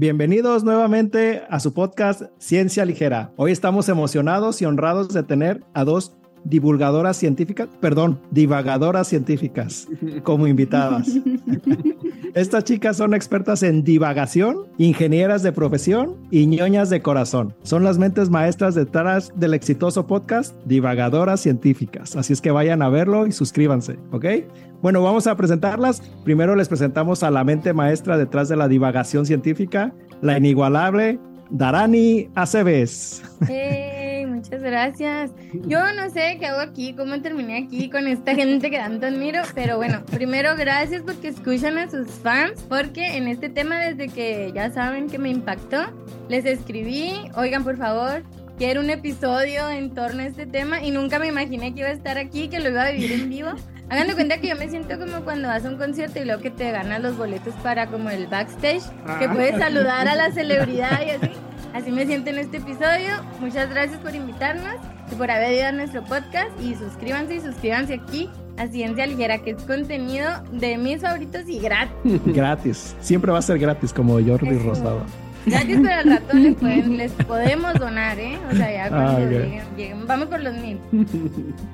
Bienvenidos 0.00 0.62
nuevamente 0.62 1.42
a 1.50 1.58
su 1.58 1.74
podcast 1.74 2.22
Ciencia 2.38 2.84
Ligera. 2.84 3.32
Hoy 3.34 3.50
estamos 3.50 3.88
emocionados 3.88 4.62
y 4.62 4.64
honrados 4.64 5.08
de 5.08 5.24
tener 5.24 5.64
a 5.74 5.82
dos 5.82 6.16
divulgadoras 6.44 7.16
científicas, 7.16 7.68
perdón, 7.80 8.20
divagadoras 8.30 9.08
científicas 9.08 9.88
como 10.22 10.46
invitadas. 10.46 11.08
Estas 12.38 12.62
chicas 12.62 12.96
son 12.96 13.14
expertas 13.14 13.64
en 13.64 13.82
divagación, 13.82 14.68
ingenieras 14.78 15.42
de 15.42 15.50
profesión 15.50 16.14
y 16.30 16.46
ñoñas 16.46 16.88
de 16.88 17.02
corazón. 17.02 17.52
Son 17.64 17.82
las 17.82 17.98
mentes 17.98 18.30
maestras 18.30 18.76
detrás 18.76 19.32
del 19.34 19.54
exitoso 19.54 20.06
podcast 20.06 20.54
Divagadoras 20.64 21.40
Científicas. 21.40 22.14
Así 22.14 22.32
es 22.32 22.40
que 22.40 22.52
vayan 22.52 22.80
a 22.80 22.90
verlo 22.90 23.26
y 23.26 23.32
suscríbanse, 23.32 23.98
¿ok? 24.12 24.26
Bueno, 24.80 25.02
vamos 25.02 25.26
a 25.26 25.36
presentarlas. 25.36 26.00
Primero 26.22 26.54
les 26.54 26.68
presentamos 26.68 27.24
a 27.24 27.32
la 27.32 27.42
mente 27.42 27.72
maestra 27.72 28.16
detrás 28.16 28.48
de 28.48 28.54
la 28.54 28.68
divagación 28.68 29.26
científica, 29.26 29.92
la 30.22 30.38
inigualable 30.38 31.18
Darani 31.50 32.28
Aceves. 32.36 33.20
Muchas 34.38 34.62
gracias. 34.62 35.30
Yo 35.52 35.80
no 35.94 36.10
sé 36.10 36.36
qué 36.40 36.46
hago 36.46 36.60
aquí, 36.60 36.94
cómo 36.94 37.20
terminé 37.20 37.58
aquí 37.66 37.90
con 37.90 38.06
esta 38.06 38.34
gente 38.34 38.70
que 38.70 38.78
tanto 38.78 39.06
admiro, 39.06 39.42
pero 39.54 39.76
bueno, 39.76 40.02
primero 40.06 40.56
gracias 40.56 41.02
porque 41.02 41.28
escuchan 41.28 41.78
a 41.78 41.90
sus 41.90 42.08
fans, 42.08 42.64
porque 42.68 43.16
en 43.16 43.28
este 43.28 43.48
tema 43.48 43.78
desde 43.78 44.08
que 44.08 44.52
ya 44.54 44.70
saben 44.70 45.08
que 45.08 45.18
me 45.18 45.28
impactó, 45.30 45.82
les 46.28 46.44
escribí, 46.44 47.12
oigan 47.36 47.64
por 47.64 47.76
favor, 47.76 48.22
quiero 48.58 48.80
un 48.80 48.90
episodio 48.90 49.68
en 49.70 49.94
torno 49.94 50.22
a 50.22 50.26
este 50.26 50.46
tema 50.46 50.82
y 50.82 50.90
nunca 50.90 51.18
me 51.18 51.28
imaginé 51.28 51.74
que 51.74 51.80
iba 51.80 51.88
a 51.88 51.92
estar 51.92 52.18
aquí, 52.18 52.48
que 52.48 52.60
lo 52.60 52.70
iba 52.70 52.84
a 52.84 52.90
vivir 52.90 53.12
en 53.12 53.28
vivo. 53.30 53.50
Hagan 53.90 54.06
de 54.06 54.12
cuenta 54.14 54.38
que 54.38 54.48
yo 54.48 54.56
me 54.56 54.68
siento 54.68 54.98
como 54.98 55.22
cuando 55.24 55.48
vas 55.48 55.64
a 55.64 55.68
un 55.70 55.78
concierto 55.78 56.18
y 56.20 56.24
luego 56.26 56.42
que 56.42 56.50
te 56.50 56.70
ganas 56.72 57.00
los 57.00 57.16
boletos 57.16 57.54
para 57.62 57.86
como 57.86 58.10
el 58.10 58.26
backstage, 58.26 58.82
que 59.18 59.24
Ah. 59.24 59.32
puedes 59.32 59.58
saludar 59.58 60.06
a 60.08 60.14
la 60.14 60.30
celebridad 60.30 61.00
y 61.06 61.10
así. 61.10 61.30
Así 61.74 61.90
me 61.90 62.06
siento 62.06 62.30
en 62.30 62.38
este 62.38 62.58
episodio. 62.58 63.10
Muchas 63.40 63.70
gracias 63.70 63.98
por 64.00 64.14
invitarnos 64.14 64.76
y 65.10 65.14
por 65.14 65.30
haber 65.30 65.52
ido 65.52 65.66
a 65.66 65.72
nuestro 65.72 66.02
podcast. 66.04 66.50
Y 66.60 66.74
suscríbanse 66.74 67.36
y 67.36 67.40
suscríbanse 67.40 67.94
aquí 67.94 68.30
a 68.56 68.66
Ciencia 68.66 69.06
Ligera, 69.06 69.38
que 69.38 69.50
es 69.50 69.62
contenido 69.62 70.28
de 70.52 70.76
mis 70.78 71.00
favoritos 71.00 71.42
y 71.48 71.58
gratis. 71.58 71.94
Gratis. 72.26 72.96
Siempre 73.00 73.30
va 73.30 73.38
a 73.38 73.42
ser 73.42 73.58
gratis 73.58 73.92
como 73.92 74.14
Jordi 74.14 74.48
Eso. 74.48 74.64
Rosado. 74.64 75.02
Gratis, 75.50 75.78
pero 75.82 75.94
al 75.94 76.10
rato 76.10 76.36
les, 76.36 76.54
pueden- 76.56 76.96
les 76.96 77.12
podemos 77.12 77.74
donar, 77.74 78.18
¿eh? 78.18 78.38
O 78.50 78.54
sea, 78.54 78.72
ya 78.72 78.88
cuando 78.88 79.10
Ah, 79.12 79.18
lleguen, 79.20 79.62
lleguen- 79.76 80.06
Vamos 80.06 80.26
por 80.28 80.40
los 80.40 80.54
mil. 80.54 80.78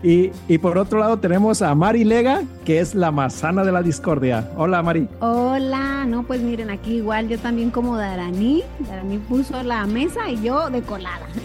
Y, 0.02 0.30
y 0.48 0.58
por 0.58 0.76
otro 0.78 0.98
lado 0.98 1.18
tenemos 1.18 1.62
a 1.62 1.74
Mari 1.74 2.04
Lega, 2.04 2.42
que 2.64 2.78
es 2.80 2.94
la 2.94 3.10
manzana 3.10 3.64
de 3.64 3.72
la 3.72 3.82
discordia. 3.82 4.50
Hola 4.56 4.82
Mari. 4.82 5.08
Hola, 5.20 6.04
no, 6.06 6.22
pues 6.24 6.40
miren, 6.42 6.68
aquí 6.70 6.96
igual 6.96 7.28
yo 7.28 7.38
también 7.38 7.70
como 7.70 7.96
Darani. 7.96 8.62
Darani 8.88 9.18
puso 9.18 9.62
la 9.62 9.86
mesa 9.86 10.28
y 10.30 10.42
yo 10.42 10.68
de 10.70 10.82
colada. 10.82 11.26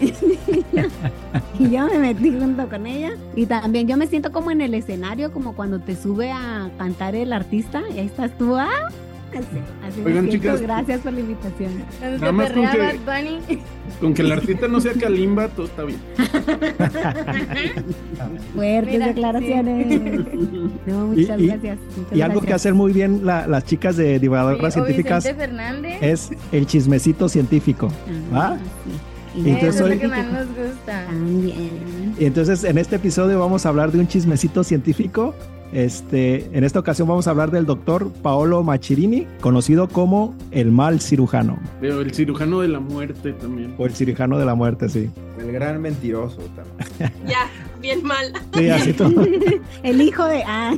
y 1.58 1.70
yo 1.70 1.86
me 1.86 1.98
metí 1.98 2.30
junto 2.30 2.68
con 2.68 2.86
ella. 2.86 3.12
Y 3.36 3.46
también 3.46 3.88
yo 3.88 3.96
me 3.96 4.06
siento 4.06 4.32
como 4.32 4.50
en 4.50 4.60
el 4.60 4.74
escenario, 4.74 5.32
como 5.32 5.54
cuando 5.54 5.80
te 5.80 5.96
sube 5.96 6.30
a 6.30 6.68
cantar 6.78 7.14
el 7.14 7.32
artista 7.32 7.82
y 7.94 7.98
ahí 7.98 8.06
estás 8.06 8.30
tú. 8.36 8.56
¡Ah! 8.56 8.68
Así, 9.32 10.00
Oigan, 10.04 10.24
siento. 10.24 10.30
chicas. 10.32 10.60
Gracias 10.60 11.00
por 11.00 11.12
la 11.12 11.20
invitación. 11.20 11.72
Nada 12.00 12.32
más 12.32 12.50
con 12.52 12.68
que- 12.68 12.78
Bad 12.78 12.94
Bunny. 13.06 13.58
Con 14.00 14.14
que 14.14 14.22
el 14.22 14.32
artista 14.32 14.66
no 14.68 14.80
sea 14.80 14.92
Kalimba, 14.94 15.48
todo 15.48 15.66
está 15.66 15.84
bien. 15.84 16.00
Fuertes 18.54 18.92
Mira, 18.92 19.06
declaraciones. 19.08 19.86
No, 20.86 21.06
muchas 21.08 21.40
Y- 21.40 21.46
gracias. 21.46 21.78
muchas 21.96 22.16
Y 22.16 22.20
algo 22.22 22.40
que 22.40 22.46
gracias. 22.46 22.60
hacen 22.62 22.76
muy 22.76 22.92
bien 22.92 23.24
la- 23.24 23.46
las 23.46 23.64
chicas 23.64 23.96
de 23.96 24.18
divagadoras 24.18 24.74
Sí, 24.74 24.80
científicas 24.80 25.24
es 26.00 26.30
el 26.52 26.66
chismecito 26.66 27.28
científico. 27.28 27.88
Ah, 28.32 28.34
¿va? 28.52 28.56
sí. 28.56 29.40
Y 29.42 29.50
entonces 29.50 29.76
Eso 29.76 29.86
es 29.86 29.94
lo 29.94 30.00
que 30.00 30.08
más 30.08 30.26
nos 30.32 30.46
gusta. 30.48 31.06
También. 31.06 32.14
Y 32.18 32.24
entonces 32.24 32.64
en 32.64 32.78
este 32.78 32.96
episodio 32.96 33.38
vamos 33.38 33.64
a 33.64 33.68
hablar 33.68 33.92
de 33.92 34.00
un 34.00 34.08
chismecito 34.08 34.64
científico. 34.64 35.34
Este, 35.72 36.48
en 36.56 36.64
esta 36.64 36.80
ocasión 36.80 37.06
vamos 37.08 37.26
a 37.26 37.30
hablar 37.30 37.50
del 37.50 37.64
doctor 37.66 38.10
Paolo 38.22 38.62
Machirini, 38.64 39.26
conocido 39.40 39.88
como 39.88 40.34
el 40.50 40.72
mal 40.72 41.00
cirujano 41.00 41.58
Pero 41.80 42.00
el 42.00 42.12
cirujano 42.12 42.60
de 42.60 42.68
la 42.68 42.80
muerte 42.80 43.32
también. 43.34 43.74
o 43.78 43.86
el 43.86 43.92
cirujano 43.94 44.38
de 44.38 44.44
la 44.46 44.54
muerte, 44.54 44.88
sí. 44.88 45.10
El 45.38 45.52
gran 45.52 45.80
mentiroso 45.80 46.38
también. 46.56 47.12
Ya, 47.26 47.48
bien 47.80 48.02
mal. 48.02 48.32
Sí, 48.54 48.68
así 48.68 48.92
todo. 48.92 49.22
El 49.82 50.00
hijo 50.02 50.24
de. 50.26 50.42
Ah, 50.46 50.74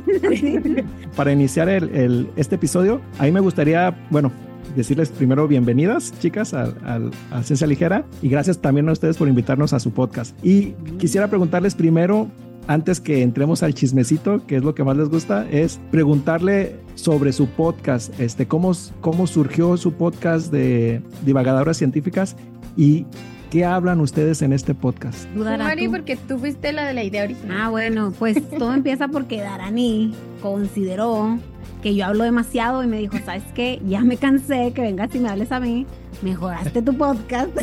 Para 1.15 1.31
iniciar 1.31 1.67
el, 1.69 1.89
el- 1.95 2.29
este 2.35 2.55
episodio, 2.55 3.01
a 3.19 3.23
mí 3.23 3.31
me 3.31 3.39
gustaría, 3.39 3.95
bueno, 4.09 4.31
decirles 4.75 5.09
primero 5.09 5.47
bienvenidas, 5.47 6.13
chicas, 6.19 6.53
al- 6.53 6.75
al- 6.85 7.11
a 7.31 7.43
Ciencia 7.43 7.67
Ligera 7.67 8.05
y 8.21 8.29
gracias 8.29 8.59
también 8.59 8.87
a 8.89 8.91
ustedes 8.93 9.17
por 9.17 9.27
invitarnos 9.27 9.73
a 9.73 9.79
su 9.79 9.91
podcast. 9.91 10.35
Y 10.45 10.73
quisiera 10.97 11.27
preguntarles 11.27 11.75
primero, 11.75 12.27
antes 12.67 12.99
que 12.99 13.21
entremos 13.21 13.63
al 13.63 13.73
chismecito, 13.73 14.45
que 14.45 14.57
es 14.57 14.63
lo 14.63 14.75
que 14.75 14.83
más 14.83 14.97
les 14.97 15.09
gusta, 15.09 15.47
es 15.49 15.79
preguntarle 15.91 16.75
sobre 16.95 17.33
su 17.33 17.47
podcast, 17.47 18.17
este, 18.19 18.47
cómo, 18.47 18.71
cómo 19.01 19.27
surgió 19.27 19.77
su 19.77 19.93
podcast 19.93 20.51
de 20.51 21.01
divagadoras 21.25 21.77
científicas 21.77 22.35
y 22.77 23.05
qué 23.51 23.65
hablan 23.65 23.99
ustedes 23.99 24.41
en 24.41 24.53
este 24.53 24.73
podcast. 24.73 25.29
Mari, 25.35 25.87
porque 25.87 26.15
tú 26.15 26.39
fuiste 26.39 26.73
la 26.73 26.85
de 26.85 26.93
la 26.93 27.03
idea 27.03 27.23
original. 27.23 27.57
Ah, 27.61 27.69
bueno, 27.69 28.13
pues 28.17 28.37
todo 28.57 28.73
empieza 28.73 29.07
porque 29.07 29.41
Darani 29.41 30.13
consideró 30.41 31.37
que 31.83 31.93
yo 31.93 32.05
hablo 32.05 32.23
demasiado 32.23 32.83
y 32.83 32.87
me 32.87 32.97
dijo, 32.97 33.17
¿sabes 33.25 33.43
qué? 33.53 33.81
Ya 33.85 34.01
me 34.01 34.17
cansé 34.17 34.71
que 34.73 34.81
vengas 34.81 35.13
y 35.13 35.19
me 35.19 35.29
hables 35.29 35.51
a 35.51 35.59
mí. 35.59 35.85
Mejoraste 36.21 36.81
tu 36.81 36.97
podcast. 36.97 37.49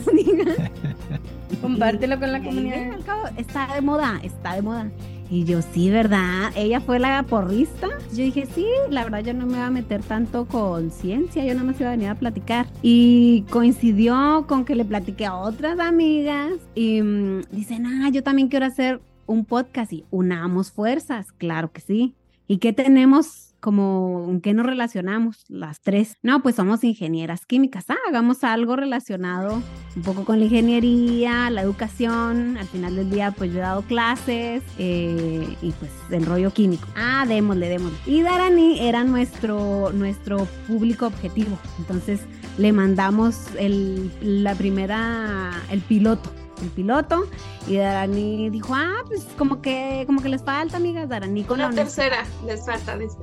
Compártelo 1.60 2.18
con 2.18 2.32
la 2.32 2.42
comunidad. 2.42 2.98
está 3.36 3.74
de 3.74 3.80
moda, 3.80 4.20
está 4.22 4.54
de 4.54 4.62
moda. 4.62 4.90
Y 5.30 5.44
yo, 5.44 5.62
sí, 5.62 5.90
¿verdad? 5.90 6.50
Ella 6.56 6.80
fue 6.80 6.98
la 6.98 7.22
porrista. 7.22 7.86
Yo 8.10 8.24
dije, 8.24 8.48
sí, 8.52 8.66
la 8.90 9.04
verdad 9.04 9.20
yo 9.20 9.32
no 9.32 9.46
me 9.46 9.52
iba 9.52 9.66
a 9.66 9.70
meter 9.70 10.02
tanto 10.02 10.46
con 10.46 10.90
ciencia, 10.90 11.44
yo 11.44 11.54
nada 11.54 11.64
más 11.66 11.80
iba 11.80 11.90
a 11.90 11.92
venir 11.92 12.08
a 12.08 12.16
platicar. 12.16 12.66
Y 12.82 13.42
coincidió 13.50 14.44
con 14.48 14.64
que 14.64 14.74
le 14.74 14.84
platiqué 14.84 15.26
a 15.26 15.36
otras 15.36 15.78
amigas 15.78 16.54
y 16.74 17.00
mm, 17.00 17.42
dicen, 17.52 17.86
ah, 17.86 18.08
yo 18.10 18.24
también 18.24 18.48
quiero 18.48 18.66
hacer 18.66 19.00
un 19.26 19.44
podcast 19.44 19.92
y 19.92 20.04
unamos 20.10 20.72
fuerzas, 20.72 21.30
claro 21.30 21.70
que 21.70 21.80
sí. 21.80 22.14
¿Y 22.48 22.58
qué 22.58 22.72
tenemos? 22.72 23.49
Como, 23.60 24.26
¿en 24.28 24.40
qué 24.40 24.54
nos 24.54 24.66
relacionamos 24.66 25.44
las 25.48 25.80
tres? 25.80 26.16
No, 26.22 26.42
pues 26.42 26.56
somos 26.56 26.82
ingenieras 26.82 27.46
químicas. 27.46 27.84
Ah, 27.88 27.96
hagamos 28.08 28.42
algo 28.44 28.76
relacionado 28.76 29.62
un 29.96 30.02
poco 30.02 30.24
con 30.24 30.38
la 30.38 30.46
ingeniería, 30.46 31.50
la 31.50 31.62
educación. 31.62 32.56
Al 32.56 32.66
final 32.66 32.96
del 32.96 33.10
día, 33.10 33.32
pues 33.32 33.52
yo 33.52 33.58
he 33.58 33.62
dado 33.62 33.82
clases 33.82 34.62
eh, 34.78 35.56
y 35.60 35.72
pues 35.72 35.90
el 36.10 36.26
rollo 36.26 36.52
químico. 36.52 36.86
Ah, 36.96 37.24
démosle, 37.28 37.68
démosle. 37.68 37.98
Y 38.06 38.22
Darani 38.22 38.80
era 38.80 39.04
nuestro, 39.04 39.92
nuestro 39.92 40.46
público 40.66 41.06
objetivo. 41.06 41.58
Entonces 41.78 42.20
le 42.58 42.72
mandamos 42.72 43.36
el, 43.58 44.10
la 44.20 44.54
primera, 44.54 45.52
el 45.70 45.80
piloto. 45.80 46.30
El 46.62 46.68
piloto 46.68 47.26
y 47.66 47.76
Darani 47.76 48.50
dijo, 48.50 48.74
ah, 48.74 49.02
pues 49.06 49.26
como 49.38 49.62
que, 49.62 50.04
como 50.06 50.20
que 50.22 50.28
les 50.28 50.42
falta, 50.42 50.76
amigas, 50.76 51.08
Darani 51.08 51.44
con 51.44 51.58
Una 51.58 51.70
la 51.70 51.74
tercera 51.74 52.24
les 52.46 52.64
falta, 52.64 52.96
dice. 52.98 53.16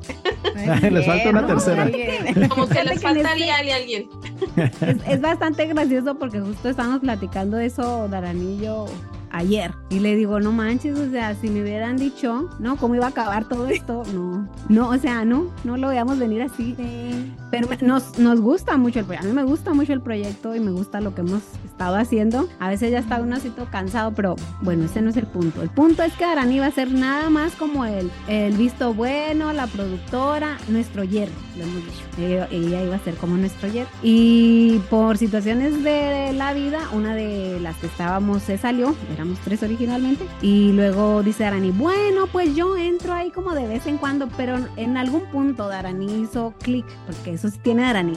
Les 0.92 1.06
falta 1.06 1.30
una 1.30 1.46
tercera. 1.46 1.90
Como 2.50 2.68
que 2.68 2.84
les 2.84 3.02
faltaría 3.02 3.60
este- 3.60 3.74
alguien. 3.74 4.10
es, 4.82 4.98
es 5.08 5.22
bastante 5.22 5.66
gracioso 5.68 6.16
porque 6.16 6.40
justo 6.40 6.70
estábamos 6.70 7.00
platicando 7.02 7.58
de 7.58 7.68
eso, 7.68 8.08
Darani 8.10 8.56
y 8.56 8.66
yo, 8.66 8.86
ayer. 9.32 9.74
Y 9.90 10.00
le 10.00 10.16
digo, 10.16 10.40
no 10.40 10.52
manches, 10.52 10.98
o 10.98 11.10
sea, 11.10 11.36
si 11.36 11.50
me 11.50 11.62
hubieran 11.62 11.98
dicho, 11.98 12.50
¿no? 12.60 12.78
¿Cómo 12.78 12.96
iba 12.96 13.06
a 13.06 13.10
acabar 13.10 13.46
todo 13.46 13.68
esto? 13.68 14.04
No, 14.14 14.48
no, 14.70 14.90
o 14.90 14.98
sea, 14.98 15.26
no, 15.26 15.52
no 15.64 15.78
lo 15.78 15.90
veíamos 15.90 16.20
venir 16.20 16.42
así. 16.42 16.76
Pero 17.52 17.68
nos, 17.82 18.20
nos 18.20 18.42
gusta 18.42 18.78
mucho 18.78 19.00
el 19.00 19.06
proyecto. 19.06 19.28
A 19.28 19.30
mí 19.30 19.36
me 19.36 19.44
gusta 19.44 19.74
mucho 19.74 19.94
el 19.94 20.02
proyecto 20.02 20.56
y 20.56 20.60
me 20.60 20.72
gusta 20.72 21.02
lo 21.02 21.16
que 21.16 21.22
hemos 21.22 21.42
estado 21.66 21.96
haciendo. 21.96 22.50
A 22.60 22.70
veces 22.70 22.92
ya 22.92 23.00
está 23.00 23.22
uno 23.22 23.36
así 23.36 23.50
todo 23.50 23.68
cansado, 23.72 24.14
pero 24.14 24.36
bueno, 24.62 24.86
ese 24.86 25.02
no 25.02 25.10
es 25.10 25.18
el 25.18 25.28
punto. 25.28 25.62
El 25.62 25.70
punto 25.70 26.04
es 26.04 26.14
que 26.14 26.26
Darani 26.26 26.60
va 26.60 26.68
a 26.68 26.72
ser 26.72 26.92
nada 26.92 27.30
más 27.30 27.54
como 27.54 27.86
el, 27.86 28.12
el 28.28 28.58
visto 28.58 28.94
bueno, 28.94 29.54
la 29.54 29.68
productora, 29.68 30.58
nuestro 30.70 31.04
hierro, 31.04 31.34
lo 31.56 31.64
hemos 31.64 31.86
dicho. 31.86 32.04
Ella, 32.18 32.48
ella 32.52 32.84
iba 32.84 32.96
a 32.96 33.00
ser 33.00 33.16
como 33.16 33.38
nuestro 33.38 33.70
hierro. 33.70 33.90
Y 34.04 34.80
por 34.90 35.18
situaciones 35.18 35.84
de 35.84 36.34
la 36.34 36.54
vida, 36.54 36.80
una 36.94 37.16
de 37.16 37.60
las 37.62 37.76
que 37.78 37.88
estábamos 37.88 38.44
se 38.44 38.58
salió, 38.58 38.96
éramos 39.18 39.40
tres 39.40 39.64
originalmente, 39.64 40.26
y 40.42 40.72
luego 40.72 41.24
dice 41.24 41.44
Darani, 41.44 41.72
bueno, 41.72 42.28
pues 42.28 42.56
yo 42.56 42.78
entro 42.78 43.14
ahí 43.14 43.32
como 43.32 43.54
de 43.54 43.68
vez 43.68 43.86
en 43.88 43.98
cuando, 43.98 44.28
pero 44.38 44.58
en 44.76 44.96
algún 44.96 45.26
punto 45.32 45.68
Darani 45.68 46.22
hizo 46.22 46.54
clic, 46.62 46.86
porque 47.06 47.34
eso 47.34 47.50
sí 47.50 47.60
tiene 47.62 47.82
Darani. 47.82 48.14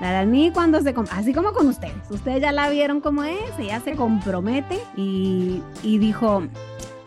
Darani 0.00 0.50
cuando 0.52 0.80
se... 0.80 0.94
Así 1.10 1.32
como 1.32 1.52
con 1.52 1.68
ustedes. 1.68 2.10
Ustedes 2.10 2.40
ya 2.40 2.52
la 2.52 2.68
vieron 2.68 3.00
como 3.00 3.22
es, 3.22 3.38
ella 3.58 3.80
se 3.80 3.94
compromete 3.94 4.78
y, 4.96 5.62
y 5.82 5.98
dijo... 5.98 6.44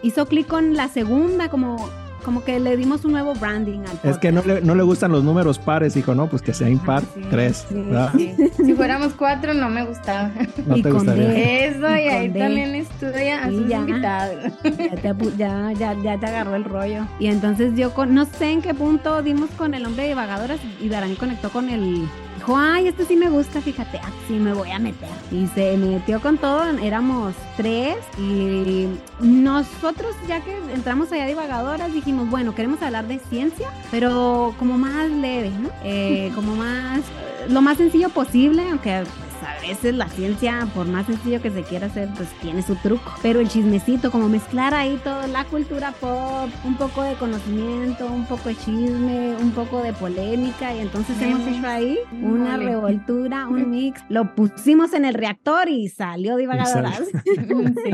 Hizo 0.03 0.27
clic 0.27 0.45
con 0.45 0.75
la 0.75 0.89
segunda, 0.89 1.49
como 1.49 1.89
como 2.23 2.43
que 2.43 2.59
le 2.59 2.75
dimos 2.77 3.05
un 3.05 3.11
nuevo 3.13 3.33
branding 3.35 3.79
al 3.79 3.85
podcast. 3.85 4.05
Es 4.05 4.17
que 4.17 4.31
no 4.31 4.41
le, 4.43 4.61
no 4.61 4.75
le 4.75 4.83
gustan 4.83 5.11
los 5.11 5.23
números 5.23 5.59
pares, 5.59 5.93
dijo, 5.93 6.13
no, 6.15 6.27
pues 6.27 6.41
que 6.41 6.53
sea 6.53 6.69
impar, 6.69 7.01
sí, 7.13 7.21
tres. 7.29 7.65
sí, 7.69 7.75
¿verdad? 7.75 8.11
Sí. 8.15 8.35
Si 8.67 8.73
fuéramos 8.73 9.13
cuatro, 9.13 9.53
no 9.53 9.69
me 9.69 9.85
gustaba. 9.85 10.31
No 10.65 10.75
Y 10.77 10.81
te 10.81 10.89
con 10.89 10.99
gustaría. 10.99 11.27
D. 11.29 11.65
Eso, 11.67 11.87
Y 11.95 11.99
y 12.01 12.07
ahí 12.09 12.27
D. 12.29 12.39
también 12.39 12.75
estudia 12.75 13.43
a 13.45 13.49
sus 13.49 13.67
ya. 13.67 13.77
invitados. 13.77 14.35
ya, 14.63 14.95
te, 15.01 15.09
apu- 15.13 15.35
ya, 15.37 15.71
ya, 15.73 15.93
ya 16.01 16.17
te 16.19 16.25
agarró 16.25 16.55
el 16.55 16.63
rollo. 16.65 17.05
Y 17.19 17.27
entonces 17.27 17.73
yo 17.75 17.93
con, 17.93 18.13
no 18.13 18.25
sé 18.25 18.51
en 18.51 18.61
qué 18.61 18.73
punto 18.73 19.21
dimos 19.21 19.49
con 19.51 19.73
el 19.73 19.85
hombre 19.85 20.03
de 20.03 20.09
divagadoras 20.09 20.59
y 20.81 20.89
Darán 20.89 21.15
conectó 21.15 21.49
con 21.49 21.69
el. 21.69 22.07
Ay, 22.47 22.87
este 22.87 23.05
sí 23.05 23.15
me 23.15 23.29
gusta, 23.29 23.61
fíjate, 23.61 23.99
así 23.99 24.33
me 24.33 24.53
voy 24.53 24.71
a 24.71 24.79
meter. 24.79 25.09
Y 25.31 25.47
se 25.47 25.75
metió 25.77 26.21
con 26.21 26.37
todo, 26.37 26.63
éramos 26.79 27.33
tres 27.57 27.97
y 28.17 28.87
nosotros 29.19 30.15
ya 30.27 30.41
que 30.41 30.55
entramos 30.73 31.11
allá 31.11 31.25
divagadoras 31.25 31.91
dijimos, 31.93 32.29
bueno, 32.29 32.55
queremos 32.55 32.81
hablar 32.81 33.07
de 33.07 33.19
ciencia, 33.19 33.69
pero 33.91 34.55
como 34.57 34.77
más 34.77 35.09
leve, 35.09 35.51
¿no? 35.51 35.69
Eh, 35.83 36.31
como 36.35 36.55
más, 36.55 37.01
lo 37.49 37.61
más 37.61 37.77
sencillo 37.77 38.09
posible, 38.09 38.63
aunque 38.69 39.03
pues, 39.03 39.36
a 39.43 39.59
veces 39.61 39.95
la 39.95 40.07
ciencia, 40.09 40.67
por 40.73 40.87
más 40.87 41.05
sencillo 41.05 41.41
que 41.41 41.51
se 41.51 41.63
quiera 41.63 41.87
hacer, 41.87 42.09
pues 42.15 42.29
tiene 42.41 42.61
su 42.61 42.75
truco. 42.75 43.13
Pero 43.21 43.39
el 43.39 43.47
chismecito, 43.49 44.11
como 44.11 44.29
mezclar 44.29 44.73
ahí 44.73 44.99
toda 45.03 45.27
la 45.27 45.45
cultura 45.45 45.91
pop, 45.93 46.49
un 46.63 46.75
poco 46.77 47.03
de 47.03 47.15
conocimiento, 47.15 48.07
un 48.07 48.25
poco 48.25 48.49
de 48.49 48.55
chisme, 48.55 49.35
un 49.35 49.51
poco 49.51 49.81
de 49.81 49.93
polémica, 49.93 50.73
y 50.75 50.79
entonces 50.79 51.19
hemos 51.21 51.45
hecho 51.47 51.67
ahí 51.67 51.97
una 52.11 52.51
Mole. 52.57 52.65
revoltura, 52.65 53.47
un 53.47 53.69
mix. 53.69 54.01
Lo 54.09 54.35
pusimos 54.35 54.93
en 54.93 55.05
el 55.05 55.13
reactor 55.13 55.69
y 55.69 55.89
salió 55.89 56.35
divagadoras. 56.37 57.01
Sí. 57.77 57.91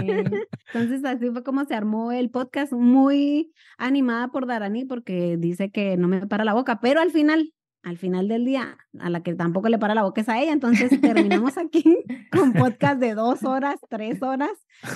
Entonces 0.74 1.04
así 1.06 1.30
fue 1.30 1.44
como 1.44 1.66
se 1.66 1.76
armó 1.76 2.12
el 2.12 2.30
podcast, 2.30 2.74
muy 2.74 3.52
animada 3.78 4.30
por 4.30 4.48
Darani 4.48 4.86
porque 4.86 5.38
dice 5.38 5.70
que 5.72 5.98
no 5.98 6.08
me 6.08 6.26
para 6.28 6.46
la 6.46 6.54
boca, 6.54 6.80
pero 6.80 7.02
al 7.02 7.12
final, 7.12 7.54
al 7.84 7.98
final 7.98 8.28
del 8.28 8.46
día, 8.46 8.78
a 9.00 9.10
la 9.10 9.22
que 9.22 9.36
tampoco 9.36 9.70
le 9.70 9.78
para 9.78 9.94
la 9.94 10.04
boca 10.04 10.22
es 10.22 10.30
a 10.30 10.42
ella, 10.42 10.54
entonces 10.54 11.00
terminamos 11.02 11.58
aquí 11.58 11.84
con 12.32 12.54
podcast 12.54 13.00
de 13.00 13.14
dos 13.14 13.44
horas, 13.44 13.76
tres 13.90 14.22
horas, 14.24 14.52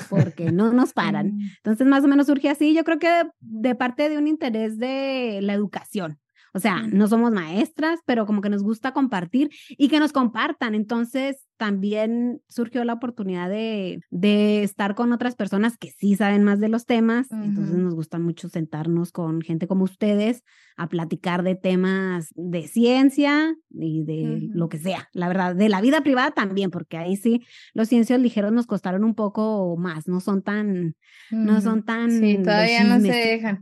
porque 0.10 0.52
no 0.52 0.72
nos 0.72 0.94
paran. 0.94 1.38
Entonces 1.58 1.86
más 1.86 2.04
o 2.04 2.08
menos 2.08 2.28
surge 2.28 2.50
así, 2.50 2.74
yo 2.74 2.84
creo 2.84 2.98
que 2.98 3.24
de 3.40 3.76
parte 3.76 4.10
de 4.10 4.18
un 4.18 4.28
interés 4.28 4.78
de 4.80 5.40
la 5.42 5.54
educación. 5.54 6.20
O 6.54 6.60
sea, 6.60 6.82
no 6.88 7.08
somos 7.08 7.32
maestras, 7.32 8.00
pero 8.06 8.26
como 8.26 8.42
que 8.42 8.50
nos 8.50 8.64
gusta 8.64 8.92
compartir 8.92 9.50
y 9.70 9.90
que 9.90 10.00
nos 10.00 10.12
compartan. 10.12 10.74
Entonces, 10.74 11.47
también 11.58 12.42
surgió 12.48 12.84
la 12.84 12.94
oportunidad 12.94 13.50
de, 13.50 14.00
de 14.10 14.64
estar 14.64 14.96
con 14.96 15.12
otras 15.12 15.36
personas 15.36 15.78
que 15.78 15.92
sí 15.92 16.16
saben 16.16 16.44
más 16.44 16.60
de 16.60 16.70
los 16.70 16.86
temas. 16.86 17.32
Entonces, 17.32 17.76
nos 17.76 17.96
gusta 17.96 18.20
mucho 18.20 18.50
sentarnos 18.50 19.12
con 19.12 19.42
gente 19.42 19.68
como 19.68 19.84
ustedes 19.84 20.44
a 20.78 20.88
platicar 20.88 21.42
de 21.42 21.56
temas 21.56 22.30
de 22.36 22.68
ciencia 22.68 23.56
y 23.72 24.04
de 24.04 24.48
lo 24.54 24.70
que 24.70 24.78
sea. 24.78 25.10
La 25.12 25.28
verdad, 25.28 25.56
de 25.56 25.70
la 25.70 25.82
vida 25.82 26.02
privada 26.02 26.32
también, 26.32 26.70
porque 26.70 26.98
ahí 26.98 27.16
sí 27.16 27.42
los 27.74 27.90
ciencias 27.90 28.20
ligeros 28.20 28.52
nos 28.52 28.68
costaron 28.68 29.04
un 29.04 29.16
poco 29.16 29.76
más. 29.78 30.08
No 30.08 30.20
son 30.20 30.44
tan, 30.44 30.96
no 31.32 31.62
son 31.62 31.84
tan. 31.84 32.12
Sí, 32.12 32.38
todavía 32.44 32.84
no 32.84 33.00
se 33.00 33.08
dejan. 33.08 33.60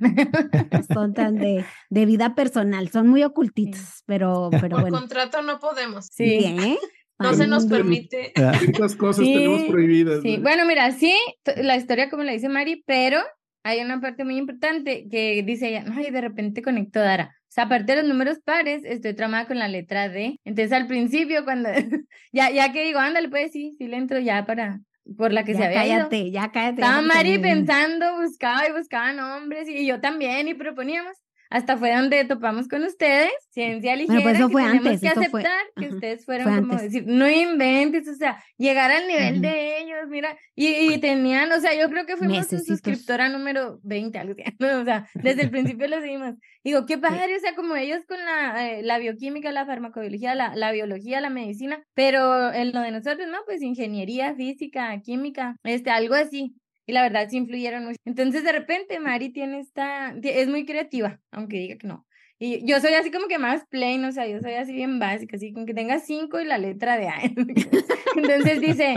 son 0.93 1.13
tan 1.13 1.35
de, 1.35 1.63
de 1.89 2.05
vida 2.05 2.35
personal, 2.35 2.89
son 2.89 3.07
muy 3.07 3.23
ocultitos, 3.23 4.03
pero, 4.05 4.49
pero 4.61 4.75
Por 4.75 4.81
bueno. 4.81 4.97
contrato 4.99 5.41
no 5.41 5.59
podemos. 5.59 6.07
Sí. 6.11 6.25
Bien. 6.25 6.75
No 7.19 7.33
se 7.33 7.47
nos 7.47 7.65
permite. 7.65 8.33
Ah, 8.35 8.53
Ciertas 8.59 8.95
cosas 8.95 9.25
Sí, 9.25 9.33
tenemos 9.33 9.63
prohibidas. 9.63 10.21
Sí, 10.21 10.37
¿no? 10.37 10.43
bueno, 10.43 10.65
mira, 10.65 10.91
sí, 10.91 11.15
la 11.57 11.77
historia 11.77 12.09
como 12.09 12.23
la 12.23 12.33
dice 12.33 12.49
Mari, 12.49 12.83
pero 12.85 13.21
hay 13.63 13.79
una 13.81 13.99
parte 13.99 14.25
muy 14.25 14.37
importante 14.37 15.07
que 15.09 15.41
dice 15.43 15.69
ella, 15.69 15.83
no, 15.83 15.99
y 15.99 16.11
de 16.11 16.21
repente 16.21 16.61
conectó 16.61 16.99
Dara. 16.99 17.35
O 17.41 17.51
sea, 17.55 17.63
aparte 17.65 17.95
de 17.95 18.01
los 18.01 18.09
números 18.09 18.39
pares, 18.43 18.83
estoy 18.83 19.15
tramada 19.15 19.47
con 19.47 19.57
la 19.57 19.67
letra 19.69 20.09
D. 20.09 20.39
Entonces, 20.43 20.73
al 20.73 20.87
principio, 20.87 21.45
cuando 21.45 21.69
ya, 22.33 22.51
ya 22.51 22.71
que 22.73 22.83
digo, 22.83 22.99
ándale, 22.99 23.29
pues 23.29 23.51
sí, 23.51 23.73
sí 23.77 23.87
le 23.87 23.97
entro 23.97 24.19
ya 24.19 24.45
para, 24.45 24.81
por 25.17 25.31
la 25.31 25.45
que 25.45 25.53
ya 25.53 25.59
se 25.59 25.65
había 25.65 25.85
ido. 25.85 26.09
cállate, 26.09 26.31
ya 26.31 26.51
cállate. 26.51 26.81
ya 26.81 26.87
Estaba 26.87 27.01
porque 27.01 27.13
Mari 27.15 27.39
pensando, 27.39 28.17
buscaba 28.21 28.67
y 28.67 28.73
buscaba 28.73 29.13
nombres, 29.13 29.69
y 29.69 29.85
yo 29.85 30.01
también, 30.01 30.47
y 30.47 30.53
proponíamos. 30.53 31.15
Hasta 31.55 31.77
fue 31.77 31.95
donde 31.95 32.25
topamos 32.25 32.67
con 32.67 32.83
ustedes, 32.83 33.31
ciencia 33.49 33.95
ligera, 33.95 34.21
pues 34.21 34.35
eso 34.37 34.47
que 34.47 34.51
fue 34.51 34.61
tenemos 34.63 34.85
antes, 34.87 35.01
que 35.01 35.07
eso 35.07 35.19
aceptar 35.21 35.41
fue- 35.73 35.73
que 35.81 35.85
ajá, 35.85 35.95
ustedes 35.95 36.25
fue 36.25 36.35
fueron 36.41 36.59
como 36.59 36.73
antes. 36.73 36.91
decir, 36.91 37.03
no 37.07 37.29
inventes, 37.29 38.07
o 38.09 38.15
sea, 38.15 38.43
llegar 38.57 38.91
al 38.91 39.07
nivel 39.07 39.33
Ujú. 39.35 39.41
de 39.43 39.77
ellos, 39.79 39.97
mira, 40.09 40.37
y, 40.53 40.67
y 40.93 40.97
tenían, 40.99 41.49
o 41.53 41.59
sea, 41.61 41.73
yo 41.73 41.89
creo 41.89 42.05
que 42.05 42.17
fuimos 42.17 42.47
su 42.47 42.59
suscriptora 42.59 43.29
número 43.29 43.79
20, 43.83 44.17
algo 44.19 44.33
así, 44.33 44.43
¿no? 44.59 44.81
o 44.81 44.83
sea, 44.83 45.07
desde 45.13 45.43
el 45.43 45.49
principio 45.49 45.87
lo 45.87 46.01
seguimos. 46.01 46.33
Digo, 46.63 46.85
qué 46.85 46.97
padre, 46.97 47.37
o 47.37 47.39
sea, 47.39 47.55
como 47.55 47.75
ellos 47.75 47.99
con 48.07 48.17
la, 48.17 48.69
eh, 48.71 48.83
la 48.83 48.97
bioquímica, 48.97 49.51
la 49.53 49.65
farmacobiología, 49.65 50.35
la, 50.35 50.55
la 50.55 50.71
biología, 50.73 51.21
la 51.21 51.29
medicina, 51.29 51.81
pero 51.93 52.51
en 52.51 52.73
lo 52.73 52.81
de 52.81 52.91
nosotros, 52.91 53.27
¿no? 53.31 53.37
Pues 53.45 53.61
ingeniería, 53.61 54.35
física, 54.35 54.99
química, 55.01 55.55
este, 55.63 55.89
algo 55.91 56.15
así. 56.15 56.55
Y 56.87 56.93
la 56.93 57.01
verdad 57.01 57.27
sí 57.29 57.37
influyeron 57.37 57.85
mucho. 57.85 57.97
Entonces, 58.05 58.43
de 58.43 58.51
repente, 58.51 58.99
Mari 58.99 59.31
tiene 59.31 59.59
esta, 59.59 60.13
es 60.21 60.47
muy 60.47 60.65
creativa, 60.65 61.19
aunque 61.31 61.57
diga 61.57 61.77
que 61.77 61.87
no. 61.87 62.05
Y 62.37 62.65
yo 62.67 62.79
soy 62.81 62.93
así 62.93 63.11
como 63.11 63.27
que 63.27 63.39
más 63.39 63.65
plain, 63.69 64.03
o 64.05 64.11
sea, 64.11 64.27
yo 64.27 64.39
soy 64.41 64.53
así 64.55 64.73
bien 64.73 64.99
básica, 64.99 65.37
así 65.37 65.53
con 65.53 65.65
que 65.65 65.73
tenga 65.73 65.99
cinco 65.99 66.39
y 66.39 66.45
la 66.45 66.57
letra 66.57 66.97
de 66.97 67.07
A. 67.07 67.15
Entonces 68.15 68.59
dice, 68.61 68.95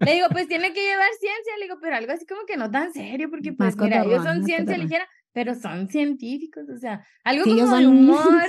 le 0.00 0.14
digo, 0.14 0.28
pues 0.30 0.46
tiene 0.48 0.72
que 0.72 0.80
llevar 0.82 1.08
ciencia, 1.18 1.56
le 1.58 1.64
digo, 1.64 1.78
pero 1.80 1.96
algo 1.96 2.12
así 2.12 2.24
como 2.26 2.44
que 2.46 2.56
no 2.56 2.70
tan 2.70 2.92
serio, 2.92 3.28
porque 3.28 3.52
pues 3.52 3.76
Más 3.76 3.84
mira, 3.84 4.04
ellos 4.04 4.22
son 4.22 4.44
ciencia 4.44 4.78
ligera, 4.78 5.08
pero 5.32 5.54
son 5.54 5.88
científicos, 5.88 6.68
o 6.70 6.78
sea, 6.78 7.04
algo 7.24 7.44
Sí, 7.44 7.50
como 7.50 7.66
son- 7.66 7.86
humor, 7.88 8.42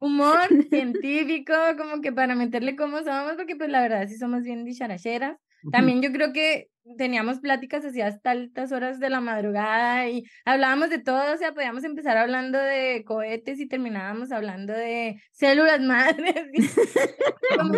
humor 0.00 0.48
científico, 0.70 1.52
como 1.78 2.00
que 2.00 2.12
para 2.12 2.34
meterle 2.34 2.76
cómo 2.76 2.98
somos, 3.04 3.34
porque 3.36 3.56
pues 3.56 3.68
la 3.70 3.82
verdad 3.82 4.08
sí 4.08 4.16
somos 4.16 4.42
bien 4.42 4.64
dicharacheras. 4.64 5.36
También 5.72 6.02
yo 6.02 6.12
creo 6.12 6.32
que 6.32 6.68
teníamos 6.96 7.40
pláticas 7.40 7.84
así 7.84 8.00
hasta 8.00 8.30
altas 8.30 8.72
horas 8.72 8.98
de 8.98 9.10
la 9.10 9.20
madrugada 9.20 10.08
y 10.08 10.24
hablábamos 10.44 10.90
de 10.90 10.98
todo, 10.98 11.34
o 11.34 11.36
sea, 11.36 11.52
podíamos 11.52 11.84
empezar 11.84 12.16
hablando 12.16 12.58
de 12.58 13.04
cohetes 13.04 13.60
y 13.60 13.68
terminábamos 13.68 14.32
hablando 14.32 14.72
de 14.72 15.20
células 15.32 15.80
madres. 15.80 16.46
como, 17.58 17.72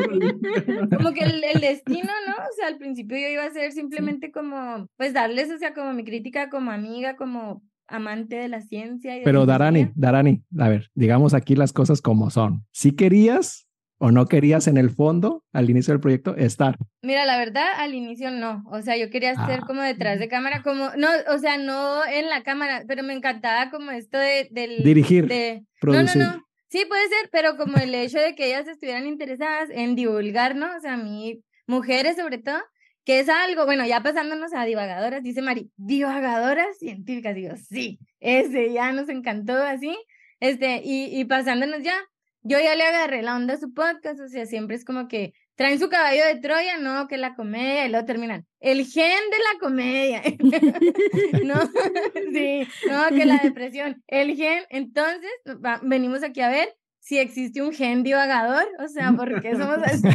como 0.96 1.12
que 1.12 1.24
el, 1.24 1.42
el 1.44 1.60
destino, 1.60 2.10
¿no? 2.26 2.34
O 2.34 2.54
sea, 2.56 2.68
al 2.68 2.78
principio 2.78 3.18
yo 3.18 3.28
iba 3.28 3.44
a 3.44 3.50
ser 3.50 3.72
simplemente 3.72 4.30
como, 4.30 4.86
pues 4.96 5.12
darles, 5.12 5.50
o 5.50 5.58
sea, 5.58 5.74
como 5.74 5.92
mi 5.92 6.04
crítica 6.04 6.48
como 6.48 6.70
amiga, 6.70 7.16
como 7.16 7.62
amante 7.88 8.36
de 8.36 8.48
la 8.48 8.60
ciencia. 8.62 9.16
Y 9.16 9.18
de 9.20 9.24
Pero 9.24 9.40
la 9.40 9.46
Darani. 9.46 9.90
Darani, 9.94 10.42
a 10.58 10.68
ver, 10.68 10.90
digamos 10.94 11.34
aquí 11.34 11.56
las 11.56 11.72
cosas 11.72 12.00
como 12.00 12.30
son. 12.30 12.64
Si 12.70 12.92
querías 12.92 13.68
o 14.02 14.10
no 14.10 14.26
querías 14.26 14.66
en 14.66 14.76
el 14.78 14.90
fondo, 14.90 15.44
al 15.52 15.70
inicio 15.70 15.92
del 15.94 16.00
proyecto, 16.00 16.34
estar. 16.36 16.76
Mira, 17.02 17.24
la 17.24 17.38
verdad, 17.38 17.66
al 17.76 17.94
inicio 17.94 18.30
no. 18.30 18.64
O 18.70 18.82
sea, 18.82 18.96
yo 18.96 19.08
quería 19.10 19.30
estar 19.30 19.60
Ah. 19.62 19.64
como 19.66 19.80
detrás 19.80 20.18
de 20.18 20.28
cámara, 20.28 20.62
como, 20.62 20.90
no, 20.96 21.08
o 21.32 21.38
sea, 21.38 21.56
no 21.56 22.04
en 22.06 22.28
la 22.28 22.42
cámara, 22.42 22.82
pero 22.88 23.02
me 23.02 23.12
encantaba 23.14 23.70
como 23.70 23.90
esto 23.92 24.18
de, 24.18 24.48
del... 24.50 24.82
Dirigir, 24.82 25.28
de- 25.28 25.64
producir. 25.80 26.20
No, 26.20 26.24
no, 26.26 26.36
no. 26.36 26.42
Sí, 26.68 26.84
puede 26.88 27.06
ser, 27.08 27.28
pero 27.30 27.56
como 27.56 27.76
el 27.76 27.94
hecho 27.94 28.18
de 28.18 28.34
que 28.34 28.46
ellas 28.46 28.66
estuvieran 28.66 29.06
interesadas 29.06 29.68
en 29.70 29.94
divulgar, 29.94 30.56
¿no? 30.56 30.66
O 30.76 30.80
sea, 30.80 30.94
a 30.94 30.96
mí, 30.96 31.40
mujeres 31.66 32.16
sobre 32.16 32.38
todo, 32.38 32.58
que 33.04 33.20
es 33.20 33.28
algo, 33.28 33.66
bueno, 33.66 33.84
ya 33.86 34.02
pasándonos 34.02 34.52
a 34.54 34.64
divagadoras, 34.64 35.22
dice 35.22 35.42
Mari, 35.42 35.70
divagadoras 35.76 36.78
científicas, 36.78 37.34
digo, 37.34 37.54
sí, 37.56 37.98
ese 38.20 38.72
ya 38.72 38.92
nos 38.92 39.08
encantó 39.08 39.54
así, 39.54 39.96
este, 40.40 40.80
y, 40.84 41.04
y 41.20 41.24
pasándonos 41.24 41.82
ya, 41.82 41.94
yo 42.42 42.58
ya 42.60 42.74
le 42.74 42.84
agarré 42.84 43.22
la 43.22 43.36
onda 43.36 43.54
a 43.54 43.58
su 43.58 43.72
podcast, 43.72 44.20
o 44.20 44.28
sea, 44.28 44.46
siempre 44.46 44.76
es 44.76 44.84
como 44.84 45.08
que 45.08 45.32
traen 45.54 45.78
su 45.78 45.88
caballo 45.88 46.24
de 46.24 46.36
Troya, 46.40 46.78
no, 46.78 47.06
que 47.08 47.16
la 47.18 47.34
comedia, 47.34 47.86
y 47.86 47.90
luego 47.90 48.04
terminan, 48.06 48.46
el 48.60 48.86
gen 48.86 49.20
de 49.30 49.36
la 49.38 49.58
comedia, 49.60 50.22
no, 51.44 51.54
sí, 52.32 52.66
no, 52.88 53.08
que 53.16 53.24
la 53.26 53.38
depresión, 53.38 54.02
el 54.06 54.34
gen, 54.36 54.64
entonces 54.70 55.30
va- 55.64 55.80
venimos 55.82 56.22
aquí 56.22 56.40
a 56.40 56.48
ver 56.48 56.68
si 57.00 57.18
existe 57.18 57.60
un 57.62 57.72
gen 57.72 58.02
divagador, 58.02 58.64
o 58.78 58.88
sea, 58.88 59.12
¿por 59.12 59.40
qué 59.42 59.52
somos 59.56 59.78
así? 59.84 60.08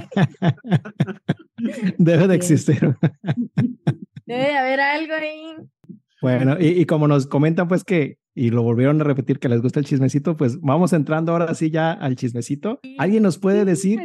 Debe 1.97 2.27
de 2.27 2.35
existir. 2.35 2.95
Debe 4.25 4.43
de 4.43 4.57
haber 4.57 4.79
algo 4.79 5.13
ahí. 5.13 5.55
Bueno, 6.21 6.55
y, 6.59 6.67
y 6.81 6.85
como 6.85 7.07
nos 7.07 7.27
comentan, 7.27 7.67
pues 7.67 7.83
que, 7.83 8.17
y 8.37 8.51
lo 8.51 8.61
volvieron 8.61 9.01
a 9.01 9.03
repetir, 9.03 9.39
que 9.39 9.49
les 9.49 9.61
gusta 9.63 9.79
el 9.79 9.85
chismecito, 9.85 10.37
pues 10.37 10.61
vamos 10.61 10.93
entrando 10.93 11.31
ahora 11.31 11.55
sí 11.55 11.71
ya 11.71 11.91
al 11.91 12.15
chismecito. 12.15 12.79
¿Alguien 12.99 13.23
nos 13.23 13.39
puede 13.39 13.65
decir, 13.65 13.99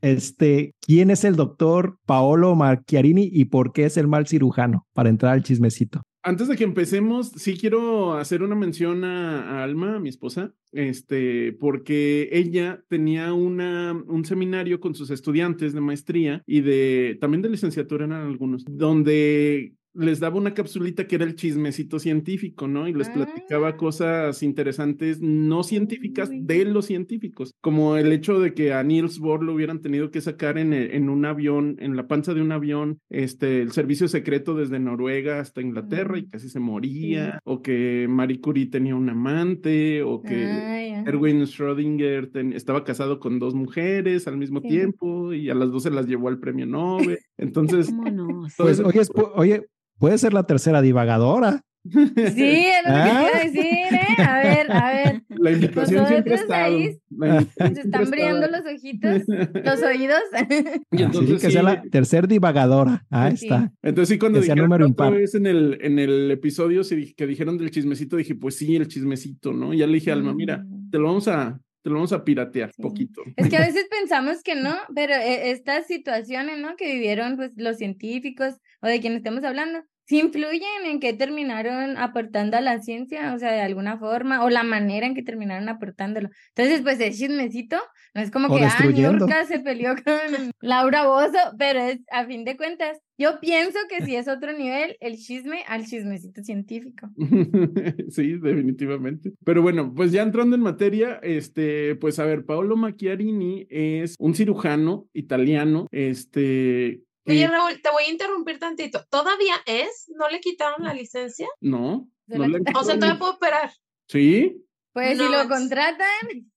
este, 0.00 0.74
quién 0.80 1.10
es 1.10 1.24
el 1.24 1.36
doctor 1.36 1.98
Paolo 2.06 2.54
Marchiarini 2.54 3.28
y 3.30 3.44
por 3.44 3.74
qué 3.74 3.84
es 3.84 3.98
el 3.98 4.08
mal 4.08 4.26
cirujano? 4.26 4.86
Para 4.94 5.10
entrar 5.10 5.34
al 5.34 5.42
chismecito. 5.42 6.02
Antes 6.22 6.48
de 6.48 6.56
que 6.56 6.64
empecemos, 6.64 7.28
sí 7.36 7.56
quiero 7.56 8.14
hacer 8.14 8.42
una 8.42 8.56
mención 8.56 9.04
a, 9.04 9.60
a 9.60 9.62
Alma, 9.62 10.00
mi 10.00 10.08
esposa, 10.08 10.54
este, 10.72 11.52
porque 11.52 12.30
ella 12.32 12.82
tenía 12.88 13.34
una, 13.34 13.92
un 13.92 14.24
seminario 14.24 14.80
con 14.80 14.94
sus 14.94 15.10
estudiantes 15.10 15.74
de 15.74 15.82
maestría 15.82 16.42
y 16.46 16.62
de 16.62 17.18
también 17.20 17.42
de 17.42 17.50
licenciatura 17.50 18.06
eran 18.06 18.26
algunos, 18.26 18.64
donde 18.66 19.74
les 19.96 20.20
daba 20.20 20.36
una 20.36 20.54
capsulita 20.54 21.06
que 21.06 21.16
era 21.16 21.24
el 21.24 21.34
chismecito 21.34 21.98
científico, 21.98 22.68
¿no? 22.68 22.86
Y 22.88 22.92
les 22.94 23.08
platicaba 23.10 23.68
Ah. 23.68 23.76
cosas 23.76 24.42
interesantes 24.42 25.20
no 25.20 25.62
científicas 25.62 26.28
Uy. 26.30 26.40
de 26.42 26.64
los 26.66 26.86
científicos, 26.86 27.52
como 27.60 27.96
el 27.96 28.12
hecho 28.12 28.38
de 28.40 28.54
que 28.54 28.72
a 28.72 28.82
Niels 28.82 29.18
Bohr 29.18 29.42
lo 29.42 29.54
hubieran 29.54 29.80
tenido 29.80 30.10
que 30.10 30.20
sacar 30.20 30.58
en, 30.58 30.72
e- 30.72 30.96
en 30.96 31.08
un 31.08 31.24
avión, 31.24 31.76
en 31.80 31.96
la 31.96 32.06
panza 32.08 32.34
de 32.34 32.42
un 32.42 32.52
avión, 32.52 32.98
este, 33.10 33.62
el 33.62 33.72
servicio 33.72 34.08
secreto 34.08 34.54
desde 34.54 34.78
Noruega 34.78 35.40
hasta 35.40 35.60
Inglaterra 35.62 36.18
y 36.18 36.26
casi 36.28 36.48
se 36.48 36.60
moría, 36.60 37.38
o 37.44 37.62
que 37.62 38.06
Marie 38.08 38.40
Curie 38.40 38.66
tenía 38.66 38.94
un 38.96 39.08
amante, 39.08 40.02
o 40.02 40.22
que 40.22 40.44
Ah. 40.46 41.04
Erwin 41.06 41.42
Schrödinger 41.42 42.30
ten- 42.32 42.52
estaba 42.52 42.84
casado 42.84 43.18
con 43.20 43.38
dos 43.38 43.54
mujeres 43.54 44.26
al 44.26 44.36
mismo 44.36 44.60
Sí. 44.60 44.68
tiempo 44.68 45.32
y 45.32 45.50
a 45.50 45.54
las 45.54 45.70
dos 45.70 45.82
se 45.84 45.90
las 45.90 46.06
llevó 46.06 46.28
al 46.28 46.38
premio 46.38 46.66
Nobel. 46.66 47.18
Entonces, 47.38 47.86
¿Cómo 47.86 48.10
no? 48.10 48.26
todo 48.56 48.66
Pues, 48.66 48.80
oye, 48.80 49.00
es 49.00 49.10
pu- 49.10 49.30
oye, 49.34 49.62
puede 49.98 50.18
ser 50.18 50.32
la 50.34 50.44
tercera 50.44 50.82
divagadora. 50.82 51.62
Sí, 51.88 52.02
es 52.02 52.82
lo 52.84 52.90
que 52.94 53.00
¿Ah? 53.00 53.28
a 53.32 53.38
decir, 53.44 53.64
¿eh? 53.64 54.22
A 54.22 54.38
ver, 54.40 54.72
a 54.72 54.90
ver. 54.90 55.22
la 55.28 55.52
invitación 55.52 56.06
siempre 56.08 56.34
ha 56.34 56.36
Nosotros 56.36 56.40
estado. 56.40 56.64
ahí 56.64 56.98
la 57.10 57.26
invitación 57.28 57.74
Se 57.76 57.80
siempre 57.82 57.82
están 57.82 58.10
brillando 58.10 58.46
estado. 58.46 58.64
los 58.64 58.74
ojitos, 58.74 59.64
los 59.64 59.82
oídos. 59.84 60.20
Y 60.90 60.96
Así 60.96 61.02
entonces 61.04 61.40
que 61.40 61.50
sea 61.52 61.60
sí, 61.60 61.64
la 61.66 61.82
tercer 61.82 62.26
divagadora. 62.26 63.04
Ahí 63.08 63.36
Sí. 63.36 63.46
está. 63.46 63.72
Entonces 63.84 64.08
sí, 64.14 64.18
cuando 64.18 64.40
Que 64.40 64.46
dijeron 64.46 64.64
número 64.64 64.84
impar. 64.86 65.12
vez 65.14 65.36
en 65.36 65.46
el, 65.46 65.78
en 65.80 66.00
el 66.00 66.28
episodio 66.32 66.82
sí, 66.82 67.14
que 67.16 67.24
dijeron 67.26 67.56
del 67.56 67.70
chismecito, 67.70 68.16
dije, 68.16 68.34
pues 68.34 68.56
sí, 68.56 68.74
el 68.74 68.88
chismecito, 68.88 69.52
¿no? 69.52 69.72
Y 69.72 69.78
ya 69.78 69.86
le 69.86 69.94
dije 69.94 70.10
a 70.10 70.14
Alma, 70.14 70.34
mira, 70.34 70.64
Mm. 70.66 70.90
te 70.90 70.98
lo 70.98 71.04
vamos 71.04 71.28
a, 71.28 71.60
te 71.86 71.90
lo 71.90 71.98
vamos 71.98 72.12
a 72.12 72.24
piratear 72.24 72.72
Sí. 72.72 72.82
poquito. 72.82 73.22
Es 73.36 73.48
que 73.48 73.56
a 73.56 73.60
veces 73.72 73.86
pensamos 73.88 74.42
que 74.42 74.56
no, 74.56 74.76
pero 74.92 75.14
eh, 75.14 75.52
estas 75.52 75.86
situaciones, 75.86 76.58
¿no? 76.58 76.74
Que 76.74 76.92
vivieron 76.92 77.36
pues 77.36 77.52
los 77.54 77.76
científicos 77.76 78.54
o 78.82 78.88
de 78.88 79.00
quienes 79.00 79.18
estemos 79.18 79.44
hablando, 79.44 79.84
sí 80.06 80.20
influyen 80.20 80.86
en 80.86 81.00
que 81.00 81.12
terminaron 81.12 81.96
aportando 81.96 82.56
a 82.56 82.60
la 82.60 82.80
ciencia, 82.80 83.34
o 83.34 83.38
sea, 83.38 83.52
de 83.52 83.60
alguna 83.60 83.98
forma, 83.98 84.44
o 84.44 84.50
la 84.50 84.62
manera 84.62 85.06
en 85.06 85.14
que 85.14 85.22
terminaron 85.22 85.68
aportándolo. 85.68 86.30
Entonces, 86.54 86.82
pues 86.82 87.00
el 87.00 87.12
chismecito 87.12 87.76
no 88.14 88.22
es 88.22 88.30
como 88.30 88.48
O 88.48 88.56
que, 88.56 88.64
ah. 88.64 88.86
Niurka 88.86 89.44
se 89.44 89.58
peleó 89.60 89.94
con 89.94 90.14
Laura 90.60 91.06
Bozo, 91.06 91.38
pero 91.58 91.80
es, 91.80 92.00
a 92.10 92.24
fin 92.24 92.44
de 92.44 92.56
cuentas, 92.56 92.98
yo 93.18 93.40
pienso 93.40 93.78
que 93.88 94.04
si 94.04 94.14
es 94.14 94.28
otro 94.28 94.52
nivel, 94.52 94.96
el 95.00 95.16
chisme 95.16 95.64
al 95.66 95.86
chismecito 95.86 96.42
científico. 96.42 97.08
Sí, 98.10 98.38
definitivamente. 98.38 99.32
Pero 99.44 99.62
bueno, 99.62 99.92
pues 99.94 100.12
ya 100.12 100.22
entrando 100.22 100.56
en 100.56 100.62
materia, 100.62 101.18
este, 101.22 101.96
pues 101.96 102.18
a 102.18 102.24
ver, 102.24 102.44
Paolo 102.44 102.76
Macchiarini 102.76 103.66
es 103.68 104.14
un 104.18 104.34
cirujano 104.34 105.08
italiano, 105.12 105.86
este, 105.90 107.02
Oye, 107.26 107.46
Raúl, 107.48 107.80
te 107.82 107.90
voy 107.90 108.04
a 108.04 108.10
interrumpir 108.10 108.58
tantito. 108.58 109.04
¿Todavía 109.10 109.54
es? 109.66 110.10
¿No 110.16 110.28
le 110.28 110.40
quitaron 110.40 110.84
la 110.84 110.94
licencia? 110.94 111.48
no, 111.60 112.08
Se 112.28 112.38
no 112.38 112.46
la 112.46 112.48
le 112.48 112.56
han 112.68 112.76
O 112.76 112.84
sea, 112.84 112.94
todavía 112.96 113.18
puedo 113.18 113.32
operar. 113.32 113.72
Sí, 114.08 114.64
Pues 114.92 115.18
No 115.18 115.26
si 115.26 115.32
lo 115.32 115.48
contratan 115.48 116.08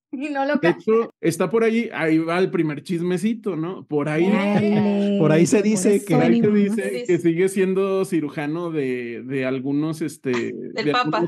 y 0.12 0.30
no 0.30 0.46
lo 0.46 0.56
de 0.58 0.70
hecho, 0.70 1.14
está 1.22 1.50
por 1.50 1.64
ahí, 1.64 1.90
ahí 1.94 2.18
va 2.18 2.40
el 2.40 2.50
primer 2.52 2.82
chismecito, 2.84 3.56
¿no? 3.56 3.86
Por 3.86 4.10
ahí 4.10 5.18
Por 5.20 5.32
ahí 5.32 5.46
se 5.46 5.62
dice 5.62 6.04
que- 6.06 6.16
Por 6.16 6.24
ahí 6.24 6.42
se 6.42 6.50
dice 6.50 7.04
que 7.08 7.18
sigue 7.20 7.50
siendo 7.50 8.06
cirujano 8.06 8.72
de, 8.72 9.24
de 9.24 9.46
algunos, 9.46 10.02
este, 10.02 10.32
de 10.54 10.92
Papa. 10.92 11.28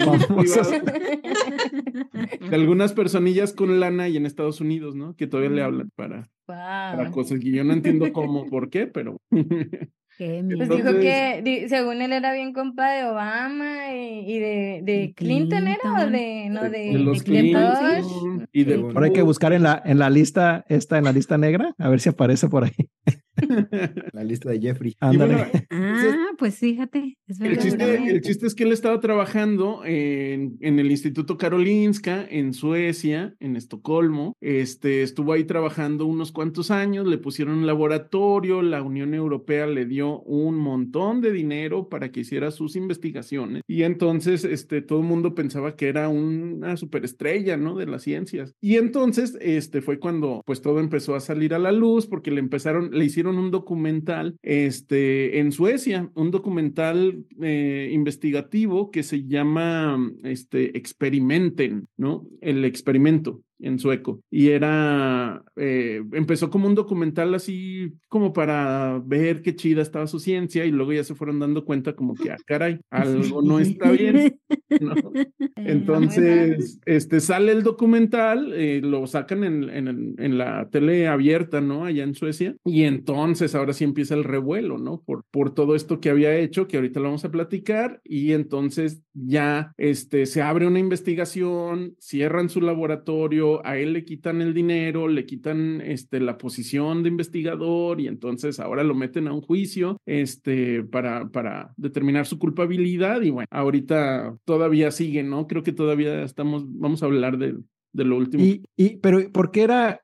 algunos- 0.00 0.28
de 0.30 0.32
algunos 0.34 0.72
algunas 2.52 2.92
personillas 2.92 3.52
con 3.52 3.80
lana 3.80 4.08
y 4.08 4.16
en 4.16 4.26
Estados 4.26 4.60
Unidos, 4.60 4.94
¿no? 4.94 5.14
Que 5.16 5.26
todavía 5.26 5.50
le 5.50 5.62
hablan 5.62 5.90
para, 5.94 6.30
para 6.46 7.10
cosas 7.10 7.40
que 7.40 7.50
yo 7.50 7.64
no 7.64 7.72
entiendo 7.72 8.12
cómo, 8.12 8.46
por 8.46 8.70
qué, 8.70 8.86
pero 8.86 9.18
Pues 10.26 10.68
miedo. 10.68 10.76
dijo 10.76 11.00
que, 11.00 11.66
según 11.68 12.02
él, 12.02 12.12
era 12.12 12.32
bien 12.32 12.52
compa 12.52 12.90
de 12.92 13.04
Obama 13.04 13.94
y, 13.94 14.32
y 14.32 14.38
de, 14.38 15.12
Clinton, 15.16 15.68
¿era? 15.68 16.04
¿O 16.04 16.10
de, 16.10 16.48
no, 16.50 16.62
de, 16.62 16.70
de 16.70 16.98
los 16.98 17.18
de 17.18 17.24
Clinton, 17.24 18.48
y 18.52 18.64
de 18.64 18.74
Ahora 18.74 19.06
hay 19.06 19.12
que 19.12 19.22
buscar 19.22 19.52
en 19.52 19.62
la, 19.62 19.80
en 19.84 19.98
la 19.98 20.10
lista, 20.10 20.64
esta 20.68 20.98
en 20.98 21.04
la 21.04 21.12
lista 21.12 21.38
negra, 21.38 21.74
a 21.78 21.88
ver 21.88 22.00
si 22.00 22.08
aparece 22.08 22.48
por 22.48 22.64
ahí. 22.64 22.72
La 24.12 24.24
lista 24.24 24.50
de 24.50 24.60
Jeffrey. 24.60 24.94
Ándale. 25.00 25.34
bueno, 25.34 25.52
Ah, 25.70 26.34
pues 26.38 26.58
fíjate, 26.58 27.16
es 27.26 27.40
El 27.40 27.58
chiste, 27.58 28.10
el 28.10 28.20
chiste 28.20 28.46
es 28.46 28.54
que 28.54 28.64
él 28.64 28.72
estaba 28.72 29.00
trabajando 29.00 29.82
en, 29.84 30.56
en 30.60 30.78
el 30.78 30.90
Instituto 30.90 31.36
Karolinska, 31.38 32.26
en 32.28 32.52
Suecia, 32.52 33.34
en 33.40 33.56
Estocolmo. 33.56 34.36
Este, 34.40 35.02
estuvo 35.02 35.32
ahí 35.32 35.44
trabajando 35.44 36.06
unos 36.06 36.32
cuantos 36.32 36.70
años, 36.70 37.06
le 37.06 37.18
pusieron 37.18 37.58
un 37.58 37.66
laboratorio, 37.66 38.62
la 38.62 38.82
Unión 38.82 39.14
Europea 39.14 39.66
le 39.66 39.86
dio 39.86 40.20
un 40.22 40.56
montón 40.56 41.20
de 41.20 41.32
dinero 41.32 41.88
para 41.88 42.10
que 42.10 42.20
hiciera 42.20 42.50
sus 42.50 42.76
investigaciones. 42.76 43.62
Y 43.66 43.82
entonces, 43.82 44.44
este, 44.44 44.82
todo 44.82 45.00
el 45.00 45.06
mundo 45.06 45.34
pensaba 45.34 45.76
que 45.76 45.88
era 45.88 46.08
una 46.08 46.76
superestrella, 46.76 47.56
¿no? 47.56 47.76
De 47.76 47.86
las 47.86 48.02
ciencias. 48.02 48.54
Y 48.60 48.76
entonces, 48.76 49.36
este, 49.40 49.80
fue 49.80 49.98
cuando, 49.98 50.42
pues, 50.44 50.60
todo 50.60 50.80
empezó 50.80 51.14
a 51.14 51.20
salir 51.20 51.54
a 51.54 51.58
la 51.58 51.72
luz 51.72 52.06
porque 52.06 52.30
le 52.30 52.40
empezaron, 52.40 52.90
le 52.92 53.04
hicieron 53.04 53.21
un 53.30 53.50
documental, 53.50 54.36
este, 54.42 55.38
en 55.38 55.52
Suecia, 55.52 56.10
un 56.14 56.30
documental 56.30 57.24
eh, 57.40 57.90
investigativo 57.92 58.90
que 58.90 59.02
se 59.02 59.24
llama, 59.24 59.98
este, 60.24 60.76
Experimenten, 60.76 61.86
¿no? 61.96 62.26
El 62.40 62.64
experimento 62.64 63.42
en 63.62 63.78
sueco. 63.78 64.20
Y 64.30 64.48
era, 64.48 65.42
eh, 65.56 66.02
empezó 66.12 66.50
como 66.50 66.66
un 66.66 66.74
documental 66.74 67.34
así 67.34 67.92
como 68.08 68.32
para 68.32 69.00
ver 69.04 69.42
qué 69.42 69.54
chida 69.56 69.82
estaba 69.82 70.06
su 70.06 70.20
ciencia 70.20 70.64
y 70.64 70.70
luego 70.70 70.92
ya 70.92 71.04
se 71.04 71.14
fueron 71.14 71.38
dando 71.38 71.64
cuenta 71.64 71.94
como 71.94 72.14
que, 72.14 72.30
ah, 72.30 72.36
caray, 72.46 72.80
algo 72.90 73.42
no 73.42 73.58
está 73.58 73.90
bien. 73.90 74.38
¿no? 74.80 74.94
Entonces, 75.56 76.80
este, 76.86 77.20
sale 77.20 77.52
el 77.52 77.62
documental, 77.62 78.52
eh, 78.54 78.80
lo 78.82 79.06
sacan 79.06 79.44
en, 79.44 79.70
en, 79.70 80.14
en, 80.18 80.38
la 80.38 80.68
tele 80.70 81.08
abierta, 81.08 81.60
¿no? 81.60 81.84
Allá 81.84 82.04
en 82.04 82.14
Suecia. 82.14 82.56
Y 82.64 82.82
entonces 82.84 83.54
ahora 83.54 83.72
sí 83.72 83.84
empieza 83.84 84.14
el 84.14 84.24
revuelo, 84.24 84.78
¿no? 84.78 85.02
Por, 85.04 85.24
por 85.30 85.54
todo 85.54 85.74
esto 85.74 86.00
que 86.00 86.10
había 86.10 86.36
hecho, 86.36 86.66
que 86.66 86.76
ahorita 86.76 87.00
lo 87.00 87.06
vamos 87.06 87.24
a 87.24 87.30
platicar. 87.30 88.00
Y 88.04 88.32
entonces 88.32 89.02
ya, 89.14 89.72
este, 89.76 90.26
se 90.26 90.42
abre 90.42 90.66
una 90.66 90.78
investigación, 90.78 91.94
cierran 91.98 92.48
su 92.48 92.60
laboratorio, 92.60 93.64
a 93.66 93.76
él 93.76 93.92
le 93.92 94.04
quitan 94.04 94.40
el 94.40 94.54
dinero, 94.54 95.08
le 95.08 95.26
quitan, 95.26 95.80
este, 95.80 96.20
la 96.20 96.38
posición 96.38 97.02
de 97.02 97.10
investigador 97.10 98.00
y 98.00 98.06
entonces 98.06 98.60
ahora 98.60 98.84
lo 98.84 98.94
meten 98.94 99.28
a 99.28 99.32
un 99.32 99.42
juicio, 99.42 100.00
este, 100.06 100.82
para, 100.84 101.28
para 101.28 101.72
determinar 101.76 102.26
su 102.26 102.38
culpabilidad. 102.38 103.22
Y 103.22 103.30
bueno, 103.30 103.46
ahorita 103.50 104.36
todavía 104.44 104.90
sigue, 104.90 105.22
¿no? 105.22 105.46
Creo 105.46 105.62
que 105.62 105.72
todavía 105.72 106.22
estamos, 106.22 106.64
vamos 106.66 107.02
a 107.02 107.06
hablar 107.06 107.38
de, 107.38 107.56
de 107.92 108.04
lo 108.04 108.16
último. 108.16 108.42
Y, 108.42 108.64
y, 108.76 108.96
pero, 108.96 109.30
¿por 109.30 109.50
qué 109.50 109.62
era, 109.62 110.00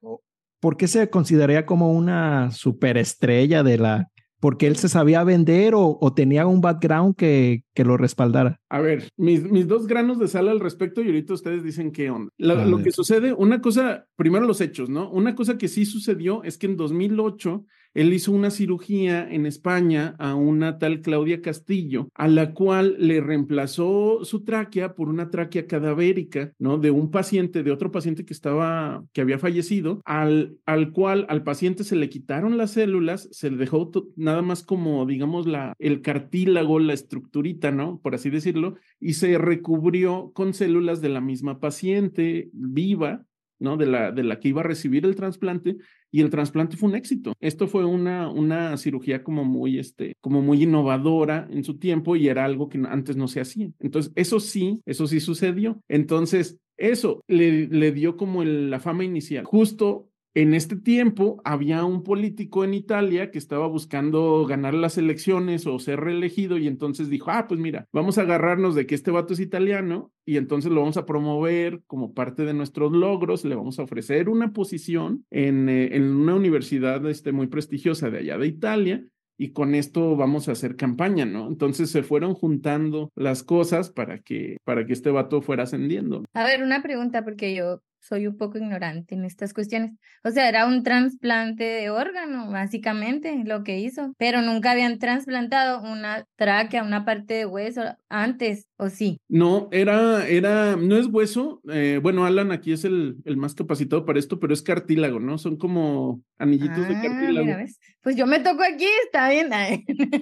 por 0.61 0.77
qué 0.77 0.87
se 0.87 1.09
consideraría 1.09 1.67
como 1.67 1.93
una 1.93 2.51
superestrella 2.51 3.63
de 3.63 3.79
la, 3.79 4.11
porque 4.41 4.67
él 4.67 4.77
se 4.77 4.89
sabía 4.89 5.25
vender 5.25 5.75
o, 5.75 5.99
o 6.01 6.15
tenía 6.15 6.47
un 6.47 6.61
background 6.61 7.17
que, 7.17 7.65
que, 7.75 7.85
lo 7.85 7.97
respaldara? 7.97 8.61
A 8.69 8.81
ver, 8.81 9.09
mis, 9.17 9.43
mis, 9.43 9.67
dos 9.67 9.87
granos 9.87 10.19
de 10.19 10.29
sal 10.29 10.49
al 10.49 10.61
respecto 10.61 11.03
y 11.03 11.07
ahorita 11.07 11.35
ustedes 11.35 11.63
dicen 11.65 11.93
qué 11.93 12.11
onda. 12.11 12.31
La, 12.39 12.65
lo 12.65 12.83
que 12.83 12.93
sucede, 12.93 13.33
una 13.33 13.61
cosa, 13.61 14.07
primero 14.17 14.47
los 14.47 14.61
hechos, 14.61 14.89
¿no? 14.89 15.11
Una 15.11 15.35
cosa 15.35 15.59
que 15.59 15.69
sí 15.69 15.85
sucedió 15.85 16.43
es 16.45 16.59
que 16.59 16.67
en 16.67 16.77
2008 16.77 17.65
él 17.95 18.13
hizo 18.13 18.33
una 18.33 18.51
cirugía 18.51 19.29
en 19.29 19.47
España 19.47 20.15
a 20.19 20.35
una 20.35 20.79
tal 20.79 21.01
Claudia 21.01 21.41
Castillo, 21.41 22.09
a 22.15 22.29
la 22.29 22.53
cual 22.53 22.97
le 22.99 23.21
reemplazó 23.21 24.25
su 24.25 24.45
tráquea 24.45 24.95
por 24.95 25.09
una 25.09 25.31
tráquea 25.31 25.67
cadavérica, 25.67 26.53
¿no? 26.59 26.79
De 26.79 26.91
un 26.91 27.11
paciente, 27.11 27.63
de 27.63 27.73
otro 27.73 27.91
paciente 27.91 28.25
que 28.25 28.33
estaba, 28.33 29.05
que 29.13 29.21
había 29.21 29.39
fallecido, 29.39 30.01
al, 30.05 30.57
al 30.67 30.93
cual 30.93 31.27
al 31.29 31.43
paciente 31.43 31.85
se 31.85 31.97
le 31.97 32.09
quitaron 32.09 32.57
las 32.57 32.73
células, 32.73 33.29
se 33.33 33.51
le 33.51 33.57
dejó 33.57 33.91
nada 34.17 34.43
más 34.43 34.63
como, 34.63 35.07
digamos, 35.07 35.47
la, 35.47 35.75
el 35.79 36.03
cartílago, 36.03 36.79
la 36.79 36.93
estructurita, 36.93 37.71
¿no? 37.71 38.01
Por 38.01 38.15
así 38.15 38.31
decirlo, 38.31 38.77
y 39.01 39.15
se 39.15 39.39
recubrió 39.39 40.33
con 40.35 40.55
células 40.55 41.01
de 41.01 41.09
la 41.09 41.21
misma 41.21 41.61
paciente 41.61 42.51
viva, 42.53 43.25
¿no? 43.59 43.77
De 43.77 43.87
la, 43.87 44.13
de 44.13 44.23
la 44.23 44.41
que 44.41 44.49
iba 44.49 44.61
a 44.61 44.65
recibir 44.65 45.05
el 45.05 45.17
trasplante 45.17 45.77
y 46.11 46.21
el 46.21 46.31
trasplante 46.31 46.77
fue 46.77 46.89
un 46.89 46.97
éxito. 46.97 47.35
Esto 47.41 47.67
fue 47.67 47.85
una, 47.85 48.31
una 48.31 48.77
cirugía 48.77 49.23
como 49.23 49.45
muy, 49.45 49.79
este, 49.79 50.15
como 50.21 50.43
muy 50.43 50.63
innovadora 50.63 51.47
en 51.51 51.65
su 51.65 51.79
tiempo 51.79 52.17
y 52.17 52.29
era 52.29 52.45
algo 52.45 52.69
que 52.69 52.81
antes 52.89 53.17
no 53.17 53.29
se 53.29 53.41
hacía. 53.41 53.71
Entonces, 53.79 54.13
eso 54.15 54.41
sí, 54.41 54.81
eso 54.87 55.07
sí 55.07 55.21
sucedió. 55.21 55.81
Entonces, 55.89 56.59
eso 56.77 57.23
le, 57.27 57.67
le 57.67 57.93
dio 57.93 58.17
como 58.17 58.43
el, 58.43 58.71
la 58.71 58.81
fama 58.81 59.05
inicial. 59.05 59.45
Justo 59.45 60.09
en 60.35 60.55
este 60.55 60.77
tiempo 60.77 61.41
había 61.45 61.85
un 61.85 62.03
político 62.03 62.65
en 62.65 62.75
Italia 62.75 63.31
que 63.31 63.39
estaba 63.39 63.67
buscando 63.67 64.47
ganar 64.47 64.75
las 64.75 64.99
elecciones 64.99 65.67
o 65.67 65.79
ser 65.79 66.01
reelegido 66.01 66.59
y 66.59 66.67
entonces 66.67 67.09
dijo, 67.09 67.31
ah, 67.31 67.47
pues 67.49 67.59
mira, 67.61 67.87
vamos 67.93 68.19
a 68.19 68.23
agarrarnos 68.23 68.75
de 68.75 68.87
que 68.87 68.95
este 68.95 69.11
vato 69.11 69.33
es 69.35 69.41
italiano 69.41 70.13
y 70.25 70.37
entonces 70.37 70.71
lo 70.71 70.81
vamos 70.81 70.97
a 70.97 71.07
promover 71.07 71.83
como 71.87 72.15
parte 72.15 72.45
de 72.45 72.55
nuestros 72.55 72.93
logros, 72.93 73.45
le 73.45 73.55
vamos 73.55 73.79
a 73.79 73.83
ofrecer 73.83 74.29
una 74.29 74.53
posición 74.53 75.25
en, 75.31 75.69
eh, 75.69 75.97
en 75.97 76.05
una 76.05 76.35
universidad 76.35 77.05
este, 77.09 77.33
muy 77.33 77.47
prestigiosa 77.47 78.11
de 78.11 78.19
allá 78.19 78.39
de 78.39 78.47
Italia 78.47 79.05
y 79.39 79.53
con 79.53 79.75
esto 79.75 80.17
vamos 80.17 80.49
a 80.49 80.53
hacer 80.53 80.77
campaña, 80.77 81.25
¿no? 81.25 81.47
Entonces 81.47 81.91
se 81.91 82.03
fueron 82.03 82.35
juntando 82.35 83.11
las 83.15 83.45
cosas 83.45 83.89
para 83.89 84.19
que, 84.19 84.57
para 84.65 84.85
que 84.85 84.93
este 84.93 85.11
vato 85.11 85.41
fuera 85.41 85.63
ascendiendo. 85.63 86.25
A 86.35 86.45
ver, 86.45 86.63
una 86.63 86.83
pregunta, 86.83 87.25
porque 87.25 87.55
yo 87.55 87.81
soy 88.09 88.27
un 88.27 88.37
poco 88.37 88.59
ignorante 88.59 89.15
en 89.15 89.25
estas 89.25 89.53
cuestiones. 89.53 89.93
O 90.25 90.31
sea, 90.31 90.49
era 90.49 90.67
un 90.67 90.83
trasplante 90.83 91.65
de 91.65 91.91
órgano, 91.91 92.51
básicamente, 92.51 93.43
lo 93.45 93.65
que 93.65 93.79
hizo, 93.81 94.13
pero 94.19 94.43
nunca 94.43 94.71
habían 94.73 94.99
trasplantado 94.99 95.81
una 95.83 96.25
tráquea, 96.37 96.85
una 96.85 97.05
parte 97.05 97.35
de 97.35 97.47
hueso 97.47 97.83
antes, 98.09 98.68
¿o 98.79 98.89
sí? 98.89 99.19
No, 99.29 99.69
era, 99.73 100.27
era, 100.27 100.77
no 100.77 100.97
es 100.97 101.07
hueso. 101.07 101.61
eh, 101.71 102.01
bueno, 102.03 102.25
Alan 102.25 102.51
aquí 102.51 102.73
es 102.73 102.85
el, 102.85 103.17
el 103.27 103.37
más 103.37 103.55
capacitado 103.55 104.07
para 104.07 104.19
esto, 104.19 104.41
pero 104.41 104.55
es 104.55 104.63
cartílago, 104.63 105.21
¿no? 105.21 105.37
Son 105.37 105.57
como 105.57 106.23
anillitos 106.39 106.89
de 106.89 106.95
Ah, 106.95 107.03
cartílago. 107.03 107.47
mira, 107.47 107.57
¿ves? 107.59 107.79
Pues 108.03 108.17
yo 108.17 108.27
me 108.27 108.41
toco 108.41 108.63
aquí, 108.63 108.87
está 109.05 109.29
bien. 109.31 109.51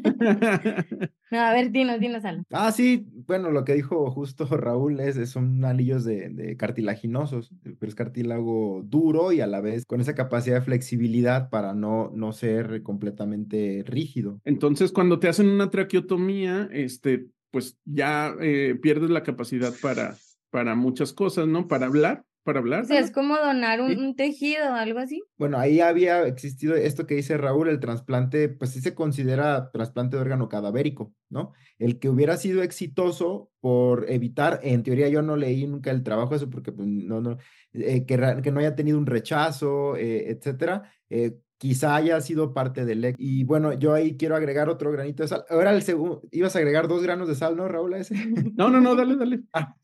No, 1.28 1.40
a 1.40 1.52
ver, 1.52 1.72
dinos, 1.72 1.98
dinos 1.98 2.24
algo. 2.24 2.44
Ah, 2.52 2.70
sí, 2.70 3.04
bueno, 3.26 3.50
lo 3.50 3.64
que 3.64 3.74
dijo 3.74 4.12
justo 4.12 4.46
Raúl 4.56 5.00
es, 5.00 5.16
es- 5.16 5.30
son 5.30 5.64
anillos 5.64 6.04
de, 6.04 6.28
de 6.28 6.56
cartilaginosos, 6.56 7.50
pero 7.64 7.88
es 7.88 7.96
cartílago 7.96 8.82
duro 8.84 9.32
y 9.32 9.40
a 9.40 9.48
la 9.48 9.60
vez 9.60 9.84
con 9.86 10.00
esa 10.00 10.14
capacidad 10.14 10.56
de 10.60 10.62
flexibilidad 10.64 11.50
para 11.50 11.74
no, 11.74 12.12
no 12.14 12.32
ser 12.32 12.82
completamente 12.84 13.82
rígido. 13.86 14.40
Entonces, 14.44 14.92
cuando 14.92 15.18
te 15.18 15.26
hacen 15.28 15.48
una 15.48 15.68
traqueotomía, 15.70 16.68
este, 16.70 17.26
pues 17.56 17.78
ya 17.86 18.34
eh, 18.38 18.78
pierdes 18.82 19.08
la 19.08 19.22
capacidad 19.22 19.72
para, 19.80 20.14
para 20.50 20.74
muchas 20.74 21.14
cosas, 21.14 21.46
¿no? 21.48 21.68
Para 21.68 21.86
hablar, 21.86 22.22
para 22.42 22.58
hablar. 22.58 22.82
O 22.82 22.84
sea, 22.84 23.00
¿no? 23.00 23.06
es 23.06 23.10
como 23.10 23.34
donar 23.38 23.80
un, 23.80 23.88
Sí. 23.88 23.96
un 23.96 24.14
tejido 24.14 24.72
o 24.72 24.74
algo 24.74 24.98
así. 24.98 25.22
Bueno, 25.38 25.56
ahí 25.56 25.80
había 25.80 26.26
existido 26.26 26.74
esto 26.76 27.06
que 27.06 27.14
dice 27.14 27.38
Raúl, 27.38 27.70
el 27.70 27.80
trasplante, 27.80 28.50
pues 28.50 28.72
sí 28.72 28.82
se 28.82 28.94
considera 28.94 29.70
trasplante 29.72 30.16
de 30.16 30.20
órgano 30.22 30.50
cadavérico, 30.50 31.14
¿no? 31.30 31.54
El 31.78 31.98
que 31.98 32.10
hubiera 32.10 32.36
sido 32.36 32.62
exitoso 32.62 33.50
por 33.60 34.04
evitar, 34.10 34.60
en 34.62 34.82
teoría 34.82 35.08
yo 35.08 35.22
no 35.22 35.36
leí 35.36 35.66
nunca 35.66 35.90
el 35.90 36.02
trabajo 36.02 36.32
de 36.32 36.36
eso 36.36 36.50
porque 36.50 36.72
pues, 36.72 36.86
no, 36.86 37.22
no, 37.22 37.38
eh, 37.72 38.04
que, 38.04 38.18
que 38.42 38.52
no 38.52 38.60
haya 38.60 38.76
tenido 38.76 38.98
un 38.98 39.06
rechazo, 39.06 39.96
eh, 39.96 40.28
etcétera, 40.30 40.92
eh, 41.08 41.38
quizá 41.58 41.96
haya 41.96 42.20
sido 42.20 42.52
parte 42.54 42.84
del 42.84 43.04
ex. 43.04 43.16
Y 43.18 43.44
bueno, 43.44 43.72
yo 43.72 43.94
ahí 43.94 44.16
quiero 44.16 44.36
agregar 44.36 44.68
otro 44.68 44.90
granito 44.92 45.22
de 45.22 45.28
sal. 45.28 45.44
Ahora 45.48 45.74
el 45.74 45.82
segundo, 45.82 46.22
ibas 46.30 46.54
a 46.56 46.58
agregar 46.58 46.88
dos 46.88 47.02
granos 47.02 47.28
de 47.28 47.34
sal, 47.34 47.56
¿no, 47.56 47.66
Raúl? 47.68 47.94
A 47.94 47.98
ese? 47.98 48.14
No, 48.56 48.70
no, 48.70 48.80
no, 48.80 48.94
dale, 48.94 49.16
dale. 49.16 49.40
Ah, 49.52 49.74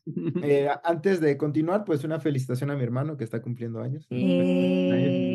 Eh, 0.43 0.67
antes 0.83 1.19
de 1.21 1.37
continuar, 1.37 1.83
pues 1.85 2.03
una 2.03 2.19
felicitación 2.19 2.69
a 2.71 2.75
mi 2.75 2.83
hermano 2.83 3.17
que 3.17 3.23
está 3.23 3.41
cumpliendo 3.41 3.81
años. 3.81 4.05
Eh, 4.09 5.32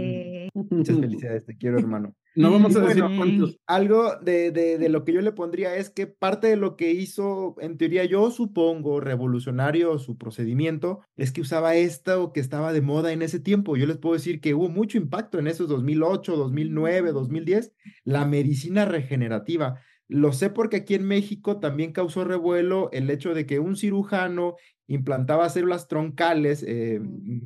Muchas 0.70 0.96
felicidades, 1.00 1.44
te 1.44 1.56
quiero, 1.56 1.78
hermano. 1.78 2.14
No 2.34 2.52
vamos 2.52 2.76
a 2.76 2.80
decir 2.80 3.02
Bueno, 3.02 3.16
cuántos. 3.16 3.58
Algo 3.66 4.16
de, 4.16 4.52
de, 4.52 4.78
de 4.78 4.88
lo 4.88 5.04
que 5.04 5.12
yo 5.12 5.20
le 5.20 5.32
pondría 5.32 5.74
es 5.74 5.90
que 5.90 6.06
parte 6.06 6.46
de 6.46 6.56
lo 6.56 6.76
que 6.76 6.92
hizo, 6.92 7.56
en 7.60 7.76
teoría 7.78 8.04
yo 8.04 8.30
supongo, 8.30 9.00
revolucionario 9.00 9.98
su 9.98 10.16
procedimiento, 10.16 11.00
es 11.16 11.32
que 11.32 11.40
usaba 11.40 11.74
esto 11.74 12.32
que 12.32 12.40
estaba 12.40 12.72
de 12.72 12.80
moda 12.80 13.12
en 13.12 13.22
ese 13.22 13.40
tiempo. 13.40 13.76
Yo 13.76 13.86
les 13.86 13.98
puedo 13.98 14.14
decir 14.14 14.40
que 14.40 14.54
hubo 14.54 14.68
mucho 14.68 14.98
impacto 14.98 15.38
en 15.38 15.48
esos 15.48 15.68
2008, 15.68 16.36
2009, 16.36 17.12
2010, 17.12 17.72
la 18.04 18.24
medicina 18.24 18.84
regenerativa. 18.84 19.80
Lo 20.08 20.32
sé 20.32 20.48
porque 20.48 20.78
aquí 20.78 20.94
en 20.94 21.06
México 21.06 21.60
también 21.60 21.92
causó 21.92 22.24
revuelo 22.24 22.88
el 22.92 23.10
hecho 23.10 23.34
de 23.34 23.46
que 23.46 23.58
un 23.58 23.76
cirujano 23.76 24.54
implantaba 24.86 25.50
células 25.50 25.86
troncales, 25.86 26.64
eh, 26.66 27.00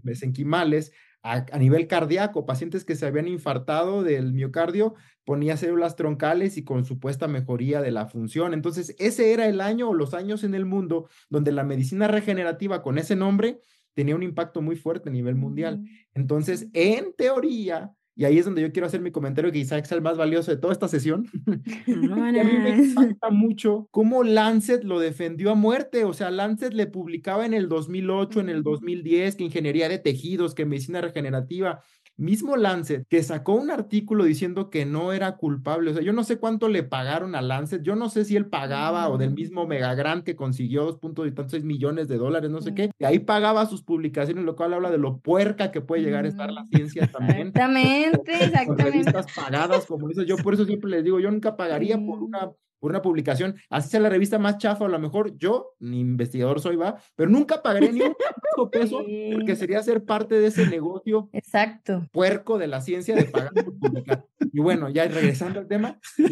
mesenquimales, 0.04 0.92
a, 1.22 1.46
a 1.50 1.58
nivel 1.58 1.86
cardíaco, 1.86 2.46
pacientes 2.46 2.84
que 2.84 2.96
se 2.96 3.06
habían 3.06 3.28
infartado 3.28 4.02
del 4.02 4.32
miocardio, 4.32 4.94
ponía 5.24 5.56
células 5.56 5.96
troncales 5.96 6.56
y 6.56 6.64
con 6.64 6.84
supuesta 6.84 7.28
mejoría 7.28 7.80
de 7.80 7.92
la 7.92 8.06
función. 8.06 8.54
Entonces, 8.54 8.96
ese 8.98 9.32
era 9.32 9.46
el 9.46 9.60
año 9.60 9.90
o 9.90 9.94
los 9.94 10.14
años 10.14 10.44
en 10.44 10.54
el 10.54 10.64
mundo 10.64 11.08
donde 11.28 11.52
la 11.52 11.64
medicina 11.64 12.08
regenerativa 12.08 12.82
con 12.82 12.98
ese 12.98 13.16
nombre 13.16 13.60
tenía 13.94 14.16
un 14.16 14.22
impacto 14.22 14.62
muy 14.62 14.76
fuerte 14.76 15.10
a 15.10 15.12
nivel 15.12 15.34
mundial. 15.34 15.84
Entonces, 16.14 16.68
en 16.72 17.14
teoría, 17.14 17.92
y 18.14 18.24
ahí 18.24 18.38
es 18.38 18.44
donde 18.44 18.60
yo 18.60 18.72
quiero 18.72 18.86
hacer 18.86 19.00
mi 19.00 19.10
comentario 19.10 19.50
que 19.50 19.60
quizá 19.60 19.78
es 19.78 19.90
el 19.90 20.02
más 20.02 20.18
valioso 20.18 20.50
de 20.50 20.58
toda 20.58 20.72
esta 20.72 20.88
sesión, 20.88 21.26
a 21.86 22.44
mí 22.44 22.58
me 22.58 22.76
impacta 22.76 23.30
mucho 23.30 23.88
cómo 23.90 24.22
Lancet 24.22 24.84
lo 24.84 25.00
defendió 25.00 25.50
a 25.50 25.54
muerte. 25.54 26.04
O 26.04 26.12
sea, 26.12 26.30
Lancet 26.30 26.74
le 26.74 26.86
publicaba 26.86 27.46
en 27.46 27.54
el 27.54 27.68
2008, 27.68 28.40
en 28.40 28.48
el 28.50 28.62
2010, 28.62 29.36
que 29.36 29.44
ingeniería 29.44 29.88
de 29.88 29.98
tejidos, 29.98 30.54
que 30.54 30.66
medicina 30.66 31.00
regenerativa. 31.00 31.82
Mismo 32.16 32.56
Lancet, 32.56 33.06
que 33.08 33.22
sacó 33.22 33.54
un 33.54 33.70
artículo 33.70 34.24
diciendo 34.24 34.70
que 34.70 34.84
no 34.84 35.12
era 35.12 35.36
culpable. 35.36 35.90
O 35.90 35.94
sea, 35.94 36.02
yo 36.02 36.12
no 36.12 36.24
sé 36.24 36.38
cuánto 36.38 36.68
le 36.68 36.82
pagaron 36.82 37.34
a 37.34 37.42
Lancet. 37.42 37.82
Yo 37.82 37.96
no 37.96 38.08
sé 38.10 38.24
si 38.24 38.36
él 38.36 38.46
pagaba 38.46 39.08
o 39.08 39.18
del 39.18 39.32
mismo 39.32 39.66
Megagrant 39.66 40.24
que 40.24 40.36
consiguió 40.36 40.84
dos 40.84 40.98
puntos 40.98 41.26
y 41.26 41.32
tantos 41.32 41.64
millones 41.64 42.08
de 42.08 42.18
dólares, 42.18 42.50
no 42.50 42.60
sé 42.60 42.74
qué. 42.74 42.90
Y 42.98 43.04
ahí 43.04 43.18
pagaba 43.18 43.66
sus 43.66 43.82
publicaciones, 43.82 44.44
lo 44.44 44.56
cual 44.56 44.74
habla 44.74 44.90
de 44.90 44.98
lo 44.98 45.18
puerca 45.18 45.70
que 45.70 45.80
puede 45.80 46.02
llegar 46.02 46.24
a 46.24 46.28
estar 46.28 46.52
la 46.52 46.64
ciencia 46.66 47.10
también 47.10 47.48
Exactamente, 47.48 48.32
con 48.32 48.42
exactamente. 48.42 48.84
revistas 48.84 49.26
pagadas 49.34 49.86
como 49.86 50.10
eso. 50.10 50.22
Yo 50.22 50.36
por 50.36 50.54
eso 50.54 50.64
siempre 50.64 50.90
les 50.90 51.04
digo, 51.04 51.20
yo 51.20 51.30
nunca 51.30 51.56
pagaría 51.56 51.96
por 51.98 52.22
una, 52.22 52.50
por 52.82 52.90
una 52.90 53.00
publicación, 53.00 53.54
así 53.70 53.88
sea 53.90 54.00
la 54.00 54.08
revista 54.08 54.40
más 54.40 54.58
chafa, 54.58 54.82
o 54.82 54.88
a 54.88 54.90
lo 54.90 54.98
mejor 54.98 55.38
yo, 55.38 55.76
ni 55.78 56.00
investigador 56.00 56.60
soy, 56.60 56.74
va, 56.74 56.96
pero 57.14 57.30
nunca 57.30 57.62
pagaría 57.62 57.92
ni 57.92 58.00
un 58.02 58.70
peso 58.72 59.04
porque 59.32 59.54
sería 59.54 59.80
ser 59.84 60.04
parte 60.04 60.40
de 60.40 60.48
ese 60.48 60.66
negocio 60.66 61.28
Exacto. 61.32 62.08
puerco 62.10 62.58
de 62.58 62.66
la 62.66 62.80
ciencia 62.80 63.14
de 63.14 63.26
pagar 63.26 63.52
por 63.54 63.78
publicar. 63.78 64.24
Y 64.52 64.58
bueno, 64.60 64.88
ya 64.88 65.06
regresando 65.06 65.60
al 65.60 65.68
tema, 65.68 65.96
le 66.16 66.28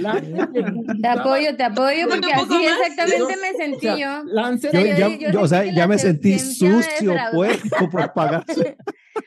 Te 1.01 1.07
apoyo, 1.09 1.57
te 1.57 1.63
apoyo, 1.63 2.09
porque 2.09 2.33
así 2.33 2.49
más. 2.49 2.81
exactamente 2.81 3.37
me 3.41 3.51
o 3.51 3.57
sentí 3.57 3.81
sea, 3.87 3.97
yo. 3.97 4.25
Lancet 4.25 4.73
Yo, 4.73 4.81
yo- 4.81 4.87
ya, 4.97 5.09
yo 5.19 5.31
yo, 5.31 5.41
o 5.43 5.47
sea, 5.47 5.65
ya 5.67 5.73
la 5.73 5.87
me 5.87 5.99
sentí 5.99 6.37
sucio, 6.41 7.15
puerco 7.33 7.89
por 7.89 8.13
pagar. 8.13 8.45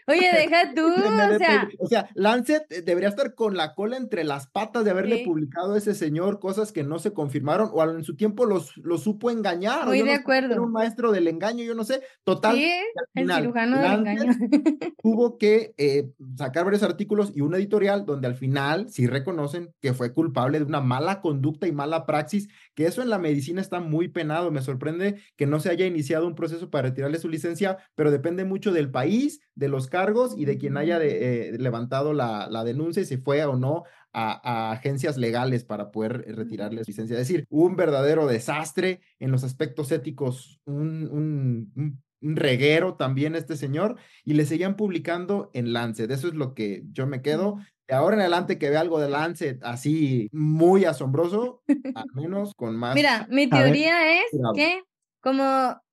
Oye, 0.07 0.29
deja 0.49 0.73
tú, 0.73 0.85
o 0.87 1.37
sea, 1.37 1.69
o 1.79 1.87
sea, 1.87 2.09
Lancet 2.15 2.65
eh, 2.71 2.81
debería 2.81 3.09
estar 3.09 3.35
con 3.35 3.55
la 3.57 3.73
cola 3.73 3.97
entre 3.97 4.23
las 4.23 4.47
patas 4.47 4.83
de 4.85 4.91
haberle 4.91 5.17
Sí. 5.17 5.25
publicado 5.25 5.73
a 5.73 5.77
ese 5.77 5.93
señor 5.93 6.39
cosas 6.39 6.71
que 6.71 6.83
no 6.83 6.99
se 6.99 7.13
confirmaron 7.13 7.69
o 7.71 7.83
en 7.83 8.03
su 8.03 8.15
tiempo 8.15 8.45
los, 8.45 8.75
los 8.77 9.03
supo 9.03 9.29
engañar. 9.29 9.85
Muy 9.87 9.99
yo 9.99 10.05
de 10.05 10.11
no 10.11 10.15
sé, 10.15 10.21
acuerdo. 10.21 10.53
Era 10.53 10.61
un 10.61 10.71
maestro 10.71 11.11
del 11.11 11.27
engaño, 11.27 11.63
yo 11.63 11.75
no 11.75 11.83
sé. 11.83 12.01
Total, 12.23 12.55
sí, 12.55 12.63
al 12.71 13.05
el 13.13 13.21
final, 13.23 13.41
cirujano 13.41 13.81
del 13.81 13.91
engaño. 13.93 14.33
tuvo 15.03 15.37
que 15.37 15.73
eh, 15.77 16.09
sacar 16.37 16.65
varios 16.65 16.83
artículos 16.83 17.31
y 17.35 17.41
una 17.41 17.57
editorial 17.57 18.05
donde 18.05 18.27
al 18.27 18.35
final 18.35 18.89
sí 18.89 19.07
reconocen 19.07 19.73
que 19.81 19.93
fue 19.93 20.13
culpable 20.13 20.59
de 20.59 20.65
una 20.65 20.81
mala 20.81 21.21
conducta 21.21 21.67
y 21.67 21.71
mala 21.71 22.05
praxis, 22.05 22.47
que 22.75 22.85
eso 22.85 23.01
en 23.01 23.09
la 23.09 23.19
medicina 23.19 23.61
está 23.61 23.79
muy 23.79 24.07
penado. 24.07 24.51
Me 24.51 24.61
sorprende 24.61 25.21
que 25.35 25.45
no 25.45 25.59
se 25.59 25.69
haya 25.69 25.85
iniciado 25.85 26.27
un 26.27 26.35
proceso 26.35 26.69
para 26.69 26.89
retirarle 26.89 27.19
su 27.19 27.29
licencia, 27.29 27.77
pero 27.95 28.11
depende 28.11 28.45
mucho 28.45 28.71
del 28.71 28.89
país, 28.91 29.41
de 29.55 29.67
los 29.69 29.87
cargos 29.87 30.35
y 30.37 30.45
de 30.45 30.57
quien 30.57 30.77
haya 30.77 30.99
de- 30.99 31.49
eh, 31.49 31.57
levantado 31.59 32.13
la, 32.13 32.47
la 32.49 32.63
denuncia 32.63 33.01
y 33.01 33.05
si 33.05 33.17
fue 33.17 33.43
o 33.45 33.55
no 33.55 33.83
a, 34.11 34.69
a 34.69 34.71
agencias 34.71 35.17
legales 35.17 35.63
para 35.63 35.91
poder 35.91 36.23
eh, 36.27 36.33
retirarle 36.33 36.83
su 36.83 36.91
licencia. 36.91 37.13
Es 37.19 37.27
decir, 37.27 37.45
un 37.49 37.75
verdadero 37.75 38.27
desastre 38.27 39.01
en 39.19 39.31
los 39.31 39.43
aspectos 39.43 39.91
éticos, 39.91 40.59
un, 40.65 41.07
un- 41.11 41.71
un- 41.75 42.03
un 42.21 42.37
reguero 42.37 42.95
también 42.95 43.35
este 43.35 43.57
señor, 43.57 43.97
y 44.23 44.35
le 44.35 44.45
seguían 44.45 44.77
publicando 44.77 45.51
en 45.53 45.73
Lancet. 45.73 46.09
Eso 46.09 46.29
es 46.29 46.35
lo 46.35 46.53
que 46.53 46.83
yo 46.93 47.05
me 47.05 47.21
quedo. 47.21 47.57
De 47.87 47.95
ahora 47.95 48.15
en 48.15 48.21
adelante 48.21 48.57
que 48.57 48.69
vea 48.69 48.79
algo 48.79 48.99
de 48.99 49.09
Lancet 49.09 49.59
así 49.63 50.29
muy 50.31 50.85
asombroso, 50.85 51.61
al 51.95 52.05
menos 52.13 52.53
con 52.55 52.75
más. 52.77 52.95
Mira, 52.95 53.27
mi 53.29 53.47
ver. 53.47 53.49
teoría 53.63 54.13
es 54.19 54.31
Cuidado. 54.31 54.53
que 54.53 54.81
como 55.21 55.43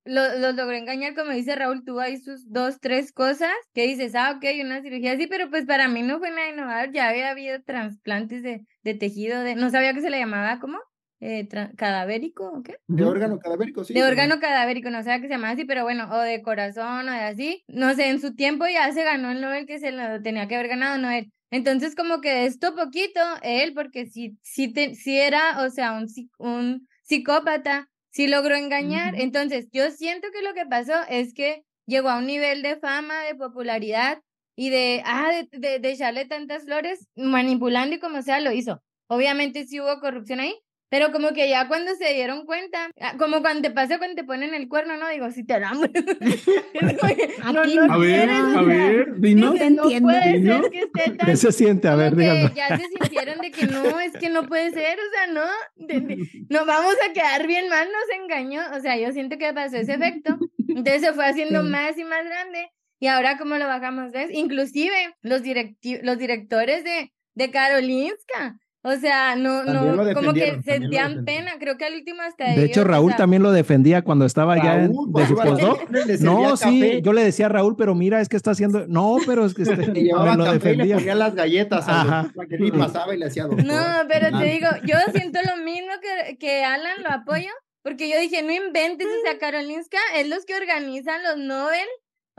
lo- 0.05 0.39
los 0.39 0.55
logró 0.55 0.73
engañar, 0.73 1.15
como 1.15 1.31
dice 1.33 1.55
Raúl, 1.57 1.85
tuvo 1.85 2.01
ahí 2.01 2.17
sus 2.19 2.51
dos, 2.51 2.79
tres 2.81 3.13
cosas 3.13 3.51
que 3.75 3.87
dices, 3.87 4.15
ah, 4.15 4.35
ok, 4.37 4.45
una 4.65 4.83
cirugía 4.83 5.13
así, 5.13 5.27
pero 5.27 5.51
pues 5.51 5.67
para 5.67 5.89
mí 5.89 6.03
no 6.03 6.19
fue 6.19 6.31
nada 6.31 6.49
innovador, 6.49 6.93
ya 6.93 7.09
había 7.09 7.31
habido 7.31 7.61
trasplantes 7.63 8.43
de, 8.43 8.65
de 8.83 8.95
tejido, 8.95 9.41
de, 9.43 9.55
no 9.57 9.71
sabía 9.71 9.93
que 9.95 10.01
se 10.01 10.11
le 10.11 10.19
llamaba, 10.19 10.59
¿cómo? 10.61 10.79
Eh, 11.21 11.47
¿Cadavérico 11.77 12.51
o 12.51 12.63
qué? 12.63 12.77
de 12.87 13.05
órgano 13.05 13.39
cadavérico, 13.39 13.85
sí. 13.85 13.93
de 13.93 14.03
órgano 14.03 14.41
cadavérico, 14.41 14.89
no 14.91 15.03
sabía 15.03 15.21
que 15.21 15.27
se 15.29 15.35
llamaba 15.35 15.53
así, 15.53 15.65
pero 15.67 15.83
bueno, 15.83 16.09
o 16.11 16.19
de 16.19 16.41
corazón 16.41 17.09
o 17.09 17.13
de 17.13 17.19
así, 17.21 17.63
no 17.69 17.93
sé, 17.95 18.09
en 18.09 18.21
su 18.21 18.35
tiempo 18.35 18.65
ya 18.67 18.91
se 18.93 19.05
ganó 19.05 19.31
el 19.31 19.41
Nobel 19.43 19.67
que 19.67 19.79
se 19.79 19.93
lo 19.93 20.23
tenía 20.23 20.49
que 20.49 20.55
haber 20.55 20.69
ganado, 20.69 20.97
no 20.99 21.11
él. 21.11 21.31
Entonces, 21.51 21.95
como 21.95 22.21
que 22.21 22.47
esto 22.47 22.75
poquito, 22.77 23.21
él, 23.43 23.75
porque 23.75 24.07
sí, 24.07 24.39
te, 24.73 24.95
sí 24.95 25.19
era, 25.19 25.65
o 25.65 25.71
sea, 25.71 25.93
un, 25.93 26.07
un 26.39 26.89
psicópata, 27.03 27.89
sí 28.11 28.29
logró 28.29 28.55
engañar. 28.55 29.15
Entonces, 29.17 29.69
yo 29.73 29.91
siento 29.91 30.29
que 30.33 30.43
lo 30.43 30.55
que 30.55 30.67
pasó 30.67 30.95
es 31.09 31.35
que 31.35 31.65
llegó 31.87 32.09
a 32.09 32.19
un 32.19 32.27
nivel 32.27 32.63
de 32.63 32.77
fama, 32.79 33.23
de 33.25 33.35
popularidad 33.35 34.21
y 34.57 34.71
de, 34.71 35.03
ah, 35.05 35.31
de, 35.33 35.59
de, 35.59 35.79
de 35.81 35.91
echarle 35.91 36.25
tantas 36.27 36.65
flores, 36.65 37.09
manipulando 37.17 37.97
y 37.97 37.99
como 37.99 38.23
sea, 38.23 38.41
lo 38.41 38.53
hizo. 38.53 38.83
Obviamente 39.09 39.67
sí 39.67 39.81
hubo 39.81 40.01
corrupción 40.01 40.41
ahí, 40.41 40.55
Pero 40.91 41.13
como 41.13 41.33
que 41.33 41.49
ya 41.49 41.69
cuando 41.69 41.95
se 41.95 42.13
dieron 42.15 42.45
cuenta, 42.47 42.91
ah, 43.01 43.15
como 43.17 43.41
cuando 43.43 43.63
te 43.63 43.71
pasa 43.71 43.99
cuando 43.99 44.17
te 44.17 44.25
ponen 44.25 44.55
el 44.55 44.69
cuerno, 44.69 44.97
no 44.97 45.09
digo, 45.09 45.31
si 45.31 45.45
te 45.45 45.59
dan. 45.61 45.79
Aquí 47.43 47.79
A 47.89 47.97
ver, 47.97 48.31
a 48.31 48.63
ver, 48.63 49.21
dinos. 49.21 49.53
Dice, 49.55 49.71
no 49.71 49.83
entiendo. 49.85 50.09
puede 50.09 50.39
¿no? 50.41 50.63
ser 50.63 50.71
que 50.71 50.79
esté 50.81 51.11
tan 51.13 51.27
¿Qué 51.29 51.37
se 51.37 51.53
siente? 51.53 51.89
A 51.89 51.95
ver, 51.97 52.15
que 52.15 52.21
díganlo. 52.23 52.55
ya 52.55 52.77
se 52.77 52.85
sintieron 52.89 53.39
de 53.39 53.51
que 53.51 53.67
no, 53.67 54.01
es 54.01 54.13
que 54.17 54.29
no 54.31 54.47
puede 54.47 54.71
ser, 54.73 54.99
o 54.99 55.11
sea, 55.15 55.27
no, 55.33 55.45
de- 55.77 56.01
de- 56.01 56.29
nos 56.49 56.67
vamos 56.67 56.95
a 57.09 57.13
quedar 57.13 57.47
bien 57.47 57.69
mal, 57.69 57.87
nos 57.87 58.19
engañó, 58.23 58.63
o 58.77 58.81
sea, 58.81 58.97
yo 58.97 59.13
siento 59.13 59.39
que 59.39 59.53
pasó 59.53 59.77
ese 59.77 59.95
efecto, 59.95 60.39
entonces 60.69 61.03
se 61.03 61.13
fue 61.13 61.27
haciendo 61.27 61.63
Sí. 61.63 61.69
más 61.69 61.99
y 61.99 62.05
más 62.05 62.25
grande, 62.25 62.69
y 62.99 63.07
ahora 63.07 63.39
como 63.39 63.57
lo 63.59 63.67
bajamos, 63.67 64.13
¿ves? 64.13 64.31
Inclusive 64.33 65.15
los, 65.23 65.43
directi- 65.43 66.01
los 66.03 66.19
directores 66.19 66.85
de, 66.85 67.13
de 67.35 67.51
Karolinska, 67.51 68.57
o 68.83 68.93
sea, 68.97 69.37
no, 69.37 69.65
También 69.65 69.97
no, 69.97 70.15
como 70.15 70.33
que 70.33 70.61
sentían 70.65 71.25
pena, 71.25 71.53
creo 71.59 71.77
que 71.77 71.85
al 71.85 71.95
último 71.95 72.23
hasta 72.23 72.45
De 72.45 72.53
ellos, 72.53 72.65
hecho, 72.65 72.81
o 72.81 72.85
Raúl 72.85 73.11
sea, 73.11 73.19
también 73.19 73.43
lo 73.43 73.53
defendía 73.53 74.03
cuando 74.03 74.25
estaba 74.25 74.57
ya 74.57 74.77
en- 74.85 74.95
Raúl, 74.95 75.13
de 75.13 75.27
su 75.27 75.35
postdoc. 75.35 75.91
No, 76.21 76.57
sí, 76.57 76.81
café, 76.81 77.03
yo 77.03 77.13
le 77.13 77.23
decía 77.25 77.47
a 77.47 77.49
Raúl, 77.51 77.77
pero 77.77 77.95
mira, 77.95 78.21
es 78.21 78.29
que 78.29 78.37
está 78.37 78.53
haciendo. 78.53 78.87
No, 78.89 79.19
pero 79.27 79.45
es 79.45 79.55
que 79.55 79.63
este, 79.63 79.77
le 79.93 80.03
llevaba 80.03 80.35
lo 80.37 80.45
café 80.45 80.57
y 80.57 80.61
le 80.61 80.85
defendía. 80.85 80.97
ponía 80.97 81.15
las 81.15 81.35
galletas 81.35 81.89
al 81.89 82.09
Ajá. 82.09 82.33
que 82.49 82.59
ni 82.59 82.71
pasaba 82.71 83.15
y 83.15 83.19
le 83.19 83.27
hacía 83.27 83.45
doctor. 83.45 83.65
No, 83.65 83.83
pero 84.09 84.39
te 84.39 84.45
digo, 84.45 84.69
yo 84.85 84.97
siento 85.13 85.39
lo 85.47 85.63
mismo 85.63 85.93
que, 86.01 86.39
que 86.39 86.65
Alan, 86.65 87.03
lo 87.03 87.11
apoyo, 87.11 87.51
porque 87.83 88.09
yo 88.09 88.19
dije, 88.21 88.43
no 88.43 88.53
inventes, 88.53 89.07
o 89.07 89.27
sea, 89.27 89.39
Karolinska 89.39 89.99
es 90.17 90.29
los 90.29 90.45
que 90.45 90.55
organizan 90.55 91.23
los 91.23 91.37
Nobel, 91.39 91.87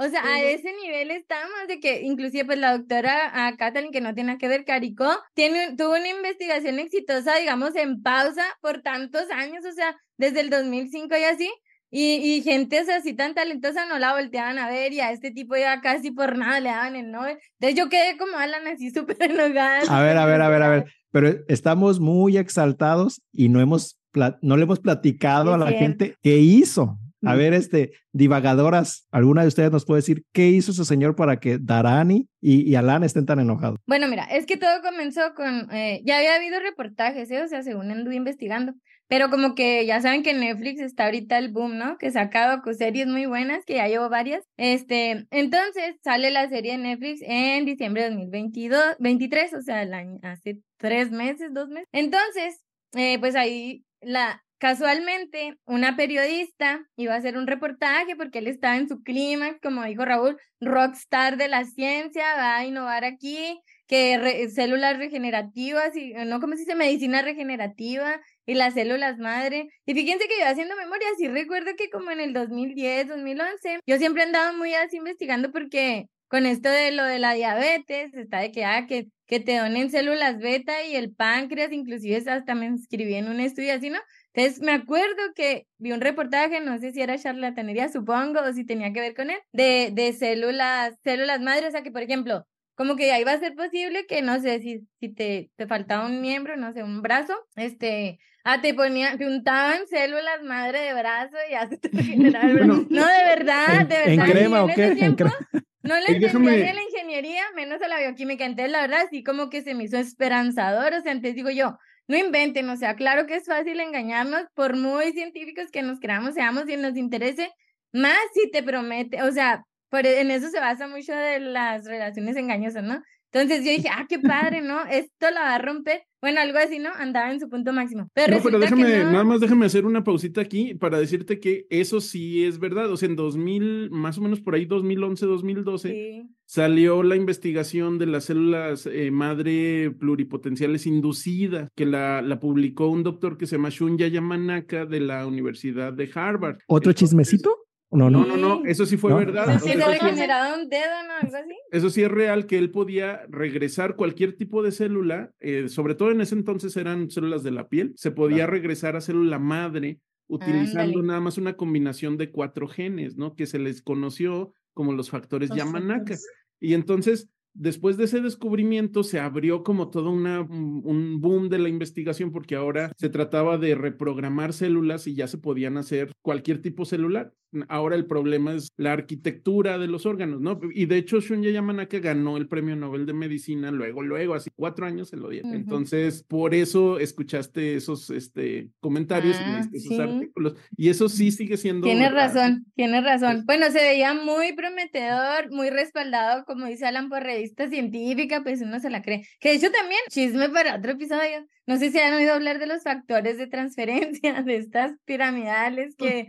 o 0.02 0.10
sea, 0.10 0.24
a 0.26 0.42
ese 0.42 0.74
nivel 0.84 1.12
estamos, 1.12 1.68
de 1.68 1.80
que 1.80 2.02
inclusive 2.02 2.46
pues 2.46 2.58
la 2.58 2.76
doctora 2.76 3.48
a 3.48 3.56
Kathleen, 3.56 3.92
que 3.92 4.02
no 4.02 4.14
tiene 4.16 4.28
nada 4.30 4.40
que 4.40 4.48
ver, 4.48 4.66
Caricó, 4.66 5.10
tiene, 5.36 5.76
tuvo 5.78 5.92
una 5.92 6.10
investigación 6.10 6.80
exitosa, 6.80 7.36
digamos, 7.36 7.76
en 7.76 8.02
pausa 8.02 8.44
por 8.62 8.82
tantos 8.82 9.30
años, 9.32 9.64
o 9.64 9.72
sea, 9.74 9.96
desde 10.18 10.42
el 10.42 10.50
2005 10.50 11.16
y 11.16 11.24
así, 11.24 11.52
y, 11.92 12.16
y 12.16 12.42
gente 12.42 12.82
o 12.82 12.86
sea, 12.86 12.98
así 12.98 13.14
tan 13.14 13.36
talentosa 13.36 13.86
no 13.86 14.00
la 14.00 14.14
volteaban 14.14 14.58
a 14.58 14.70
ver 14.70 14.94
y 14.94 15.02
a 15.02 15.12
este 15.12 15.30
tipo 15.30 15.56
ya 15.58 15.82
casi 15.82 16.10
por 16.10 16.38
nada 16.38 16.60
le 16.62 16.70
daban 16.70 16.96
el 16.96 17.12
Nobel. 17.12 17.38
Entonces 17.60 17.78
yo 17.78 17.90
quedé 17.90 18.18
como 18.18 18.38
Alan 18.38 18.66
así 18.68 18.92
súper 18.92 19.18
enojada. 19.22 19.82
A 19.90 20.02
ver, 20.02 20.18
a 20.18 20.26
ver, 20.26 20.42
a 20.42 20.50
ver, 20.50 20.64
a 20.64 20.70
ver. 20.70 20.86
Pero 21.12 21.44
estamos 21.50 22.00
muy 22.00 22.38
exaltados 22.38 23.22
y 23.34 23.50
no 23.50 23.60
hemos 23.60 24.00
no 24.42 24.58
le 24.58 24.64
hemos 24.64 24.80
platicado 24.80 25.52
Es 25.52 25.56
a 25.56 25.58
la 25.58 25.68
cierto. 25.68 25.80
gente 25.86 26.16
qué 26.22 26.38
hizo. 26.38 26.98
A 27.24 27.36
ver, 27.36 27.54
este, 27.54 27.92
divagadoras, 28.14 29.08
¿alguna 29.12 29.42
de 29.44 29.48
ustedes 29.50 29.72
nos 29.72 29.86
puede 29.86 30.00
decir 30.00 30.24
qué 30.32 30.48
hizo 30.48 30.72
ese 30.72 30.86
señor 30.86 31.16
para 31.16 31.40
que 31.40 31.58
Darani 31.60 32.28
y, 32.40 32.70
y 32.70 32.76
Alan 32.76 33.04
estén 33.04 33.26
tan 33.26 33.40
enojados? 33.40 33.78
Bueno, 33.86 34.08
mira, 34.08 34.24
es 34.26 34.46
que 34.46 34.58
todo 34.58 34.82
comenzó 34.82 35.34
con, 35.36 35.72
eh, 35.72 36.02
ya 36.06 36.18
había 36.18 36.36
habido 36.36 36.60
reportajes, 36.60 37.30
¿eh? 37.32 37.44
O 37.44 37.48
sea, 37.48 37.62
según 37.64 37.92
anduve 37.92 38.16
investigando, 38.16 38.74
pero 39.08 39.30
como 39.30 39.56
que 39.56 39.86
ya 39.86 40.02
saben 40.02 40.24
que 40.24 40.34
Netflix 40.34 40.80
está 40.82 41.06
ahorita 41.06 41.38
el 41.38 41.52
boom, 41.52 41.78
¿no? 41.78 41.98
Que 41.98 42.12
saca 42.12 42.62
series 42.78 43.08
muy 43.08 43.26
buenas, 43.26 43.66
que 43.66 43.76
ya 43.76 43.88
llevo 43.88 44.08
varias. 44.10 44.44
Este, 44.58 45.28
entonces 45.32 45.96
sale 46.04 46.32
la 46.32 46.48
serie 46.50 46.72
de 46.74 46.78
Netflix 46.78 47.20
en 47.24 47.66
diciembre 47.66 48.04
de 48.04 48.10
2022, 48.12 48.96
23, 49.00 49.54
o 49.54 49.62
sea, 49.62 49.84
el 49.84 49.94
año- 49.94 50.20
hace 50.24 50.60
tres 50.78 51.12
meses, 51.12 51.54
dos 51.54 51.68
meses. 51.68 51.90
Entonces, 51.92 52.62
eh, 52.94 53.20
pues 53.20 53.36
ahí 53.36 53.84
la, 54.02 54.44
casualmente, 54.62 55.56
una 55.66 55.96
periodista 55.96 56.88
iba 56.96 57.16
a 57.16 57.18
hacer 57.18 57.36
un 57.36 57.48
reportaje 57.48 58.16
porque 58.16 58.38
él 58.38 58.48
estaba 58.48 58.78
en 58.78 58.88
su 58.88 59.02
clímax, 59.02 59.60
como 59.60 59.84
dijo 59.86 60.06
Raúl, 60.06 60.38
rockstar 60.60 61.36
de 61.38 61.48
la 61.48 61.66
ciencia, 61.66 62.36
va 62.36 62.58
a 62.58 62.66
innovar 62.66 63.04
aquí, 63.04 63.60
que 63.88 64.48
células 64.54 65.00
regenerativas 65.00 65.94
no 66.28 66.40
como 66.40 66.54
se 66.54 66.60
dice 66.60 66.76
medicina 66.76 67.24
regenerativa 67.24 68.22
y 68.46 68.54
las 68.54 68.76
células 68.76 69.18
madre. 69.18 69.68
Y 69.88 69.96
fíjense 69.96 70.28
que 70.28 70.40
yo 70.40 70.46
haciendo 70.46 70.76
memoria, 70.76 71.08
sí 71.18 71.28
recuerdo 71.28 71.72
que 71.76 71.90
como 71.90 72.12
en 72.12 72.20
el 72.20 72.32
2010, 72.32 73.08
2011, 73.08 73.80
yo 73.88 73.98
siempre 73.98 74.22
he 74.22 74.26
andado 74.28 74.56
muy 74.56 74.76
así 74.76 74.98
investigando 74.98 75.52
porque 75.52 76.06
con 76.28 76.46
esto 76.46 76.70
de 76.70 76.92
lo 76.92 77.04
de 77.04 77.18
la 77.18 77.34
diabetes, 77.34 78.14
está 78.14 78.40
de 78.40 78.52
que, 78.52 78.64
ah, 78.64 78.86
que, 78.88 79.08
que 79.26 79.40
te 79.40 79.58
donen 79.58 79.90
células 79.90 80.38
beta 80.38 80.84
y 80.86 80.96
el 80.96 81.14
páncreas, 81.14 81.72
inclusive 81.74 82.24
hasta 82.30 82.56
me 82.56 82.68
inscribí 82.68 83.16
en 83.16 83.28
un 83.28 83.40
estudio 83.42 83.74
así, 83.74 83.90
¿no? 83.90 84.00
Entonces 84.34 84.62
me 84.62 84.72
acuerdo 84.74 85.18
que 85.36 85.68
vi 85.78 85.92
un 85.92 86.02
reportaje, 86.02 86.62
no 86.62 86.78
sé 86.80 86.92
si 86.94 87.02
era 87.02 87.18
charlatanería, 87.18 87.90
supongo, 87.90 88.40
o 88.42 88.54
si 88.54 88.66
tenía 88.66 88.94
que 88.94 89.02
ver 89.02 89.14
con 89.16 89.30
él, 89.30 89.38
de, 89.52 89.90
de 89.94 90.14
células, 90.14 90.96
células 91.04 91.42
madre, 91.42 91.68
o 91.68 91.72
sea 91.72 91.84
que 91.84 91.92
por 91.92 92.02
ejemplo, 92.02 92.48
como 92.76 92.96
que 92.96 93.12
ahí 93.12 93.24
va 93.24 93.34
a 93.34 93.40
ser 93.40 93.56
posible 93.56 94.06
que, 94.08 94.22
no 94.22 94.40
sé, 94.40 94.60
si, 94.62 94.88
si 95.00 95.10
te, 95.10 95.52
te 95.56 95.68
faltaba 95.68 96.06
un 96.06 96.22
miembro, 96.22 96.56
no 96.58 96.72
sé, 96.74 96.82
un 96.84 97.02
brazo, 97.02 97.34
este, 97.56 98.20
ah, 98.46 98.62
te 98.62 98.74
ponían, 98.74 99.18
te 99.18 99.28
untaban 99.28 99.86
células 99.88 100.42
madre 100.44 100.80
de 100.80 100.94
brazo 100.94 101.36
y 101.48 101.52
ya 101.52 101.68
se 101.68 101.78
te 101.78 101.90
regeneraba 101.94 102.46
el 102.50 102.54
brazo. 102.56 102.74
Bueno, 102.74 102.88
no, 102.90 103.08
de 103.08 103.24
verdad, 103.26 103.82
¿En, 103.82 103.88
de 103.90 103.96
verdad. 103.98 104.26
en 104.26 104.32
crema 104.32 104.64
o 104.64 104.70
en 104.70 104.76
qué? 104.76 104.84
¿En 104.86 104.96
tiempo 104.96 105.26
cre- 105.26 105.64
no 105.84 105.96
le 106.00 106.06
entendía 106.08 106.30
déjame- 106.30 106.64
ni 106.64 106.70
a 106.70 106.74
la 106.74 106.84
ingeniería, 106.84 107.44
menos 107.56 107.82
a 107.82 107.88
la 107.88 108.00
bioquímica. 108.00 108.46
Entonces, 108.46 108.72
la 108.72 108.82
verdad, 108.82 109.06
sí 109.12 109.24
como 109.24 109.50
que 109.50 109.62
se 109.62 109.76
me 109.76 109.84
hizo 109.84 109.98
esperanzador. 109.98 110.94
O 110.94 111.02
sea, 111.02 111.12
entonces 111.12 111.36
digo 111.36 111.50
yo, 111.50 111.78
no 112.12 112.18
inventen, 112.18 112.68
o 112.70 112.76
sea, 112.76 112.96
claro 112.96 113.26
que 113.26 113.36
es 113.36 113.46
fácil 113.46 113.80
engañarnos, 113.80 114.44
por 114.54 114.76
muy 114.76 115.14
científicos 115.14 115.72
que 115.72 115.82
nos 115.82 116.02
creamos, 116.02 116.34
seamos 116.34 116.68
y 116.68 116.76
nos 116.76 116.98
interese, 116.98 117.50
más 117.94 118.18
si 118.34 118.52
te 118.52 118.62
promete, 118.62 119.24
o 119.24 119.32
sea, 119.32 119.64
por, 119.90 120.06
en 120.06 120.30
eso 120.30 120.50
se 120.50 120.60
basa 120.60 120.90
mucho 120.90 121.14
de 121.16 121.40
las 121.40 121.86
relaciones 121.86 122.36
engañosas, 122.36 122.84
¿no? 122.84 123.02
Entonces 123.32 123.64
yo 123.64 123.72
dije, 123.72 123.88
ah, 123.94 124.06
qué 124.10 124.20
padre, 124.20 124.62
¿no? 124.62 124.84
Esto 124.88 125.32
la 125.32 125.42
va 125.42 125.56
a 125.56 125.60
romper. 125.60 126.04
Bueno, 126.22 126.40
algo 126.40 126.58
así, 126.60 126.78
¿no? 126.78 126.90
Andaba 126.98 127.32
en 127.32 127.40
su 127.40 127.50
punto 127.50 127.74
máximo. 127.74 128.08
Pero 128.14 128.38
No, 128.38 128.44
pero 128.44 128.60
que 128.60 128.66
déjame, 128.66 128.98
no. 129.00 129.12
nada 129.12 129.24
más 129.24 129.40
déjame 129.40 129.66
hacer 129.66 129.86
una 129.86 130.04
pausita 130.04 130.42
aquí 130.42 130.76
para 130.76 131.00
decirte 131.00 131.40
que 131.40 131.66
eso 131.72 132.00
sí 132.00 132.44
es 132.46 132.60
verdad. 132.60 132.92
O 132.92 132.98
sea, 132.98 133.10
en 133.10 133.16
2000, 133.16 133.90
más 133.92 134.18
o 134.18 134.22
menos 134.22 134.40
por 134.40 134.54
ahí, 134.56 134.66
2011, 134.66 135.26
2012, 135.26 135.90
Sí. 135.90 136.30
salió 136.46 137.02
la 137.02 137.16
investigación 137.16 137.98
de 137.98 138.06
las 138.06 138.26
células 138.26 138.86
eh, 138.86 139.10
madre 139.10 139.90
pluripotenciales 140.00 140.86
inducidas, 140.86 141.70
que 141.76 141.86
la, 141.86 142.22
la 142.22 142.40
publicó 142.40 142.88
un 142.88 143.02
doctor 143.04 143.38
que 143.38 143.48
se 143.48 143.56
llama 143.56 143.70
Shunya 143.70 144.08
Yamanaka 144.08 144.86
de 144.86 145.00
la 145.00 145.26
Universidad 145.26 145.92
de 145.94 146.10
Harvard. 146.14 146.58
¿Otro 146.68 146.92
Entonces, 146.92 147.10
chismecito? 147.10 147.58
No, 147.92 148.10
No, 148.10 148.26
no. 148.26 148.38
no, 148.38 148.38
no, 148.60 148.66
eso 148.66 148.86
sí 148.86 148.96
fue 148.98 149.12
No. 149.12 149.18
verdad. 149.18 149.46
Ah. 149.50 149.58
O 149.62 149.64
Que 149.66 149.74
sea, 149.74 149.74
se 149.74 149.80
eso 149.80 149.92
sí- 149.92 150.00
regeneraba 150.00 150.56
un 150.58 150.70
dedo, 150.70 150.82
¿no? 151.08 151.14
Algo 151.22 151.36
así. 151.36 151.56
eso 151.72 151.90
sí 151.90 152.04
es 152.04 152.10
real 152.12 152.46
que 152.46 152.58
él 152.58 152.72
podía 152.72 153.24
regresar 153.30 153.96
cualquier 153.98 154.38
tipo 154.38 154.64
de 154.64 154.72
célula, 154.72 155.32
eh, 155.42 155.68
sobre 155.68 155.96
todo 155.96 156.12
en 156.12 156.22
ese 156.22 156.36
entonces 156.36 156.78
eran 156.78 157.10
células 157.10 157.44
de 157.44 157.52
la 157.52 157.68
piel, 157.68 157.94
se 157.98 158.12
podía 158.12 158.38
Claro. 158.38 158.52
regresar 158.54 158.96
a 158.96 159.02
célula 159.02 159.40
madre 159.40 160.00
utilizando 160.30 161.00
Ándale. 161.00 161.08
nada 161.08 161.20
más 161.20 161.38
una 161.38 161.58
combinación 161.58 162.16
de 162.18 162.32
cuatro 162.32 162.68
genes, 162.70 163.18
¿no? 163.18 163.36
Que 163.36 163.46
se 163.46 163.60
les 163.60 163.82
conoció 163.82 164.54
como 164.74 164.94
los 164.94 165.10
factores 165.10 165.50
Los 165.50 165.58
Yamanaka. 165.58 165.98
factores. 166.16 166.28
Y 166.62 166.74
entonces, 166.76 167.30
después 167.54 167.98
de 167.98 168.06
ese 168.06 168.22
descubrimiento, 168.22 169.04
se 169.04 169.20
abrió 169.20 169.64
como 169.64 169.90
todo 169.90 170.10
una, 170.12 170.40
un 170.40 171.20
boom 171.20 171.50
de 171.50 171.60
la 171.60 171.68
investigación 171.68 172.32
porque 172.32 172.56
ahora 172.56 172.94
se 172.96 173.10
trataba 173.10 173.58
de 173.58 173.76
reprogramar 173.76 174.54
células 174.54 175.06
y 175.08 175.16
ya 175.16 175.28
se 175.28 175.38
podían 175.38 175.76
hacer 175.76 176.14
cualquier 176.22 176.62
tipo 176.62 176.86
celular. 176.86 177.34
Ahora 177.68 177.96
el 177.96 178.06
problema 178.06 178.54
es 178.54 178.70
la 178.78 178.94
arquitectura 178.94 179.78
de 179.78 179.88
los 179.88 180.06
órganos, 180.06 180.40
¿no? 180.42 180.60
Y 180.74 180.86
de 180.86 180.98
hecho, 180.98 181.20
Shunya 181.20 181.52
Yamanaka 181.52 182.00
ganó 182.00 182.38
el 182.38 182.48
premio 182.48 182.76
Nobel 182.76 183.06
de 183.06 183.14
Medicina 183.14 183.72
luego, 183.72 184.02
luego, 184.02 184.34
así 184.36 184.50
cuatro 184.56 184.86
años 184.86 185.10
se 185.10 185.18
lo 185.18 185.30
dieron. 185.30 185.52
Ujú. 185.52 185.60
Entonces, 185.60 186.24
por 186.28 186.54
eso 186.56 187.00
escuchaste 187.00 187.76
esos 187.76 188.10
este, 188.10 188.70
comentarios 188.80 189.38
y 189.38 189.44
Ah, 189.44 189.54
leíste 189.56 189.78
esos 189.78 189.96
sí. 189.96 190.02
artículos. 190.02 190.56
Y 190.78 190.90
eso 190.90 191.10
sí 191.10 191.32
sigue 191.32 191.58
siendo. 191.58 191.86
Tienes 191.86 192.12
verdad. 192.12 192.34
razón, 192.34 192.66
tienes 192.76 193.04
razón. 193.04 193.44
Bueno, 193.46 193.70
se 193.72 193.82
veía 193.82 194.14
muy 194.14 194.54
prometedor, 194.54 195.52
muy 195.52 195.70
respaldado, 195.70 196.44
como 196.46 196.66
dice 196.68 196.86
Alan, 196.86 197.10
por 197.10 197.22
revista 197.24 197.70
científica, 197.70 198.42
pues 198.44 198.62
uno 198.62 198.80
se 198.80 198.90
la 198.90 199.02
cree. 199.02 199.24
Que 199.40 199.50
de 199.50 199.56
hecho 199.56 199.72
también, 199.72 200.00
chisme 200.10 200.50
para 200.50 200.76
otro 200.78 200.92
episodio. 200.92 201.46
No 201.72 201.78
sé 201.78 201.90
si 201.90 202.00
han 202.00 202.14
oído 202.14 202.34
hablar 202.34 202.60
de 202.60 202.68
los 202.68 202.84
factores 202.84 203.38
de 203.38 203.48
transferencia, 203.48 204.44
de 204.44 204.56
estas 204.58 204.92
piramidales 205.06 205.96
que, 205.96 206.28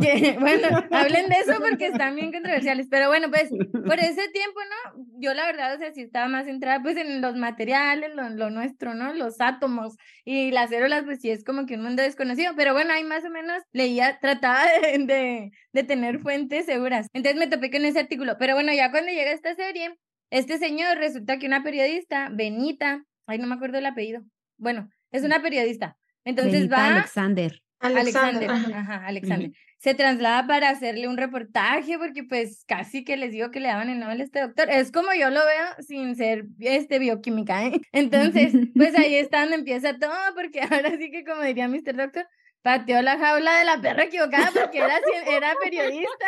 que- 0.00 0.36
bueno, 0.40 0.68
hablen 0.92 1.28
de 1.28 1.34
eso 1.40 1.54
porque 1.60 1.86
están 1.88 2.14
bien 2.14 2.30
controversiales. 2.30 2.86
Pero 2.88 3.08
bueno, 3.08 3.28
pues 3.30 3.50
por 3.50 3.98
ese 3.98 4.28
tiempo, 4.28 4.60
¿no? 4.94 5.04
Yo 5.18 5.34
la 5.34 5.44
verdad, 5.46 5.74
o 5.74 5.78
sea, 5.78 5.92
sí 5.92 6.02
estaba 6.02 6.28
más 6.28 6.46
centrada 6.46 6.80
pues 6.82 6.96
en 6.96 7.20
los 7.20 7.34
materiales, 7.34 8.14
lo, 8.14 8.28
lo 8.30 8.50
nuestro, 8.50 8.94
¿no? 8.94 9.12
Los 9.12 9.40
átomos 9.40 9.96
y 10.24 10.52
las 10.52 10.70
células, 10.70 11.02
pues 11.04 11.20
sí 11.20 11.30
es 11.30 11.42
como 11.42 11.66
que 11.66 11.74
un 11.74 11.82
mundo 11.82 12.02
desconocido, 12.02 12.52
pero 12.56 12.72
bueno, 12.72 12.92
ahí 12.92 13.02
más 13.02 13.24
o 13.24 13.30
menos 13.30 13.62
leía, 13.72 14.18
trataba 14.20 14.64
de, 14.82 14.98
de, 15.04 15.50
de 15.72 15.82
tener 15.82 16.20
fuentes 16.20 16.66
seguras. 16.66 17.08
Entonces 17.12 17.38
me 17.40 17.48
topé 17.48 17.72
con 17.72 17.84
ese 17.84 17.98
artículo, 17.98 18.36
pero 18.38 18.54
bueno, 18.54 18.72
ya 18.72 18.92
cuando 18.92 19.10
llega 19.10 19.32
esta 19.32 19.54
serie, 19.56 19.96
este 20.30 20.58
señor 20.58 20.98
resulta 20.98 21.38
que 21.38 21.46
una 21.46 21.62
periodista, 21.64 22.28
Benita, 22.32 23.04
ay, 23.26 23.38
no 23.38 23.46
me 23.48 23.54
acuerdo 23.56 23.78
el 23.78 23.86
apellido, 23.86 24.22
bueno, 24.58 24.90
es 25.12 25.22
una 25.22 25.40
periodista. 25.42 25.96
Entonces 26.24 26.52
Benita 26.52 26.76
va, 26.76 26.86
Alexander. 26.96 27.62
Alexander. 27.78 28.50
Alexander, 28.50 28.76
ajá. 28.78 29.06
Alexander. 29.06 29.52
Se 29.78 29.94
traslada 29.94 30.46
para 30.46 30.70
hacerle 30.70 31.08
un 31.08 31.16
reportaje 31.16 31.98
porque 31.98 32.24
pues 32.24 32.64
casi 32.66 33.04
que 33.04 33.16
les 33.16 33.32
digo 33.32 33.50
que 33.50 33.60
le 33.60 33.68
daban 33.68 33.90
el 33.90 34.00
Nobel 34.00 34.20
a 34.20 34.24
este 34.24 34.40
doctor. 34.40 34.68
Es 34.70 34.90
como 34.90 35.08
yo 35.12 35.30
lo 35.30 35.40
veo 35.40 35.84
sin 35.86 36.16
ser 36.16 36.46
este 36.58 36.98
bioquímica, 36.98 37.66
¿eh? 37.66 37.80
Entonces, 37.92 38.52
pues 38.74 38.96
ahí 38.98 39.14
está 39.16 39.40
donde 39.40 39.56
empieza 39.56 39.98
todo 39.98 40.12
porque 40.34 40.62
ahora 40.62 40.96
sí 40.98 41.10
que 41.10 41.24
como 41.24 41.42
diría 41.42 41.68
Mr. 41.68 41.94
Doctor, 41.96 42.26
pateó 42.66 43.00
la 43.00 43.16
jaula 43.16 43.58
de 43.58 43.64
la 43.64 43.80
perra 43.80 44.02
equivocada 44.02 44.50
porque 44.52 44.78
era, 44.78 44.98
era 45.28 45.54
periodista. 45.62 46.26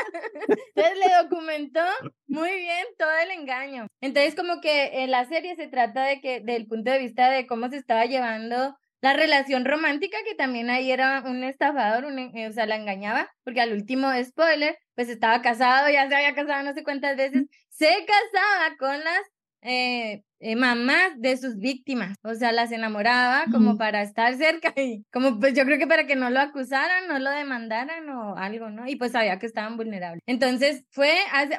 Entonces 0.72 0.98
le 0.98 1.12
documentó 1.20 1.80
muy 2.28 2.50
bien 2.50 2.86
todo 2.96 3.10
el 3.24 3.32
engaño. 3.32 3.88
Entonces 4.00 4.36
como 4.36 4.60
que 4.60 5.02
en 5.02 5.10
la 5.10 5.24
serie 5.24 5.56
se 5.56 5.66
trata 5.66 6.04
de 6.04 6.20
que 6.20 6.38
del 6.38 6.68
punto 6.68 6.92
de 6.92 7.00
vista 7.00 7.28
de 7.28 7.48
cómo 7.48 7.68
se 7.68 7.76
estaba 7.76 8.04
llevando 8.04 8.78
la 9.00 9.14
relación 9.14 9.64
romántica, 9.64 10.16
que 10.24 10.36
también 10.36 10.70
ahí 10.70 10.92
era 10.92 11.24
un 11.26 11.42
estafador, 11.42 12.04
un 12.04 12.18
o 12.20 12.52
sea, 12.52 12.66
la 12.66 12.76
engañaba, 12.76 13.32
porque 13.42 13.60
al 13.60 13.72
último 13.72 14.08
spoiler, 14.22 14.78
pues 14.94 15.08
estaba 15.08 15.42
casado, 15.42 15.90
ya 15.90 16.08
se 16.08 16.14
había 16.14 16.36
casado 16.36 16.62
no 16.62 16.72
sé 16.72 16.84
cuántas 16.84 17.16
veces, 17.16 17.46
se 17.68 18.06
casaba 18.06 18.76
con 18.78 18.96
las 19.02 19.22
eh, 19.62 20.22
eh, 20.40 20.56
mamás 20.56 21.12
de 21.18 21.36
sus 21.36 21.56
víctimas, 21.58 22.16
o 22.22 22.34
sea, 22.34 22.52
las 22.52 22.70
enamoraba 22.72 23.44
como 23.50 23.76
para 23.76 24.02
estar 24.02 24.34
cerca 24.36 24.72
y 24.80 25.04
como 25.12 25.38
pues 25.40 25.54
yo 25.54 25.64
creo 25.64 25.78
que 25.78 25.86
para 25.86 26.06
que 26.06 26.16
no 26.16 26.30
lo 26.30 26.40
acusaran, 26.40 27.08
no 27.08 27.18
lo 27.18 27.30
demandaran 27.30 28.08
o 28.10 28.36
algo, 28.36 28.70
¿no? 28.70 28.86
Y 28.88 28.96
pues 28.96 29.12
sabía 29.12 29.38
que 29.38 29.46
estaban 29.46 29.76
vulnerables. 29.76 30.22
Entonces 30.26 30.84
fue, 30.90 31.12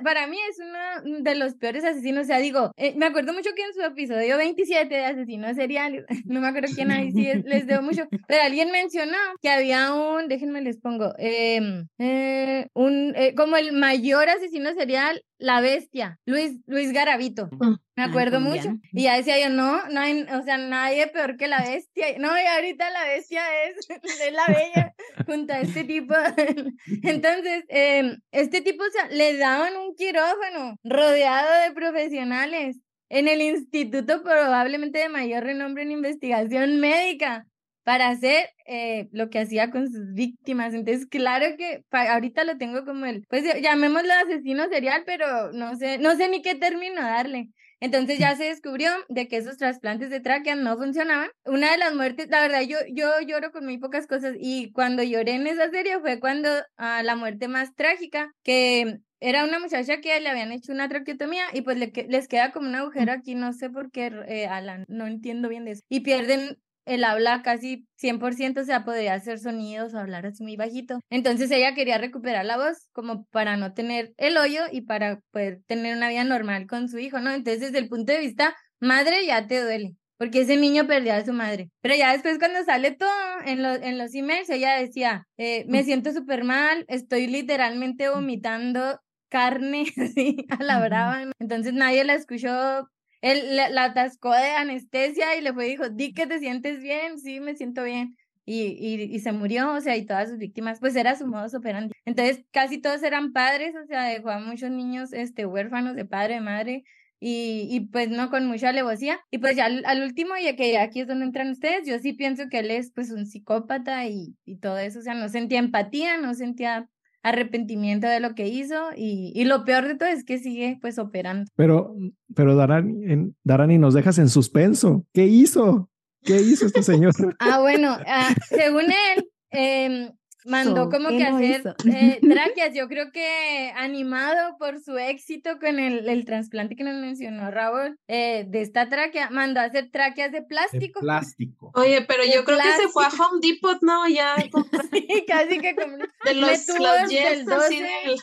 para 0.04 0.28
mí 0.28 0.38
es 0.50 0.58
uno 1.06 1.20
de 1.24 1.36
los 1.36 1.56
peores 1.56 1.84
asesinos, 1.84 2.24
o 2.24 2.28
sea, 2.28 2.40
digo, 2.40 2.72
eh, 2.78 2.94
me 2.96 3.06
acuerdo 3.06 3.34
mucho 3.34 3.50
que 3.56 3.64
en 3.64 3.74
su 3.74 3.82
episodio 3.82 4.38
27 4.38 4.94
de 4.96 5.06
asesinos 5.06 5.56
seriales, 5.56 6.06
no 6.28 6.40
me 6.42 6.48
acuerdo 6.48 6.70
quién 6.74 6.92
ahí 6.92 7.12
sí 7.12 7.28
es- 7.28 7.44
les 7.46 7.68
debo 7.68 7.82
mucho, 7.82 8.08
pero 8.28 8.44
alguien 8.44 8.72
mencionó 8.72 9.18
que 9.42 9.50
había 9.50 9.94
un, 9.94 10.28
déjenme 10.28 10.62
les 10.62 10.78
pongo, 10.78 11.14
em, 11.18 11.88
eh, 11.98 12.68
un, 12.74 13.14
eh, 13.16 13.34
como 13.36 13.58
el 13.58 13.74
mayor 13.74 14.30
asesino 14.30 14.74
serial, 14.74 15.22
la 15.38 15.62
bestia, 15.62 16.18
Luis, 16.26 16.60
Luis 16.66 16.92
Garavito. 16.92 17.50
Me 17.96 18.04
Ah, 18.06 18.08
acuerdo 18.08 18.40
mucho. 18.40 18.69
Y 18.94 19.04
ya 19.04 19.18
decía 19.18 19.40
yo, 19.40 19.50
no, 19.50 19.88
no 19.90 20.00
hay, 20.00 20.24
o 20.24 20.44
sea, 20.44 20.58
nadie 20.58 21.08
peor 21.08 21.38
que 21.38 21.48
la 21.48 21.62
bestia. 21.62 22.08
No, 22.18 22.30
y 22.40 22.46
ahorita 22.46 22.90
la 22.90 23.06
bestia 23.06 23.42
es, 23.66 23.90
es 23.90 24.34
la 24.34 24.48
bella 24.48 24.94
junto 25.26 25.54
a 25.54 25.62
este 25.62 25.84
tipo. 25.84 26.14
Entonces, 27.04 27.66
eh, 27.70 28.18
este 28.32 28.62
tipo, 28.62 28.84
o 28.84 28.92
sea, 28.92 29.08
le 29.08 29.38
daban 29.38 29.78
un 29.78 29.96
quirófano 29.96 30.78
rodeado 30.84 31.68
de 31.68 31.74
profesionales 31.74 32.78
en 33.10 33.28
el 33.28 33.42
instituto 33.42 34.22
probablemente 34.24 35.00
de 35.00 35.10
mayor 35.10 35.44
renombre 35.44 35.84
en 35.84 35.92
investigación 35.92 36.80
médica 36.80 37.48
para 37.84 38.10
hacer 38.10 38.50
eh, 38.68 39.08
lo 39.12 39.32
que 39.32 39.40
hacía 39.40 39.72
con 39.72 39.90
sus 39.92 40.14
víctimas. 40.14 40.76
Entonces, 40.76 41.08
claro 41.08 41.58
que 41.58 41.84
ahorita 41.92 42.44
lo 42.44 42.58
tengo 42.60 42.86
como 42.86 43.08
el, 43.08 43.26
pues 43.30 43.44
llamémoslo 43.62 44.14
asesino 44.14 44.70
serial, 44.70 45.02
pero 45.08 45.52
no 45.54 45.76
sé, 45.76 45.98
no 45.98 46.16
sé 46.16 46.30
ni 46.30 46.44
qué 46.44 46.54
término 46.54 47.02
darle. 47.02 47.50
Entonces 47.80 48.20
ya 48.20 48.36
se 48.36 48.46
descubrió 48.46 48.92
de 49.08 49.28
que 49.28 49.38
esos 49.38 49.58
trasplantes 49.58 50.10
de 50.10 50.20
tráquea 50.20 50.56
no 50.56 50.78
funcionaban. 50.78 51.30
Una 51.46 51.72
de 51.72 51.78
las 51.78 51.96
muertes, 51.96 52.28
la 52.30 52.42
verdad, 52.42 52.62
yo, 52.62 52.78
yo 52.92 53.10
lloro 53.26 53.52
con 53.52 53.66
muy 53.66 53.78
pocas 53.78 54.08
cosas 54.08 54.36
y 54.40 54.72
cuando 54.72 55.04
lloré 55.04 55.34
en 55.34 55.48
esa 55.48 55.70
serie 55.70 56.00
fue 56.00 56.20
cuando 56.20 56.50
ah, 56.78 57.04
la 57.04 57.16
muerte 57.16 57.48
más 57.48 57.76
trágica, 57.76 58.34
que 58.44 59.00
era 59.22 59.44
una 59.44 59.60
muchacha 59.60 60.00
que 60.02 60.20
le 60.20 60.30
habían 60.30 60.52
hecho 60.52 60.72
una 60.72 60.88
traqueotomía 60.88 61.44
y 61.54 61.62
pues 61.62 61.78
le 61.78 61.92
les 62.08 62.28
queda 62.28 62.52
como 62.52 62.70
un 62.70 62.76
agujero 62.76 63.12
aquí, 63.12 63.36
no 63.36 63.54
sé 63.54 63.70
por 63.70 63.92
qué, 63.92 64.12
eh, 64.28 64.48
Alan, 64.48 64.86
no 64.88 65.08
entiendo 65.08 65.50
bien 65.50 65.66
de 65.66 65.72
eso. 65.72 65.84
Y 65.90 66.02
pierden 66.02 66.58
el 66.86 67.04
habla 67.04 67.42
casi 67.44 67.88
100%, 67.98 68.62
o 68.62 68.64
sea, 68.64 68.84
podría 68.84 69.14
hacer 69.14 69.40
sonidos 69.40 69.94
o 69.94 70.00
hablar 70.00 70.26
así 70.26 70.44
muy 70.44 70.56
bajito. 70.56 71.00
Entonces 71.10 71.52
ella 71.52 71.76
quería 71.76 71.98
recuperar 71.98 72.46
la 72.46 72.58
voz 72.58 72.90
como 72.94 73.26
para 73.26 73.58
no 73.58 73.74
tener 73.74 74.14
el 74.18 74.38
hoyo 74.38 74.62
y 74.72 74.82
para 74.82 75.22
poder 75.32 75.62
tener 75.68 75.96
una 75.96 76.10
vida 76.10 76.24
normal 76.24 76.68
con 76.68 76.90
su 76.90 76.98
hijo, 76.98 77.20
¿no? 77.20 77.32
Entonces, 77.32 77.62
desde 77.62 77.80
el 77.80 77.90
punto 77.90 78.12
de 78.12 78.20
vista 78.20 78.56
madre 78.80 79.26
ya 79.26 79.48
te 79.48 79.62
duele. 79.62 79.96
Porque 80.18 80.42
ese 80.42 80.58
niño 80.58 80.86
perdió 80.86 81.14
a 81.14 81.24
su 81.24 81.32
madre. 81.32 81.70
Pero 81.82 81.96
ya 81.96 82.12
después 82.12 82.40
cuando 82.40 82.62
sale 82.66 82.92
todo 82.92 83.10
en, 83.46 83.64
los 83.64 83.82
en 83.82 83.98
los 83.98 84.14
emails, 84.14 84.50
ella 84.50 84.76
decía, 84.76 85.26
eh, 85.38 85.64
me 85.70 85.86
siento 85.86 86.12
súper 86.12 86.44
mal, 86.44 86.84
estoy 86.90 87.28
literalmente 87.28 88.10
vomitando 88.10 89.00
carne 89.30 89.86
así 89.98 90.46
a 90.50 90.62
la 90.62 90.86
brava. 90.86 91.32
Entonces 91.40 91.74
nadie 91.74 92.04
la 92.04 92.16
escuchó 92.16 92.90
él 93.22 93.56
la, 93.56 93.84
atascó 93.84 94.32
de 94.32 94.52
anestesia 94.52 95.36
y 95.38 95.42
le 95.42 95.54
fue 95.54 95.66
dijo, 95.66 95.90
di 95.90 96.14
que 96.14 96.28
te 96.28 96.40
sientes 96.40 96.80
bien, 96.82 97.20
sí, 97.20 97.40
me 97.40 97.56
siento 97.56 97.84
bien. 97.84 98.16
Y, 98.46 98.64
y, 98.80 99.04
y 99.04 99.20
se 99.20 99.32
murió, 99.32 99.74
o 99.74 99.82
sea, 99.82 99.96
y 99.96 100.06
todas 100.06 100.30
sus 100.30 100.40
víctimas, 100.40 100.80
pues 100.80 100.96
era 100.96 101.16
su 101.16 101.28
modus 101.28 101.54
operandi. 101.54 101.94
Entonces, 102.06 102.44
casi 102.52 102.80
todos 102.82 103.04
eran 103.04 103.32
padres, 103.32 103.76
o 103.76 103.86
sea, 103.86 104.06
dejó 104.06 104.32
a 104.32 104.40
muchos 104.40 104.72
niños 104.72 105.14
este, 105.14 105.46
huérfanos 105.46 105.96
de 105.96 106.06
padre, 106.06 106.36
de 106.36 106.42
madre, 106.42 106.84
y, 107.20 107.68
y 107.70 107.82
pues 107.82 108.10
no 108.10 108.30
con 108.32 108.48
mucha 108.48 108.70
alevosía. 108.70 109.20
Y 109.30 109.38
pues 109.38 109.56
ya 109.56 109.66
al, 109.66 109.84
al 109.86 110.02
último, 110.02 110.32
ya 110.42 110.56
que 110.56 110.78
aquí 110.80 111.02
es 111.02 111.08
donde 111.08 111.26
entran 111.26 111.52
ustedes, 111.52 111.88
yo 111.88 112.00
sí 112.00 112.14
pienso 112.14 112.50
que 112.50 112.60
él 112.60 112.72
es 112.72 112.92
pues 112.92 113.12
un 113.12 113.28
psicópata 113.28 114.08
y, 114.08 114.36
y 114.46 114.58
todo 114.58 114.80
eso, 114.80 115.00
o 115.00 115.02
sea, 115.04 115.14
no 115.14 115.30
sentía 115.30 115.60
empatía, 115.60 116.18
no 116.18 116.34
sentía 116.34 116.90
arrepentimiento 117.24 118.08
de 118.08 118.20
lo 118.20 118.34
que 118.36 118.48
hizo 118.48 118.76
y, 118.96 119.32
y 119.36 119.46
lo 119.46 119.66
peor 119.66 119.88
de 119.88 119.96
todo 119.96 120.10
es 120.10 120.24
que 120.24 120.40
sigue 120.40 120.78
pues 120.82 120.98
operando. 121.00 121.50
Pero, 121.56 121.96
pero 122.36 122.56
Darani, 122.56 123.12
en, 123.12 123.36
Darani, 123.44 123.78
nos 123.78 123.94
dejas 123.94 124.18
en 124.20 124.30
suspenso. 124.30 125.06
¿Qué 125.14 125.26
hizo? 125.26 125.90
¿Qué 126.24 126.38
hizo 126.42 126.66
este 126.66 126.84
señor? 126.84 127.14
Ah, 127.40 127.60
bueno, 127.60 127.98
ah, 128.08 128.34
según 128.50 128.86
él, 128.86 129.30
em, 129.52 130.12
mandó 130.46 130.90
como 130.90 131.10
¿qué 131.10 131.18
que 131.18 131.30
no 131.30 131.38
hacer 131.38 131.76
eh, 131.92 132.20
tráqueas. 132.30 132.74
Yo 132.74 132.88
creo 132.88 133.12
que 133.12 133.72
animado 133.76 134.58
por 134.58 134.80
su 134.82 134.98
éxito 134.98 135.60
con 135.60 135.80
el, 135.80 136.08
el 136.08 136.26
trasplante 136.26 136.76
que 136.76 136.84
nos 136.84 136.96
mencionó 136.96 137.52
Raúl, 137.52 137.98
eh, 138.08 138.46
de 138.48 138.62
esta 138.62 138.90
tráquea, 138.90 139.30
mandó 139.30 139.60
a 139.60 139.64
hacer 139.64 139.90
tráqueas 139.92 140.32
de 140.32 140.40
De 140.42 140.46
plástico. 140.46 141.00
plástico. 141.00 141.72
Oye, 141.76 142.04
pero 142.08 142.24
De 142.24 142.32
yo 142.34 142.44
creo 142.44 142.58
que 142.58 142.82
se 142.82 142.88
fue 142.90 143.06
a. 143.06 143.10
Home 143.10 143.40
Depot, 143.42 143.78
¿no? 143.82 144.08
Ya 144.08 144.36
Sí, 144.94 145.26
casi 145.28 145.60
que 145.60 145.76
como- 145.76 145.98
de 145.98 146.34
los, 146.34 146.68
los 146.68 146.88
así 147.04 147.46
12. 147.46 147.76
del- 147.76 148.20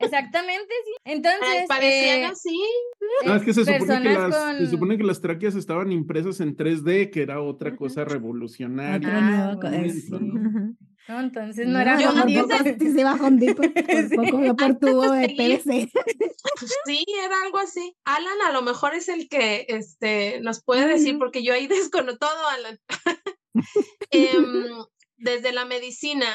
Exactamente, 0.00 0.74
sí. 0.84 0.92
Ay, 1.04 1.12
Entonces, 1.14 1.64
parecían 1.68 2.20
eh, 2.20 2.26
así. 2.26 2.60
No, 3.24 3.34
es 3.36 3.42
que 3.42 3.54
se 3.54 3.64
supone 3.64 4.02
que, 4.02 4.08
las, 4.14 4.58
se 4.58 4.66
supone 4.66 4.98
que 4.98 5.04
las 5.04 5.20
tráqueas 5.20 5.54
estaban 5.54 5.92
impresas 5.92 6.40
en 6.40 6.56
3D, 6.56 7.10
que 7.10 7.22
era 7.22 7.40
otra 7.40 7.76
cosa 7.76 8.04
revolucionaria. 8.04 9.08
Ah, 9.12 9.56
sí. 9.84 10.00
sí. 10.00 10.10
No, 11.08 11.20
entonces 11.20 11.66
no 11.66 11.80
era 11.80 11.98
Yo 11.98 12.10
Home 12.10 12.34
Depot. 12.34 12.78
Sí 12.78 12.92
se 12.92 13.02
va 13.02 13.12
a 13.12 13.14
Home 13.14 13.38
Depot, 13.38 13.72
por 13.72 14.08
Sí. 14.08 14.16
poco 14.16 14.56
por 14.56 14.78
tubo 14.78 15.10
de 15.12 15.26
seguir. 15.26 15.62
PVC. 15.62 15.90
Sí, 16.84 17.04
era 17.24 17.42
algo 17.42 17.58
así. 17.58 17.96
Alan 18.04 18.42
a 18.46 18.52
lo 18.52 18.60
mejor 18.62 18.94
es 18.94 19.08
el 19.08 19.28
que 19.28 19.64
este, 19.68 20.40
nos 20.42 20.62
puede 20.62 20.86
decir, 20.86 21.18
porque 21.18 21.42
yo 21.42 21.54
ahí 21.54 21.66
desconozco 21.90 22.18
todo, 22.18 22.48
Alan. 22.48 22.78
Em, 24.10 24.68
desde 25.16 25.52
la 25.52 25.64
medicina, 25.64 26.26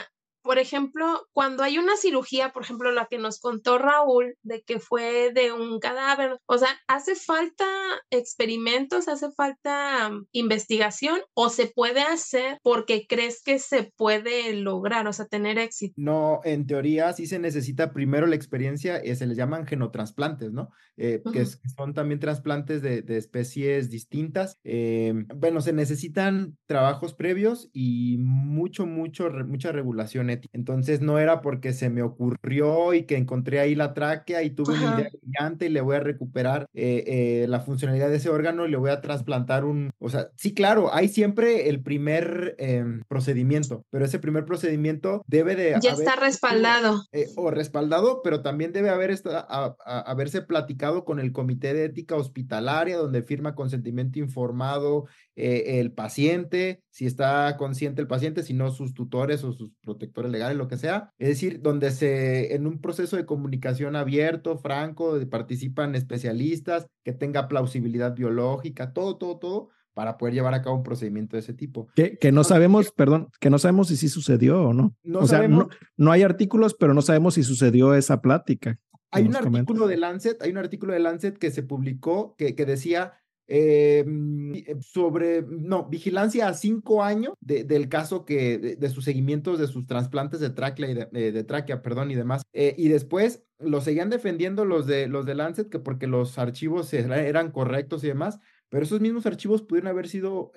por 0.44 0.60
ejemplo, 0.60 1.28
cuando 1.32 1.64
hay 1.64 1.78
una 1.78 1.96
cirugía, 1.98 2.52
por 2.52 2.64
ejemplo, 2.64 2.92
la 2.92 3.08
que 3.08 3.18
nos 3.18 3.40
contó 3.40 3.78
Raúl, 3.78 4.36
de 4.44 4.62
que 4.62 4.80
fue 4.80 5.32
de 5.34 5.52
un 5.52 5.80
cadáver, 5.80 6.38
o 6.46 6.58
sea, 6.58 6.70
¿hace 6.88 7.16
falta 7.16 7.66
experimentos, 8.12 9.08
hace 9.08 9.32
falta 9.32 10.10
um, 10.12 10.26
investigación 10.32 11.20
o 11.34 11.50
se 11.50 11.68
puede 11.68 12.02
hacer 12.02 12.58
porque 12.62 13.06
crees 13.08 13.42
que 13.44 13.60
se 13.60 13.92
puede 13.96 14.54
lograr, 14.54 15.08
o 15.08 15.14
sea, 15.14 15.26
tener 15.26 15.58
éxito? 15.58 15.94
No, 15.98 16.42
en 16.44 16.68
teoría 16.68 17.14
sí 17.14 17.26
se 17.28 17.40
necesita 17.40 17.94
primero 17.94 18.28
la 18.28 18.36
experiencia, 18.36 18.98
eh, 18.98 19.16
se 19.16 19.28
les 19.28 19.38
llaman 19.38 19.66
genotransplantes, 19.66 20.52
¿no? 20.52 20.70
Eh, 20.98 21.22
que, 21.32 21.46
son 21.46 21.94
también 21.94 22.20
trasplantes 22.20 22.82
de, 22.82 23.02
de 23.02 23.18
especies 23.18 23.90
distintas. 23.90 24.60
Eh, 24.64 25.14
bueno, 25.36 25.62
se 25.62 25.74
necesitan 25.74 26.58
trabajos 26.66 27.14
previos 27.14 27.70
y 27.74 28.18
mucho, 28.20 28.86
mucho, 28.86 29.30
re- 29.30 29.44
mucha 29.44 29.72
regulación 29.72 30.30
Entonces 30.54 31.02
no 31.02 31.20
era 31.20 31.42
porque 31.42 31.74
se 31.74 31.90
me 31.90 32.02
ocurrió 32.02 32.94
y 32.94 33.04
que 33.04 33.18
encontré 33.18 33.60
ahí 33.60 33.76
la 33.76 33.94
tráquea 33.94 34.44
y 34.44 34.52
tuve 34.52 34.74
una 34.74 34.84
idea 34.96 35.08
Ajá. 35.08 35.18
brillante 35.22 35.66
y 35.66 35.70
le 35.70 35.82
voy 35.82 35.96
a 35.96 36.00
recuperar 36.00 36.66
eh, 36.74 37.04
eh, 37.44 37.46
la 37.48 37.60
funcionalidad 37.60 38.10
de 38.10 38.18
ese 38.18 38.30
órgano 38.30 38.66
y 38.66 38.72
le 38.72 38.78
voy 38.78 38.90
a 38.92 39.02
trasplantar 39.02 39.66
un, 39.66 39.92
o 40.00 40.10
sea, 40.10 40.30
sí, 40.36 40.54
claro, 40.54 40.94
hay 40.94 41.08
siempre 41.10 41.70
el 41.70 41.82
primer 41.82 42.56
em, 42.60 43.02
procedimiento, 43.08 43.86
pero 43.90 44.06
ese 44.06 44.20
primer 44.20 44.46
procedimiento 44.46 45.24
debe 45.28 45.56
de 45.56 45.72
Ya 45.82 45.92
haber 45.92 46.08
está 46.08 46.16
respaldado. 46.16 47.04
eh, 47.12 47.28
o 47.36 47.52
respaldado, 47.52 48.22
pero 48.24 48.42
también 48.42 48.72
debe 48.74 48.90
haber 48.90 49.12
esta- 49.12 49.40
a- 49.50 49.76
a- 49.86 50.00
haberse 50.02 50.42
platicado 50.42 51.06
con 51.06 51.20
el 51.20 51.32
comité 51.32 51.74
de 51.74 51.86
ética 51.86 52.16
hospitalaria, 52.16 52.98
donde 52.98 53.22
firma 53.24 53.56
consentimiento 53.56 54.20
informado 54.20 55.06
eh, 55.36 55.80
el 55.80 55.92
paciente, 55.92 56.82
si 56.90 57.06
está 57.06 57.56
consciente 57.58 58.02
el 58.02 58.08
paciente, 58.08 58.44
si 58.44 58.54
no 58.54 58.70
sus 58.72 58.94
tutores 58.94 59.44
o 59.44 59.52
sus 59.54 59.72
protectores 59.82 60.32
legales, 60.32 60.58
lo 60.58 60.68
que 60.68 60.78
sea. 60.78 61.10
Es 61.18 61.28
decir, 61.28 61.62
donde 61.62 61.92
se, 61.92 62.54
en 62.56 62.68
un 62.68 62.80
proceso 62.80 63.18
de 63.18 63.26
comunicación 63.26 63.96
abierto, 63.96 64.58
franco, 64.58 65.20
participan 65.30 65.96
especialistas, 65.96 66.88
que 67.04 67.14
tenga 67.14 67.48
plausibilidad 67.48 68.16
biológica, 68.16 68.94
todo, 68.94 69.18
todo, 69.18 69.40
todo 69.40 69.70
para 69.94 70.18
poder 70.18 70.34
llevar 70.34 70.54
a 70.54 70.62
cabo 70.62 70.78
un 70.78 70.84
procedimiento 70.84 71.36
de 71.36 71.42
ese 71.42 71.54
tipo. 71.54 71.88
Que, 71.96 72.18
que 72.18 72.32
no 72.32 72.44
sabemos, 72.44 72.92
perdón, 72.92 73.30
que 73.40 73.50
no 73.50 73.60
sabemos 73.60 73.88
si 73.90 73.98
sí 73.98 74.10
sucedió 74.10 74.64
o 74.64 74.74
no. 74.74 74.96
No 75.04 75.20
o 75.20 75.28
sea, 75.28 75.38
sabemos- 75.38 75.68
no, 75.68 75.70
no 75.98 76.12
hay 76.12 76.24
artículos, 76.24 76.74
pero 76.74 76.94
no 76.94 77.02
sabemos 77.02 77.36
si 77.36 77.44
sucedió 77.44 77.94
esa 77.94 78.22
plática. 78.22 78.80
Hay 79.12 79.28
un 79.28 79.36
artículo 79.36 79.88
de 79.88 79.98
Lancet, 79.98 80.42
hay 80.42 80.50
un 80.50 80.58
artículo 80.58 80.94
de 80.94 81.00
Lancet 81.00 81.38
que 81.38 81.52
se 81.52 81.62
publicó 81.62 82.36
que, 82.36 82.56
que 82.56 82.66
decía 82.66 83.14
mm, 83.48 84.54
eh, 84.56 84.76
sobre, 84.82 85.44
no, 85.48 85.88
vigilancia 85.90 86.48
a 86.48 86.54
cinco 86.54 87.04
años 87.04 87.34
de- 87.42 87.64
del 87.64 87.90
caso 87.90 88.26
que, 88.26 88.58
de, 88.58 88.90
sus 88.90 89.04
seguimientos 89.06 89.60
de 89.60 89.68
sus 89.68 89.86
trasplantes 89.86 90.40
de 90.40 90.50
tráquea 90.50 90.90
y 90.90 90.94
de, 90.94 91.10
eh, 91.14 91.44
tráquea, 91.44 91.82
perdón, 91.82 92.12
y 92.12 92.16
demás. 92.16 92.44
Eh, 92.54 92.76
y 92.78 92.88
después 92.90 93.44
lo 93.60 93.82
seguían 93.82 94.10
defendiendo 94.10 94.66
los 94.66 94.88
de, 94.88 95.08
los 95.08 95.26
de 95.26 95.36
Lancet 95.36 95.70
que 95.70 95.80
porque 95.80 96.08
los 96.08 96.38
archivos 96.38 96.94
era- 96.94 97.22
eran 97.26 97.52
correctos 97.52 98.04
y 98.04 98.08
demás, 98.08 98.40
pero 98.70 98.84
esos 98.84 99.02
mismos 99.02 99.26
archivos 99.26 99.62
pudieron 99.62 99.90
haber 99.90 100.08
sido 100.08 100.52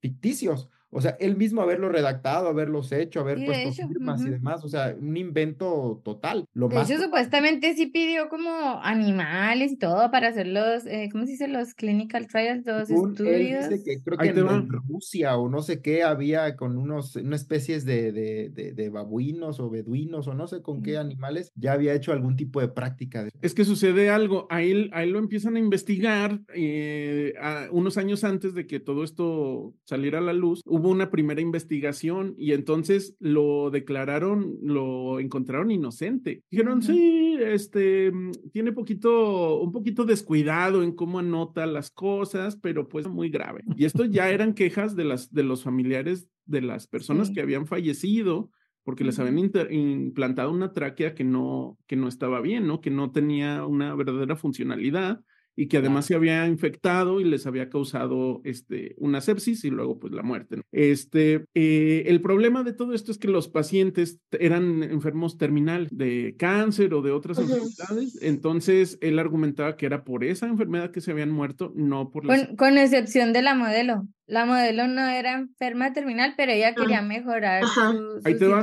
ficticios. 0.00 0.68
O 0.94 1.00
sea, 1.00 1.16
él 1.20 1.36
mismo 1.36 1.62
haberlo 1.62 1.88
redactado, 1.88 2.48
haberlos 2.48 2.92
hecho, 2.92 3.20
haber 3.20 3.38
Sí, 3.38 3.46
puesto 3.46 3.68
hecho, 3.70 3.88
firmas 3.88 4.24
y 4.26 4.30
demás. 4.30 4.62
O 4.62 4.68
sea, 4.68 4.94
un 4.98 5.16
invento 5.16 6.00
total. 6.04 6.44
Lo 6.52 6.68
De 6.68 6.74
más 6.76 6.90
hecho, 6.90 7.00
supuestamente 7.02 7.74
sí 7.74 7.86
pidió 7.86 8.28
como 8.28 8.50
animales 8.82 9.72
y 9.72 9.76
todo 9.78 10.10
para 10.10 10.28
hacer 10.28 10.46
los, 10.48 10.84
eh, 10.86 11.08
¿cómo 11.10 11.24
se 11.24 11.32
dice? 11.32 11.48
Los 11.48 11.74
clinical 11.74 12.26
trials, 12.26 12.66
los 12.66 12.88
Según 12.88 13.14
él 13.20 13.26
estudios. 13.26 13.68
dice 13.70 13.82
que 13.84 14.02
creo 14.02 14.18
que 14.18 14.28
en, 14.28 14.68
Rusia 14.68 15.36
o 15.38 15.48
no 15.48 15.62
sé 15.62 15.80
qué 15.80 16.02
había 16.02 16.56
con 16.56 16.76
unos, 16.76 17.16
unas 17.16 17.40
especies 17.40 17.84
de, 17.84 18.12
de, 18.12 18.50
de, 18.50 18.72
de 18.72 18.88
babuinos 18.90 19.60
o 19.60 19.70
beduinos 19.70 20.26
o 20.28 20.34
no 20.34 20.46
sé 20.46 20.60
con 20.62 20.82
qué 20.82 20.98
animales 20.98 21.50
ya 21.54 21.72
había 21.72 21.94
hecho 21.94 22.12
algún 22.12 22.36
tipo 22.36 22.60
de 22.60 22.68
práctica. 22.68 23.24
De... 23.24 23.30
Es 23.40 23.54
que 23.54 23.64
sucede 23.64 24.10
algo, 24.10 24.46
a 24.50 24.62
él, 24.62 24.90
a 24.92 25.02
él 25.02 25.10
lo 25.10 25.18
empiezan 25.18 25.56
a 25.56 25.58
investigar 25.58 26.40
eh, 26.54 27.34
a- 27.40 27.68
unos 27.70 27.96
años 27.96 28.24
antes 28.24 28.54
de 28.54 28.66
que 28.66 28.80
todo 28.80 29.04
esto 29.04 29.74
saliera 29.84 30.18
a 30.18 30.22
la 30.22 30.32
luz, 30.32 30.60
hubo 30.82 30.90
una 30.90 31.10
primera 31.10 31.40
investigación 31.40 32.34
y 32.36 32.52
entonces 32.52 33.16
lo 33.20 33.70
declararon, 33.70 34.56
lo 34.62 35.20
encontraron 35.20 35.70
inocente. 35.70 36.42
Dijeron, 36.50 36.78
Ujú. 36.78 36.88
sí, 36.92 37.36
este, 37.40 38.10
mm, 38.10 38.32
tiene 38.52 38.72
poquito, 38.72 39.60
un 39.60 39.72
poquito 39.72 40.04
descuidado 40.04 40.82
en 40.82 40.92
cómo 40.94 41.20
anota 41.20 41.66
las 41.66 41.90
cosas, 41.90 42.56
pero 42.56 42.88
pues 42.88 43.06
muy 43.08 43.30
grave. 43.30 43.62
Y 43.76 43.84
esto 43.84 44.04
ya 44.04 44.28
eran 44.30 44.54
quejas 44.54 44.96
de, 44.96 45.04
las, 45.04 45.32
de 45.32 45.42
los 45.44 45.62
familiares 45.62 46.28
de 46.46 46.60
las 46.62 46.86
personas 46.88 47.28
Sí. 47.28 47.34
que 47.34 47.40
habían 47.40 47.66
fallecido 47.66 48.50
porque 48.84 49.04
les 49.04 49.20
habían 49.20 49.38
implantado 49.70 50.50
una 50.50 50.72
tráquea 50.72 51.14
que 51.14 51.22
no, 51.22 51.78
que 51.86 51.94
no 51.94 52.08
estaba 52.08 52.40
bien, 52.40 52.66
¿no? 52.66 52.80
Que 52.80 52.90
no 52.90 53.12
tenía 53.12 53.64
una 53.64 53.94
verdadera 53.94 54.34
funcionalidad 54.34 55.20
y 55.56 55.68
que 55.68 55.78
además 55.78 56.06
se 56.06 56.14
había 56.14 56.46
infectado 56.46 57.20
y 57.20 57.24
les 57.24 57.46
había 57.46 57.68
causado 57.68 58.40
este, 58.44 58.94
una 58.98 59.20
sepsis 59.20 59.64
y 59.64 59.70
luego 59.70 59.98
pues 59.98 60.12
la 60.12 60.22
muerte. 60.22 60.56
¿no? 60.56 60.62
Este, 60.72 61.44
eh, 61.54 62.04
el 62.06 62.20
problema 62.20 62.62
de 62.62 62.72
todo 62.72 62.94
esto 62.94 63.12
es 63.12 63.18
que 63.18 63.28
los 63.28 63.48
pacientes 63.48 64.20
eran 64.32 64.82
enfermos 64.82 65.38
terminales 65.38 65.88
de 65.90 66.36
cáncer 66.38 66.94
o 66.94 67.02
de 67.02 67.10
otras 67.10 67.38
enfermedades, 67.38 68.18
entonces 68.22 68.98
él 69.00 69.18
argumentaba 69.18 69.76
que 69.76 69.86
era 69.86 70.04
por 70.04 70.24
esa 70.24 70.46
enfermedad 70.46 70.90
que 70.90 71.00
se 71.00 71.10
habían 71.10 71.30
muerto, 71.30 71.72
no 71.74 72.10
por 72.10 72.24
la 72.24 72.46
Con, 72.46 72.56
con 72.56 72.78
excepción 72.78 73.32
de 73.32 73.42
la 73.42 73.54
modelo. 73.54 74.06
La 74.26 74.46
modelo 74.46 74.88
no 74.88 75.06
era 75.08 75.34
enferma 75.34 75.92
terminal, 75.92 76.34
pero 76.36 76.52
ella 76.52 76.74
quería 76.74 77.02
mejorar 77.02 77.64
su, 77.64 78.20
su 78.24 78.38
te 78.38 78.46
va. 78.46 78.62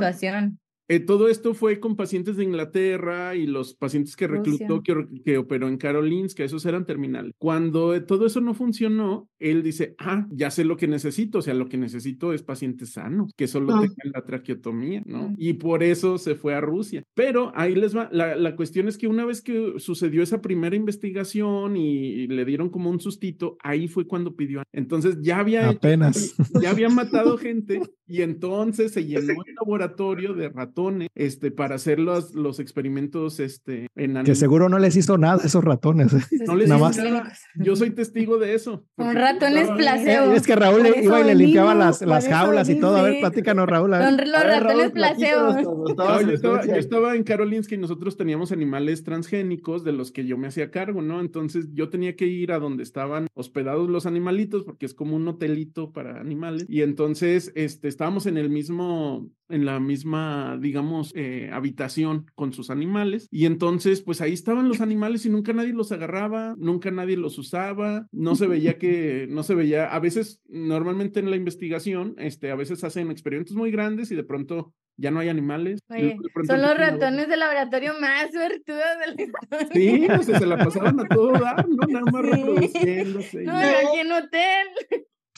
Eh, 0.92 0.98
todo 0.98 1.28
esto 1.28 1.54
fue 1.54 1.78
con 1.78 1.94
pacientes 1.94 2.36
de 2.36 2.42
Inglaterra 2.42 3.36
y 3.36 3.46
los 3.46 3.74
pacientes 3.74 4.16
que 4.16 4.26
reclutó, 4.26 4.82
que, 4.82 5.06
que 5.24 5.38
operó 5.38 5.68
en 5.68 5.76
Karolinska, 5.78 6.42
esos 6.42 6.66
eran 6.66 6.84
terminales. 6.84 7.32
Cuando 7.38 7.94
eh, 7.94 8.00
todo 8.00 8.26
eso 8.26 8.40
no 8.40 8.54
funcionó, 8.54 9.28
él 9.38 9.62
dice, 9.62 9.94
ah, 9.98 10.26
ya 10.32 10.50
sé 10.50 10.64
lo 10.64 10.76
que 10.76 10.88
necesito, 10.88 11.38
o 11.38 11.42
sea, 11.42 11.54
lo 11.54 11.68
que 11.68 11.76
necesito 11.76 12.32
es 12.32 12.42
pacientes 12.42 12.90
sanos, 12.90 13.30
que 13.36 13.46
solo 13.46 13.72
Ah. 13.72 13.80
tengan 13.82 14.12
la 14.14 14.24
traqueotomía, 14.24 15.02
¿no? 15.06 15.28
Mm. 15.28 15.34
Y 15.38 15.52
por 15.52 15.84
eso 15.84 16.18
se 16.18 16.34
fue 16.34 16.54
a 16.54 16.60
Rusia. 16.60 17.04
Pero 17.14 17.52
ahí 17.54 17.76
les 17.76 17.96
va, 17.96 18.08
la, 18.10 18.34
la 18.34 18.56
cuestión 18.56 18.88
es 18.88 18.98
que 18.98 19.06
una 19.06 19.24
vez 19.24 19.42
que 19.42 19.74
sucedió 19.76 20.24
esa 20.24 20.40
primera 20.42 20.74
investigación 20.74 21.76
y, 21.76 21.98
y 22.22 22.26
le 22.26 22.44
dieron 22.44 22.68
como 22.68 22.90
un 22.90 22.98
sustito, 22.98 23.56
ahí 23.62 23.86
fue 23.86 24.08
cuando 24.08 24.34
pidió. 24.34 24.64
Entonces 24.72 25.18
ya 25.20 25.38
había 25.38 25.68
hecho- 25.70 25.78
Apenas. 25.78 26.34
ya 26.60 26.70
habían 26.70 26.96
matado 26.96 27.38
gente 27.38 27.80
y 28.08 28.22
entonces 28.22 28.90
se 28.92 29.04
llenó 29.04 29.42
el 29.46 29.54
laboratorio 29.54 30.34
de 30.34 30.48
ratones 30.48 30.79
este, 31.14 31.50
para 31.50 31.74
hacer 31.76 31.98
los, 31.98 32.34
los 32.34 32.60
experimentos 32.60 33.40
este, 33.40 33.86
en 33.96 34.22
Que 34.24 34.34
seguro 34.34 34.68
no 34.68 34.78
les 34.78 34.96
hizo 34.96 35.18
nada 35.18 35.42
a 35.42 35.46
esos 35.46 35.62
ratones. 35.64 36.12
¿eh? 36.12 36.20
No 36.46 36.56
les 36.56 36.68
Nada 36.68 36.90
hizo 36.90 37.02
más. 37.02 37.10
nada. 37.12 37.32
Yo 37.56 37.76
soy 37.76 37.90
testigo 37.90 38.38
de 38.38 38.54
eso. 38.54 38.84
Con 38.96 39.14
ratones 39.14 39.68
placebo. 39.76 40.32
Es 40.32 40.46
que 40.46 40.56
Raúl 40.56 40.82
le- 40.82 41.02
iba 41.04 41.20
y 41.20 41.24
le 41.24 41.34
limpiaba 41.34 41.74
las, 41.74 42.02
las 42.02 42.26
jaulas 42.28 42.68
y 42.68 42.78
todo. 42.80 42.96
A 42.96 43.02
ver, 43.02 43.20
platícanos, 43.20 43.68
Raúl. 43.68 43.94
a 43.94 43.98
ver. 43.98 44.08
Son 44.08 44.16
los 44.30 44.42
ver, 44.42 44.46
ratones 44.62 44.78
Raúl, 44.78 44.92
placebo. 44.92 45.94
No, 45.96 46.20
yo, 46.66 46.74
estaba 46.74 47.14
en 47.16 47.24
Karolinska 47.24 47.74
y 47.74 47.78
nosotros 47.78 48.16
teníamos 48.16 48.52
animales 48.52 49.02
transgénicos 49.04 49.84
de 49.84 49.92
los 49.92 50.12
que 50.12 50.26
yo 50.26 50.38
me 50.38 50.46
hacía 50.48 50.70
cargo, 50.70 51.02
¿no? 51.02 51.20
Entonces 51.20 51.68
yo 51.72 51.88
tenía 51.90 52.16
que 52.16 52.26
ir 52.26 52.52
a 52.52 52.58
donde 52.58 52.82
estaban 52.82 53.26
hospedados 53.34 53.88
los 53.88 54.06
animalitos 54.06 54.64
porque 54.64 54.86
es 54.86 54.94
como 54.94 55.16
un 55.16 55.26
hotelito 55.28 55.92
para 55.92 56.20
animales 56.20 56.64
y 56.68 56.82
entonces 56.82 57.52
este, 57.54 57.88
estábamos 57.88 58.26
en 58.26 58.36
el 58.36 58.50
mismo, 58.50 59.28
en 59.48 59.64
la 59.64 59.80
misma, 59.80 60.56
digamos, 60.70 61.12
eh, 61.16 61.50
habitación 61.52 62.26
con 62.36 62.52
sus 62.52 62.70
animales 62.70 63.26
y 63.32 63.46
entonces 63.46 64.02
pues 64.02 64.20
ahí 64.20 64.32
estaban 64.32 64.68
los 64.68 64.80
animales 64.80 65.26
y 65.26 65.28
nunca 65.28 65.52
nadie 65.52 65.72
los 65.72 65.90
agarraba, 65.90 66.54
nunca 66.58 66.92
nadie 66.92 67.16
los 67.16 67.36
usaba, 67.38 68.06
no 68.12 68.36
se 68.36 68.46
veía 68.46 68.78
que, 68.78 69.26
no 69.28 69.42
se 69.42 69.56
veía, 69.56 69.92
a 69.92 69.98
veces, 69.98 70.40
normalmente 70.48 71.18
en 71.18 71.28
la 71.28 71.34
investigación, 71.34 72.14
este, 72.18 72.52
a 72.52 72.54
veces 72.54 72.84
hacen 72.84 73.10
experimentos 73.10 73.56
muy 73.56 73.72
grandes 73.72 74.12
y 74.12 74.14
de 74.14 74.22
pronto 74.22 74.72
ya 74.96 75.10
no 75.10 75.18
hay 75.18 75.28
animales. 75.28 75.80
Oye, 75.88 76.16
son 76.46 76.62
los 76.62 76.78
ratones 76.78 77.26
de 77.26 77.36
laboratorio 77.36 77.94
más 78.00 78.30
suertudos 78.30 78.84
de 79.00 79.06
la 79.06 79.22
historia. 79.22 79.68
Sí, 79.72 80.06
o 80.08 80.22
sea, 80.22 80.38
se 80.38 80.46
la 80.46 80.56
pasaban 80.56 81.00
a 81.00 81.08
todo 81.08 81.32
dar, 81.32 81.66
¿no? 81.68 81.84
Nada 81.88 82.04
más 82.12 82.22
Sí. 82.22 82.30
reproduciéndose. 82.30 83.42
No, 83.42 83.56
aquí 83.56 83.98
en 83.98 84.12
hotel. 84.12 84.66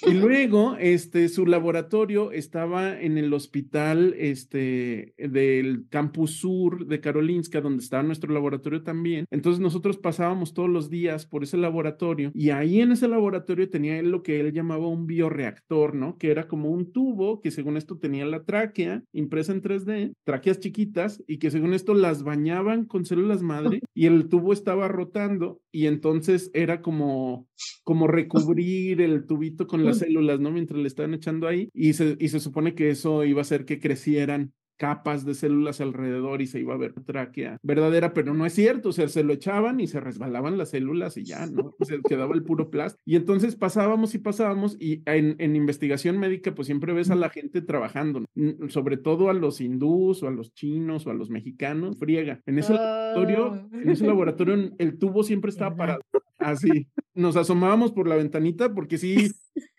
Y 0.06 0.14
luego, 0.14 0.76
este, 0.78 1.28
su 1.28 1.46
laboratorio 1.46 2.32
estaba 2.32 3.00
en 3.00 3.18
el 3.18 3.32
hospital, 3.32 4.14
este, 4.18 5.14
del 5.16 5.86
campus 5.88 6.38
sur 6.38 6.86
de 6.86 7.00
Karolinska, 7.00 7.60
donde 7.60 7.82
estaba 7.82 8.02
nuestro 8.02 8.32
laboratorio 8.32 8.82
también. 8.82 9.26
Entonces 9.30 9.60
nosotros 9.60 9.98
pasábamos 9.98 10.54
todos 10.54 10.68
los 10.68 10.90
días 10.90 11.26
por 11.26 11.44
ese 11.44 11.56
laboratorio 11.56 12.30
y 12.34 12.50
ahí 12.50 12.80
en 12.80 12.92
ese 12.92 13.08
laboratorio 13.08 13.70
tenía 13.70 13.98
él 13.98 14.10
lo 14.10 14.22
que 14.22 14.40
él 14.40 14.52
llamaba 14.52 14.88
un 14.88 15.06
bioreactor, 15.06 15.94
¿no? 15.94 16.18
Que 16.18 16.30
era 16.30 16.48
como 16.48 16.70
un 16.70 16.92
tubo 16.92 17.40
que 17.40 17.50
según 17.50 17.76
esto 17.76 17.98
tenía 17.98 18.24
la 18.24 18.44
tráquea 18.44 19.02
impresa 19.12 19.52
en 19.52 19.62
3D, 19.62 20.14
tráqueas 20.24 20.60
chiquitas 20.60 21.22
y 21.26 21.38
que 21.38 21.50
según 21.50 21.74
esto 21.74 21.94
las 21.94 22.22
bañaban 22.22 22.84
con 22.84 23.04
células 23.04 23.42
madre 23.42 23.80
y 23.94 24.06
el 24.06 24.28
tubo 24.28 24.52
estaba 24.52 24.88
rotando 24.88 25.60
y 25.70 25.86
entonces 25.86 26.50
era 26.54 26.82
como 26.82 27.46
como 27.84 28.06
recubrir 28.06 29.00
el 29.00 29.26
tubito 29.26 29.66
con 29.66 29.84
las 29.92 30.00
células, 30.00 30.40
¿no? 30.40 30.50
Mientras 30.50 30.80
le 30.80 30.88
estaban 30.88 31.14
echando 31.14 31.46
ahí 31.48 31.70
y 31.72 31.92
se, 31.94 32.16
y 32.18 32.28
se 32.28 32.40
supone 32.40 32.74
que 32.74 32.90
eso 32.90 33.24
iba 33.24 33.40
a 33.40 33.42
hacer 33.42 33.64
que 33.64 33.80
crecieran 33.80 34.52
capas 34.82 35.24
de 35.24 35.34
células 35.34 35.80
alrededor 35.80 36.42
y 36.42 36.48
se 36.48 36.58
iba 36.58 36.74
a 36.74 36.76
ver 36.76 36.92
tráquea 37.04 37.56
verdadera, 37.62 38.12
pero 38.14 38.34
no 38.34 38.44
es 38.46 38.52
cierto, 38.52 38.88
o 38.88 38.92
sea, 38.92 39.06
se 39.06 39.22
lo 39.22 39.32
echaban 39.32 39.78
y 39.78 39.86
se 39.86 40.00
resbalaban 40.00 40.58
las 40.58 40.70
células 40.70 41.16
y 41.16 41.22
ya, 41.22 41.46
¿no? 41.46 41.76
Se 41.82 42.00
quedaba 42.02 42.34
el 42.34 42.42
puro 42.42 42.68
plástico. 42.68 43.00
Y 43.06 43.14
entonces 43.14 43.54
pasábamos 43.54 44.16
y 44.16 44.18
pasábamos 44.18 44.76
y 44.80 45.02
en, 45.06 45.36
en 45.38 45.54
investigación 45.54 46.18
médica 46.18 46.52
pues 46.52 46.66
siempre 46.66 46.92
ves 46.92 47.10
a 47.10 47.14
la 47.14 47.30
gente 47.30 47.62
trabajando, 47.62 48.24
¿no? 48.34 48.68
sobre 48.70 48.96
todo 48.96 49.30
a 49.30 49.34
los 49.34 49.60
hindús 49.60 50.24
o 50.24 50.26
a 50.26 50.32
los 50.32 50.52
chinos 50.52 51.06
o 51.06 51.10
a 51.10 51.14
los 51.14 51.30
mexicanos, 51.30 51.98
friega. 52.00 52.40
En 52.46 52.58
ese 52.58 52.74
laboratorio, 52.74 53.68
en 53.72 53.88
ese 53.88 54.04
laboratorio 54.04 54.72
el 54.78 54.98
tubo 54.98 55.22
siempre 55.22 55.50
estaba 55.50 55.76
parado, 55.76 56.00
así. 56.38 56.88
Nos 57.14 57.36
asomábamos 57.36 57.92
por 57.92 58.08
la 58.08 58.16
ventanita 58.16 58.74
porque 58.74 58.98
sí, 58.98 59.30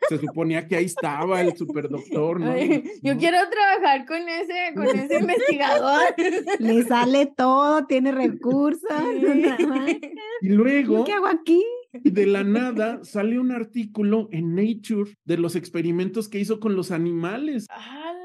se 0.10 0.18
suponía 0.18 0.68
que 0.68 0.76
ahí 0.76 0.86
estaba 0.86 1.42
el 1.42 1.56
superdoctor, 1.56 2.40
¿no? 2.40 2.52
Ay, 2.52 2.84
yo 3.02 3.14
¿No? 3.14 3.20
quiero 3.20 3.38
trabajar 3.50 4.06
con 4.06 4.28
ese, 4.28 4.74
con 4.76 4.88
ese 5.00 5.20
investigador. 5.20 6.16
Le 6.60 6.84
sale 6.84 7.26
todo, 7.28 7.86
tiene 7.86 8.12
recursos. 8.12 8.82
Y 10.42 10.50
luego, 10.50 11.04
¿Qué 11.06 11.14
hago 11.14 11.28
aquí? 11.28 11.64
De 11.94 12.26
la 12.26 12.44
nada, 12.44 13.00
sale 13.04 13.40
un 13.40 13.52
artículo 13.52 14.28
en 14.32 14.56
Nature 14.56 15.12
de 15.26 15.38
los 15.38 15.56
experimentos 15.56 16.28
que 16.28 16.40
hizo 16.40 16.60
con 16.60 16.76
los 16.76 16.92
animales. 16.92 17.68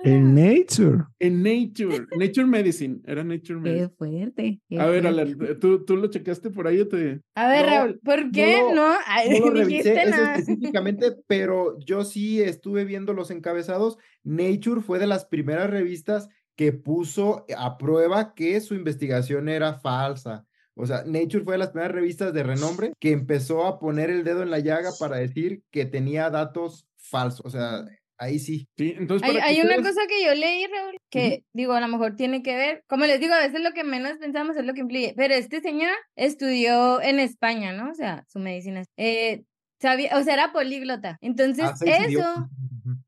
En 0.05 0.35
Nature. 0.35 1.05
En 1.19 1.43
Nature, 1.43 2.07
Nature 2.17 2.47
Medicine, 2.47 3.01
era 3.05 3.25
Nature 3.25 3.55
Qué 3.55 3.71
Medicine. 3.71 3.89
fuerte. 3.99 4.61
qué 4.69 4.79
A 4.81 4.87
ver, 4.87 5.03
fuerte. 5.03 5.09
Alan, 5.23 5.59
¿tú, 5.61 5.85
tú 5.85 5.97
lo 5.97 6.07
checaste 6.09 6.51
por 6.51 6.67
ahí 6.69 6.81
o 6.81 6.89
te...? 6.89 7.21
A 7.35 7.49
ver, 7.49 7.67
No, 7.67 7.71
Raúl, 7.73 8.01
¿por 8.05 8.31
qué 8.31 8.59
no 8.61 8.69
lo- 8.69 8.75
no? 8.91 8.95
Ay, 9.07 9.31
No 9.41 9.47
lo 9.47 9.51
revisé 9.55 10.01
eso 10.03 10.11
nada. 10.11 10.35
específicamente, 10.37 11.13
pero 11.27 11.79
yo 11.81 12.05
sí 12.05 12.41
estuve 12.41 12.85
viendo 12.85 13.13
los 13.13 13.31
encabezados. 13.33 13.99
Nature 14.23 14.81
fue 14.81 14.99
de 15.01 15.09
las 15.09 15.25
primeras 15.27 15.69
revistas 15.69 16.29
que 16.57 16.73
puso 16.73 17.45
a 17.57 17.77
prueba 17.79 18.35
que 18.35 18.61
su 18.61 18.75
investigación 18.75 19.49
era 19.49 19.75
falsa. 19.75 20.45
O 20.79 20.87
sea, 20.87 21.03
Nature 21.05 21.45
fue 21.45 21.55
de 21.55 21.59
las 21.59 21.71
primeras 21.71 21.93
revistas 21.95 22.33
de 22.33 22.43
renombre 22.43 22.93
que 23.01 23.11
empezó 23.11 23.67
a 23.67 23.79
poner 23.79 24.11
el 24.11 24.25
dedo 24.25 24.43
en 24.43 24.51
la 24.51 24.61
llaga 24.61 24.91
para 24.99 25.17
decir 25.17 25.63
que 25.71 25.87
tenía 25.87 26.31
datos 26.31 26.87
falsos. 26.97 27.45
O 27.45 27.51
sea, 27.51 27.85
ahí 28.17 28.39
sí. 28.39 28.69
Sí, 28.77 28.95
entonces 28.97 29.29
Hay, 29.29 29.37
hay 29.39 29.61
una 29.61 29.77
cosa 29.77 30.03
que 30.09 30.25
yo 30.25 30.35
leí, 30.35 30.67
Raúl, 30.67 30.97
que 31.11 31.45
digo, 31.53 31.73
a 31.73 31.81
lo 31.81 31.89
mejor 31.89 32.17
tiene 32.17 32.43
que 32.43 32.55
ver, 32.57 32.85
como 32.87 33.07
les 33.07 33.21
digo, 33.21 33.35
a 33.35 33.41
veces 33.41 33.61
lo 33.61 33.73
que 33.73 33.85
menos 33.85 34.19
pensamos 34.19 34.57
es 34.57 34.65
lo 34.65 34.75
que 34.75 34.81
influye, 34.81 35.15
pero 35.17 35.35
este 35.35 35.61
señor 35.61 35.91
estudió 36.17 37.01
en 37.01 37.19
España, 37.19 37.73
¿no? 37.73 37.91
O 37.91 37.95
sea, 37.95 38.25
su 38.29 38.39
medicina. 38.39 38.85
Eh, 38.97 39.43
sabía, 39.81 40.17
o 40.17 40.23
sea, 40.23 40.35
era 40.35 40.53
políglota. 40.53 41.19
Entonces, 41.21 41.65
Ah, 41.65 41.75
eso. 41.85 42.49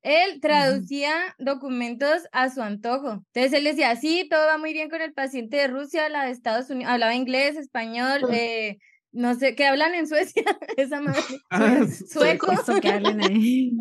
Él 0.02 0.40
traducía 0.40 1.12
documentos 1.38 2.22
a 2.32 2.48
su 2.50 2.62
antojo. 2.62 3.22
Entonces 3.32 3.52
él 3.52 3.64
decía, 3.64 3.94
sí, 3.96 4.26
todo 4.30 4.46
va 4.46 4.58
muy 4.58 4.72
bien 4.72 4.88
con 4.88 5.02
el 5.02 5.12
paciente 5.12 5.58
de 5.58 5.68
Rusia, 5.68 6.08
la 6.08 6.24
de 6.24 6.30
Estados 6.32 6.70
Unidos, 6.70 6.92
hablaba 6.92 7.14
inglés, 7.14 7.56
español, 7.56 8.22
eh, 8.32 8.78
no 9.12 9.34
sé, 9.34 9.54
que 9.54 9.64
hablan 9.66 9.94
en 9.94 10.06
Suecia, 10.06 10.44
esa 10.76 11.00
madre. 11.00 11.20
Ah, 11.50 11.84
Sueco. 12.08 12.52
Eso 12.52 12.80
que 12.80 12.88
hablen 12.90 13.20
ahí. 13.22 13.72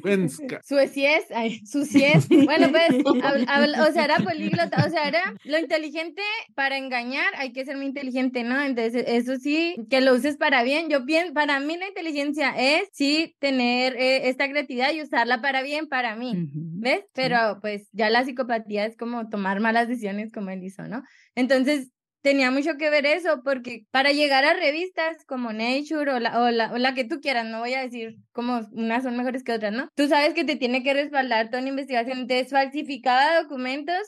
Svenska. 0.00 0.60
Suecies, 0.64 1.24
ay, 1.34 1.60
sucies. 1.66 2.28
Bueno, 2.28 2.68
pues, 2.70 2.90
habl- 2.90 3.46
habl- 3.46 3.88
o 3.88 3.92
sea, 3.92 4.04
era 4.04 4.18
políglota, 4.18 4.84
o 4.86 4.90
sea, 4.90 5.08
era 5.08 5.34
lo 5.44 5.58
inteligente 5.58 6.22
para 6.54 6.78
engañar, 6.78 7.26
hay 7.36 7.52
que 7.52 7.64
ser 7.64 7.76
muy 7.76 7.86
inteligente, 7.86 8.44
¿no? 8.44 8.60
Entonces, 8.62 9.04
eso 9.06 9.36
sí, 9.36 9.76
que 9.90 10.00
lo 10.00 10.14
uses 10.14 10.36
para 10.36 10.62
bien. 10.62 10.88
Yo 10.88 11.04
pienso, 11.04 11.32
para 11.34 11.58
mí 11.60 11.76
la 11.76 11.88
inteligencia 11.88 12.54
es 12.56 12.88
sí 12.92 13.34
tener 13.40 13.96
eh, 13.96 14.28
esta 14.28 14.48
creatividad 14.48 14.92
y 14.92 15.02
usarla 15.02 15.40
para 15.40 15.62
bien 15.62 15.88
para 15.88 16.14
mí. 16.16 16.30
Ujú. 16.30 16.60
¿Ves? 16.80 17.04
Pero 17.14 17.58
pues 17.60 17.88
ya 17.92 18.10
la 18.10 18.24
psicopatía 18.24 18.86
es 18.86 18.96
como 18.96 19.28
tomar 19.28 19.60
malas 19.60 19.88
decisiones 19.88 20.32
como 20.32 20.50
él 20.50 20.62
hizo, 20.62 20.84
¿no? 20.84 21.02
Entonces 21.34 21.90
tenía 22.22 22.50
mucho 22.50 22.76
que 22.76 22.90
ver 22.90 23.06
eso 23.06 23.42
porque 23.42 23.84
para 23.90 24.12
llegar 24.12 24.44
a 24.44 24.54
revistas 24.54 25.24
como 25.26 25.52
Nature 25.52 26.12
o 26.12 26.20
la, 26.20 26.42
o 26.42 26.50
la, 26.50 26.72
o 26.72 26.78
la 26.78 26.94
que 26.94 27.04
tú 27.04 27.20
quieras, 27.20 27.46
no 27.46 27.60
voy 27.60 27.74
a 27.74 27.82
decir 27.82 28.16
como 28.32 28.60
unas 28.72 29.02
son 29.02 29.16
mejores 29.16 29.44
que 29.44 29.52
otras, 29.52 29.72
¿no? 29.72 29.88
Tú 29.94 30.08
sabes 30.08 30.34
que 30.34 30.44
te 30.44 30.56
tiene 30.56 30.82
que 30.82 30.94
respaldar 30.94 31.48
toda 31.48 31.60
una 31.60 31.70
investigación, 31.70 32.18
entonces 32.18 32.50
falsificaba 32.50 33.42
documentos. 33.42 33.98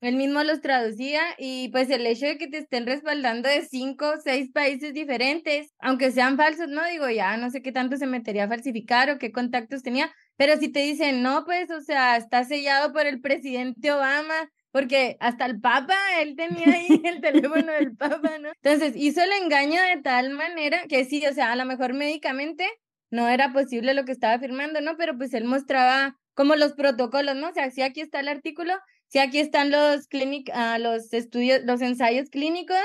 Él 0.00 0.16
mismo 0.16 0.42
los 0.44 0.62
traducía 0.62 1.20
y 1.36 1.68
pues 1.68 1.90
el 1.90 2.06
hecho 2.06 2.24
de 2.24 2.38
que 2.38 2.48
te 2.48 2.56
estén 2.56 2.86
respaldando 2.86 3.50
de 3.50 3.60
cinco 3.60 4.12
o 4.16 4.20
seis 4.24 4.50
países 4.50 4.94
diferentes, 4.94 5.74
aunque 5.78 6.10
sean 6.10 6.38
falsos, 6.38 6.68
no 6.68 6.82
digo 6.86 7.10
ya, 7.10 7.36
no 7.36 7.50
sé 7.50 7.60
qué 7.60 7.70
tanto 7.70 7.98
se 7.98 8.06
metería 8.06 8.44
a 8.44 8.48
falsificar 8.48 9.10
o 9.10 9.18
qué 9.18 9.30
contactos 9.30 9.82
tenía, 9.82 10.10
pero 10.38 10.56
si 10.56 10.70
te 10.70 10.80
dicen, 10.80 11.22
no, 11.22 11.44
pues, 11.44 11.70
o 11.70 11.82
sea, 11.82 12.16
está 12.16 12.44
sellado 12.44 12.94
por 12.94 13.04
el 13.04 13.20
presidente 13.20 13.92
Obama, 13.92 14.48
porque 14.72 15.16
hasta 15.20 15.46
el 15.46 15.60
Papa, 15.60 15.96
él 16.20 16.36
tenía 16.36 16.74
ahí 16.74 16.88
el 17.04 17.20
teléfono 17.20 17.72
del 17.72 17.96
Papa, 17.96 18.38
¿no? 18.38 18.50
Entonces, 18.62 18.94
hizo 18.96 19.22
el 19.22 19.32
engaño 19.42 19.80
de 19.82 20.02
tal 20.02 20.30
manera 20.30 20.84
que 20.88 21.04
sí, 21.04 21.24
o 21.26 21.32
sea, 21.32 21.52
a 21.52 21.56
lo 21.56 21.64
mejor 21.64 21.94
médicamente 21.94 22.66
no 23.10 23.28
era 23.28 23.52
posible 23.52 23.94
lo 23.94 24.04
que 24.04 24.12
estaba 24.12 24.34
afirmando, 24.34 24.80
¿no? 24.80 24.96
Pero 24.96 25.16
pues 25.16 25.34
él 25.34 25.44
mostraba 25.44 26.16
como 26.34 26.54
los 26.56 26.72
protocolos, 26.74 27.36
¿no? 27.36 27.48
O 27.48 27.52
sea, 27.52 27.70
sí, 27.70 27.82
aquí 27.82 28.00
está 28.00 28.20
el 28.20 28.28
artículo, 28.28 28.72
sí, 29.08 29.18
aquí 29.18 29.40
están 29.40 29.70
los 29.70 30.06
clínic, 30.06 30.50
ah, 30.54 30.78
los 30.78 31.12
estudios, 31.12 31.62
los 31.64 31.80
ensayos 31.80 32.30
clínicos, 32.30 32.78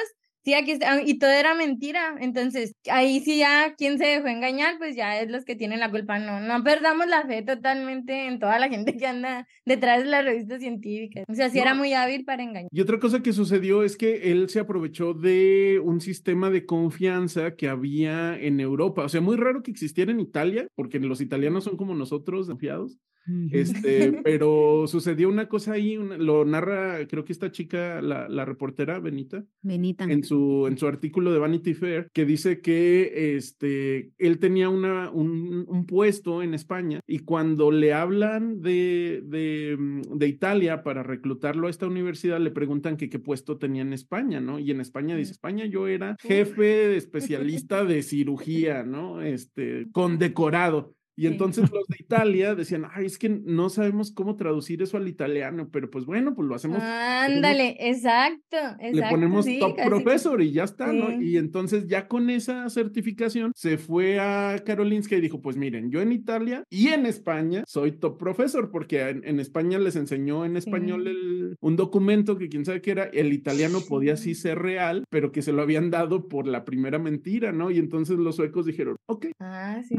Sí, 0.45 0.53
aquí 0.53 0.71
está, 0.71 1.01
y 1.01 1.17
todo 1.17 1.31
era 1.31 1.55
mentira. 1.55 2.15
Entonces, 2.19 2.75
ahí 2.91 3.19
sí 3.19 3.39
ya 3.39 3.73
quien 3.75 3.97
se 3.97 4.05
dejó 4.05 4.27
engañar, 4.27 4.77
pues 4.77 4.95
ya 4.95 5.19
es 5.19 5.31
los 5.31 5.43
que 5.43 5.55
tienen 5.55 5.79
la 5.79 5.89
culpa. 5.89 6.19
No, 6.19 6.39
no 6.39 6.63
perdamos 6.63 7.07
la 7.07 7.25
fe 7.25 7.41
totalmente 7.41 8.27
en 8.27 8.37
toda 8.37 8.59
la 8.59 8.69
gente 8.69 8.95
que 8.95 9.07
anda 9.07 9.47
detrás 9.65 10.03
de 10.03 10.09
las 10.09 10.23
revistas 10.23 10.59
científicas. 10.59 11.25
O 11.27 11.33
sea, 11.33 11.49
sí 11.49 11.57
era 11.57 11.73
muy 11.73 11.93
hábil 11.93 12.25
para 12.25 12.43
engañar. 12.43 12.69
Y 12.71 12.79
otra 12.79 12.99
cosa 12.99 13.23
que 13.23 13.33
sucedió 13.33 13.81
es 13.81 13.97
que 13.97 14.31
él 14.31 14.47
se 14.49 14.59
aprovechó 14.59 15.15
de 15.15 15.81
un 15.83 15.99
sistema 15.99 16.51
de 16.51 16.67
confianza 16.67 17.55
que 17.55 17.67
había 17.67 18.37
en 18.39 18.59
Europa. 18.59 19.03
O 19.03 19.09
sea, 19.09 19.21
muy 19.21 19.37
raro 19.37 19.63
que 19.63 19.71
existiera 19.71 20.11
en 20.11 20.19
Italia, 20.19 20.67
porque 20.75 20.99
los 20.99 21.21
italianos 21.21 21.63
son 21.63 21.75
como 21.75 21.95
nosotros, 21.95 22.47
confiados. 22.47 22.99
Este, 23.51 24.21
pero 24.23 24.85
sucedió 24.87 25.29
una 25.29 25.47
cosa 25.47 25.73
ahí, 25.73 25.97
una- 25.97 26.17
lo 26.17 26.45
narra, 26.45 27.05
creo 27.07 27.25
que 27.25 27.33
esta 27.33 27.51
chica, 27.51 28.01
la, 28.01 28.29
la 28.29 28.45
reportera 28.45 28.99
Benita, 28.99 29.43
Benita. 29.61 30.03
en 30.05 30.23
su, 30.23 30.65
en 30.67 30.77
su 30.77 30.87
artículo 30.87 31.31
de 31.33 31.39
Vanity 31.39 31.73
Fair, 31.73 32.09
que 32.13 32.25
dice 32.25 32.61
que 32.61 33.35
este, 33.37 34.11
él 34.17 34.39
tenía 34.39 34.69
una, 34.69 35.09
un, 35.11 35.65
un 35.67 35.85
puesto 35.85 36.43
en 36.43 36.53
España 36.53 36.99
y 37.07 37.19
cuando 37.19 37.71
le 37.71 37.93
hablan 37.93 38.61
de, 38.61 39.21
de, 39.25 39.75
mm, 39.77 40.01
de 40.17 40.27
Italia 40.27 40.83
para 40.83 41.03
reclutarlo 41.03 41.67
a 41.67 41.69
esta 41.69 41.87
universidad, 41.87 42.39
le 42.39 42.51
preguntan 42.51 42.97
que 42.97 43.09
qué 43.09 43.19
puesto 43.19 43.57
tenía 43.57 43.81
en 43.81 43.93
España, 43.93 44.39
¿no? 44.39 44.59
Y 44.59 44.71
en 44.71 44.81
España 44.81 45.15
dice, 45.15 45.31
España 45.31 45.65
yo 45.65 45.87
era 45.87 46.15
jefe 46.21 46.95
especialista 46.95 47.83
de 47.85 48.03
cirugía, 48.03 48.83
¿no? 48.83 49.21
Este, 49.21 49.87
condecorado. 49.91 50.93
Y 51.17 51.27
entonces 51.27 51.69
los 51.71 51.85
de 51.87 51.95
Italia 51.99 52.55
decían, 52.55 52.85
ay, 52.93 53.05
es 53.05 53.17
que 53.17 53.29
no 53.29 53.69
sabemos 53.69 54.11
cómo 54.11 54.35
traducir 54.35 54.81
eso 54.81 54.97
al 54.97 55.07
italiano, 55.07 55.69
pero 55.71 55.89
pues 55.89 56.05
bueno, 56.05 56.35
pues 56.35 56.47
lo 56.47 56.55
hacemos 56.55 56.81
Ándale, 56.81 57.77
exacto, 57.79 58.57
exacto. 58.79 58.91
le 58.91 59.09
ponemos 59.09 59.45
sí, 59.45 59.59
top 59.59 59.75
que- 59.75 59.83
professor 59.85 60.41
y 60.41 60.51
ya 60.51 60.63
está, 60.65 60.91
¿no? 60.91 61.21
Y 61.21 61.37
entonces 61.37 61.87
ya 61.87 62.07
con 62.07 62.29
esa 62.29 62.69
certificación 62.69 63.51
se 63.55 63.77
fue 63.77 64.19
a 64.19 64.57
Karolinska 64.65 65.15
y 65.15 65.21
dijo, 65.21 65.41
pues 65.41 65.57
miren, 65.57 65.89
yo 65.91 66.01
en 66.01 66.11
Italia 66.11 66.63
y 66.69 66.87
en 66.89 67.05
España 67.05 67.63
soy 67.67 67.93
top 67.93 68.17
professor 68.17 68.69
porque 68.71 69.01
en, 69.09 69.25
en 69.25 69.39
España 69.39 69.79
les 69.79 69.95
enseñó 69.95 70.45
en 70.45 70.57
español 70.57 71.03
Sí. 71.05 71.09
el- 71.09 71.55
un 71.61 71.75
documento 71.75 72.37
que 72.37 72.49
quién 72.49 72.65
sabe 72.65 72.81
qué 72.81 72.91
era, 72.91 73.03
el 73.05 73.31
italiano 73.33 73.79
podía 73.87 74.17
sí 74.17 74.35
ser 74.35 74.59
real, 74.59 75.03
pero 75.09 75.31
que 75.31 75.41
se 75.41 75.51
lo 75.53 75.61
habían 75.61 75.89
dado 75.89 76.27
por 76.27 76.47
la 76.47 76.65
primera 76.65 76.99
mentira, 76.99 77.51
¿no? 77.51 77.71
Y 77.71 77.79
entonces 77.79 78.17
los 78.17 78.35
suecos 78.35 78.65
dijeron, 78.65 78.95
ok, 79.07 79.27
Ah, 79.39 79.81
sí. 79.87 79.95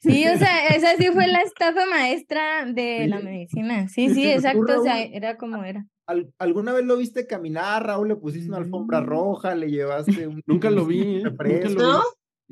Sí, 0.00 0.26
o 0.26 0.38
sea, 0.38 0.66
esa 0.76 0.96
sí 0.96 1.06
fue 1.12 1.26
la 1.26 1.40
estafa 1.42 1.86
maestra 1.86 2.64
de 2.66 3.06
la 3.08 3.20
medicina. 3.20 3.88
Sí, 3.88 4.08
sí, 4.10 4.22
¿Tú, 4.24 4.28
exacto. 4.30 4.80
O 4.80 4.82
sea, 4.82 4.94
Raúl? 4.94 5.10
era 5.12 5.36
como 5.36 5.64
era. 5.64 5.86
¿Al- 6.06 6.32
¿Alguna 6.38 6.72
vez 6.72 6.84
lo 6.84 6.96
viste 6.96 7.26
caminar, 7.26 7.86
Raúl? 7.86 8.08
¿Le 8.08 8.16
pusiste 8.16 8.48
una 8.48 8.58
alfombra 8.58 9.00
Mm. 9.00 9.06
roja? 9.06 9.54
¿Le 9.54 9.70
llevaste 9.70 10.26
un... 10.26 10.42
nunca 10.46 10.70
lo 10.70 10.84
vi, 10.86 11.18
¿eh? 11.18 11.22
Nunca 11.24 11.68
lo 11.68 11.80
¿No? 11.82 11.98
vi. 12.00 12.04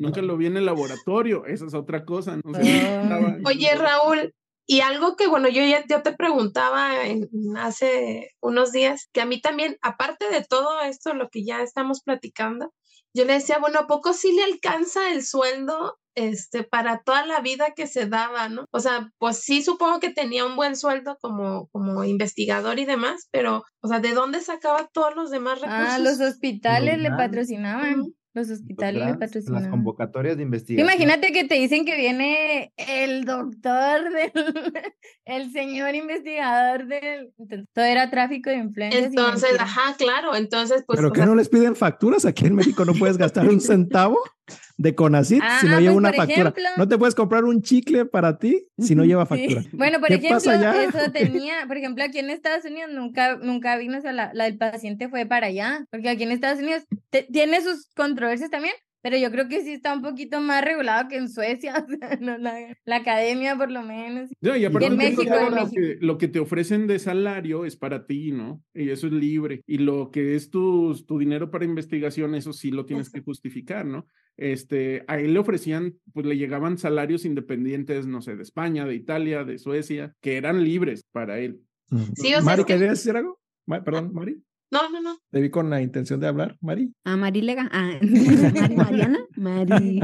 Nunca 0.05 0.23
lo 0.23 0.37
vi 0.37 0.47
en 0.47 0.57
el 0.57 0.65
laboratorio, 0.67 1.45
esa 1.47 1.67
es 1.67 1.75
otra 1.75 2.05
cosa, 2.05 2.37
¿no? 2.37 2.43
O 2.51 2.55
sea, 2.55 2.63
Ah. 2.65 3.03
estaba- 3.03 3.37
Oye, 3.47 3.75
Raúl, 3.75 4.33
y 4.65 4.81
algo 4.81 5.17
que, 5.17 5.27
bueno, 5.27 5.49
yo 5.49 5.63
ya 5.65 5.83
yo 5.89 6.03
te 6.03 6.13
preguntaba 6.13 7.05
en- 7.07 7.29
hace 7.57 8.31
unos 8.41 8.71
días, 8.71 9.09
que 9.13 9.21
a 9.21 9.27
mí 9.27 9.41
también, 9.41 9.77
aparte 9.83 10.27
de 10.31 10.45
todo 10.49 10.81
esto, 10.83 11.15
lo 11.15 11.29
que 11.31 11.45
ya 11.45 11.63
estamos 11.63 12.03
platicando, 12.03 12.73
yo 13.15 13.25
le 13.25 13.33
decía, 13.33 13.59
bueno, 13.59 13.81
¿a 13.81 13.87
poco 13.89 14.13
sí 14.13 14.33
le 14.33 14.45
alcanza 14.45 15.11
el 15.13 15.25
sueldo 15.25 15.99
este, 16.19 16.65
para 16.65 17.03
toda 17.03 17.25
la 17.27 17.41
vida 17.41 17.73
que 17.77 17.87
se 17.87 18.07
daba, 18.07 18.49
¿no? 18.49 18.65
O 18.73 18.81
sea, 18.81 19.11
pues 19.19 19.39
sí 19.39 19.63
supongo 19.63 20.01
que 20.01 20.11
tenía 20.11 20.45
un 20.45 20.57
buen 20.57 20.77
sueldo 20.77 21.17
como, 21.21 21.69
como 21.69 22.05
investigador 22.05 22.79
y 22.79 22.85
demás, 22.85 23.29
pero, 23.31 23.65
o 23.81 23.89
sea, 23.89 24.01
¿de 24.01 24.13
dónde 24.13 24.41
sacaba 24.41 24.89
todos 24.93 25.15
los 25.15 25.31
demás 25.31 25.61
recursos? 25.61 25.89
Ah, 25.89 25.99
los 25.99 26.21
hospitales 26.21 26.99
le 26.99 27.11
patrocinaban. 27.11 28.01
Ujú. 28.01 28.15
Los 28.35 28.49
Los 28.49 28.59
hospitales 28.59 28.95
le 28.95 29.01
grants, 29.01 29.21
Las 29.21 29.31
patrocinaban. 29.31 29.71
convocatorias 29.71 30.37
de 30.37 30.43
investigación. 30.43 30.89
Imagínate 30.89 31.33
que 31.33 31.45
te 31.45 31.55
dicen 31.55 31.85
que 31.85 31.97
viene 31.97 32.73
el 32.77 33.25
doctor 33.25 34.13
del 34.13 34.33
el 35.25 35.51
señor 35.51 35.95
investigador 35.95 36.87
del 36.87 37.33
todo 37.73 37.85
era 37.85 38.11
tráfico 38.11 38.51
de 38.51 38.57
influencias. 38.57 39.07
Entonces, 39.07 39.51
ajá, 39.59 39.97
claro, 39.97 40.37
entonces, 40.37 40.85
pues, 40.87 40.99
¿Pero 41.01 41.13
sea, 41.15 41.27
no 41.27 41.35
les 41.35 41.49
piden 41.49 41.75
facturas? 41.75 42.25
Aquí 42.27 42.47
en 42.47 42.55
México 42.55 42.85
no 42.85 42.93
puedes 42.95 43.17
gastar 43.17 43.49
un 43.49 43.61
centavo 43.61 44.19
de 44.79 44.95
Conacit 44.95 45.43
si 45.61 45.67
no 45.67 45.77
Ah, 45.77 45.81
lleva 45.81 45.93
pues, 45.93 45.97
una 45.97 46.13
factura. 46.13 46.41
ejemplo. 46.51 46.65
No 46.77 46.89
te 46.89 46.97
puedes 46.97 47.15
comprar 47.15 47.45
un 47.45 47.61
chicle 47.63 48.07
para 48.07 48.39
ti 48.39 48.65
si 48.79 48.95
no 48.95 49.05
lleva 49.05 49.27
Sí. 49.27 49.29
factura. 49.29 49.63
Bueno, 49.73 49.99
por 49.99 50.09
¿Qué 50.09 50.15
ejemplo, 50.15 50.39
eso 50.39 50.51
tenía, 51.13 51.67
por 51.67 51.77
ejemplo, 51.77 52.05
aquí 52.05 52.19
en 52.21 52.31
Estados 52.31 52.65
Unidos 52.65 52.91
nunca, 52.95 53.37
nunca 53.37 53.77
vino, 53.77 53.99
o 53.99 54.01
sea, 54.01 54.13
la, 54.13 54.31
la 54.33 54.45
del 54.45 54.57
paciente 54.57 55.09
fue 55.09 55.27
para 55.27 55.49
allá, 55.49 55.85
porque 55.91 56.09
aquí 56.09 56.23
en 56.23 56.31
Estados 56.33 56.61
Unidos 56.61 56.85
te- 57.11 57.25
tiene 57.31 57.61
sus 57.61 57.91
controversias 57.97 58.51
también, 58.51 58.75
pero 59.03 59.17
yo 59.17 59.31
creo 59.33 59.49
que 59.49 59.63
sí 59.63 59.73
está 59.73 59.93
un 59.95 60.03
poquito 60.03 60.41
más 60.41 60.65
regulado 60.65 61.09
que 61.09 61.17
en 61.17 61.29
Suecia, 61.29 61.73
o 61.85 61.89
sea, 61.89 62.17
no, 62.21 62.39
la, 62.39 62.55
la 62.85 62.97
academia 62.97 63.57
por 63.57 63.73
lo 63.73 63.83
menos. 63.83 64.31
No, 64.41 64.57
y 64.57 64.65
aparte 64.65 64.87
en 64.87 64.97
México, 64.97 65.23
que 65.23 65.29
en 65.29 65.45
lo, 65.45 65.51
México. 65.51 65.73
que, 65.75 65.97
lo 66.01 66.19
que 66.19 66.29
te 66.29 66.39
ofrecen 66.39 66.87
de 66.87 67.01
salario 67.01 67.65
es 67.65 67.77
para 67.77 68.07
ti, 68.07 68.31
¿no? 68.31 68.63
Y 68.75 68.91
eso 68.91 69.09
es 69.09 69.13
libre. 69.13 69.61
Y 69.67 69.79
lo 69.79 70.11
que 70.13 70.37
es 70.37 70.51
tu, 70.51 70.95
tu 71.05 71.19
dinero 71.19 71.51
para 71.51 71.65
investigación, 71.65 72.37
eso 72.37 72.53
sí 72.53 72.71
lo 72.71 72.87
tienes 72.87 73.11
que 73.11 73.21
justificar, 73.23 73.85
¿no? 73.85 74.07
Este, 74.39 75.05
a 75.09 75.19
él 75.19 75.35
le 75.35 75.41
ofrecían, 75.41 75.95
pues 76.15 76.25
le 76.25 76.37
llegaban 76.37 76.79
salarios 76.79 77.25
independientes, 77.25 78.07
no 78.07 78.23
sé, 78.23 78.37
de 78.37 78.43
España, 78.45 78.87
de 78.87 78.95
Italia, 78.95 79.45
de 79.45 79.59
Suecia, 79.59 80.15
que 80.23 80.37
eran 80.37 80.63
libres 80.65 81.05
para 81.13 81.39
él. 81.41 81.61
Sí, 82.15 82.29
o 82.29 82.37
sea, 82.37 82.43
Mari, 82.43 82.61
es 82.61 82.67
que- 82.67 82.73
¿querías 82.75 82.91
decir 82.99 83.17
algo? 83.17 83.41
Ma- 83.67 83.83
perdón, 83.83 84.13
Mari. 84.15 84.43
no, 84.71 84.89
no, 84.91 85.01
no. 85.01 85.19
Te 85.31 85.41
vi 85.41 85.51
con 85.51 85.69
la 85.71 85.83
intención 85.83 86.21
de 86.21 86.29
hablar, 86.29 86.57
Mari. 86.61 86.93
Ah, 87.05 87.17
Mari 87.17 87.43
Lega. 87.43 87.69
Ah, 87.73 87.99
Mari 88.55 88.77
Mariana. 88.77 89.19
Mari. 89.37 90.01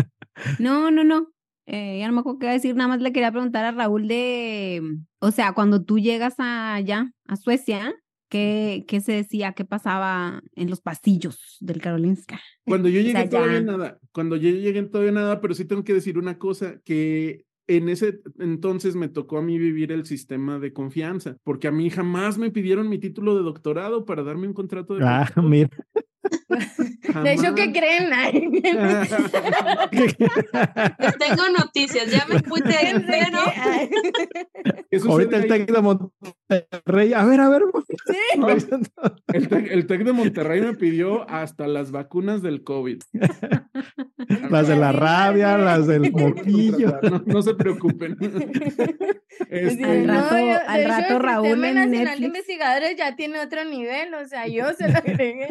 No, 0.59 0.91
no, 0.91 1.05
no. 1.05 1.29
Eh, 1.67 1.99
ya 2.01 2.09
no 2.09 2.15
me 2.15 2.21
acuerdo 2.21 2.39
qué 2.41 2.47
iba 2.47 2.51
a 2.51 2.55
decir. 2.55 2.75
Nada 2.77 2.89
más 2.89 3.01
le 3.01 3.13
quería 3.13 3.31
preguntar 3.31 3.65
a 3.65 3.73
Raúl 3.73 4.09
de. 4.09 4.83
O 5.21 5.31
sea, 5.31 5.53
cuando 5.53 5.83
tú 5.85 5.99
llegas 5.99 6.35
allá, 6.39 7.13
a 7.27 7.37
Suecia, 7.37 7.95
¿Qué, 8.35 8.85
¿Qué 8.89 9.01
se 9.01 9.13
decía? 9.13 9.53
¿Qué 9.53 9.65
pasaba 9.65 10.43
en 10.57 10.69
los 10.69 10.81
pasillos 10.81 11.57
del 11.61 11.81
Karolinska? 11.81 12.41
Cuando 12.65 12.89
yo 12.89 12.99
O 13.01 13.03
llegué 13.05 13.13
sea, 13.13 13.29
todavía 13.29 13.61
ya- 13.61 13.65
nada, 13.65 13.99
cuando 14.11 14.35
yo 14.35 14.51
llegué 14.51 14.83
todavía 14.83 15.13
nada, 15.13 15.41
pero 15.41 15.55
sí 15.55 15.65
tengo 15.65 15.85
que 15.85 15.95
decir 15.95 16.19
una 16.19 16.37
cosa, 16.37 16.81
que 16.85 17.45
en 17.69 17.89
ese 17.89 18.19
entonces 18.41 18.97
me 18.97 19.09
tocó 19.09 19.39
a 19.39 19.43
mí 19.43 19.57
vivir 19.57 19.93
el 19.93 20.05
sistema 20.05 20.59
de 20.59 20.73
confianza, 20.73 21.37
porque 21.45 21.69
a 21.69 21.71
mí 21.71 21.91
jamás 21.91 22.37
me 22.37 22.51
pidieron 22.51 22.89
mi 22.89 22.99
título 22.99 23.37
de 23.37 23.45
doctorado 23.45 24.05
para 24.05 24.25
darme 24.25 24.49
un 24.49 24.53
contrato 24.53 24.97
de 24.97 25.05
Ah, 25.05 25.31
mira. 25.41 25.71
De 27.23 27.33
hecho, 27.33 27.55
¿qué 27.55 27.73
creen? 27.73 28.11
Tengo 31.19 31.49
noticias, 31.59 32.11
ya 32.11 32.27
me 32.29 32.41
¿Qué 34.91 34.99
sucede 34.99 35.13
Ahorita 35.13 35.37
el? 35.39 35.47
Tec 35.49 35.71
de 35.73 35.81
Monterrey. 35.81 37.13
A 37.15 37.25
ver, 37.25 37.41
a 37.41 37.49
ver. 37.49 37.63
El 39.33 39.49
TEC, 39.49 39.69
el 39.71 39.87
TEC 39.87 40.05
de 40.05 40.13
Monterrey 40.13 40.61
me 40.61 40.75
pidió 40.75 41.29
hasta 41.29 41.67
las 41.67 41.91
vacunas 41.91 42.43
del 42.43 42.63
COVID. 42.63 43.01
Las 44.51 44.69
de 44.69 44.77
la 44.77 44.93
rabia, 44.93 45.59
las 45.59 45.87
del 45.87 46.11
moquillo. 46.13 46.99
No, 47.03 47.23
no 47.27 47.43
se 47.43 47.55
preocupen. 47.55 48.17
Este, 49.51 49.85
Al 49.85 50.07
no, 50.07 50.15
rato- 50.15 50.39
yo- 50.39 50.45
de 50.45 50.53
al 50.55 50.81
hecho, 50.81 50.89
rato 50.91 51.17
el 51.17 51.23
Raúl 51.23 51.47
en 51.47 51.61
Nacional 51.61 51.91
de 51.91 51.99
Netflix. 51.99 52.27
Investigadores 52.27 52.97
ya 52.97 53.17
tiene 53.17 53.41
otro 53.41 53.65
nivel, 53.65 54.15
o 54.15 54.25
sea, 54.27 54.47
yo 54.47 54.73
se 54.75 54.89
lo 54.89 54.99
agregué. 54.99 55.49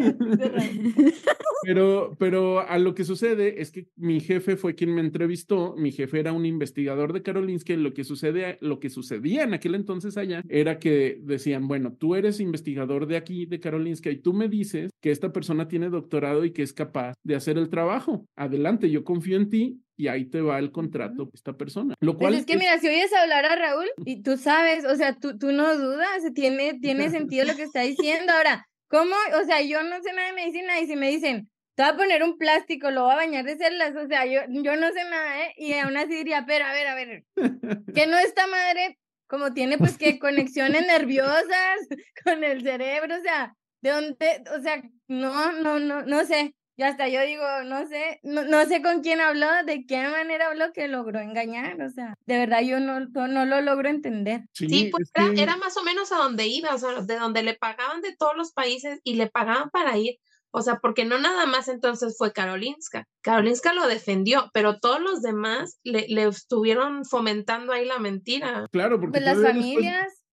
Pero, 1.65 2.15
pero 2.19 2.59
a 2.67 2.77
lo 2.77 2.93
que 2.93 3.05
sucede 3.05 3.61
es 3.61 3.71
que 3.71 3.87
mi 3.95 4.19
jefe 4.19 4.57
fue 4.57 4.75
quien 4.75 4.93
me 4.93 5.01
entrevistó. 5.01 5.75
Mi 5.77 5.91
jefe 5.91 6.19
era 6.19 6.33
un 6.33 6.45
investigador 6.45 7.13
de 7.13 7.23
Karolinska. 7.23 7.73
y 7.73 7.77
Lo 7.77 7.93
que 7.93 8.03
sucede, 8.03 8.57
lo 8.61 8.79
que 8.79 8.89
sucedía 8.89 9.43
en 9.43 9.53
aquel 9.53 9.75
entonces 9.75 10.17
allá 10.17 10.43
era 10.49 10.79
que 10.79 11.19
decían, 11.21 11.67
bueno, 11.67 11.95
tú 11.97 12.15
eres 12.15 12.39
investigador 12.39 13.07
de 13.07 13.17
aquí, 13.17 13.45
de 13.45 13.59
Karolinska, 13.59 14.09
y 14.09 14.17
tú 14.17 14.33
me 14.33 14.49
dices 14.49 14.91
que 15.01 15.11
esta 15.11 15.31
persona 15.31 15.67
tiene 15.67 15.89
doctorado 15.89 16.43
y 16.45 16.51
que 16.51 16.63
es 16.63 16.73
capaz 16.73 17.13
de 17.23 17.35
hacer 17.35 17.57
el 17.57 17.69
trabajo. 17.69 18.25
Adelante, 18.35 18.89
yo 18.89 19.03
confío 19.03 19.37
en 19.37 19.49
ti 19.49 19.79
y 19.95 20.07
ahí 20.07 20.25
te 20.25 20.41
va 20.41 20.59
el 20.59 20.71
contrato 20.71 21.25
de 21.25 21.31
esta 21.33 21.53
persona. 21.53 21.95
Lo 22.01 22.17
cual 22.17 22.33
Pues 22.33 22.41
es 22.41 22.45
que 22.45 22.57
mira, 22.57 22.79
si 22.79 22.87
oyes 22.87 23.13
hablar 23.13 23.45
a 23.45 23.55
Raúl 23.55 23.87
y 24.05 24.21
tú 24.21 24.37
sabes, 24.37 24.85
o 24.85 24.95
sea, 24.95 25.17
tú, 25.17 25.37
tú 25.37 25.51
no 25.51 25.77
dudas, 25.77 26.23
tiene, 26.33 26.79
tiene 26.79 27.09
sentido 27.09 27.45
lo 27.45 27.55
que 27.55 27.63
está 27.63 27.81
diciendo. 27.81 28.33
Ahora, 28.33 28.67
¿cómo? 28.93 29.15
O 29.41 29.45
sea, 29.45 29.59
yo 29.61 29.81
no 29.81 29.99
sé 30.03 30.13
nada 30.13 30.27
de 30.27 30.33
medicina 30.33 30.79
y 30.79 30.85
si 30.85 30.95
me 30.95 31.09
dicen, 31.09 31.49
te 31.75 31.81
voy 31.81 31.91
a 31.91 31.97
poner 31.97 32.23
un 32.23 32.37
plástico, 32.37 32.91
lo 32.91 33.05
voy 33.05 33.13
a 33.13 33.15
bañar 33.15 33.43
de 33.43 33.57
células, 33.57 33.95
o 33.95 34.07
sea, 34.07 34.27
yo, 34.27 34.41
yo 34.47 34.75
no 34.75 34.91
sé 34.91 35.03
nada, 35.05 35.45
¿eh? 35.45 35.53
Y 35.57 35.73
aún 35.73 35.97
así 35.97 36.13
diría, 36.13 36.43
pero 36.45 36.65
a 36.65 36.73
ver, 36.73 36.87
a 36.87 36.93
ver, 36.93 37.23
que 37.95 38.05
no 38.05 38.17
esta 38.19 38.45
madre, 38.45 38.99
como 39.25 39.51
tiene 39.51 39.79
pues 39.79 39.97
que 39.97 40.19
conexiones 40.19 40.85
nerviosas 40.85 41.79
con 42.23 42.43
el 42.43 42.61
cerebro, 42.61 43.15
o 43.17 43.21
sea, 43.21 43.55
de 43.81 43.89
dónde, 43.89 44.43
o 44.55 44.61
sea, 44.61 44.83
no, 45.07 45.51
no, 45.53 45.79
no, 45.79 46.03
no 46.03 46.25
sé. 46.25 46.53
Y 46.75 46.83
hasta 46.83 47.07
yo 47.07 47.21
digo, 47.21 47.43
no 47.65 47.85
sé, 47.87 48.19
no, 48.23 48.43
no 48.45 48.65
sé 48.65 48.81
con 48.81 49.01
quién 49.01 49.21
habló, 49.21 49.47
de 49.65 49.85
qué 49.85 50.07
manera 50.07 50.47
habló 50.47 50.73
que 50.73 50.87
logró 50.87 51.19
engañar, 51.19 51.79
o 51.81 51.89
sea, 51.91 52.15
de 52.25 52.37
verdad 52.39 52.61
yo 52.61 52.79
no, 52.79 52.99
no, 53.01 53.27
no 53.27 53.45
lo 53.45 53.61
logro 53.61 53.89
entender. 53.89 54.41
Sí, 54.53 54.89
pues 54.91 55.03
es 55.03 55.11
era, 55.23 55.33
que- 55.35 55.41
era 55.43 55.55
más 55.57 55.77
o 55.77 55.83
menos 55.83 56.11
a 56.11 56.15
donde 56.17 56.47
iba, 56.47 56.73
o 56.73 56.77
sea, 56.79 57.01
de 57.01 57.15
donde 57.17 57.43
le 57.43 57.53
pagaban 57.53 58.01
de 58.01 58.15
todos 58.15 58.35
los 58.35 58.53
países 58.53 58.99
y 59.03 59.15
le 59.15 59.27
pagaban 59.27 59.69
para 59.69 59.97
ir. 59.97 60.17
O 60.55 60.61
sea, 60.61 60.77
porque 60.79 61.03
no 61.03 61.17
nada 61.17 61.47
más 61.47 61.67
entonces 61.67 62.15
fue 62.15 62.31
Karolinska. 62.31 63.07
Karolinska 63.21 63.73
lo 63.73 63.87
defendió, 63.87 64.51
pero 64.53 64.79
todos 64.79 64.99
los 65.01 65.21
demás 65.23 65.79
le, 65.83 66.05
le 66.09 66.25
estuvieron 66.27 67.05
fomentando 67.05 67.73
ahí 67.73 67.85
la 67.85 67.97
mentira. 67.97 68.67
Claro, 68.71 68.99
porque 68.99 69.19
Pues 69.19 69.25
las 69.25 69.37
después- 69.39 69.53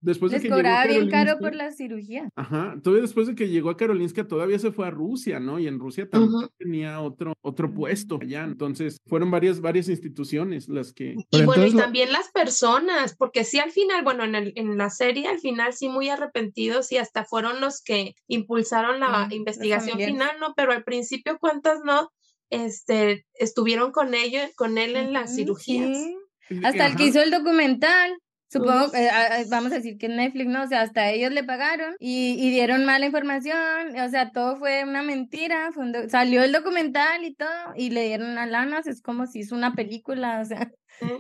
después 0.01 0.33
de 0.33 0.37
les 0.39 0.43
que 0.43 0.49
llegó 0.49 0.57
a 0.57 0.63
cobraba 0.63 0.87
bien 0.87 1.11
caro 1.11 1.31
Karolinska- 1.33 1.39
por 1.41 1.55
la 1.55 1.73
cirugía. 1.73 2.29
Ajá, 2.37 2.77
todavía 2.83 3.03
después 3.03 3.27
de 3.27 3.35
que 3.35 3.49
llegó 3.49 3.71
a 3.71 3.77
Karolinska 3.77 4.27
todavía 4.27 4.59
se 4.59 4.73
fue 4.73 4.87
a 4.87 4.91
Rusia, 4.91 5.41
¿no? 5.41 5.59
Y 5.59 5.67
en 5.67 5.79
Rusia 5.79 6.09
también 6.09 6.49
tenía 6.59 7.01
otro, 7.01 7.35
otro 7.43 7.73
puesto 7.73 8.19
allá. 8.21 8.45
Entonces, 8.45 8.99
fueron 9.07 9.31
varias, 9.31 9.61
varias 9.61 9.89
instituciones 9.89 10.69
las 10.69 10.93
que... 10.93 11.15
Y 11.19 11.25
Pero 11.31 11.47
bueno, 11.47 11.63
y 11.63 11.67
entonces 11.67 11.75
lo- 11.75 11.81
también 11.81 12.13
las 12.13 12.31
personas, 12.33 13.17
porque 13.17 13.45
sí 13.45 13.59
al 13.59 13.71
final, 13.71 14.03
bueno, 14.05 14.25
en, 14.25 14.35
el, 14.35 14.53
en 14.57 14.77
la 14.79 14.91
serie 14.91 15.27
al 15.29 15.39
final 15.39 15.73
sí 15.73 15.89
muy 15.89 16.09
arrepentidos 16.09 16.91
y 16.93 16.97
hasta 16.99 17.25
fueron 17.25 17.61
los 17.61 17.83
que 17.83 18.15
impulsaron 18.29 19.01
la 19.01 19.25
los 19.25 19.33
investigación 19.33 19.99
final, 19.99 20.37
¿no? 20.41 20.55
Pero 20.57 20.73
al 20.73 20.85
principio, 20.85 21.37
¿cuántas 21.41 21.81
no? 21.85 22.11
Este, 22.51 23.27
estuvieron 23.35 23.93
con 23.93 24.15
ellos, 24.15 24.43
con 24.57 24.77
él 24.79 24.97
en 24.97 25.13
las 25.13 25.35
cirugías. 25.37 25.97
sí. 25.97 26.17
Hasta 26.65 26.87
el 26.89 26.97
que 26.97 27.05
hizo 27.05 27.23
el 27.23 27.31
documental. 27.31 28.11
Supongo, 28.53 28.93
eh, 28.95 29.09
a- 29.11 29.45
vamos 29.49 29.71
a 29.73 29.77
decir 29.77 29.97
que 29.97 30.09
Netflix, 30.09 30.49
¿no? 30.51 30.65
O 30.65 30.67
sea, 30.67 30.83
hasta 30.83 31.11
ellos 31.11 31.31
le 31.33 31.45
pagaron 31.45 31.95
y, 32.01 32.33
y 32.45 32.51
dieron 32.51 32.85
mala 32.85 33.07
información, 33.07 33.57
o 34.01 34.09
sea, 34.09 34.33
todo 34.33 34.57
fue 34.57 34.83
una 34.85 35.03
mentira, 35.03 35.71
fue 35.73 35.85
un 35.85 36.11
salió 36.11 36.43
el 36.43 36.53
documental 36.53 37.25
y 37.25 37.35
todo, 37.35 37.49
y 37.77 37.91
le 37.91 38.05
dieron 38.07 38.39
a 38.39 38.47
lanas, 38.47 38.87
es 38.89 39.03
como 39.03 39.27
si 39.27 39.41
hizo 39.41 39.55
una 39.55 39.75
película, 39.75 40.41
o 40.41 40.45
sea, 40.45 40.73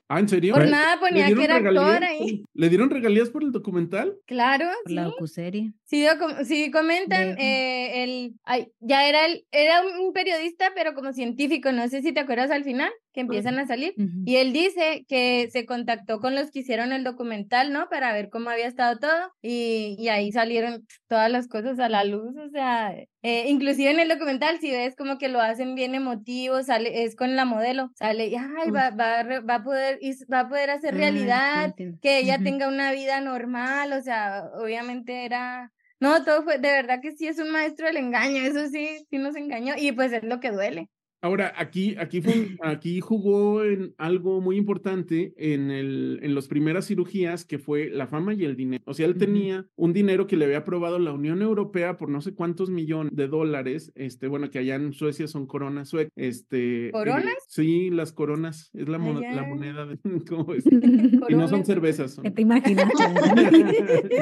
Ah, 0.08 0.18
¿en 0.20 0.28
serio? 0.28 0.54
por 0.54 0.68
nada 0.68 0.94
¿Le 0.96 1.00
ponía 1.00 1.26
que 1.34 1.44
era 1.44 1.56
actor 1.56 2.04
ahí. 2.04 2.42
¿Le 2.54 2.68
dieron 2.68 2.90
regalías 2.90 3.30
por 3.30 3.42
el 3.42 3.52
documental? 3.52 4.16
Claro, 4.26 4.66
Por 4.82 4.90
sí. 4.90 4.94
la 4.94 5.04
docuserie. 5.04 5.72
Sí, 5.84 6.04
docu- 6.04 6.44
sí 6.44 6.70
comentan, 6.70 7.34
De- 7.36 7.42
eh, 7.42 8.02
el, 8.04 8.34
ay, 8.44 8.68
ya 8.80 9.08
era 9.08 9.26
el, 9.26 9.44
era 9.50 9.82
un 9.82 10.12
periodista, 10.12 10.72
pero 10.74 10.94
como 10.94 11.12
científico, 11.12 11.72
no 11.72 11.88
sé 11.88 12.02
si 12.02 12.12
te 12.12 12.20
acuerdas 12.20 12.50
al 12.50 12.64
final, 12.64 12.90
que 13.12 13.20
empiezan 13.22 13.58
a 13.58 13.66
salir. 13.66 13.94
Ujú. 13.96 14.22
Y 14.24 14.36
él 14.36 14.52
dice 14.52 15.04
que 15.08 15.48
se 15.50 15.66
contactó 15.66 16.20
con 16.20 16.34
los 16.36 16.50
que 16.52 16.60
hicieron 16.60 16.92
el 16.92 17.02
documental, 17.02 17.72
¿no? 17.72 17.88
Para 17.88 18.12
ver 18.12 18.28
cómo 18.30 18.50
había 18.50 18.66
estado 18.68 18.98
todo. 19.00 19.32
Y, 19.42 19.96
y 19.98 20.08
ahí 20.08 20.30
salieron 20.30 20.86
todas 21.08 21.30
las 21.30 21.48
cosas 21.48 21.78
a 21.80 21.88
la 21.88 22.04
luz. 22.04 22.36
O 22.36 22.50
sea, 22.50 22.94
eh, 23.22 23.44
inclusive 23.48 23.90
en 23.90 24.00
el 24.00 24.08
documental, 24.08 24.58
si 24.60 24.70
ves 24.70 24.96
como 24.96 25.18
que 25.18 25.28
lo 25.28 25.40
hacen 25.40 25.74
bien 25.74 25.94
emotivo, 25.94 26.62
sale, 26.62 27.04
es 27.04 27.16
con 27.16 27.36
la 27.36 27.44
modelo, 27.44 27.90
sale, 27.94 28.28
y, 28.28 28.34
ay, 28.36 28.70
va, 28.70 28.90
va, 28.90 29.22
va 29.40 29.54
a 29.56 29.62
poder, 29.62 30.00
va 30.32 30.40
a 30.40 30.48
poder 30.48 30.70
hacer 30.70 30.94
Ah, 30.94 30.96
realidad, 30.96 31.74
que 32.00 32.18
ella 32.18 32.42
tenga 32.42 32.68
una 32.68 32.92
vida 32.92 33.20
normal. 33.20 33.92
O 33.92 34.02
sea, 34.02 34.44
obviamente 34.54 35.24
era. 35.24 35.72
No, 36.00 36.24
todo 36.24 36.42
fue, 36.44 36.58
de 36.58 36.70
verdad 36.70 37.00
que 37.02 37.12
sí 37.12 37.26
es 37.26 37.38
un 37.38 37.50
maestro 37.50 37.86
del 37.86 37.98
engaño, 37.98 38.42
eso 38.42 38.68
sí, 38.68 38.88
sí 39.10 39.18
nos 39.18 39.36
engañó, 39.36 39.74
y 39.76 39.92
pues 39.92 40.12
es 40.12 40.22
lo 40.22 40.40
que 40.40 40.50
duele. 40.50 40.88
Ahora, 41.22 41.52
aquí, 41.56 41.96
aquí, 41.98 42.22
fue, 42.22 42.32
aquí 42.62 43.00
jugó 43.00 43.62
en 43.64 43.94
algo 43.98 44.40
muy 44.40 44.56
importante 44.56 45.34
en, 45.36 45.70
el, 45.70 46.18
en 46.22 46.34
las 46.34 46.48
primeras 46.48 46.86
cirugías, 46.86 47.44
que 47.44 47.58
fue 47.58 47.90
la 47.90 48.06
fama 48.06 48.32
y 48.34 48.44
el 48.44 48.56
dinero. 48.56 48.82
O 48.86 48.94
sea, 48.94 49.06
él 49.06 49.16
tenía 49.16 49.66
un 49.76 49.92
dinero 49.92 50.26
que 50.26 50.36
le 50.36 50.46
había 50.46 50.58
aprobado 50.58 50.98
la 50.98 51.12
Unión 51.12 51.42
Europea 51.42 51.96
por 51.96 52.08
no 52.08 52.20
sé 52.20 52.34
cuántos 52.34 52.70
millones 52.70 53.14
de 53.14 53.28
dólares. 53.28 53.92
Este, 53.94 54.28
bueno, 54.28 54.50
que 54.50 54.58
allá 54.60 54.76
en 54.76 54.92
Suecia 54.92 55.26
son 55.28 55.46
coronas 55.46 55.88
suecas. 55.88 56.12
Este, 56.16 56.88
eh, 56.88 56.90
¿Coronas? 56.90 57.34
sí, 57.48 57.90
las 57.90 58.12
coronas. 58.12 58.70
Es 58.72 58.88
la, 58.88 58.96
Ay, 58.96 59.02
mo- 59.02 59.20
la 59.20 59.42
moneda 59.44 59.86
de. 59.86 59.98
¿cómo 60.28 60.54
es? 60.54 60.64
Y 61.28 61.34
no 61.34 61.48
son 61.48 61.64
cervezas. 61.64 62.14
son- 62.14 62.24
¿Qué 62.24 62.30
te 62.30 62.42
imaginas? 62.42 62.86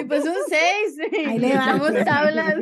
Pues 0.09 0.25
un 0.25 0.35
6. 0.49 1.29
Ahí 1.29 1.39
le 1.39 1.55
va. 1.55 1.67
Damos 1.67 1.93
tablas. 2.05 2.55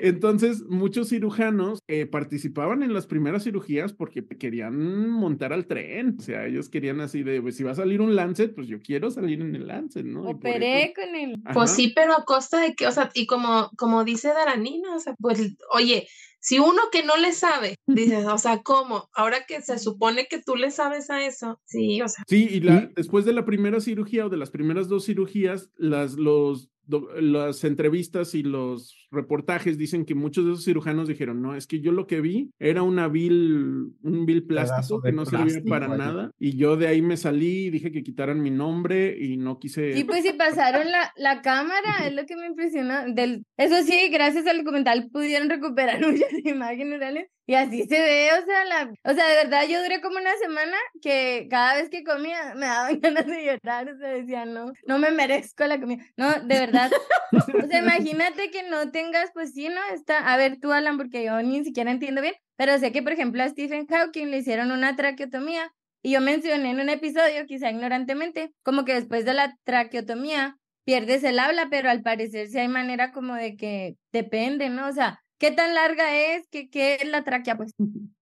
Entonces, 0.00 0.62
muchos 0.68 1.08
cirujanos 1.08 1.80
eh, 1.88 2.06
participaban 2.06 2.82
en 2.82 2.92
las 2.92 3.06
primeras 3.06 3.44
cirugías 3.44 3.92
porque 3.92 4.24
querían 4.26 5.08
montar 5.10 5.52
al 5.52 5.66
tren. 5.66 6.16
O 6.18 6.22
sea, 6.22 6.46
ellos 6.46 6.68
querían 6.68 7.00
así 7.00 7.22
de, 7.22 7.40
pues, 7.42 7.56
si 7.56 7.64
va 7.64 7.72
a 7.72 7.76
salir 7.76 8.00
un 8.00 8.14
Lancet, 8.16 8.54
pues 8.54 8.68
yo 8.68 8.80
quiero 8.80 9.10
salir 9.10 9.40
en 9.40 9.54
el 9.54 9.66
Lancet, 9.66 10.04
¿no? 10.04 10.22
Operé 10.22 10.84
eso- 10.84 10.92
con 10.96 11.14
él. 11.16 11.36
Pues 11.52 11.70
sí, 11.70 11.92
pero 11.94 12.12
a 12.14 12.24
costa 12.24 12.60
de 12.60 12.74
que, 12.74 12.86
o 12.86 12.92
sea, 12.92 13.10
y 13.14 13.26
como, 13.26 13.70
como 13.76 14.04
dice 14.04 14.28
Daranina, 14.28 14.94
o 14.94 14.98
sea, 15.00 15.14
pues, 15.18 15.56
oye, 15.72 16.06
si 16.40 16.60
uno 16.60 16.80
que 16.92 17.02
no 17.02 17.16
le 17.16 17.32
sabe, 17.32 17.74
dices, 17.86 18.24
o 18.26 18.38
sea, 18.38 18.62
¿cómo? 18.62 19.08
Ahora 19.12 19.38
que 19.48 19.60
se 19.60 19.78
supone 19.78 20.26
que 20.30 20.40
tú 20.40 20.54
le 20.54 20.70
sabes 20.70 21.10
a 21.10 21.26
eso, 21.26 21.60
sí, 21.64 22.00
o 22.00 22.06
sea, 22.08 22.22
Sí, 22.28 22.46
y 22.48 22.60
la, 22.60 22.88
después 22.94 23.24
de 23.24 23.32
la 23.32 23.44
primera 23.44 23.80
cirugía 23.80 24.26
o 24.26 24.28
de 24.28 24.36
las 24.36 24.50
primeras 24.50 24.88
dos 24.88 25.04
cirugías, 25.06 25.70
las, 25.76 26.14
los, 26.14 26.70
las 27.20 27.64
entrevistas 27.64 28.34
y 28.34 28.42
los 28.42 29.08
reportajes 29.10 29.78
dicen 29.78 30.04
que 30.04 30.14
muchos 30.14 30.44
de 30.44 30.52
esos 30.52 30.64
cirujanos 30.64 31.08
dijeron, 31.08 31.42
no, 31.42 31.54
es 31.54 31.66
que 31.66 31.80
yo 31.80 31.92
lo 31.92 32.06
que 32.06 32.20
vi 32.20 32.50
era 32.58 32.82
una 32.82 33.08
vil, 33.08 33.92
un 34.02 34.26
vil 34.26 34.44
plástico 34.44 35.00
que 35.00 35.12
no 35.12 35.24
servía 35.24 35.44
plástico 35.44 35.68
para 35.68 35.86
allí". 35.86 35.98
nada. 35.98 36.30
Y 36.38 36.56
yo 36.56 36.76
de 36.76 36.88
ahí 36.88 37.02
me 37.02 37.16
salí 37.16 37.66
y 37.66 37.70
dije 37.70 37.92
que 37.92 38.02
quitaran 38.02 38.42
mi 38.42 38.50
nombre 38.50 39.16
y 39.18 39.36
no 39.36 39.58
quise... 39.58 39.94
Sí, 39.94 40.04
pues 40.04 40.24
si 40.24 40.32
pasaron 40.32 40.90
la, 40.90 41.12
la 41.16 41.42
cámara, 41.42 42.06
es 42.06 42.14
lo 42.14 42.26
que 42.26 42.36
me 42.36 42.46
impresionó. 42.46 43.12
Del, 43.14 43.44
eso 43.56 43.82
sí, 43.84 44.08
gracias 44.10 44.46
al 44.46 44.58
documental 44.58 45.08
pudieron 45.10 45.48
recuperar 45.48 46.00
muchas 46.06 46.32
imágenes 46.44 46.98
reales 46.98 47.28
y 47.48 47.54
así 47.54 47.84
se 47.84 47.98
ve, 47.98 48.28
o 48.38 48.44
sea, 48.44 48.64
la, 48.66 48.92
o 49.04 49.14
sea, 49.14 49.26
de 49.26 49.36
verdad 49.36 49.66
yo 49.66 49.82
duré 49.82 50.02
como 50.02 50.18
una 50.18 50.36
semana 50.36 50.76
que 51.00 51.48
cada 51.48 51.76
vez 51.76 51.88
que 51.88 52.04
comía 52.04 52.54
me 52.54 52.66
daban 52.66 53.00
ganas 53.00 53.26
de 53.26 53.42
llorar, 53.42 53.88
o 53.88 53.96
sea, 53.96 54.08
decía, 54.10 54.44
no, 54.44 54.70
no 54.86 54.98
me 54.98 55.10
merezco 55.10 55.64
la 55.64 55.80
comida. 55.80 56.04
No, 56.18 56.30
de 56.30 56.58
verdad. 56.58 56.90
O 57.32 57.66
sea, 57.66 57.78
imagínate 57.78 58.50
que 58.50 58.64
no 58.64 58.90
tengas, 58.90 59.30
pues 59.32 59.54
sí, 59.54 59.70
¿no? 59.70 59.80
Está, 59.94 60.18
a 60.30 60.36
ver 60.36 60.60
tú, 60.60 60.72
Alan, 60.72 60.98
porque 60.98 61.24
yo 61.24 61.40
ni 61.40 61.64
siquiera 61.64 61.90
entiendo 61.90 62.20
bien, 62.20 62.34
pero 62.56 62.78
sé 62.78 62.92
que, 62.92 63.02
por 63.02 63.12
ejemplo, 63.12 63.42
a 63.42 63.48
Stephen 63.48 63.86
Hawking 63.86 64.26
le 64.26 64.38
hicieron 64.38 64.70
una 64.70 64.94
traqueotomía 64.94 65.72
y 66.02 66.10
yo 66.10 66.20
mencioné 66.20 66.72
en 66.72 66.80
un 66.80 66.90
episodio, 66.90 67.46
quizá 67.46 67.70
ignorantemente, 67.70 68.52
como 68.62 68.84
que 68.84 68.92
después 68.92 69.24
de 69.24 69.32
la 69.32 69.56
traqueotomía 69.64 70.58
pierdes 70.84 71.24
el 71.24 71.38
habla, 71.38 71.68
pero 71.70 71.88
al 71.88 72.02
parecer 72.02 72.48
sí 72.48 72.58
hay 72.58 72.68
manera 72.68 73.10
como 73.10 73.34
de 73.34 73.56
que 73.56 73.96
depende, 74.12 74.68
¿no? 74.68 74.86
O 74.86 74.92
sea, 74.92 75.22
¿qué 75.38 75.50
tan 75.50 75.74
larga 75.74 76.16
es? 76.34 76.46
¿Qué, 76.50 76.68
qué 76.70 76.96
es 76.96 77.08
la 77.08 77.24
tráquea? 77.24 77.56
Pues 77.56 77.72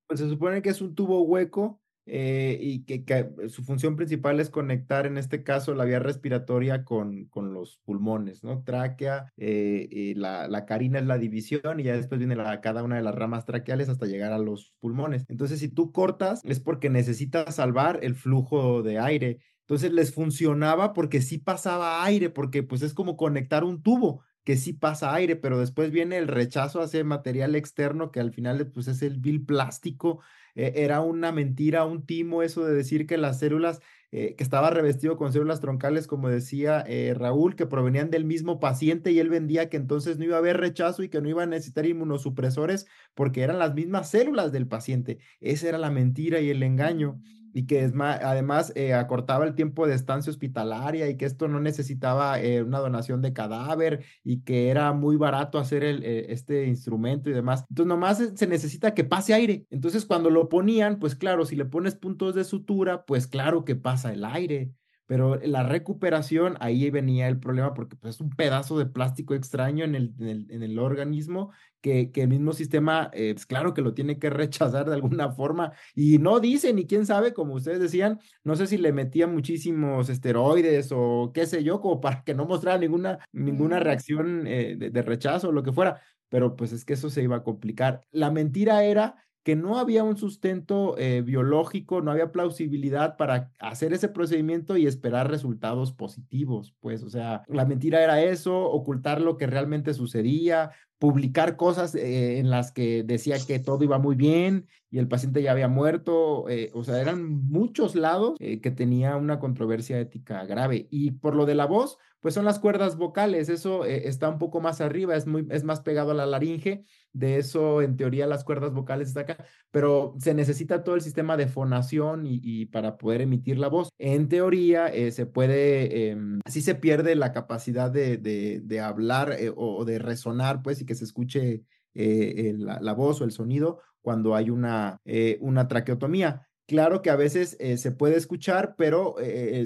Pues 0.07 0.21
se 0.21 0.29
supone 0.29 0.63
que 0.63 0.71
es 0.71 0.81
un 0.81 0.95
tubo 0.95 1.23
hueco 1.23 1.81
eh, 2.09 2.59
y 2.61 2.85
que, 2.85 3.05
que 3.05 3.49
su 3.49 3.65
función 3.65 3.97
principal 3.97 4.39
es 4.39 4.49
conectar, 4.49 5.07
en 5.07 5.19
este 5.19 5.43
caso, 5.43 5.75
la 5.75 5.85
vía 5.85 5.99
respiratoria 5.99 6.85
con, 6.85 7.25
con 7.27 7.53
los 7.53 7.81
pulmones, 7.85 8.45
¿no? 8.45 8.63
Tráquea, 8.63 9.33
eh, 9.37 9.89
y 9.91 10.15
la, 10.15 10.47
la 10.47 10.67
carina 10.67 11.01
es 11.01 11.07
la 11.07 11.19
división 11.19 11.81
y 11.81 11.83
ya 11.83 11.97
después 11.97 12.21
viene 12.21 12.37
cada 12.63 12.85
una 12.85 12.97
de 12.97 13.03
las 13.03 13.15
ramas 13.15 13.45
traqueales 13.45 13.89
hasta 13.89 14.07
llegar 14.07 14.33
a 14.33 14.39
los 14.39 14.73
pulmones. 14.79 15.25
Entonces, 15.29 15.59
si 15.59 15.69
tú 15.69 15.91
cortas, 15.91 16.41
es 16.45 16.61
porque 16.61 16.91
necesitas 16.91 17.57
salvar 17.57 17.99
el 18.03 18.15
flujo 18.15 18.83
de 18.85 19.01
aire. 19.01 19.39
Entonces 19.63 19.91
les 19.91 20.15
funcionaba 20.15 20.93
porque 20.93 21.21
sí 21.21 21.39
pasaba 21.39 22.05
aire, 22.05 22.31
porque 22.31 22.63
pues 22.63 22.83
es 22.83 22.95
como 22.95 23.17
conectar 23.17 23.65
un 23.65 23.83
tubo 23.83 24.23
que 24.47 24.57
sí 24.57 24.73
pasa 24.73 25.13
aire, 25.13 25.35
pero 25.35 25.59
después 25.59 25.91
viene 25.91 26.19
el 26.19 26.29
rechazo 26.29 26.81
hacia 26.81 27.03
material 27.03 27.57
externo 27.57 28.13
que 28.13 28.21
al 28.21 28.33
final 28.33 28.69
pues 28.69 28.87
es 28.87 29.03
el 29.03 29.19
vil 29.19 29.45
plástico. 29.45 30.21
Eh, 30.55 30.75
era 30.77 31.01
una 31.01 31.33
mentira, 31.33 31.85
un 31.85 32.07
timo 32.07 32.45
eso 32.45 32.65
de 32.65 32.73
decir 32.73 33.09
que 33.09 33.17
las 33.17 33.41
células, 33.41 33.81
eh, 34.13 34.37
que 34.37 34.45
estaba 34.45 34.71
revestido 34.71 35.17
con 35.17 35.33
células 35.33 35.61
troncales, 35.61 36.07
como 36.07 36.29
decía 36.29 36.85
eh, 36.87 37.13
Raúl, 37.13 37.57
que 37.57 37.67
provenían 37.67 38.09
del 38.13 38.25
mismo 38.25 38.61
paciente 38.61 39.11
y 39.11 39.19
él 39.19 39.31
vendía 39.31 39.69
que 39.69 39.79
entonces 39.79 40.17
no 40.17 40.25
iba 40.25 40.37
a 40.37 40.39
haber 40.39 40.59
rechazo 40.59 41.03
y 41.03 41.09
que 41.09 41.21
no 41.21 41.29
iba 41.29 41.43
a 41.43 41.47
necesitar 41.47 41.85
inmunosupresores 41.85 42.87
porque 43.15 43.43
eran 43.43 43.59
las 43.59 43.75
mismas 43.75 44.11
células 44.11 44.53
del 44.53 44.69
paciente. 44.69 45.19
Esa 45.41 45.71
era 45.71 45.79
la 45.79 45.91
mentira 45.91 46.39
y 46.39 46.51
el 46.51 46.63
engaño 46.63 47.21
y 47.57 47.65
que 47.65 47.83
es 47.85 47.95
más, 47.95 48.21
además 48.23 48.71
eh, 48.75 48.93
acortaba 48.93 49.47
el 49.47 49.55
tiempo 49.55 49.87
de 49.87 49.95
estancia 49.95 50.31
hospitalaria 50.31 51.09
y 51.09 51.17
que 51.17 51.25
esto 51.25 51.49
no 51.49 51.59
necesitaba 51.59 52.39
eh, 52.39 52.63
una 52.63 52.81
donación 52.81 53.23
de 53.23 53.33
cadáver 53.33 54.05
y 54.23 54.43
que 54.43 54.69
era 54.69 54.93
muy 54.93 55.17
barato 55.17 55.59
hacer 55.59 55.83
eh, 55.83 56.27
este 56.29 56.67
instrumento 56.67 57.31
y 57.31 57.33
demás. 57.33 57.65
Entonces 57.71 57.89
nomás 57.89 58.23
se 58.35 58.47
necesita 58.47 58.93
que 58.93 59.05
pase 59.05 59.33
aire. 59.33 59.65
Entonces 59.71 60.05
cuando 60.05 60.29
lo 60.29 60.51
ponían, 60.51 60.99
pues 60.99 61.15
claro, 61.15 61.47
si 61.47 61.57
le 61.57 61.65
pones 61.65 61.95
puntos 61.95 62.35
de 62.35 62.45
sutura, 62.45 63.07
pues 63.07 63.27
claro 63.27 63.65
que 63.65 63.75
pasa 63.75 64.13
el 64.13 64.27
aire. 64.27 64.73
Pero 65.07 65.37
la 65.37 65.63
recuperación, 65.63 66.57
ahí 66.61 66.91
venía 66.91 67.29
el 67.29 67.39
problema 67.39 67.75
porque 67.75 67.97
pues, 67.97 68.17
es 68.17 68.21
un 68.21 68.31
pedazo 68.31 68.77
de 68.79 68.87
plástico 68.87 69.35
extraño 69.35 69.85
en 69.85 69.95
el, 69.95 70.15
en 70.19 70.27
el, 70.29 70.47
en 70.51 70.63
el 70.65 70.79
organismo 70.79 71.53
que, 71.81 72.11
que, 72.11 72.23
el 72.23 72.29
mismo 72.29 72.53
sistema, 72.53 73.11
eh, 73.13 73.33
pues 73.33 73.47
claro 73.47 73.73
que 73.73 73.83
lo 73.83 73.95
tiene 73.95 74.19
que 74.19 74.31
rechazar 74.31 74.87
de 74.87 74.95
alguna 74.95 75.31
forma. 75.31 75.73
Y 75.95 76.19
no 76.19 76.41
dice, 76.41 76.73
ni 76.75 76.87
quién 76.87 77.07
sabe, 77.07 77.33
como 77.33 77.55
ustedes 77.55 77.79
decían, 77.79 78.19
no 78.43 78.57
sé 78.57 78.67
si 78.67 78.79
le 78.79 78.93
metían 78.93 79.33
muchísimos 79.33 80.09
esteroides 80.09 80.91
o 80.93 81.31
qué 81.33 81.47
sé 81.47 81.63
yo, 81.63 81.81
como 81.81 82.01
para 82.01 82.25
que 82.25 82.35
no 82.35 82.45
mostrara 82.47 82.79
ninguna, 82.79 83.21
ninguna 83.33 83.79
reacción 83.79 84.47
eh, 84.47 84.75
de, 84.77 84.91
de 84.91 85.03
rechazo 85.03 85.51
o 85.51 85.53
lo 85.53 85.63
que 85.63 85.73
fuera. 85.73 86.01
Pero 86.29 86.57
pues 86.57 86.73
es 86.73 86.85
que 86.85 86.95
eso 86.95 87.11
se 87.11 87.23
iba 87.23 87.37
a 87.37 87.45
complicar. 87.45 88.01
La 88.11 88.33
mentira 88.33 88.83
era 88.83 89.26
que 89.47 89.55
no 89.55 89.79
había 89.79 90.03
un 90.03 90.17
sustento 90.17 90.99
eh, 90.99 91.23
biológico, 91.23 92.03
no 92.03 92.11
había 92.11 92.33
plausibilidad 92.33 93.17
para 93.17 93.53
hacer 93.61 93.93
ese 93.93 94.09
procedimiento 94.09 94.77
y 94.77 94.89
esperar 94.89 95.31
resultados 95.31 95.93
positivos, 95.93 96.75
pues, 96.81 97.05
o 97.05 97.11
sea, 97.11 97.45
la 97.47 97.65
mentira 97.65 98.03
era 98.03 98.21
eso, 98.21 98.59
ocultar 98.59 99.21
lo 99.21 99.37
que 99.37 99.47
realmente 99.47 99.95
sucedía, 99.95 100.73
publicar 100.99 101.55
cosas 101.55 101.95
eh, 101.95 102.41
en 102.41 102.51
las 102.51 102.73
que 102.73 103.05
decía 103.05 103.37
que 103.47 103.61
todo 103.61 103.85
iba 103.85 104.01
muy 104.01 104.17
bien 104.17 104.67
y 104.91 104.99
el 104.99 105.07
paciente 105.07 105.41
ya 105.41 105.53
había 105.53 105.69
muerto, 105.69 106.49
eh, 106.49 106.73
o 106.75 106.83
sea, 106.83 107.01
eran 107.01 107.47
muchos 107.49 107.95
lados 107.95 108.37
que 108.41 108.71
tenía 108.73 109.15
una 109.15 109.39
controversia 109.39 110.01
ética 110.01 110.45
grave. 110.45 110.89
Y 110.91 111.13
por 111.13 111.37
lo 111.37 111.47
de 111.47 111.55
la 111.55 111.67
voz, 111.67 111.99
pues 112.27 112.35
son 112.35 112.45
las 112.45 112.59
cuerdas 112.59 112.97
vocales, 112.97 113.49
eso 113.49 113.85
eh, 113.85 114.09
está 114.09 114.29
un 114.29 114.41
poco 114.41 114.61
más 114.61 114.81
arriba, 114.81 115.15
es, 115.15 115.29
muy, 115.29 115.47
es 115.49 115.63
más 115.63 115.81
pegado 115.83 116.11
a 116.11 116.15
la 116.15 116.27
laringe, 116.27 116.85
de 117.13 117.39
eso 117.39 117.83
en 117.83 117.97
teoría 117.97 118.27
las 118.27 118.43
cuerdas 118.43 118.73
vocales 118.73 119.07
están 119.07 119.31
acá, 119.31 119.45
pero 119.71 120.17
se 120.19 120.35
necesita 120.35 120.83
todo 120.83 120.97
el 120.97 121.03
sistema 121.03 121.37
de 121.37 121.47
fonación 121.47 122.25
y, 122.27 122.67
para 122.67 122.99
poder 122.99 123.21
emitir 123.21 123.61
la 123.61 123.69
voz. 123.69 123.91
En 123.97 124.29
teoría 124.29 124.89
eh, 124.89 125.13
se 125.13 125.27
puede, 125.27 126.11
eh, 126.11 126.19
así 126.45 126.63
se 126.63 126.75
pierde 126.75 127.15
la 127.15 127.31
capacidad 127.31 127.93
de, 127.93 128.81
hablar 128.83 129.37
eh, 129.39 129.53
o, 129.55 129.85
de 129.85 130.01
resonar, 130.01 130.63
pues, 130.63 130.81
y 130.81 130.85
que 130.85 130.97
se 130.97 131.05
escuche 131.05 131.63
la, 131.95 132.81
la, 132.81 132.93
voz 132.93 133.21
o 133.21 133.25
el 133.25 133.31
sonido 133.31 133.83
cuando 134.03 134.35
hay 134.35 134.51
una, 134.51 135.01
una 135.39 135.69
traqueotomía. 135.69 136.46
Claro 136.67 137.01
que 137.01 137.11
a 137.11 137.17
veces 137.17 137.57
eh, 137.61 137.77
se 137.79 137.93
puede 137.93 138.17
escuchar, 138.17 138.75
pero 138.77 139.21
eh, 139.21 139.65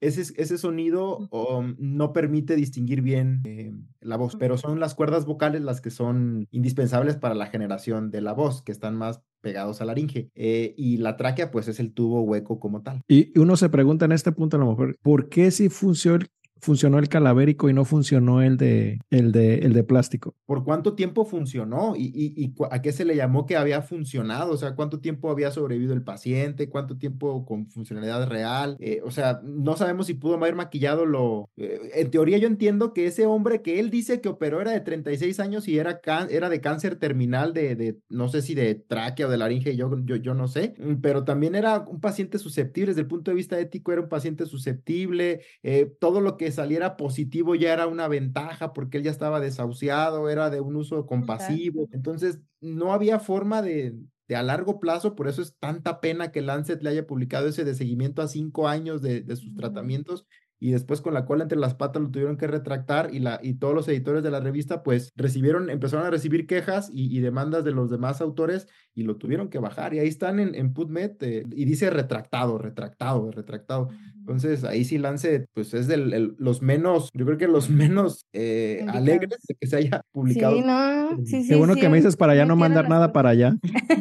ese, 0.00 0.32
ese 0.36 0.58
sonido 0.58 1.28
um, 1.30 1.76
no 1.78 2.12
permite 2.12 2.56
distinguir 2.56 3.02
bien 3.02 3.42
eh, 3.44 3.72
la 4.00 4.16
voz, 4.16 4.36
pero 4.36 4.58
son 4.58 4.80
las 4.80 4.94
cuerdas 4.94 5.26
vocales 5.26 5.62
las 5.62 5.80
que 5.80 5.90
son 5.90 6.48
indispensables 6.50 7.16
para 7.16 7.34
la 7.34 7.46
generación 7.46 8.10
de 8.10 8.20
la 8.20 8.32
voz, 8.32 8.62
que 8.62 8.72
están 8.72 8.96
más 8.96 9.22
pegados 9.40 9.80
a 9.80 9.84
la 9.84 9.90
laringe. 9.90 10.30
Eh, 10.34 10.74
y 10.76 10.98
la 10.98 11.16
tráquea, 11.16 11.50
pues 11.50 11.68
es 11.68 11.80
el 11.80 11.92
tubo 11.92 12.22
hueco 12.22 12.60
como 12.60 12.82
tal. 12.82 13.02
Y 13.08 13.38
uno 13.38 13.56
se 13.56 13.68
pregunta 13.68 14.04
en 14.04 14.12
este 14.12 14.32
punto 14.32 14.56
a 14.56 14.60
lo 14.60 14.66
mejor, 14.66 14.98
¿por 15.02 15.28
qué 15.28 15.50
si 15.50 15.68
funciona, 15.68 16.26
funcionó 16.60 16.98
el 16.98 17.08
calavérico 17.08 17.68
y 17.68 17.72
no 17.72 17.84
funcionó 17.84 18.42
el 18.42 18.56
de, 18.56 19.00
el 19.10 19.32
de, 19.32 19.58
el 19.58 19.72
de 19.72 19.84
plástico. 19.84 20.34
¿Por 20.46 20.64
cuánto 20.64 20.94
tiempo 20.94 21.24
funcionó? 21.24 21.94
¿Y, 21.96 22.10
y, 22.14 22.54
a 22.70 22.82
qué 22.82 22.92
se 22.92 23.04
le 23.04 23.16
llamó 23.16 23.46
que 23.46 23.56
había 23.56 23.82
funcionado? 23.82 24.52
O 24.52 24.56
sea, 24.56 24.74
¿cuánto 24.74 25.00
tiempo 25.00 25.30
había 25.30 25.50
sobrevivido 25.50 25.94
el 25.94 26.02
paciente? 26.02 26.68
¿Cuánto 26.68 26.98
tiempo 26.98 27.44
con 27.44 27.66
funcionalidad 27.66 28.28
real? 28.28 28.76
Eh, 28.80 29.00
o 29.04 29.10
sea, 29.10 29.40
no 29.44 29.76
sabemos 29.76 30.06
si 30.06 30.14
pudo 30.14 30.34
haber 30.34 30.54
maquillado 30.54 31.06
lo... 31.06 31.48
Eh, 31.56 31.80
en 31.94 32.10
teoría 32.10 32.38
yo 32.38 32.46
entiendo 32.46 32.92
que 32.92 33.06
ese 33.06 33.26
hombre 33.26 33.62
que 33.62 33.80
él 33.80 33.90
dice 33.90 34.20
que 34.20 34.28
operó 34.28 34.60
era 34.60 34.72
de 34.72 34.80
36 34.80 35.40
años 35.40 35.68
y 35.68 35.78
era, 35.78 36.00
era 36.28 36.48
de 36.48 36.60
cáncer 36.60 36.96
terminal 36.96 37.54
de, 37.54 37.76
de, 37.76 37.98
no 38.08 38.28
sé 38.28 38.42
si 38.42 38.54
de 38.54 38.74
tráquea 38.74 39.26
o 39.26 39.30
de 39.30 39.38
laringe, 39.38 39.76
yo, 39.76 39.90
yo, 40.04 40.16
yo 40.16 40.34
no 40.34 40.48
sé, 40.48 40.74
pero 41.00 41.24
también 41.24 41.54
era 41.54 41.80
un 41.80 42.00
paciente 42.00 42.38
susceptible, 42.38 42.90
desde 42.90 43.02
el 43.02 43.06
punto 43.06 43.30
de 43.30 43.36
vista 43.36 43.58
ético 43.58 43.92
era 43.92 44.02
un 44.02 44.08
paciente 44.08 44.46
susceptible, 44.46 45.40
eh, 45.62 45.92
todo 45.98 46.20
lo 46.20 46.36
que 46.36 46.49
saliera 46.52 46.96
positivo 46.96 47.54
ya 47.54 47.72
era 47.72 47.86
una 47.86 48.08
ventaja 48.08 48.72
porque 48.72 48.98
él 48.98 49.04
ya 49.04 49.10
estaba 49.10 49.40
desahuciado, 49.40 50.28
era 50.30 50.50
de 50.50 50.60
un 50.60 50.76
uso 50.76 51.06
compasivo. 51.06 51.88
Entonces, 51.92 52.40
no 52.60 52.92
había 52.92 53.18
forma 53.18 53.62
de, 53.62 53.96
de 54.28 54.36
a 54.36 54.42
largo 54.42 54.80
plazo, 54.80 55.16
por 55.16 55.28
eso 55.28 55.42
es 55.42 55.56
tanta 55.58 56.00
pena 56.00 56.32
que 56.32 56.42
Lancet 56.42 56.82
le 56.82 56.90
haya 56.90 57.06
publicado 57.06 57.48
ese 57.48 57.64
de 57.64 57.74
seguimiento 57.74 58.22
a 58.22 58.28
cinco 58.28 58.68
años 58.68 59.02
de, 59.02 59.22
de 59.22 59.36
sus 59.36 59.54
tratamientos 59.54 60.26
y 60.60 60.72
después 60.72 61.00
con 61.00 61.14
la 61.14 61.24
cola 61.24 61.42
entre 61.42 61.58
las 61.58 61.74
patas 61.74 62.02
lo 62.02 62.10
tuvieron 62.10 62.36
que 62.36 62.46
retractar 62.46 63.12
y, 63.14 63.18
la, 63.18 63.40
y 63.42 63.54
todos 63.54 63.74
los 63.74 63.88
editores 63.88 64.22
de 64.22 64.30
la 64.30 64.40
revista 64.40 64.82
pues 64.82 65.10
recibieron, 65.16 65.70
empezaron 65.70 66.06
a 66.06 66.10
recibir 66.10 66.46
quejas 66.46 66.90
y, 66.92 67.16
y 67.16 67.20
demandas 67.20 67.64
de 67.64 67.72
los 67.72 67.90
demás 67.90 68.20
autores 68.20 68.68
y 68.94 69.04
lo 69.04 69.16
tuvieron 69.16 69.48
que 69.48 69.58
bajar 69.58 69.94
y 69.94 70.00
ahí 70.00 70.08
están 70.08 70.38
en, 70.38 70.54
en 70.54 70.74
PubMed 70.74 71.12
eh, 71.22 71.44
y 71.50 71.64
dice 71.64 71.88
retractado, 71.88 72.58
retractado, 72.58 73.30
retractado. 73.30 73.88
Entonces 74.20 74.64
ahí 74.64 74.84
sí 74.84 74.98
Lance 74.98 75.46
pues 75.54 75.74
es 75.74 75.86
de 75.88 75.96
los 75.96 76.62
menos, 76.62 77.10
yo 77.14 77.24
creo 77.24 77.38
que 77.38 77.48
los 77.48 77.70
menos 77.70 78.26
eh, 78.32 78.84
alegres 78.88 79.40
de 79.48 79.54
que 79.54 79.66
se 79.66 79.76
haya 79.76 80.02
publicado. 80.12 80.56
Sí, 80.56 80.62
no, 80.62 81.16
sí, 81.24 81.42
sí. 81.42 81.48
Qué 81.48 81.56
bueno 81.56 81.74
sí, 81.74 81.80
que 81.80 81.88
me 81.88 81.96
dices 81.96 82.16
para 82.16 82.34
ya 82.34 82.44
no 82.44 82.56
mandar 82.56 82.88
nada 82.88 83.12
para 83.12 83.30
allá. 83.30 83.54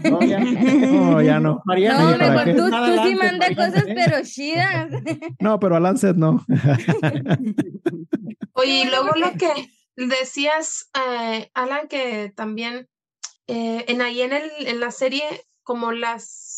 No, 0.10 0.22
ya 0.22 0.40
no. 0.40 1.22
Ya 1.22 1.40
no. 1.40 1.62
Mariana, 1.66 2.18
no, 2.18 2.18
mejor 2.18 2.56
tú, 2.56 2.70
tú 2.70 3.08
sí 3.08 3.16
mandas 3.16 3.50
cosas, 3.50 3.86
pero 3.86 4.18
chidas. 4.24 4.90
No, 5.40 5.60
pero 5.60 5.76
a 5.76 5.80
Lancet 5.80 6.16
no. 6.16 6.46
Oye, 8.54 8.84
y 8.84 8.86
luego 8.86 9.10
lo 9.16 9.32
que 9.38 9.50
decías, 9.96 10.90
eh, 10.96 11.50
Alan, 11.54 11.88
que 11.88 12.32
también 12.36 12.88
eh, 13.48 13.86
en 13.88 14.02
ahí 14.02 14.22
en, 14.22 14.34
el, 14.34 14.50
en 14.60 14.80
la 14.80 14.92
serie, 14.92 15.24
como 15.64 15.92
las 15.92 16.49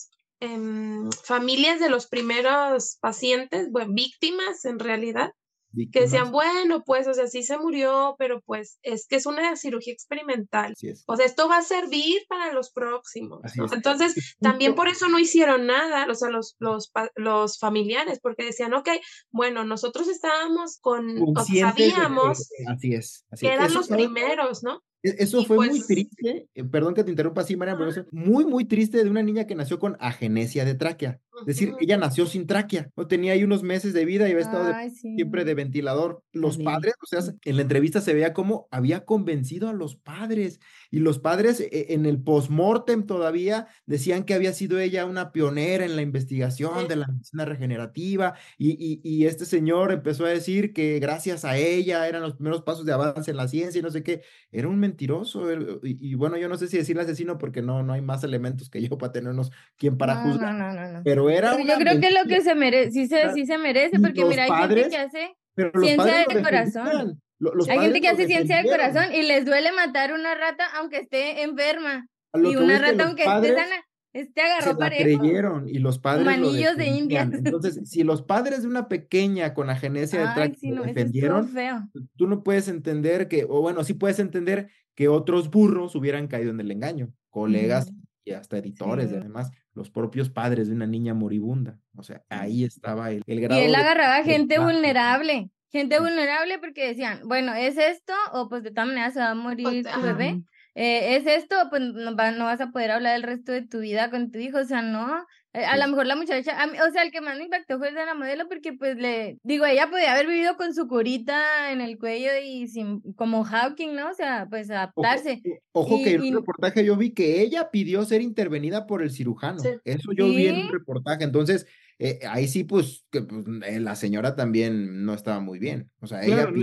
eh, 0.41 1.09
familias 1.23 1.79
de 1.79 1.89
los 1.89 2.07
primeros 2.07 2.97
pacientes, 2.99 3.71
bueno, 3.71 3.93
víctimas 3.93 4.65
en 4.65 4.79
realidad, 4.79 5.31
Víctimas. 5.73 5.93
que 5.93 6.01
decían, 6.01 6.31
bueno, 6.31 6.83
pues, 6.83 7.07
o 7.07 7.13
sea, 7.13 7.27
sí 7.27 7.43
se 7.43 7.57
murió, 7.57 8.15
pero 8.19 8.41
pues 8.41 8.77
es 8.81 9.07
que 9.07 9.15
es 9.15 9.25
una 9.25 9.55
cirugía 9.55 9.93
experimental. 9.93 10.75
O 11.05 11.15
sea, 11.15 11.25
esto 11.25 11.47
va 11.47 11.57
a 11.57 11.61
servir 11.61 12.23
para 12.27 12.51
los 12.51 12.71
próximos. 12.71 13.39
¿no? 13.55 13.71
Entonces, 13.71 14.35
también 14.41 14.75
por 14.75 14.89
eso 14.89 15.07
no 15.07 15.19
hicieron 15.19 15.67
nada, 15.67 16.07
o 16.09 16.15
sea, 16.15 16.29
los, 16.29 16.55
los, 16.59 16.91
los 17.15 17.57
familiares, 17.57 18.19
porque 18.21 18.43
decían, 18.43 18.73
ok, 18.73 18.89
bueno, 19.29 19.63
nosotros 19.63 20.09
estábamos 20.09 20.79
con, 20.81 21.07
o 21.35 21.45
sabíamos 21.45 22.49
de, 22.49 22.73
así 22.73 22.93
es, 22.93 23.25
así 23.31 23.45
que 23.45 23.53
eran 23.53 23.73
los 23.73 23.87
primeros, 23.87 24.63
¿no? 24.63 24.81
Eso 25.03 25.43
fue 25.45 25.57
pues, 25.57 25.71
muy 25.71 25.81
triste, 25.81 26.47
eh, 26.53 26.63
perdón 26.63 26.93
que 26.93 27.03
te 27.03 27.09
interrumpa 27.09 27.41
así, 27.41 27.55
Mariana, 27.55 27.79
pero 27.79 27.89
eso 27.89 28.05
muy, 28.11 28.45
muy 28.45 28.65
triste 28.65 29.03
de 29.03 29.09
una 29.09 29.23
niña 29.23 29.47
que 29.47 29.55
nació 29.55 29.79
con 29.79 29.97
agenesia 29.99 30.63
de 30.63 30.75
tráquea. 30.75 31.19
Decir, 31.45 31.69
Ujú. 31.69 31.77
ella 31.81 31.97
nació 31.97 32.25
sin 32.25 32.45
tráquea, 32.47 32.89
no 32.95 33.07
tenía 33.07 33.33
ahí 33.33 33.43
unos 33.43 33.63
meses 33.63 33.93
de 33.93 34.05
vida 34.05 34.27
y 34.27 34.31
había 34.31 34.43
estado 34.43 34.65
de- 34.65 34.89
sí. 34.91 35.15
siempre 35.15 35.45
de 35.45 35.53
ventilador. 35.55 36.23
Los 36.33 36.55
Sí. 36.55 36.63
padres, 36.63 36.93
o 37.01 37.05
sea, 37.05 37.19
en 37.45 37.55
la 37.55 37.61
entrevista 37.63 38.01
se 38.01 38.13
veía 38.13 38.33
cómo 38.33 38.67
había 38.71 39.05
convencido 39.05 39.69
a 39.69 39.73
los 39.73 39.95
padres 39.95 40.59
y 40.91 40.99
los 40.99 41.19
padres 41.19 41.59
eh, 41.61 41.87
en 41.89 42.05
el 42.05 42.21
postmortem 42.21 43.05
todavía 43.05 43.67
decían 43.85 44.23
que 44.23 44.33
había 44.33 44.53
sido 44.53 44.79
ella 44.79 45.05
una 45.05 45.31
pionera 45.31 45.85
en 45.85 45.95
la 45.95 46.01
investigación 46.01 46.81
Sí. 46.81 46.87
de 46.87 46.95
la 46.95 47.07
medicina 47.07 47.45
regenerativa 47.45 48.33
y, 48.57 48.71
y, 48.71 49.01
y 49.03 49.25
este 49.25 49.45
señor 49.45 49.91
empezó 49.91 50.25
a 50.25 50.29
decir 50.29 50.73
que 50.73 50.99
gracias 50.99 51.45
a 51.45 51.57
ella 51.57 52.07
eran 52.07 52.21
los 52.21 52.35
primeros 52.35 52.61
pasos 52.63 52.85
de 52.85 52.93
avance 52.93 53.31
en 53.31 53.37
la 53.37 53.47
ciencia 53.47 53.79
y 53.79 53.81
no 53.81 53.89
sé 53.89 54.03
qué. 54.03 54.21
Era 54.51 54.67
un 54.67 54.79
mentiroso. 54.79 55.47
Y, 55.83 55.97
y 56.11 56.15
bueno, 56.15 56.37
yo 56.37 56.49
no 56.49 56.57
sé 56.57 56.67
si 56.67 56.77
decirle 56.77 57.03
asesino 57.03 57.37
porque 57.37 57.61
no, 57.61 57.83
no 57.83 57.93
hay 57.93 58.01
más 58.01 58.23
elementos 58.23 58.69
que 58.69 58.81
yo 58.81 58.97
para 58.97 59.11
tenernos 59.11 59.51
quien 59.77 59.97
para 59.97 60.15
no, 60.23 60.31
juzgar. 60.31 60.53
no, 60.55 60.73
no, 60.73 60.81
no, 60.81 60.91
no. 60.93 61.01
Pero 61.25 61.37
era 61.37 61.51
Pero 61.55 61.67
yo 61.67 61.75
creo 61.75 61.99
que 61.99 62.09
lo 62.11 62.19
mentira. 62.19 62.37
que 62.37 62.41
se 62.43 62.55
merece, 62.55 62.91
sí 62.91 63.07
se, 63.07 63.33
sí 63.33 63.45
se 63.45 63.57
merece, 63.57 63.99
porque 63.99 64.21
los 64.21 64.29
mira, 64.29 64.43
hay 64.43 64.49
padres, 64.49 64.83
gente 64.83 64.95
que 64.97 65.01
hace, 65.01 65.35
los 65.55 65.71
Ciencia 65.85 65.97
padres 65.97 66.25
lo 66.29 66.35
de 66.35 66.43
corazón. 66.43 66.83
defendían, 66.85 67.21
lo- 67.39 67.55
los 67.55 67.69
hay 67.69 67.79
gente 67.79 68.01
que 68.01 68.07
lo 68.07 68.13
hace 68.13 68.27
ciencia 68.27 68.55
de 68.57 68.63
defendieron. 68.63 68.93
corazón 68.93 69.15
y 69.15 69.21
les 69.23 69.45
duele 69.45 69.71
matar 69.71 70.13
una 70.13 70.35
rata 70.35 70.65
aunque 70.77 70.97
esté 70.97 71.41
enferma. 71.43 72.07
Lo 72.33 72.51
Y 72.51 72.55
una 72.55 72.75
que 72.75 72.79
rata 72.81 72.93
los 72.93 73.05
aunque 73.07 73.23
padres 73.25 73.51
esté 73.51 73.63
sana, 73.63 73.75
este 74.13 74.41
se 74.41 74.47
agarró 74.47 74.71
la 74.73 74.77
parejo. 74.77 75.03
creyeron 75.19 75.69
y 75.69 75.79
los 75.79 75.99
padres 75.99 76.25
lo 76.25 76.31
Manillos 76.31 76.77
de 76.77 76.83
defendían. 76.85 77.27
indias. 77.27 77.31
Entonces, 77.45 77.89
si 77.89 78.03
los 78.03 78.21
padres 78.21 78.61
de 78.63 78.67
una 78.67 78.87
pequeña 78.89 79.53
con 79.53 79.69
agenesia 79.69 80.33
de 80.35 80.55
sí, 80.55 80.69
lo 80.69 80.75
no, 80.77 80.83
defendieron, 80.83 81.47
feo. 81.49 81.83
tú 82.17 82.27
no 82.27 82.43
puedes 82.43 82.67
entender 82.67 83.27
que, 83.27 83.45
o 83.49 83.61
bueno, 83.61 83.83
sí 83.83 83.93
puedes 83.93 84.19
entender 84.19 84.69
que 84.95 85.07
otros 85.07 85.49
burros 85.49 85.95
hubieran 85.95 86.27
caído 86.27 86.51
en 86.51 86.59
el 86.59 86.69
engaño, 86.71 87.13
colegas 87.29 87.87
Ujú. 87.87 87.95
y 88.25 88.31
hasta 88.33 88.57
editores, 88.57 89.07
y 89.07 89.09
Sí. 89.11 89.15
además 89.15 89.49
los 89.73 89.89
propios 89.89 90.29
padres 90.29 90.67
de 90.67 90.75
una 90.75 90.87
niña 90.87 91.13
moribunda. 91.13 91.77
O 91.95 92.03
sea, 92.03 92.23
ahí 92.29 92.63
estaba 92.63 93.11
el, 93.11 93.23
el 93.25 93.39
Y 93.39 93.41
grado 93.41 93.61
él 93.61 93.71
de- 93.71 93.77
agarraba 93.77 94.17
de 94.17 94.23
gente 94.23 94.59
vulnerable, 94.59 95.49
gente 95.71 95.99
vulnerable 95.99 96.59
porque 96.59 96.87
decían, 96.87 97.21
bueno, 97.25 97.53
es 97.53 97.77
esto 97.77 98.13
o 98.33 98.49
pues 98.49 98.63
de 98.63 98.71
todas 98.71 98.87
maneras 98.87 99.13
se 99.13 99.19
va 99.21 99.29
a 99.31 99.35
morir 99.35 99.83
tu 99.83 99.89
ajá. 99.89 100.01
bebé. 100.01 100.41
Eh, 100.75 101.17
es 101.17 101.25
esto, 101.27 101.55
pues 101.69 101.81
no, 101.81 102.15
va- 102.15 102.31
no 102.31 102.45
vas 102.45 102.61
a 102.61 102.71
poder 102.71 102.91
hablar 102.91 103.15
el 103.15 103.23
resto 103.23 103.51
de 103.51 103.61
tu 103.67 103.79
vida 103.79 104.09
con 104.09 104.31
tu 104.31 104.39
hijo, 104.39 104.57
o 104.59 104.63
sea, 104.65 104.81
no. 104.81 105.25
Eh, 105.53 105.65
A 105.65 105.73
Sí. 105.75 105.81
lo 105.81 105.87
mejor 105.89 106.05
la 106.07 106.15
muchacha, 106.15 106.61
a 106.61 106.67
mí- 106.67 106.77
o 106.79 106.91
sea, 106.91 107.03
el 107.03 107.11
que 107.11 107.19
más 107.19 107.37
me 107.37 107.43
impactó 107.43 107.77
fue 107.77 107.89
el 107.89 107.95
de 107.95 108.05
la 108.05 108.13
modelo 108.13 108.47
porque 108.47 108.71
pues 108.73 108.95
le, 108.97 109.37
digo, 109.43 109.65
ella 109.65 109.89
podía 109.89 110.13
haber 110.13 110.27
vivido 110.27 110.55
con 110.55 110.73
su 110.73 110.87
curita 110.87 111.71
en 111.73 111.81
el 111.81 111.97
cuello 111.99 112.29
y 112.41 112.67
sin, 112.67 113.01
como 113.15 113.43
Hawking, 113.43 113.93
¿no? 113.95 114.09
O 114.09 114.13
sea, 114.13 114.47
pues 114.49 114.69
adaptarse. 114.71 115.41
ojo 115.73 115.97
que 116.03 116.11
Y- 116.11 116.13
en 116.13 116.23
y- 116.23 116.29
un 116.29 116.35
reportaje 116.37 116.85
yo 116.85 116.95
vi 116.95 117.11
que 117.13 117.41
ella 117.41 117.69
pidió 117.69 118.05
ser 118.05 118.21
intervenida 118.21 118.87
por 118.87 119.01
el 119.01 119.11
cirujano. 119.11 119.59
Sí. 119.59 119.69
Eso 119.83 120.11
yo 120.15 120.27
vi 120.29 120.47
en 120.47 120.67
un 120.67 120.71
reportaje. 120.71 121.23
Entonces, 121.25 121.67
eh, 121.99 122.19
ahí 122.29 122.47
sí, 122.47 122.63
pues, 122.63 123.05
que 123.11 123.21
pues, 123.21 123.43
eh, 123.67 123.79
la 123.81 123.95
señora 123.95 124.35
también 124.37 125.03
no 125.05 125.13
estaba 125.13 125.41
muy 125.41 125.59
bien. 125.59 125.89
O 125.99 126.07
sea, 126.07 126.23
ella 126.23 126.47
Claro, 126.47 126.53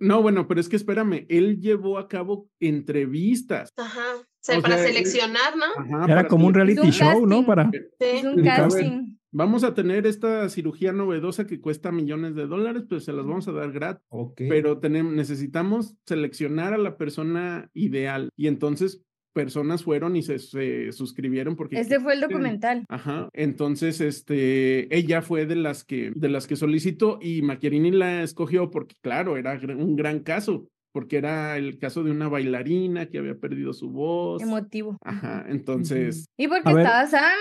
no, 0.00 0.22
bueno, 0.22 0.48
pero 0.48 0.60
es 0.60 0.68
que 0.68 0.74
espérame, 0.74 1.24
él 1.28 1.60
llevó 1.60 1.98
a 1.98 2.08
cabo 2.08 2.48
entrevistas. 2.58 3.70
Ajá. 3.76 4.02
O 4.38 4.40
sea, 4.40 4.58
O 4.58 4.62
para 4.62 4.76
sea, 4.76 4.86
seleccionar, 4.86 5.56
¿no? 5.56 5.64
Ajá, 5.76 6.04
Era 6.04 6.16
para 6.16 6.28
como 6.28 6.46
un 6.46 6.54
reality 6.54 6.80
un 6.80 6.92
show, 6.92 7.26
¿no? 7.26 7.44
Para... 7.44 7.70
Sí. 7.70 8.26
Un 8.26 8.44
casting. 8.44 9.18
Vamos 9.30 9.62
a 9.62 9.74
tener 9.74 10.06
esta 10.06 10.48
cirugía 10.48 10.92
novedosa 10.92 11.46
que 11.46 11.60
cuesta 11.60 11.92
millones 11.92 12.34
de 12.34 12.46
dólares, 12.46 12.84
pues 12.88 13.04
se 13.04 13.12
las 13.12 13.26
vamos 13.26 13.46
a 13.48 13.52
dar 13.52 13.72
gratis. 13.72 14.02
Pero 14.36 14.78
tenemos, 14.78 15.12
necesitamos 15.12 15.96
seleccionar 16.06 16.72
a 16.72 16.78
la 16.78 16.96
persona 16.96 17.68
ideal. 17.74 18.30
Y 18.36 18.46
entonces 18.46 19.02
personas 19.34 19.84
fueron 19.84 20.16
y 20.16 20.22
se, 20.22 20.38
se 20.38 20.90
suscribieron 20.92 21.54
porque 21.54 21.78
Ese 21.78 22.00
fue 22.00 22.14
el 22.14 22.20
documental. 22.20 22.84
Ajá, 22.88 23.28
entonces 23.32 24.00
este, 24.00 24.92
ella 24.96 25.22
fue 25.22 25.46
de 25.46 25.56
las 25.56 25.84
que, 25.84 26.10
de 26.14 26.28
las 26.28 26.46
que 26.46 26.56
solicitó 26.56 27.18
y 27.20 27.42
Macchiarini 27.42 27.92
la 27.92 28.22
escogió 28.22 28.70
porque, 28.70 28.96
claro, 29.00 29.36
era 29.36 29.60
un 29.76 29.94
gran 29.94 30.20
caso, 30.20 30.66
porque 30.92 31.16
era 31.18 31.56
el 31.56 31.78
caso 31.78 32.02
de 32.02 32.10
una 32.10 32.28
bailarina 32.28 33.06
que 33.06 33.18
había 33.18 33.34
perdido 33.36 33.72
su 33.72 33.90
voz. 33.90 34.42
Emotivo. 34.42 34.96
Ajá, 35.04 35.44
entonces, 35.48 36.26
Y 36.36 36.48
porque 36.48 36.72
ver. 36.74 36.84
estaba 36.84 37.06
sana. 37.06 37.32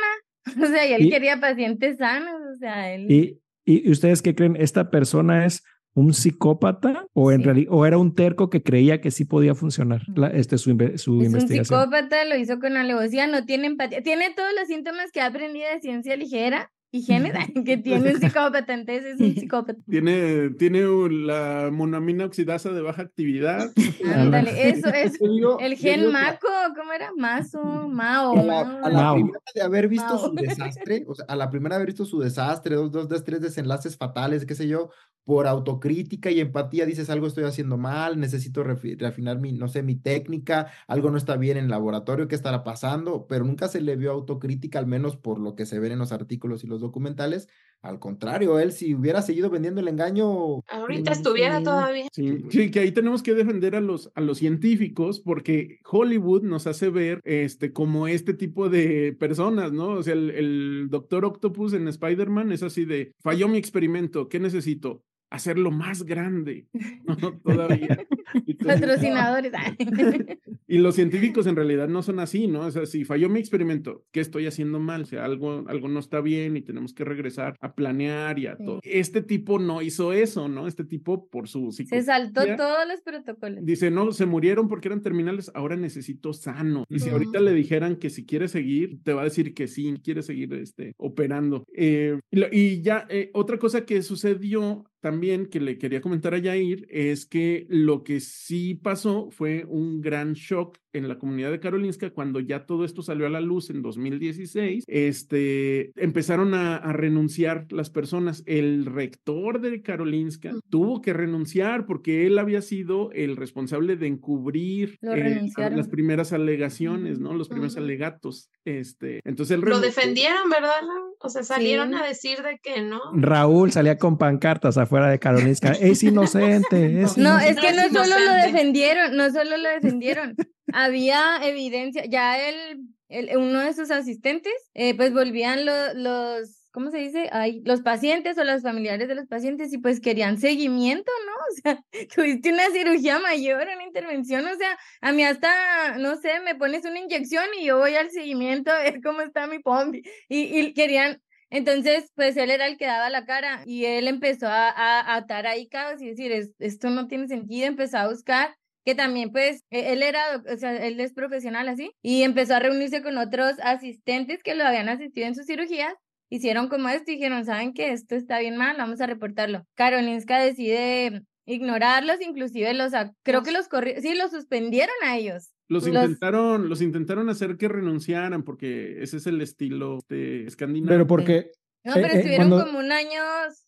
O 0.63 0.65
sea, 0.67 0.87
y 0.87 0.93
él 0.93 1.05
Y- 1.07 1.09
quería 1.09 1.39
pacientes 1.39 1.97
sanos. 1.97 2.39
O 2.53 2.57
sea, 2.57 2.93
él. 2.93 3.11
¿Y, 3.11 3.39
y 3.65 3.91
ustedes 3.91 4.21
qué 4.21 4.33
creen? 4.33 4.55
¿Esta 4.55 4.89
persona 4.89 5.45
es 5.45 5.61
un 5.93 6.13
psicópata 6.13 7.05
o 7.13 7.31
en 7.31 7.39
Sí. 7.39 7.45
realidad 7.45 7.73
o 7.73 7.85
era 7.85 7.97
un 7.97 8.13
terco 8.15 8.49
que 8.49 8.61
creía 8.63 9.01
que 9.01 9.11
sí 9.11 9.25
podía 9.25 9.55
funcionar 9.55 10.03
la- 10.15 10.27
este, 10.27 10.57
su, 10.57 10.69
su 10.69 10.77
Es 10.93 11.07
un 11.07 11.25
investigación? 11.25 11.79
psicópata, 11.81 12.23
lo 12.25 12.37
hizo 12.37 12.59
con 12.59 12.77
alevosía, 12.77 13.27
no 13.27 13.45
tiene 13.45 13.67
empatía. 13.67 14.01
Tiene 14.03 14.33
todos 14.35 14.51
los 14.57 14.67
síntomas 14.67 15.11
que 15.11 15.21
ha 15.21 15.25
aprendido 15.25 15.65
de 15.73 15.81
ciencia 15.81 16.15
ligera 16.15 16.71
y 16.91 17.01
genes 17.01 17.33
que 17.65 17.77
tiene 17.77 18.13
un 18.13 18.19
psicópata. 18.19 18.73
Entonces 18.73 19.05
es 19.05 19.19
un 19.19 19.35
psicópata. 19.39 19.79
tiene, 19.89 20.49
tiene 20.51 20.81
la 21.09 21.69
monamina 21.71 22.25
oxidasa 22.25 22.71
de 22.71 22.81
baja 22.81 23.01
actividad. 23.01 23.71
Ándale, 24.13 24.69
eso 24.69 24.89
es. 24.89 25.17
El 25.59 25.75
gen 25.75 26.11
Maco, 26.11 26.47
¿cómo 26.75 26.93
era? 26.93 27.11
Mazo, 27.17 27.87
Mao. 27.89 28.37
a 28.39 28.43
la, 28.43 28.59
a 28.61 28.89
la 28.89 29.01
Mao. 29.01 29.15
primera 29.15 29.39
de 29.53 29.61
haber 29.61 29.87
visto 29.87 30.07
Mao. 30.15 30.29
su 30.29 30.35
desastre, 30.35 31.05
o 31.07 31.15
sea, 31.15 31.25
a 31.27 31.35
la 31.35 31.49
primera 31.49 31.75
de 31.75 31.77
haber 31.77 31.87
visto 31.87 32.05
su 32.05 32.19
desastre, 32.19 32.75
dos, 32.75 32.91
dos, 32.91 33.07
dos, 33.09 33.23
tres 33.23 33.41
desenlaces 33.41 33.97
fatales, 33.97 34.45
qué 34.45 34.55
sé 34.55 34.67
yo, 34.67 34.89
por 35.25 35.45
autocrítica 35.45 36.31
y 36.31 36.39
empatía 36.39 36.85
dices 36.85 37.09
algo 37.09 37.27
estoy 37.27 37.43
haciendo 37.43 37.77
mal, 37.77 38.17
necesito 38.17 38.63
refi- 38.63 38.97
refinar 38.97 39.37
mi, 39.39 39.51
no 39.51 39.67
sé, 39.67 39.83
mi 39.83 39.95
técnica, 39.95 40.67
algo 40.87 41.11
no 41.11 41.17
está 41.17 41.35
bien 41.35 41.57
en 41.57 41.65
el 41.65 41.69
laboratorio, 41.69 42.29
qué 42.29 42.35
estará 42.35 42.63
pasando, 42.63 43.27
pero 43.27 43.43
nunca 43.43 43.67
se 43.67 43.81
le 43.81 43.97
vio 43.97 44.11
autocrítica, 44.13 44.79
al 44.79 44.87
menos 44.87 45.17
por 45.17 45.39
lo 45.39 45.53
que 45.55 45.65
se 45.65 45.79
ven 45.79 45.91
en 45.91 45.99
los 45.99 46.13
artículos 46.13 46.63
y 46.63 46.67
los 46.67 46.76
documentales. 46.81 47.47
Al 47.81 47.99
contrario, 47.99 48.59
él 48.59 48.71
si 48.71 48.95
hubiera 48.95 49.21
seguido 49.21 49.49
vendiendo 49.51 49.79
el 49.81 49.87
engaño, 49.87 50.61
Ahorita 50.67 51.11
Mm, 51.11 51.13
estuviera 51.13 51.61
todavía. 51.61 52.07
Sí, 52.11 52.45
sí, 52.49 52.71
que 52.71 52.79
ahí 52.79 52.91
tenemos 52.91 53.21
que 53.21 53.35
defender 53.35 53.75
a 53.75 53.81
los, 53.81 54.11
a 54.15 54.21
los 54.21 54.39
científicos 54.39 55.19
porque 55.19 55.79
Hollywood 55.89 56.41
nos 56.41 56.65
hace 56.65 56.89
ver 56.89 57.21
este, 57.23 57.71
como 57.73 58.07
este 58.07 58.33
tipo 58.33 58.69
de 58.69 59.15
personas, 59.19 59.71
¿no? 59.71 59.89
O 59.89 60.03
sea, 60.03 60.13
el, 60.13 60.31
el 60.31 60.87
Doctor 60.89 61.23
Octopus 61.25 61.73
en 61.73 61.87
Spider-Man 61.87 62.51
es 62.51 62.63
así 62.63 62.83
de, 62.83 63.13
falló 63.19 63.47
mi 63.47 63.57
experimento, 63.59 64.27
¿qué 64.27 64.39
necesito? 64.39 65.03
Hacerlo 65.29 65.71
más 65.71 66.03
grande, 66.03 66.67
¿no? 67.05 67.37
Todavía. 67.39 68.05
Entonces, 68.45 68.79
Patrocinadores. 68.81 69.51
y 70.67 70.77
los 70.77 70.95
científicos 70.95 71.47
en 71.47 71.55
realidad 71.55 71.87
no 71.89 72.01
son 72.01 72.19
así, 72.19 72.47
¿no? 72.47 72.61
O 72.61 72.71
sea, 72.71 72.85
si 72.85 73.03
falló 73.03 73.29
mi 73.29 73.39
experimento, 73.39 74.05
¿qué 74.11 74.21
estoy 74.21 74.47
haciendo 74.47 74.79
mal? 74.79 75.01
O 75.01 75.05
sea, 75.05 75.25
algo, 75.25 75.65
algo 75.67 75.87
no 75.89 75.99
está 75.99 76.21
bien 76.21 76.55
y 76.55 76.61
tenemos 76.61 76.93
que 76.93 77.03
regresar 77.03 77.55
a 77.59 77.73
planear 77.75 78.39
y 78.39 78.47
a 78.47 78.55
Sí. 78.57 78.63
todo. 78.65 78.79
Este 78.83 79.21
tipo 79.21 79.59
no 79.59 79.81
hizo 79.81 80.13
eso, 80.13 80.47
¿no? 80.47 80.67
Este 80.67 80.83
tipo 80.85 81.27
por 81.29 81.47
su 81.47 81.71
Se 81.71 82.01
saltó 82.03 82.41
todos 82.55 82.87
los 82.87 83.01
protocolos. 83.01 83.65
Dice, 83.65 83.91
no, 83.91 84.11
se 84.13 84.25
murieron 84.25 84.67
porque 84.67 84.87
eran 84.87 85.01
terminales, 85.01 85.51
ahora 85.53 85.75
necesito 85.75 86.33
sano. 86.33 86.85
Y 86.89 86.99
si 86.99 87.09
Mm. 87.09 87.13
ahorita 87.13 87.39
le 87.41 87.53
dijeran 87.53 87.97
que 87.97 88.09
si 88.09 88.25
quiere 88.25 88.47
seguir, 88.47 89.03
te 89.03 89.13
va 89.13 89.21
a 89.21 89.25
decir 89.25 89.53
que 89.53 89.67
sí, 89.67 89.93
quiere 90.03 90.21
seguir 90.23 90.53
este, 90.53 90.93
operando. 90.97 91.63
Eh, 91.75 92.19
y 92.51 92.81
ya, 92.81 93.05
eh, 93.09 93.29
otra 93.33 93.57
cosa 93.57 93.85
que 93.85 94.01
sucedió 94.01 94.85
también 94.99 95.45
que 95.47 95.59
le 95.59 95.77
quería 95.77 96.01
comentar 96.01 96.33
a 96.33 96.37
Yair 96.39 96.87
es 96.89 97.25
que 97.25 97.65
lo 97.69 98.03
que 98.03 98.19
sí 98.19 98.75
pasó 98.75 99.29
fue 99.31 99.65
un 99.67 100.01
gran 100.01 100.33
shock 100.33 100.77
en 100.93 101.07
la 101.07 101.19
comunidad 101.19 101.51
de 101.51 101.59
Karolinska 101.59 102.09
cuando 102.09 102.39
ya 102.39 102.65
todo 102.65 102.83
esto 102.83 103.03
salió 103.03 103.27
a 103.27 103.29
la 103.29 103.39
luz 103.41 103.69
en 103.69 103.83
2016. 103.83 104.83
Este, 104.87 105.91
empezaron 105.95 106.55
a, 106.55 106.75
a 106.77 106.91
renunciar 106.91 107.67
las 107.71 107.89
personas. 107.91 108.41
El 108.47 108.85
rector 108.87 109.61
de 109.61 109.81
Karolinska 109.83 110.53
tuvo 110.69 111.01
que 111.01 111.13
renunciar 111.13 111.85
porque 111.85 112.25
él 112.25 112.39
había 112.39 112.61
sido 112.63 113.11
el 113.11 113.35
responsable 113.35 113.95
de 113.95 114.07
encubrir 114.07 114.97
Lo 115.01 115.13
eh, 115.13 115.41
las 115.55 115.87
primeras 115.87 116.33
alegaciones, 116.33 117.19
¿no? 117.19 117.33
Los 117.33 117.47
primeros 117.49 117.77
alegatos. 117.77 118.49
Este, 118.65 119.19
entonces 119.23 119.53
él 119.55 119.61
Lo 119.61 119.67
renunció. 119.67 119.87
defendieron, 119.89 120.49
¿verdad? 120.49 120.71
O 121.19 121.29
sea, 121.29 121.43
salieron 121.43 121.89
Sí. 121.89 121.95
a 121.95 122.07
decir 122.07 122.37
de 122.43 122.59
que 122.61 122.81
no. 122.81 122.99
Raúl 123.13 123.71
salía 123.71 123.97
con 123.97 124.17
pancartas 124.17 124.77
afuera 124.77 124.96
de 125.05 125.19
Karolinska. 125.19 125.71
Es 125.79 126.01
inocente, 126.03 127.01
es 127.03 127.17
No, 127.17 127.29
inocente". 127.39 127.49
es 127.51 127.59
que 127.59 127.71
No 127.71 127.77
no 127.77 127.83
es 127.87 127.91
solo 128.09 128.19
lo 128.25 128.33
defendieron, 128.33 129.15
no 129.15 129.29
solo 129.31 129.57
lo 129.57 129.69
defendieron, 129.69 130.35
había 130.73 131.39
evidencia, 131.43 132.05
ya 132.05 132.39
el, 132.49 132.79
el- 133.09 133.37
uno 133.37 133.59
de 133.61 133.73
sus 133.73 133.91
asistentes, 133.91 134.53
eh, 134.73 134.95
pues 134.95 135.13
volvían 135.13 135.65
lo- 135.65 135.93
los, 135.93 136.67
¿cómo 136.71 136.91
se 136.91 136.97
dice? 136.97 137.29
Ay, 137.31 137.61
los 137.65 137.81
pacientes 137.81 138.37
o 138.37 138.43
los 138.43 138.61
familiares 138.61 139.07
de 139.07 139.15
los 139.15 139.27
pacientes 139.27 139.71
y 139.73 139.77
pues 139.77 139.99
querían 139.99 140.37
seguimiento, 140.39 141.11
¿no? 141.25 141.31
O 141.47 141.59
sea, 141.63 141.81
tuviste 142.13 142.51
una 142.51 142.69
cirugía 142.71 143.19
mayor, 143.19 143.63
una 143.73 143.83
intervención, 143.85 144.45
o 144.45 144.55
sea, 144.57 144.77
a 145.01 145.13
mí 145.13 145.23
hasta, 145.23 145.97
no 145.97 146.17
sé, 146.17 146.41
me 146.41 146.55
pones 146.55 146.83
una 146.83 146.99
inyección 146.99 147.45
y 147.59 147.65
yo 147.65 147.77
voy 147.77 147.95
al 147.95 148.11
seguimiento 148.11 148.69
a 148.71 148.79
ver 148.79 148.99
cómo 149.01 149.21
está 149.21 149.47
mi 149.47 149.59
pompi 149.59 150.01
y, 150.27 150.59
y 150.59 150.73
querían 150.73 151.21
entonces, 151.49 152.11
pues 152.15 152.35
él 152.37 152.51
era 152.51 152.67
el 152.67 152.77
que 152.77 152.85
daba 152.85 153.09
la 153.09 153.25
cara 153.25 153.61
y 153.65 153.85
él 153.85 154.07
empezó 154.07 154.47
a, 154.47 154.69
a, 154.69 154.99
a 155.01 155.15
atar 155.17 155.47
ahí 155.47 155.67
cabos 155.67 156.01
y 156.01 156.07
decir, 156.09 156.31
"Es- 156.31 156.51
esto 156.59 156.89
no 156.89 157.07
tiene 157.07 157.27
sentido, 157.27 157.67
empezó 157.67 157.97
a 157.99 158.07
buscar, 158.09 158.55
que 158.85 158.95
también 158.95 159.31
pues 159.31 159.61
e- 159.69 159.93
él 159.93 160.03
era, 160.03 160.41
o 160.51 160.57
sea, 160.57 160.75
él 160.85 160.99
es 160.99 161.13
profesional 161.13 161.67
así, 161.69 161.91
y 162.01 162.23
empezó 162.23 162.55
a 162.55 162.59
reunirse 162.59 163.01
con 163.01 163.17
otros 163.17 163.53
asistentes 163.63 164.43
que 164.43 164.55
lo 164.55 164.63
habían 164.65 164.89
asistido 164.89 165.27
en 165.27 165.35
sus 165.35 165.45
cirugías 165.45 165.93
hicieron 166.29 166.67
como 166.69 166.89
esto 166.89 167.11
y 167.11 167.15
dijeron, 167.15 167.45
¿saben 167.45 167.73
que 167.73 167.91
Esto 167.93 168.15
está 168.15 168.39
bien 168.39 168.57
mal, 168.57 168.75
vamos 168.77 168.99
a 169.01 169.07
reportarlo. 169.07 169.65
Karolinska 169.75 170.39
decide 170.39 171.23
ignorarlos, 171.45 172.19
inclusive 172.21 172.73
los, 172.73 172.91
creo 173.23 173.43
que 173.43 173.51
los 173.51 173.67
corrieron, 173.69 174.01
sí, 174.03 174.13
los 174.15 174.31
suspendieron 174.31 174.95
a 175.03 175.15
ellos. 175.17 175.51
Los, 175.69 175.85
intentaron, 175.85 176.69
los 176.69 176.81
intentaron 176.81 177.29
hacer 177.29 177.57
que 177.57 177.67
renunciaran 177.67 178.43
porque 178.43 179.01
ese 179.01 179.17
es 179.17 179.27
el 179.27 179.41
estilo 179.41 179.99
de 180.07 180.45
escandinavo. 180.45 180.89
Pero 180.89 181.07
porque 181.07 181.51
no, 181.87 181.93
pero 181.93 182.07
eh, 182.07 182.11
eh, 182.11 182.17
estuvieron 182.17 182.49
como 182.49 182.79
un 182.79 182.91
año 182.91 183.21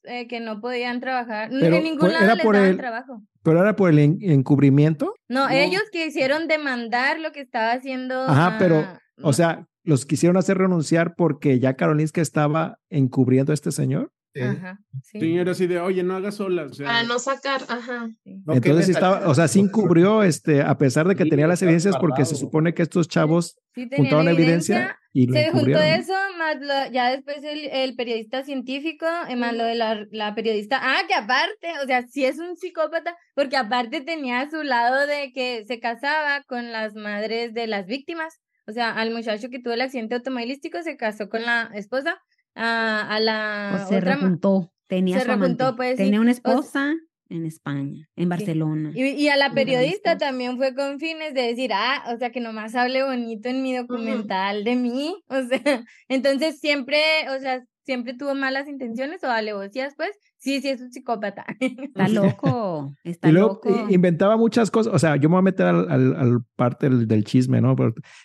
eh, 0.04 0.28
que 0.28 0.41
no 0.41 0.60
podían 0.60 1.00
trabajar. 1.00 1.54
en 1.54 1.84
ningún 1.84 2.12
lado 2.12 2.36
les 2.36 2.43
daban 2.43 2.78
trabajo. 2.78 3.24
¿Pero 3.43 3.62
era 3.62 3.76
por 3.78 3.89
el 3.91 4.00
encubrimiento? 4.22 5.14
No, 5.30 5.50
ellos 5.50 5.84
quisieron 5.89 6.50
demandar 6.50 7.20
lo 7.22 7.32
que 7.32 7.39
estaba 7.39 7.72
haciendo. 7.72 8.22
Ajá, 8.24 8.58
pero, 8.60 8.86
o 9.22 9.32
sea, 9.32 9.66
los 9.84 10.06
quisieron 10.06 10.36
hacer 10.36 10.58
renunciar 10.58 11.16
porque 11.16 11.60
ya 11.60 11.76
Karolinska 11.76 12.20
estaba 12.20 12.78
encubriendo 12.89 13.54
a 13.54 13.56
este 13.56 13.72
señor. 13.72 14.12
Ajá, 14.36 14.80
sí. 15.01 15.38
era 15.38 15.51
así 15.51 15.65
de, 15.65 15.80
oye, 15.80 16.03
no 16.03 16.15
hagas 16.15 16.36
solas. 16.36 16.77
Para 16.77 17.03
no 17.03 17.17
sacar, 17.17 17.61
ajá. 17.67 18.09
Entonces 18.23 18.89
estaba, 18.89 19.27
o 19.27 19.34
sea, 19.34 19.47
sí 19.47 19.59
encubrió, 19.59 20.23
este, 20.23 20.61
a 20.61 20.77
pesar 20.77 21.07
de 21.07 21.15
que 21.15 21.25
tenía 21.25 21.47
las 21.47 21.61
evidencias, 21.61 21.97
porque 21.97 22.25
se 22.25 22.36
supone 22.36 22.73
que 22.73 22.84
estos 22.84 23.07
chavos 23.07 23.57
juntaron 23.75 24.27
evidencia, 24.27 24.97
y 25.11 25.25
lo 25.25 25.34
Se 25.34 25.49
juntó 25.49 25.80
eso, 25.80 26.13
más 26.38 26.57
ya 26.91 27.09
después 27.09 27.38
el, 27.43 27.95
periodista 27.95 28.43
científico, 28.43 29.07
eh, 29.27 29.36
más 29.36 29.55
lo 29.55 29.63
de 29.63 29.75
la, 29.75 30.05
la, 30.11 30.36
periodista, 30.36 30.80
ah, 30.82 31.01
que 31.07 31.15
aparte, 31.15 31.67
o 31.84 31.88
sea, 31.88 32.05
sí 32.07 32.25
es 32.25 32.38
un 32.38 32.55
psicópata, 32.55 33.15
porque 33.34 33.57
aparte 33.57 34.01
tenía 34.01 34.41
a 34.41 34.49
su 34.49 34.61
lado 34.61 35.07
de 35.07 35.32
que 35.34 35.65
se 35.65 35.80
casaba 35.80 36.43
con 36.43 36.71
las 36.71 36.93
madres 36.93 37.53
de 37.53 37.65
las 37.65 37.88
víctimas. 37.88 38.39
O 38.67 38.71
sea, 38.71 38.91
al 38.91 39.11
muchacho 39.11 39.49
que 39.49 39.59
tuvo 39.59 39.73
el 39.73 39.82
accidente 39.82 40.13
automovilístico 40.13 40.84
se 40.84 40.95
casó 40.95 41.27
con 41.27 41.41
la 41.41 41.71
esposa 41.73 42.21
a, 42.56 43.20
la. 43.20 43.84
O 43.84 43.88
se 43.88 44.02
rejuntó. 44.02 44.74
Tenía 44.88 45.20
su 45.20 45.76
pues, 45.76 45.97
Tenía 45.97 46.20
una 46.20 46.32
esposa. 46.32 46.95
en 47.30 47.45
España, 47.45 48.10
en 48.16 48.28
Barcelona. 48.28 48.91
Y, 48.95 49.28
a 49.28 49.38
la 49.38 49.52
periodista 49.54 50.18
también 50.18 50.58
fue 50.58 50.74
con 50.74 51.00
fines 51.00 51.36
de 51.36 51.43
decir, 51.43 51.72
ah, 51.74 52.04
o 52.12 52.18
sea, 52.18 52.32
que 52.32 52.39
nomás 52.39 52.74
hable 52.74 53.04
bonito 53.04 53.50
en 53.50 53.62
mi 53.62 53.76
documental 53.76 54.64
de 54.64 54.76
mí, 54.76 55.16
o 55.28 55.43
sea, 55.43 55.86
entonces 56.08 56.60
siempre, 56.60 57.00
o 57.30 57.39
sea, 57.39 57.64
siempre 57.86 58.16
tuvo 58.16 58.34
malas 58.34 58.68
intenciones 58.68 59.24
o 59.24 59.28
alevosías, 59.30 59.93
pues, 59.95 60.18
sí, 60.40 60.62
sí 60.62 60.70
es 60.70 60.82
un 60.82 60.92
psicópata. 60.92 61.46
Está 61.60 62.08
loco, 62.08 62.96
está 63.04 63.30
y 63.30 63.32
luego 63.32 63.62
loco. 63.64 63.88
inventaba 63.90 64.38
muchas 64.38 64.72
cosas, 64.72 64.94
o 64.94 65.00
sea, 65.00 65.16
yo 65.18 65.30
me 65.30 65.34
voy 65.34 65.40
a 65.40 65.44
meter 65.44 65.66
al, 65.66 65.90
al, 65.90 66.40
parte 66.56 66.90
del, 66.90 67.24
chisme, 67.24 67.62
¿no? 67.62 67.76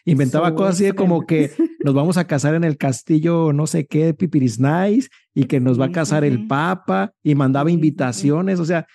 inventaba 0.05 0.55
cosas 0.55 0.77
así 0.77 0.85
de 0.85 0.93
como 0.95 1.27
que 1.27 1.51
nos 1.85 1.95
vamos 1.95 2.17
a 2.17 2.27
casar 2.27 2.55
en 2.55 2.65
el 2.65 2.77
castillo, 2.77 3.53
no 3.53 3.67
sé 3.67 3.87
qué, 3.87 4.15
Pipiris 4.15 4.59
Nice, 4.59 5.09
y 5.35 5.45
que 5.45 5.61
nos 5.61 5.81
va 5.81 5.87
a 5.87 5.93
casar 5.93 6.25
el 6.25 6.47
Papa, 6.47 7.13
y 7.23 7.35
mandaba 7.35 7.71
invitaciones, 7.71 8.61
o 8.61 8.65
sea, 8.65 8.87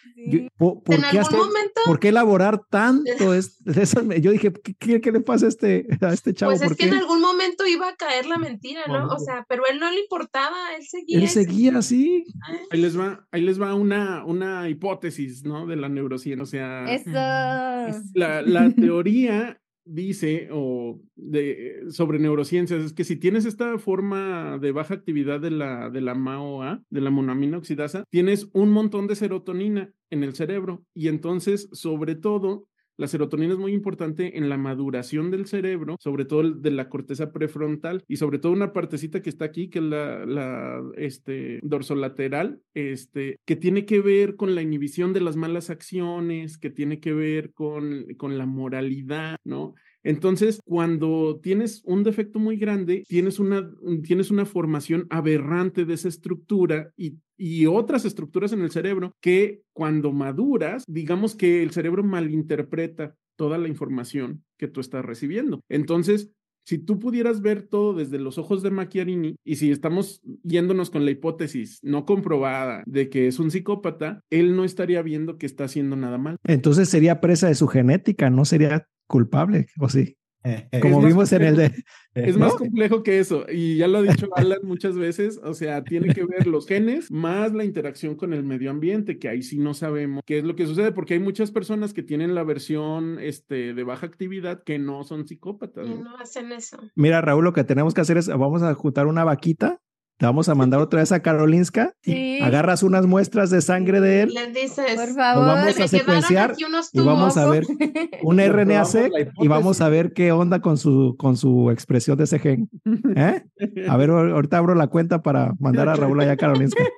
¿por, 0.58 2.00
qué 2.00 2.10
elaborar 2.10 2.62
tanto? 2.70 3.04
yo 4.22 4.32
dije, 4.32 4.54
¿qué, 4.80 5.02
¿qué, 5.02 5.12
le 5.12 5.22
pasa 5.22 5.46
a 5.46 5.50
este, 5.50 5.88
a 6.02 6.14
este 6.14 6.34
chavo? 6.34 6.52
Pues 6.52 6.72
es 6.72 6.78
que 6.78 6.88
en 6.88 6.94
algún 6.94 7.22
momento 7.22 7.66
iba 7.66 7.90
a 7.90 7.96
caer 7.96 8.26
la 8.26 8.38
mentira, 8.38 8.82
¿no? 8.88 9.08
O 9.08 9.20
sea, 9.20 9.46
pero 9.48 9.64
él 9.72 9.80
no 9.80 9.90
le 9.92 10.00
importaba, 10.00 10.56
él 10.78 10.86
seguía. 10.86 11.20
Él 11.20 11.30
seguía, 11.30 11.82
sí. 11.82 12.26
Ahí 12.72 12.82
les 12.82 12.98
va, 12.98 13.09
ahí 13.32 13.42
les 13.42 13.62
va 13.62 13.74
una, 13.76 14.24
una 14.26 14.70
hipótesis, 14.70 15.44
¿no? 15.44 15.66
De 15.66 15.76
la 15.76 15.90
neurociencia, 15.90 16.44
o 16.44 16.46
sea. 16.46 16.94
Eso. 16.94 17.12
La, 18.14 18.42
la 18.42 18.72
teoría 18.72 19.60
dice 19.90 20.50
o 20.52 21.02
de, 21.16 21.86
sobre 21.90 22.20
neurociencias 22.20 22.84
es 22.84 22.94
que 22.94 23.04
si 23.04 23.16
tienes 23.16 23.46
esta 23.46 23.78
forma 23.80 24.60
de 24.60 24.72
baja 24.72 24.94
actividad 24.94 25.40
de 25.40 25.52
la, 25.52 25.90
de 25.90 26.02
la 26.02 26.14
MAOA, 26.14 26.84
de 26.90 27.02
la 27.02 27.10
monamina 27.10 27.58
oxidasa, 27.58 28.04
tienes 28.10 28.50
un 28.54 28.70
montón 28.70 29.08
de 29.08 29.16
serotonina 29.16 29.92
en 30.12 30.24
el 30.24 30.36
cerebro 30.36 30.86
y 30.94 31.08
entonces, 31.08 31.70
sobre 31.72 32.16
todo, 32.16 32.68
la 33.00 33.08
serotonina 33.08 33.54
es 33.54 33.60
muy 33.60 33.72
importante 33.72 34.38
en 34.38 34.50
la 34.50 34.58
maduración 34.58 35.32
del 35.32 35.46
cerebro, 35.46 35.96
sobre 36.02 36.26
todo 36.26 36.52
de 36.52 36.70
la 36.70 36.90
corteza 36.90 37.32
prefrontal 37.32 38.04
y 38.10 38.18
sobre 38.18 38.40
todo 38.40 38.52
una 38.52 38.74
partecita 38.74 39.22
que 39.22 39.30
está 39.30 39.46
aquí, 39.46 39.70
que 39.70 39.80
es 39.80 39.86
la, 39.86 40.26
la 40.26 40.84
este, 40.98 41.62
dorsolateral, 41.64 42.62
este, 42.74 43.38
que 43.46 43.56
tiene 43.56 43.86
que 43.86 44.02
ver 44.02 44.36
con 44.36 44.54
la 44.54 44.62
inhibición 44.62 45.14
de 45.14 45.22
las 45.22 45.38
malas 45.38 45.70
acciones, 45.70 46.58
que 46.58 46.72
tiene 46.72 47.00
que 47.00 47.14
ver 47.14 47.54
con, 47.54 48.06
con 48.18 48.38
la 48.38 48.46
moralidad, 48.46 49.38
¿no? 49.46 49.76
Entonces, 50.04 50.60
cuando 50.66 51.40
tienes 51.42 51.82
un 51.86 52.04
defecto 52.04 52.40
muy 52.40 52.58
grande, 52.58 53.04
tienes 53.08 53.40
una, 53.40 53.70
tienes 54.04 54.32
una 54.32 54.46
formación 54.46 55.08
aberrante 55.10 55.86
de 55.86 55.94
esa 55.94 56.08
estructura 56.08 56.92
y, 56.96 57.18
y, 57.38 57.66
otras 57.66 58.06
estructuras 58.06 58.54
en 58.54 58.62
el 58.62 58.72
cerebro 58.72 59.14
que 59.22 59.62
cuando 59.74 60.12
maduras, 60.12 60.84
digamos 60.88 61.36
que 61.36 61.64
el 61.64 61.72
cerebro 61.72 62.04
malinterpreta 62.04 63.16
toda 63.36 63.58
la 63.58 63.68
información 63.68 64.44
que 64.58 64.68
tú 64.68 64.82
estás 64.82 65.06
recibiendo. 65.06 65.62
Entonces, 65.70 66.32
si 66.66 66.78
tú 66.78 67.00
pudieras 67.00 67.42
ver 67.42 67.64
todo 67.64 67.94
desde 67.94 68.20
los 68.20 68.38
ojos 68.38 68.62
de 68.62 68.70
Macchiarini 68.70 69.38
y 69.44 69.56
si 69.56 69.72
estamos 69.72 70.22
yéndonos 70.44 70.92
con 70.92 71.04
la 71.04 71.10
hipótesis 71.12 71.80
no 71.82 72.06
comprobada 72.06 72.84
de 72.86 73.10
que 73.10 73.28
es 73.28 73.40
un 73.40 73.50
psicópata, 73.50 74.22
él 74.30 74.56
no 74.56 74.64
estaría 74.64 75.02
viendo 75.02 75.38
que 75.38 75.48
está 75.48 75.64
haciendo 75.64 75.96
nada 75.96 76.18
mal. 76.18 76.36
Entonces 76.44 76.88
sería 76.90 77.22
presa 77.22 77.48
de 77.48 77.56
su 77.56 77.68
genética, 77.68 78.30
no 78.30 78.46
sería 78.46 78.86
culpable, 79.10 79.66
¿o 79.80 79.90
sí? 79.90 80.16
Como 80.82 81.02
vimos 81.02 81.34
en 81.34 81.42
el 81.44 81.56
de... 81.58 81.84
Es 82.16 82.38
más 82.38 82.56
complejo 82.56 83.02
que 83.02 83.20
eso, 83.20 83.46
y 83.50 83.78
ya 83.78 83.88
lo 83.88 84.00
ha 84.00 84.02
dicho 84.02 84.28
Alan 84.36 84.60
muchas 84.64 84.98
veces, 84.98 85.40
o 85.42 85.54
sea, 85.54 85.84
tiene 85.84 86.14
que 86.14 86.26
ver 86.26 86.48
los 86.48 86.68
genes 86.68 87.10
más 87.12 87.54
la 87.54 87.64
interacción 87.64 88.16
con 88.16 88.34
el 88.34 88.44
medio 88.44 88.72
ambiente, 88.72 89.20
que 89.20 89.30
ahí 89.30 89.42
sí 89.42 89.58
no 89.58 89.74
sabemos 89.74 90.22
qué 90.26 90.40
es 90.40 90.44
lo 90.44 90.56
que 90.56 90.66
sucede, 90.66 90.92
porque 90.92 91.14
hay 91.14 91.20
muchas 91.22 91.52
personas 91.52 91.94
que 91.94 92.04
tienen 92.04 92.36
la 92.36 92.44
versión 92.44 93.20
este, 93.22 93.74
de 93.74 93.84
baja 93.84 94.06
actividad 94.06 94.64
que 94.64 94.80
no 94.80 95.04
son 95.04 95.28
psicópatas. 95.28 95.88
Y 95.88 95.94
no 95.94 96.18
hacen 96.18 96.52
eso. 96.52 96.78
Mira, 96.96 97.22
Raúl, 97.22 97.46
lo 97.46 97.54
que 97.54 97.64
tenemos 97.64 97.94
que 97.94 98.02
hacer 98.02 98.18
es, 98.18 98.28
vamos 98.28 98.62
a 98.62 98.74
juntar 98.74 99.08
una 99.08 99.24
vaquita 99.24 99.80
te 100.20 100.26
vamos 100.26 100.50
a 100.50 100.56
mandar 100.56 100.82
otra 100.82 101.00
vez 101.00 101.14
a 101.14 101.22
Karolinska. 101.22 101.94
Sí. 102.02 102.42
Agarras 102.42 102.84
unas 102.84 103.06
muestras 103.06 103.50
de 103.52 103.62
sangre 103.62 104.02
de 104.02 104.24
él. 104.24 104.34
Le 104.34 104.48
dices, 104.48 104.96
por 104.96 105.14
favor, 105.16 105.46
vamos 105.46 105.80
a 105.80 105.88
secuenciar 105.88 106.56
y 106.92 107.00
vamos 107.00 107.38
a 107.38 107.50
ver 107.50 107.64
un 108.24 108.38
RNA-seq 108.38 109.14
y 109.38 109.48
vamos 109.48 109.80
a 109.80 109.88
ver 109.88 110.12
qué 110.12 110.34
onda 110.34 110.60
con 110.60 110.78
su, 110.78 111.16
con 111.18 111.38
su 111.38 111.72
expresión 111.72 112.18
de 112.18 112.26
ese 112.26 112.38
gen. 112.38 112.70
¿Eh? 113.16 113.46
A 113.88 113.96
ver, 113.96 114.10
ahorita 114.10 114.58
abro 114.58 114.76
la 114.76 114.88
cuenta 114.88 115.22
para 115.22 115.54
mandar 115.58 115.88
a 115.88 115.96
Raúl 115.96 116.20
allá 116.20 116.34
a 116.34 116.38
Karolinska. 116.38 116.84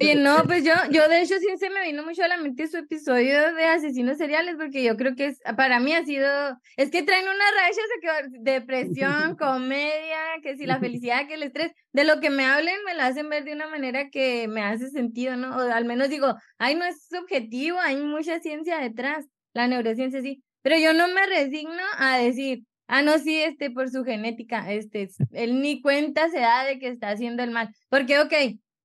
Y 0.00 0.14
no, 0.14 0.42
pues 0.46 0.64
yo, 0.64 0.72
yo 0.90 1.08
de 1.08 1.22
hecho 1.22 1.34
sí 1.38 1.46
se 1.58 1.70
me 1.70 1.82
vino 1.82 2.04
mucho 2.04 2.24
a 2.24 2.28
la 2.28 2.36
mente 2.36 2.66
su 2.66 2.76
episodio 2.78 3.54
de 3.54 3.64
asesinos 3.64 4.18
seriales, 4.18 4.56
porque 4.56 4.82
yo 4.82 4.96
creo 4.96 5.14
que 5.14 5.26
es, 5.26 5.40
para 5.56 5.78
mí 5.80 5.92
ha 5.92 6.04
sido, 6.04 6.28
es 6.76 6.90
que 6.90 7.02
traen 7.02 7.24
una 7.24 7.44
racha 7.60 8.28
de 8.30 8.52
depresión, 8.52 9.36
comedia, 9.38 10.18
que 10.42 10.56
si 10.56 10.66
la 10.66 10.78
felicidad, 10.80 11.26
que 11.28 11.34
el 11.34 11.42
estrés, 11.42 11.72
de 11.92 12.04
lo 12.04 12.20
que 12.20 12.30
me 12.32 12.44
hablen 12.44 12.76
me 12.84 12.94
lo 12.94 13.02
hacen 13.02 13.28
ver 13.28 13.44
de 13.44 13.52
una 13.52 13.68
manera 13.68 14.10
que 14.10 14.48
me 14.48 14.62
hace 14.62 14.90
sentido, 14.90 15.36
¿no? 15.36 15.56
O 15.56 15.60
al 15.60 15.84
menos 15.84 16.08
digo, 16.08 16.34
ay, 16.58 16.74
no 16.74 16.84
es 16.84 17.06
subjetivo, 17.08 17.78
hay 17.78 17.96
mucha 17.96 18.40
ciencia 18.40 18.78
detrás, 18.78 19.26
la 19.54 19.68
neurociencia 19.68 20.20
sí, 20.22 20.42
pero 20.62 20.76
yo 20.78 20.92
no 20.92 21.08
me 21.08 21.26
resigno 21.26 21.82
a 21.98 22.18
decir, 22.18 22.64
ah, 22.86 23.02
no, 23.02 23.18
sí, 23.18 23.40
este, 23.42 23.70
por 23.70 23.90
su 23.90 24.04
genética, 24.04 24.72
este, 24.72 25.08
él 25.32 25.60
ni 25.60 25.80
cuenta 25.80 26.28
se 26.30 26.40
da 26.40 26.64
de 26.64 26.78
que 26.78 26.88
está 26.88 27.10
haciendo 27.10 27.42
el 27.42 27.50
mal, 27.50 27.68
porque, 27.88 28.18
ok, 28.18 28.32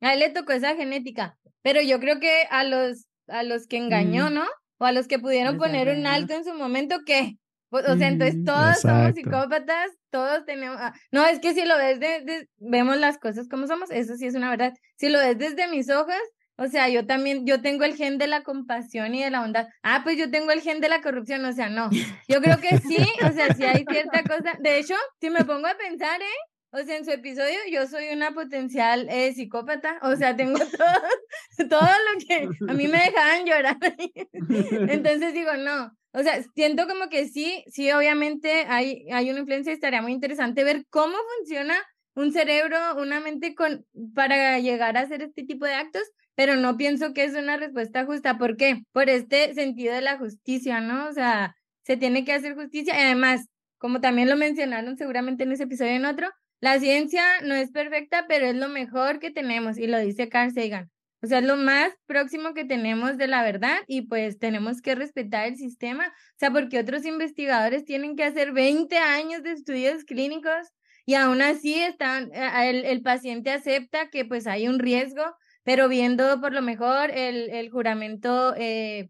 a 0.02 0.14
él 0.14 0.20
le 0.20 0.30
tocó 0.30 0.54
esa 0.54 0.76
genética, 0.76 1.38
pero 1.62 1.82
yo 1.82 2.00
creo 2.00 2.20
que 2.20 2.44
a 2.50 2.64
los, 2.64 3.08
a 3.28 3.44
los 3.44 3.68
que 3.68 3.78
engañó, 3.78 4.30
¿no? 4.30 4.46
O 4.78 4.86
a 4.86 4.92
los 4.92 5.08
que 5.08 5.20
pudieron 5.20 5.58
poner 5.58 5.90
un 5.90 6.06
alto 6.06 6.34
en 6.34 6.46
su 6.46 6.54
momento, 6.54 7.00
¿qué? 7.06 7.38
O 7.70 7.98
sea, 7.98 8.08
entonces 8.08 8.44
todos 8.46 8.80
somos 8.80 9.14
psicópatas, 9.14 9.92
todos 10.10 10.46
tenemos... 10.46 10.78
Ah, 10.80 10.94
no, 11.12 11.26
es 11.26 11.40
que 11.40 11.54
si 11.54 11.66
lo 11.66 11.78
ves 11.78 12.00
desde... 12.00 12.50
vemos 12.58 12.98
las 12.98 13.18
cosas 13.18 13.50
como 13.50 13.68
somos, 13.68 13.92
eso 13.92 14.16
sí 14.16 14.26
es 14.26 14.36
una 14.36 14.50
verdad. 14.50 14.74
Si 14.96 15.10
lo 15.10 15.20
ves 15.20 15.38
desde 15.38 15.68
mis 15.68 15.90
ojos, 15.90 16.16
o 16.58 16.68
sea, 16.68 16.90
yo 16.90 17.06
también, 17.06 17.46
yo 17.46 17.62
tengo 17.62 17.84
el 17.84 17.96
gen 17.96 18.18
de 18.18 18.28
la 18.28 18.42
compasión 18.42 19.14
y 19.14 19.24
de 19.24 19.30
la 19.30 19.42
bondad. 19.42 19.68
Ah, 19.84 20.02
pues 20.04 20.18
yo 20.18 20.32
tengo 20.32 20.52
el 20.52 20.62
gen 20.62 20.82
de 20.82 20.90
la 20.90 21.02
corrupción, 21.02 21.46
o 21.46 21.54
sea, 21.54 21.70
no. 21.70 21.90
Yo 22.28 22.42
creo 22.42 22.58
que 22.60 22.80
sí, 22.80 22.98
o 23.24 23.32
sea, 23.32 23.54
sí 23.54 23.64
hay 23.64 23.86
cierta 23.88 24.24
cosa. 24.24 24.58
De 24.60 24.80
hecho, 24.80 24.96
si 25.20 25.30
me 25.30 25.46
pongo 25.46 25.68
a 25.68 25.78
pensar, 25.78 26.20
¿eh? 26.22 26.26
O 26.72 26.80
sea, 26.80 26.98
en 26.98 27.06
su 27.06 27.12
episodio 27.12 27.58
yo 27.72 27.88
soy 27.88 28.10
una 28.10 28.32
potencial 28.32 29.08
eh, 29.10 29.34
psicópata, 29.34 30.00
o 30.02 30.16
sea, 30.16 30.36
tengo 30.36 30.58
todo, 31.58 31.70
todo 31.70 31.90
lo 31.90 32.26
que 32.28 32.50
a 32.68 32.74
mí 32.74 32.88
me 32.88 32.98
dejaban 32.98 33.46
llorar. 33.46 33.78
Entonces 34.90 35.34
digo, 35.34 35.56
no, 35.58 35.92
o 36.18 36.24
sea, 36.24 36.42
siento 36.56 36.88
como 36.88 37.10
que 37.10 37.28
sí, 37.28 37.64
sí, 37.68 37.92
obviamente 37.92 38.66
hay, 38.68 39.06
hay 39.12 39.30
una 39.30 39.42
influencia 39.42 39.72
y 39.72 39.76
estaría 39.76 40.02
muy 40.02 40.14
interesante 40.14 40.64
ver 40.64 40.84
cómo 40.90 41.16
funciona 41.38 41.76
un 42.16 42.34
cerebro, 42.34 42.78
una 42.98 43.20
mente 43.20 43.54
con, 43.54 43.86
para 44.16 44.58
llegar 44.58 44.98
a 44.98 45.02
hacer 45.02 45.22
este 45.22 45.44
tipo 45.44 45.66
de 45.66 45.76
actos, 45.76 46.02
pero 46.34 46.56
no 46.56 46.76
pienso 46.76 47.14
que 47.14 47.24
es 47.24 47.36
una 47.36 47.58
respuesta 47.58 48.06
justa. 48.06 48.40
¿Por 48.40 48.58
qué? 48.58 48.82
Por 48.94 49.10
este 49.10 49.54
sentido 49.54 49.94
de 49.94 50.02
la 50.02 50.18
justicia, 50.18 50.82
¿no? 50.82 51.08
O 51.08 51.14
sea, 51.14 51.56
se 51.84 51.98
tiene 51.98 52.26
que 52.26 52.34
hacer 52.34 52.56
justicia 52.56 52.96
y 52.98 53.04
además, 53.04 53.46
como 53.78 54.02
también 54.02 54.28
lo 54.28 54.38
mencionaron 54.38 54.98
seguramente 54.98 55.44
en 55.44 55.52
ese 55.52 55.66
episodio 55.66 55.92
y 55.92 55.96
en 55.98 56.06
otro, 56.06 56.30
la 56.62 56.80
ciencia 56.80 57.24
no 57.44 57.54
es 57.54 57.70
perfecta, 57.70 58.26
pero 58.28 58.48
es 58.48 58.56
lo 58.56 58.70
mejor 58.70 59.20
que 59.20 59.30
tenemos, 59.30 59.78
y 59.78 59.86
lo 59.86 60.00
dice 60.00 60.30
Carl 60.30 60.52
Sagan. 60.52 60.90
O 61.22 61.28
sea, 61.28 61.40
es 61.40 61.46
lo 61.46 61.58
más 61.58 61.92
próximo 62.06 62.54
que 62.54 62.66
tenemos 62.66 63.18
de 63.18 63.28
la 63.28 63.44
verdad 63.44 63.78
y 63.88 64.04
pues 64.04 64.38
tenemos 64.38 64.82
que 64.82 64.96
respetar 64.96 65.48
el 65.48 65.58
sistema. 65.58 66.08
O 66.08 66.38
sea, 66.38 66.52
porque 66.52 66.80
otros 66.80 67.06
investigadores 67.06 67.86
tienen 67.86 68.16
que 68.16 68.24
hacer 68.24 68.52
20 68.54 68.98
años 68.98 69.44
de 69.44 69.54
estudios 69.54 70.04
clínicos 70.04 70.68
y 71.06 71.16
aún 71.16 71.42
así 71.42 71.76
están, 71.76 72.32
eh, 72.34 72.70
el, 72.70 72.86
el 72.86 73.02
paciente 73.02 73.52
acepta 73.52 74.10
que 74.10 74.26
pues 74.26 74.46
hay 74.46 74.68
un 74.68 74.80
riesgo, 74.80 75.24
pero 75.64 75.88
viendo 75.88 76.40
por 76.42 76.54
lo 76.54 76.62
mejor 76.62 77.10
el, 77.12 77.50
el 77.50 77.70
juramento 77.72 78.54
eh, 78.56 79.10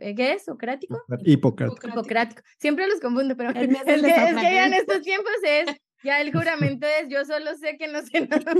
eh, 0.00 0.14
¿Qué 0.14 0.32
es? 0.34 0.44
¿Socrático? 0.44 1.02
Hipocrático. 1.24 1.88
Hipocrático. 1.88 2.42
Siempre 2.58 2.86
los 2.86 3.00
confundo, 3.00 3.36
pero 3.36 3.50
es, 3.54 3.68
que, 3.68 3.92
es 3.92 4.02
que 4.02 4.42
ya 4.42 4.66
en 4.66 4.74
estos 4.74 5.02
tiempos 5.02 5.32
es 5.42 5.66
ya 6.02 6.20
el 6.20 6.32
juramento 6.32 6.86
es 6.86 7.08
yo 7.08 7.24
solo 7.24 7.54
sé 7.56 7.76
que 7.76 7.88
no 7.88 8.02
sé 8.02 8.20
nada. 8.28 8.52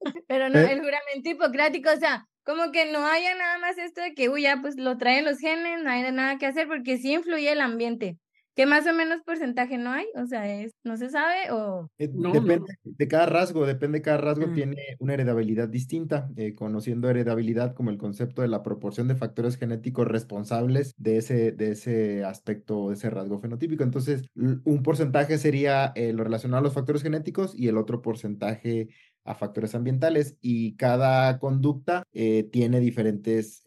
Pero 0.28 0.48
no, 0.48 0.58
eh. 0.58 0.72
el 0.72 0.80
juramento 0.80 1.28
hipocrático, 1.28 1.90
o 1.90 1.96
sea, 1.96 2.26
como 2.44 2.72
que 2.72 2.90
no 2.90 3.06
haya 3.06 3.34
nada 3.34 3.58
más 3.58 3.78
esto 3.78 4.00
de 4.00 4.14
que, 4.14 4.28
uy, 4.28 4.42
ya 4.42 4.58
pues 4.60 4.76
lo 4.76 4.96
traen 4.96 5.24
los 5.24 5.38
genes, 5.38 5.82
no 5.82 5.90
hay 5.90 6.10
nada 6.12 6.38
que 6.38 6.46
hacer, 6.46 6.68
porque 6.68 6.96
sí 6.98 7.12
influye 7.12 7.50
el 7.52 7.60
ambiente. 7.60 8.18
¿Qué 8.56 8.66
más 8.66 8.86
o 8.86 8.92
menos 8.92 9.22
porcentaje 9.22 9.78
no 9.78 9.90
hay? 9.90 10.06
O 10.16 10.26
sea, 10.26 10.60
es, 10.60 10.72
¿no 10.82 10.96
se 10.96 11.08
sabe 11.08 11.50
o...? 11.52 11.88
Eh, 11.98 12.10
depende 12.12 12.74
de 12.82 13.08
cada 13.08 13.26
rasgo, 13.26 13.64
depende 13.64 13.98
de 13.98 14.02
cada 14.02 14.18
rasgo, 14.18 14.48
mm. 14.48 14.54
tiene 14.54 14.76
una 14.98 15.14
heredabilidad 15.14 15.68
distinta, 15.68 16.28
eh, 16.36 16.54
conociendo 16.54 17.08
heredabilidad 17.08 17.74
como 17.74 17.90
el 17.90 17.98
concepto 17.98 18.42
de 18.42 18.48
la 18.48 18.62
proporción 18.62 19.06
de 19.06 19.14
factores 19.14 19.56
genéticos 19.56 20.08
responsables 20.08 20.94
de 20.96 21.18
ese, 21.18 21.52
de 21.52 21.72
ese 21.72 22.24
aspecto, 22.24 22.88
de 22.88 22.94
ese 22.94 23.08
rasgo 23.08 23.38
fenotípico. 23.38 23.84
Entonces, 23.84 24.24
un 24.34 24.82
porcentaje 24.82 25.38
sería 25.38 25.92
eh, 25.94 26.12
lo 26.12 26.24
relacionado 26.24 26.58
a 26.58 26.64
los 26.64 26.74
factores 26.74 27.02
genéticos 27.02 27.54
y 27.56 27.68
el 27.68 27.76
otro 27.76 28.02
porcentaje 28.02 28.88
a 29.24 29.34
factores 29.34 29.74
ambientales 29.74 30.38
y 30.40 30.76
cada 30.76 31.38
conducta 31.38 32.04
tiene 32.10 32.80
diferentes 32.80 33.62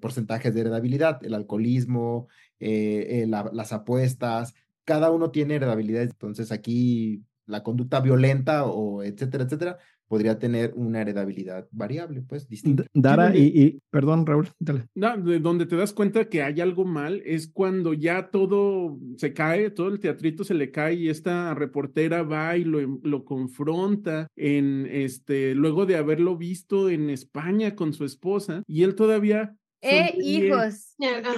porcentajes 0.00 0.54
de 0.54 0.62
heredabilidad, 0.62 1.22
el 1.22 1.34
alcoholismo, 1.34 2.28
eh, 2.60 3.22
eh, 3.22 3.26
las 3.26 3.72
apuestas, 3.72 4.54
cada 4.84 5.10
uno 5.10 5.30
tiene 5.30 5.56
heredabilidades, 5.56 6.10
entonces 6.10 6.52
aquí 6.52 7.22
la 7.46 7.62
conducta 7.62 8.00
violenta 8.00 8.64
o 8.64 9.02
etcétera, 9.02 9.44
etcétera, 9.44 9.78
podría 10.08 10.38
tener 10.38 10.72
una 10.76 11.00
heredabilidad 11.00 11.66
variable, 11.70 12.22
pues 12.22 12.48
distinta. 12.48 12.84
Dara, 12.94 13.36
y, 13.36 13.80
perdón, 13.90 14.24
Raúl, 14.24 14.48
dale. 14.58 14.86
No, 14.94 15.16
de 15.16 15.40
donde 15.40 15.66
te 15.66 15.76
das 15.76 15.92
cuenta 15.92 16.28
que 16.28 16.42
hay 16.42 16.60
algo 16.60 16.84
mal 16.84 17.22
es 17.24 17.48
cuando 17.48 17.92
ya 17.92 18.30
todo 18.30 18.98
se 19.16 19.32
cae, 19.32 19.70
todo 19.70 19.88
el 19.88 20.00
teatrito 20.00 20.44
se 20.44 20.54
le 20.54 20.70
cae 20.70 20.94
y 20.94 21.08
esta 21.08 21.54
reportera 21.54 22.22
va 22.22 22.56
y 22.56 22.64
lo, 22.64 22.80
lo 23.02 23.24
confronta 23.24 24.28
en 24.36 24.86
este, 24.90 25.54
luego 25.54 25.86
de 25.86 25.96
haberlo 25.96 26.36
visto 26.36 26.88
en 26.88 27.10
España 27.10 27.74
con 27.74 27.92
su 27.92 28.04
esposa 28.04 28.62
y 28.66 28.84
él 28.84 28.94
todavía 28.94 29.56
eh, 29.86 30.14
hijos, 30.22 30.94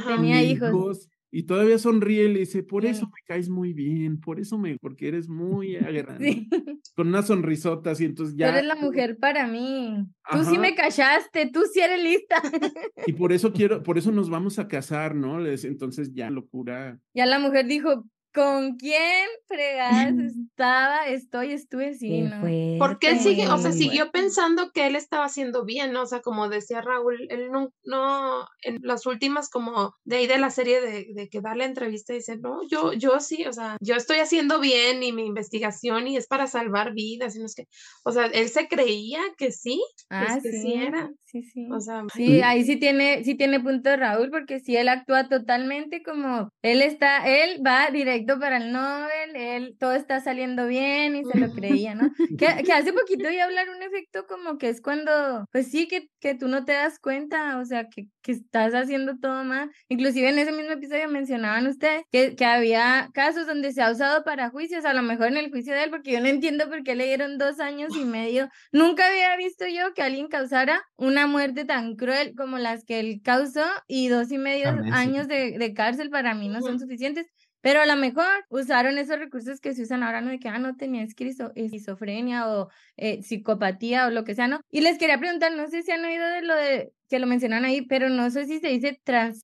tenía 0.06 0.42
hijos. 0.42 1.08
Y 1.30 1.42
todavía 1.42 1.78
sonríe 1.78 2.24
y 2.24 2.32
le 2.32 2.38
dice, 2.40 2.62
por 2.62 2.86
eso 2.86 3.04
me 3.04 3.20
caes 3.26 3.50
muy 3.50 3.74
bien, 3.74 4.18
por 4.18 4.40
eso 4.40 4.56
me, 4.56 4.78
porque 4.78 5.08
eres 5.08 5.28
muy 5.28 5.76
aguerrante. 5.76 6.46
Con 6.96 7.08
una 7.08 7.22
sonrisota 7.22 7.90
así, 7.90 8.06
entonces 8.06 8.34
ya. 8.34 8.46
Tú 8.46 8.56
eres 8.56 8.66
la 8.66 8.76
mujer 8.76 9.18
para 9.18 9.46
mí. 9.46 10.06
Tú 10.30 10.42
sí 10.44 10.56
me 10.56 10.74
callaste, 10.74 11.50
tú 11.52 11.64
sí 11.70 11.80
eres 11.80 12.02
lista. 12.02 12.40
Y 13.06 13.12
por 13.12 13.32
eso 13.32 13.52
quiero, 13.52 13.82
por 13.82 13.98
eso 13.98 14.10
nos 14.10 14.30
vamos 14.30 14.58
a 14.58 14.68
casar, 14.68 15.14
¿no? 15.14 15.44
Entonces 15.46 16.14
ya 16.14 16.30
locura. 16.30 16.98
Ya 17.14 17.26
la 17.26 17.38
mujer 17.38 17.66
dijo, 17.66 18.04
¿Con 18.38 18.76
quién 18.76 19.26
fregadas 19.48 20.12
estaba? 20.48 21.08
Estoy, 21.08 21.52
estuve 21.52 21.94
sí, 21.94 22.22
¿no? 22.22 22.40
Porque 22.78 23.10
él 23.10 23.18
sigue, 23.18 23.48
o 23.48 23.58
sea, 23.58 23.72
siguió 23.72 24.12
pensando 24.12 24.70
que 24.70 24.86
él 24.86 24.94
estaba 24.94 25.24
haciendo 25.24 25.64
bien, 25.64 25.92
¿no? 25.92 26.02
O 26.02 26.06
sea, 26.06 26.20
como 26.20 26.48
decía 26.48 26.80
Raúl, 26.80 27.26
él 27.30 27.50
no, 27.50 27.72
no 27.82 28.46
en 28.62 28.78
las 28.82 29.06
últimas 29.06 29.50
como 29.50 29.96
de 30.04 30.18
ahí 30.18 30.26
de 30.28 30.38
la 30.38 30.50
serie 30.50 30.80
de, 30.80 31.08
de 31.14 31.28
que 31.28 31.40
da 31.40 31.56
la 31.56 31.64
entrevista 31.64 32.12
dice, 32.12 32.36
no, 32.38 32.60
yo, 32.70 32.92
yo 32.92 33.18
sí, 33.18 33.44
o 33.44 33.52
sea, 33.52 33.76
yo 33.80 33.96
estoy 33.96 34.18
haciendo 34.18 34.60
bien 34.60 35.02
y 35.02 35.10
mi 35.10 35.26
investigación 35.26 36.06
y 36.06 36.16
es 36.16 36.28
para 36.28 36.46
salvar 36.46 36.94
vidas, 36.94 37.34
y 37.34 37.40
no 37.40 37.46
es 37.46 37.56
que, 37.56 37.66
o 38.04 38.12
sea, 38.12 38.26
él 38.26 38.48
se 38.50 38.68
creía 38.68 39.20
que 39.36 39.50
sí, 39.50 39.82
ah, 40.10 40.38
que 40.40 40.52
sí. 40.52 40.74
era. 40.74 41.10
Sí, 41.24 41.42
sí. 41.42 41.68
O 41.70 41.80
sea, 41.80 42.04
sí, 42.14 42.40
ahí 42.40 42.64
sí 42.64 42.76
tiene, 42.76 43.22
sí 43.22 43.34
tiene 43.34 43.60
punto 43.60 43.94
Raúl, 43.96 44.30
porque 44.30 44.60
si 44.60 44.76
él 44.76 44.88
actúa 44.88 45.28
totalmente 45.28 46.02
como 46.02 46.50
él 46.62 46.80
está, 46.80 47.26
él 47.28 47.60
va 47.64 47.90
directo 47.90 48.27
para 48.36 48.58
el 48.58 48.72
Nobel, 48.72 49.36
él 49.36 49.76
todo 49.78 49.92
está 49.92 50.20
saliendo 50.20 50.66
bien 50.66 51.16
y 51.16 51.24
se 51.24 51.38
lo 51.38 51.50
creía, 51.52 51.94
¿no? 51.94 52.10
que, 52.38 52.62
que 52.64 52.72
hace 52.72 52.92
poquito 52.92 53.30
iba 53.30 53.42
a 53.42 53.46
hablar 53.46 53.68
un 53.70 53.82
efecto 53.82 54.26
como 54.26 54.58
que 54.58 54.68
es 54.68 54.80
cuando, 54.80 55.46
pues 55.52 55.70
sí, 55.70 55.86
que, 55.88 56.08
que 56.20 56.34
tú 56.34 56.48
no 56.48 56.64
te 56.64 56.72
das 56.72 56.98
cuenta, 56.98 57.58
o 57.58 57.64
sea, 57.64 57.88
que, 57.88 58.08
que 58.22 58.32
estás 58.32 58.74
haciendo 58.74 59.18
todo 59.18 59.44
mal. 59.44 59.70
Inclusive 59.88 60.28
en 60.28 60.38
ese 60.38 60.52
mismo 60.52 60.72
episodio 60.72 61.08
mencionaban 61.08 61.66
ustedes 61.66 62.02
que, 62.10 62.36
que 62.36 62.44
había 62.44 63.08
casos 63.14 63.46
donde 63.46 63.72
se 63.72 63.82
ha 63.82 63.90
usado 63.90 64.24
para 64.24 64.50
juicios, 64.50 64.84
a 64.84 64.92
lo 64.92 65.02
mejor 65.02 65.28
en 65.28 65.36
el 65.36 65.50
juicio 65.50 65.74
de 65.74 65.84
él, 65.84 65.90
porque 65.90 66.12
yo 66.12 66.20
no 66.20 66.26
entiendo 66.26 66.68
por 66.68 66.82
qué 66.82 66.94
le 66.94 67.06
dieron 67.06 67.38
dos 67.38 67.60
años 67.60 67.96
y 67.96 68.04
medio. 68.04 68.48
Nunca 68.72 69.06
había 69.06 69.36
visto 69.36 69.66
yo 69.66 69.94
que 69.94 70.02
alguien 70.02 70.28
causara 70.28 70.82
una 70.96 71.26
muerte 71.26 71.64
tan 71.64 71.94
cruel 71.96 72.34
como 72.36 72.58
las 72.58 72.84
que 72.84 73.00
él 73.00 73.20
causó 73.22 73.64
y 73.86 74.08
dos 74.08 74.30
y 74.32 74.38
medio 74.38 74.68
años 74.92 75.28
de, 75.28 75.58
de, 75.58 75.74
cárcel 75.74 76.10
para 76.10 76.34
mí 76.34 76.48
no 76.48 76.60
son 76.60 76.78
suficientes. 76.80 77.26
Pero 77.60 77.80
a 77.80 77.86
lo 77.86 77.96
mejor 77.96 78.26
usaron 78.48 78.98
esos 78.98 79.18
recursos 79.18 79.60
que 79.60 79.74
se 79.74 79.82
usan 79.82 80.02
ahora, 80.02 80.20
¿no? 80.20 80.30
De 80.30 80.38
que, 80.38 80.48
ah, 80.48 80.58
no 80.58 80.76
tenía 80.76 81.02
esquizofrenia 81.02 82.48
o 82.48 82.68
eh, 82.96 83.22
psicopatía 83.22 84.06
o 84.06 84.10
lo 84.10 84.24
que 84.24 84.34
sea, 84.34 84.48
¿no? 84.48 84.60
Y 84.70 84.80
les 84.80 84.98
quería 84.98 85.18
preguntar, 85.18 85.52
no 85.52 85.68
sé 85.68 85.82
si 85.82 85.90
han 85.90 86.04
oído 86.04 86.26
de 86.28 86.42
lo 86.42 86.54
de 86.54 86.92
que 87.08 87.18
lo 87.18 87.26
mencionan 87.26 87.64
ahí, 87.64 87.82
pero 87.82 88.08
no 88.08 88.30
sé 88.30 88.46
si 88.46 88.60
se 88.60 88.68
dice 88.68 89.00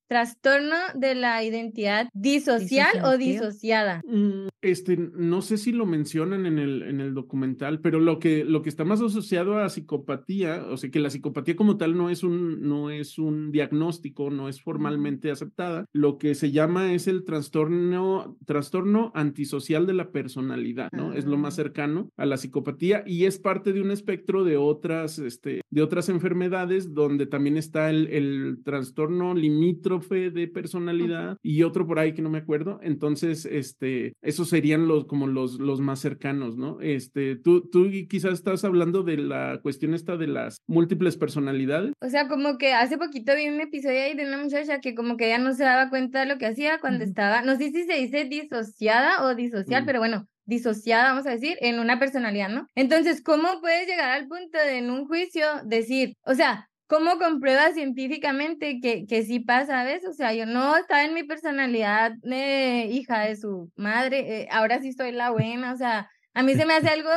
trastorno 0.09 0.77
de 0.95 1.15
la 1.15 1.43
identidad 1.45 2.09
disocial 2.13 3.05
o 3.05 3.17
disociada. 3.17 4.03
Mm, 4.07 4.49
este, 4.63 4.97
no 4.97 5.43
sé 5.43 5.57
si 5.57 5.73
lo 5.73 5.87
mencionan 5.87 6.47
en 6.47 6.59
el, 6.59 6.83
en 6.83 7.01
el 7.01 7.15
documental, 7.15 7.81
pero 7.81 8.01
lo 8.01 8.19
que, 8.19 8.45
lo 8.45 8.63
que 8.63 8.69
está 8.69 8.85
más 8.85 9.01
asociado 9.01 9.59
a 9.59 9.69
psicopatía, 9.69 10.65
o 10.69 10.77
sea, 10.77 10.91
que 10.91 11.01
la 11.01 11.11
psicopatía 11.11 11.57
como 11.57 11.77
tal 11.77 11.97
no 11.97 12.11
es 12.11 12.23
un, 12.23 12.67
no 12.69 12.91
es 12.91 13.19
un 13.19 13.51
diagnóstico, 13.51 14.31
no 14.31 14.49
es 14.49 14.61
formalmente 14.61 15.31
aceptada, 15.31 15.87
lo 15.93 16.19
que 16.19 16.35
se 16.35 16.51
llama 16.51 16.93
es 16.93 17.07
el 17.07 17.25
trastorno, 17.25 18.37
trastorno 18.47 19.13
antisocial 19.15 19.87
de 19.87 19.95
la 19.95 20.11
personalidad, 20.11 20.91
¿no? 20.93 21.13
Es 21.13 21.25
lo 21.25 21.37
más 21.37 21.55
ah. 21.55 21.57
cercano 21.63 22.11
a 22.17 22.27
la 22.27 22.37
psicopatía 22.37 23.03
y 23.07 23.25
es 23.25 23.39
parte 23.39 23.73
de 23.73 23.81
un 23.81 23.91
espectro 23.91 24.45
de 24.45 24.57
otras, 24.57 25.19
este, 25.19 25.63
de 25.71 25.83
otras 25.83 26.09
enfermedades 26.09 26.95
donde 26.95 27.27
también 27.27 27.54
está 27.57 27.91
el, 27.91 28.09
el, 28.09 28.63
trastorno 28.65 29.35
limítrofe 29.35 30.31
de 30.31 30.49
personalidad 30.49 31.39
y 31.43 31.63
otro 31.63 31.87
por 31.87 31.99
ahí 31.99 32.15
que 32.15 32.23
no 32.23 32.31
me 32.31 32.39
acuerdo. 32.39 32.79
Entonces, 32.83 33.47
este, 33.47 34.15
esos 34.23 34.49
serían 34.49 34.87
los, 34.89 35.07
como 35.07 35.27
los, 35.27 35.59
los 35.61 35.81
más 35.81 36.01
cercanos, 36.01 36.57
¿no? 36.57 36.81
Este, 36.81 37.37
tú, 37.37 37.69
tú 37.69 37.91
quizás 38.09 38.35
estás 38.35 38.65
hablando 38.65 39.03
de 39.03 39.17
la 39.19 39.61
cuestión 39.63 39.95
esta 39.95 40.17
de 40.17 40.27
las 40.27 40.59
múltiples 40.67 41.17
personalidades. 41.17 41.93
O 42.01 42.09
sea, 42.09 42.29
como 42.29 42.59
que 42.59 42.73
hace 42.73 42.99
poquito 42.99 43.35
vi 43.35 43.49
un 43.49 43.61
episodio 43.61 44.03
ahí 44.03 44.15
de 44.15 44.27
una 44.27 44.43
muchacha 44.43 44.81
que 44.81 44.95
como 44.95 45.17
que 45.17 45.29
ya 45.29 45.39
no 45.39 45.53
se 45.53 45.65
daba 45.65 45.91
cuenta 45.91 46.21
de 46.21 46.27
lo 46.27 46.39
que 46.39 46.47
hacía 46.47 46.79
cuando 46.81 47.05
estaba, 47.05 47.43
no 47.43 47.57
sé 47.57 47.71
si 47.71 47.85
se 47.85 47.95
dice 47.95 48.25
disociada 48.25 49.25
o 49.25 49.35
disocial, 49.35 49.83
mm. 49.83 49.87
pero 49.87 49.99
bueno, 49.99 50.29
disociada, 50.47 51.11
vamos 51.11 51.27
a 51.27 51.31
decir, 51.31 51.57
en 51.61 51.79
una 51.79 51.99
personalidad, 51.99 52.49
¿no? 52.49 52.67
Entonces, 52.75 53.23
¿cómo 53.23 53.61
puedes 53.61 53.87
llegar 53.87 54.11
al 54.11 54.29
punto 54.29 54.59
de 54.59 54.79
en 54.79 54.91
un 54.91 55.07
juicio 55.07 55.47
decir, 55.65 56.17
o 56.25 56.35
sea, 56.35 56.69
¿Cómo 56.87 57.19
comprueba 57.19 57.73
científicamente 57.73 58.79
que, 58.83 59.07
que 59.07 59.23
sí 59.25 59.41
pasa 59.41 59.81
a 59.81 59.85
veces? 59.85 60.11
O 60.11 60.13
sea, 60.13 60.35
yo 60.35 60.47
no 60.47 60.77
estaba 60.77 61.05
en 61.05 61.15
mi 61.15 61.25
personalidad 61.25 62.13
de 62.23 62.87
hija 62.91 63.21
de 63.21 63.37
su 63.37 63.73
madre, 63.77 64.43
eh, 64.43 64.49
ahora 64.51 64.81
sí 64.81 64.93
soy 64.93 65.13
la 65.13 65.31
buena, 65.31 65.73
o 65.73 65.77
sea, 65.77 66.11
a 66.35 66.43
mí 66.43 66.55
se 66.55 66.67
me 66.67 66.75
hace 66.75 66.89
algo 66.91 67.11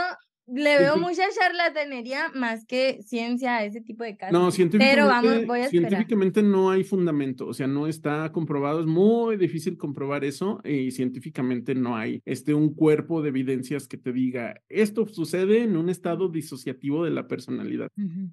le 0.47 0.79
veo 0.79 0.97
mucha 0.97 1.23
charlatanería 1.37 2.31
más 2.33 2.65
que 2.65 3.01
ciencia 3.03 3.57
a 3.57 3.65
ese 3.65 3.81
tipo 3.81 4.03
de 4.03 4.15
casos. 4.15 4.33
No, 4.33 4.49
científicamente, 4.51 4.95
Pero 4.95 5.07
vamos, 5.07 5.45
voy 5.45 5.61
a 5.61 5.69
científicamente 5.69 6.41
no 6.41 6.71
hay 6.71 6.83
fundamento, 6.83 7.47
o 7.47 7.53
sea, 7.53 7.67
no 7.67 7.87
está 7.87 8.31
comprobado, 8.31 8.79
es 8.79 8.85
muy 8.85 9.37
difícil 9.37 9.77
comprobar 9.77 10.23
eso 10.23 10.61
y 10.63 10.91
científicamente 10.91 11.75
no 11.75 11.97
hay 11.97 12.21
este 12.25 12.53
un 12.53 12.73
cuerpo 12.73 13.21
de 13.21 13.29
evidencias 13.29 13.87
que 13.87 13.97
te 13.97 14.13
diga 14.13 14.61
esto 14.69 15.05
sucede 15.07 15.63
en 15.63 15.75
un 15.75 15.89
estado 15.89 16.29
disociativo 16.29 17.03
de 17.03 17.11
la 17.11 17.27
personalidad. 17.27 17.91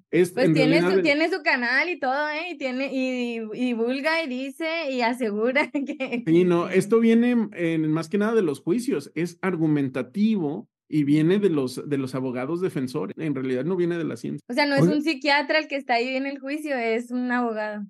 pues 0.09 0.33
tiene 0.33 0.81
su, 0.81 1.01
tiene 1.01 1.29
su 1.29 1.41
canal 1.43 1.89
y 1.89 1.99
todo, 1.99 2.29
¿eh? 2.29 2.51
Y 2.51 2.57
tiene 2.57 2.93
y, 2.93 3.39
y 3.53 3.65
divulga 3.67 4.23
y 4.23 4.27
dice 4.27 4.91
y 4.91 5.01
asegura 5.01 5.69
que 5.71 6.23
Sí, 6.25 6.43
no, 6.45 6.69
esto 6.69 6.99
viene 6.99 7.49
en, 7.53 7.91
más 7.91 8.09
que 8.09 8.17
nada 8.17 8.35
de 8.35 8.41
los 8.41 8.61
juicios, 8.61 9.11
es 9.15 9.37
argumentativo 9.41 10.69
y 10.87 11.03
viene 11.03 11.39
de 11.39 11.49
los, 11.49 11.87
de 11.87 11.97
los 11.97 12.15
abogados 12.15 12.61
defensores. 12.61 13.15
En 13.17 13.35
realidad 13.35 13.65
no 13.65 13.75
viene 13.75 13.97
de 13.97 14.03
la 14.05 14.17
ciencia. 14.17 14.45
O 14.49 14.53
sea, 14.53 14.65
no 14.65 14.75
es 14.75 14.83
un 14.83 15.01
psiquiatra 15.01 15.59
el 15.59 15.67
que 15.67 15.75
está 15.75 15.95
ahí 15.95 16.09
en 16.09 16.25
el 16.25 16.39
juicio, 16.39 16.75
es 16.75 17.11
un 17.11 17.31
abogado. 17.31 17.85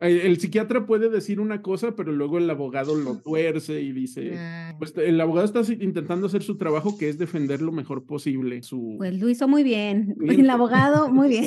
El, 0.00 0.20
el 0.20 0.38
psiquiatra 0.38 0.86
puede 0.86 1.08
decir 1.08 1.40
una 1.40 1.60
cosa, 1.60 1.96
pero 1.96 2.12
luego 2.12 2.38
el 2.38 2.48
abogado 2.48 2.94
lo 2.94 3.18
tuerce 3.22 3.80
y 3.80 3.92
dice, 3.92 4.34
Ah, 4.36 4.74
pues 4.78 4.94
el 4.96 5.20
abogado 5.20 5.44
está 5.44 5.72
intentando 5.72 6.26
hacer 6.26 6.42
su 6.42 6.56
trabajo, 6.56 6.96
que 6.96 7.08
es 7.08 7.18
defender 7.18 7.60
lo 7.62 7.72
mejor 7.72 8.06
posible 8.06 8.62
su... 8.62 8.94
Pues 8.98 9.18
lo 9.18 9.28
hizo 9.28 9.48
muy 9.48 9.64
bien. 9.64 10.14
Bien. 10.18 10.40
El 10.40 10.50
abogado, 10.50 11.10
muy 11.10 11.28
bien. 11.30 11.44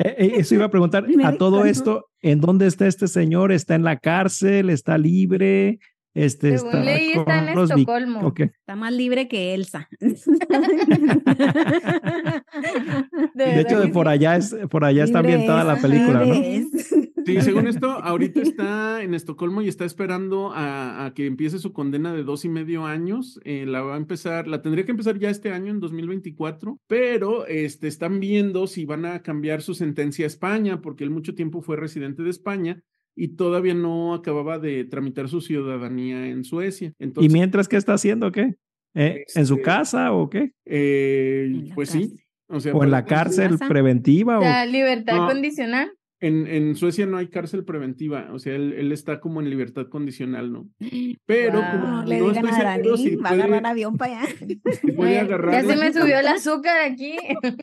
Eh, 0.00 0.14
eh, 0.18 0.32
Eso 0.36 0.54
iba 0.54 0.66
a 0.66 0.70
preguntar, 0.70 1.06
a 1.24 1.36
todo 1.36 1.64
esto, 1.64 2.06
¿en 2.20 2.40
dónde 2.40 2.66
está 2.66 2.86
este 2.86 3.08
señor? 3.08 3.52
¿Está 3.52 3.74
en 3.74 3.84
la 3.84 3.98
cárcel? 3.98 4.68
¿Está 4.68 4.98
libre? 4.98 5.78
Este, 6.14 6.58
Según 6.58 6.70
está 6.70 6.84
leí, 6.84 7.12
está 7.12 7.50
en 7.50 7.56
los 7.56 7.70
Estocolmo. 7.70 8.20
ok. 8.20 8.40
Está 8.40 8.76
más 8.76 8.92
libre 8.92 9.26
que 9.26 9.54
Elsa. 9.54 9.88
De 13.34 13.60
hecho, 13.60 13.80
de 13.80 13.88
por 13.88 14.06
allá 14.06 14.36
es, 14.36 14.54
por 14.70 14.84
allá 14.84 15.04
está 15.04 15.18
ambientada 15.18 15.62
es, 15.62 15.66
la 15.66 15.76
película, 15.76 16.24
¿no? 16.24 16.34
es. 16.34 16.94
Sí, 17.26 17.40
según 17.40 17.66
esto, 17.66 17.90
ahorita 17.90 18.42
está 18.42 19.02
en 19.02 19.14
Estocolmo 19.14 19.62
y 19.62 19.68
está 19.68 19.84
esperando 19.84 20.52
a, 20.52 21.06
a 21.06 21.14
que 21.14 21.26
empiece 21.26 21.58
su 21.58 21.72
condena 21.72 22.12
de 22.12 22.22
dos 22.22 22.44
y 22.44 22.48
medio 22.48 22.84
años. 22.84 23.40
Eh, 23.44 23.64
la 23.66 23.82
va 23.82 23.94
a 23.94 23.96
empezar, 23.96 24.46
la 24.46 24.62
tendría 24.62 24.84
que 24.84 24.90
empezar 24.90 25.18
ya 25.18 25.30
este 25.30 25.50
año, 25.50 25.70
en 25.70 25.80
2024, 25.80 26.78
pero 26.86 27.46
este, 27.46 27.88
están 27.88 28.20
viendo 28.20 28.66
si 28.66 28.84
van 28.84 29.06
a 29.06 29.22
cambiar 29.22 29.62
su 29.62 29.74
sentencia 29.74 30.26
a 30.26 30.28
España, 30.28 30.82
porque 30.82 31.04
él 31.04 31.10
mucho 31.10 31.34
tiempo 31.34 31.62
fue 31.62 31.76
residente 31.76 32.22
de 32.22 32.30
España 32.30 32.82
y 33.16 33.28
todavía 33.36 33.74
no 33.74 34.14
acababa 34.14 34.58
de 34.58 34.84
tramitar 34.84 35.28
su 35.28 35.40
ciudadanía 35.40 36.26
en 36.28 36.44
Suecia. 36.44 36.92
¿Y 36.98 37.28
mientras 37.28 37.68
qué 37.68 37.76
está 37.76 37.94
haciendo? 37.94 38.32
¿Qué? 38.32 38.54
Eh, 38.94 39.24
¿En 39.34 39.46
su 39.46 39.54
Este, 39.54 39.64
casa 39.64 40.12
o 40.12 40.30
qué? 40.30 40.52
eh, 40.66 41.44
En 41.46 41.68
la 41.68 41.74
pues 41.74 41.90
sí. 41.90 42.00
cárcel. 42.08 42.20
O, 42.48 42.60
sea, 42.60 42.74
¿O 42.74 42.84
en 42.84 42.90
la 42.90 43.04
cárcel 43.04 43.58
preventiva? 43.68 44.36
O 44.38 44.40
O... 44.40 44.44
sea, 44.44 44.66
libertad 44.66 45.16
No. 45.16 45.26
condicional. 45.28 45.90
En, 46.24 46.46
en 46.46 46.74
Suecia 46.76 47.06
no 47.06 47.16
hay 47.18 47.28
cárcel 47.28 47.64
preventiva, 47.64 48.28
o 48.32 48.38
sea, 48.38 48.54
él, 48.54 48.72
él 48.72 48.92
está 48.92 49.20
como 49.20 49.40
en 49.40 49.50
libertad 49.50 49.88
condicional, 49.88 50.52
¿no? 50.52 50.68
Pero 51.26 51.60
Wow. 51.60 51.70
como 51.72 51.86
No 51.86 52.04
le 52.04 52.18
no 52.18 52.28
digan 52.30 52.44
estoy 52.46 52.60
a 52.60 52.64
Dani, 52.64 52.96
si 52.96 53.16
va 53.16 53.28
a 53.28 53.32
agarrar 53.32 53.66
avión 53.66 53.96
para 53.96 54.20
allá. 54.22 54.28
si 54.80 54.92
puede 54.92 55.18
agarrar 55.18 55.52
ya 55.52 55.68
se 55.70 55.76
me 55.76 55.92
subió 55.92 56.18
el 56.18 56.26
azúcar 56.26 56.78
aquí. 56.90 57.16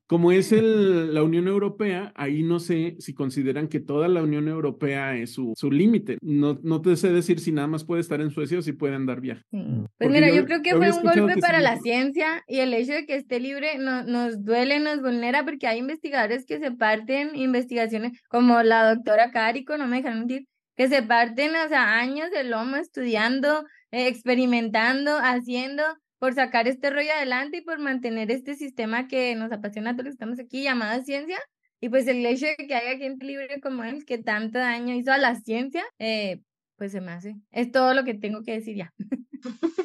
Como 0.07 0.31
es 0.31 0.51
el, 0.51 1.13
la 1.13 1.23
Unión 1.23 1.47
Europea, 1.47 2.11
ahí 2.15 2.43
no 2.43 2.59
sé 2.59 2.95
si 2.99 3.13
consideran 3.13 3.67
que 3.67 3.79
toda 3.79 4.07
la 4.07 4.21
Unión 4.21 4.47
Europea 4.47 5.15
es 5.17 5.31
su, 5.33 5.53
su 5.55 5.71
límite. 5.71 6.17
No, 6.21 6.59
no 6.63 6.81
te 6.81 6.95
sé 6.97 7.11
decir 7.11 7.39
si 7.39 7.51
nada 7.51 7.67
más 7.67 7.83
puede 7.83 8.01
estar 8.01 8.21
en 8.21 8.31
Suecia 8.31 8.59
o 8.59 8.61
si 8.61 8.73
puede 8.73 8.95
andar 8.95 9.21
viaje. 9.21 9.41
Pues 9.49 9.65
Porque 9.97 10.09
mira, 10.13 10.29
yo- 10.29 10.35
yo 10.35 10.45
creo 10.45 10.61
que 10.61 10.75
fue 10.75 10.91
un 10.91 11.01
golpe 11.03 11.33
sí 11.35 11.41
para 11.41 11.59
la 11.61 11.77
ciencia 11.79 12.43
y 12.47 12.59
el 12.59 12.73
hecho 12.73 12.93
de 12.93 13.05
que 13.05 13.15
esté 13.15 13.39
libre 13.39 13.77
no- 13.79 14.03
nos 14.03 14.43
duele, 14.43 14.79
nos 14.79 15.01
vulnera 15.01 15.45
porque 15.45 15.67
hay 15.67 15.79
investigadores 15.79 16.45
que 16.45 16.59
se 16.59 16.71
parten 16.71 17.35
investigaciones 17.35 18.21
como 18.29 18.50
la 18.63 18.93
doctora 18.93 19.31
Carico, 19.31 19.77
no 19.77 19.87
me 19.87 19.97
dejan 19.97 20.19
mentir, 20.19 20.47
que 20.75 20.87
se 20.87 21.03
parten, 21.03 21.51
o 21.55 21.75
años 21.75 22.31
de 22.31 22.43
lomo 22.43 22.75
estudiando, 22.77 23.65
eh, 23.91 24.07
experimentando, 24.07 25.17
haciendo 25.17 25.83
por 26.19 26.33
sacar 26.33 26.67
este 26.67 26.91
rollo 26.91 27.11
adelante 27.11 27.57
y 27.57 27.61
por 27.61 27.79
mantener 27.79 28.29
este 28.29 28.55
sistema 28.55 29.07
que 29.07 29.35
nos 29.35 29.51
apasiona 29.51 29.91
a 29.91 29.93
todos 29.93 30.05
que 30.05 30.11
estamos 30.11 30.39
aquí 30.39 30.63
llamado 30.63 31.03
ciencia. 31.03 31.39
Y 31.79 31.89
pues 31.89 32.07
el 32.07 32.23
hecho 32.25 32.45
de 32.45 32.67
que 32.67 32.75
haya 32.75 32.97
gente 32.97 33.25
libre 33.25 33.59
como 33.59 33.83
él 33.83 34.05
que 34.05 34.19
tanto 34.19 34.59
daño 34.59 34.93
hizo 34.93 35.11
a 35.11 35.17
la 35.17 35.33
ciencia, 35.35 35.83
eh, 35.97 36.41
pues 36.75 36.91
se 36.91 37.01
me 37.01 37.11
hace. 37.11 37.35
Es 37.49 37.71
todo 37.71 37.95
lo 37.95 38.03
que 38.03 38.13
tengo 38.13 38.43
que 38.43 38.53
decir 38.53 38.77
ya. 38.77 38.93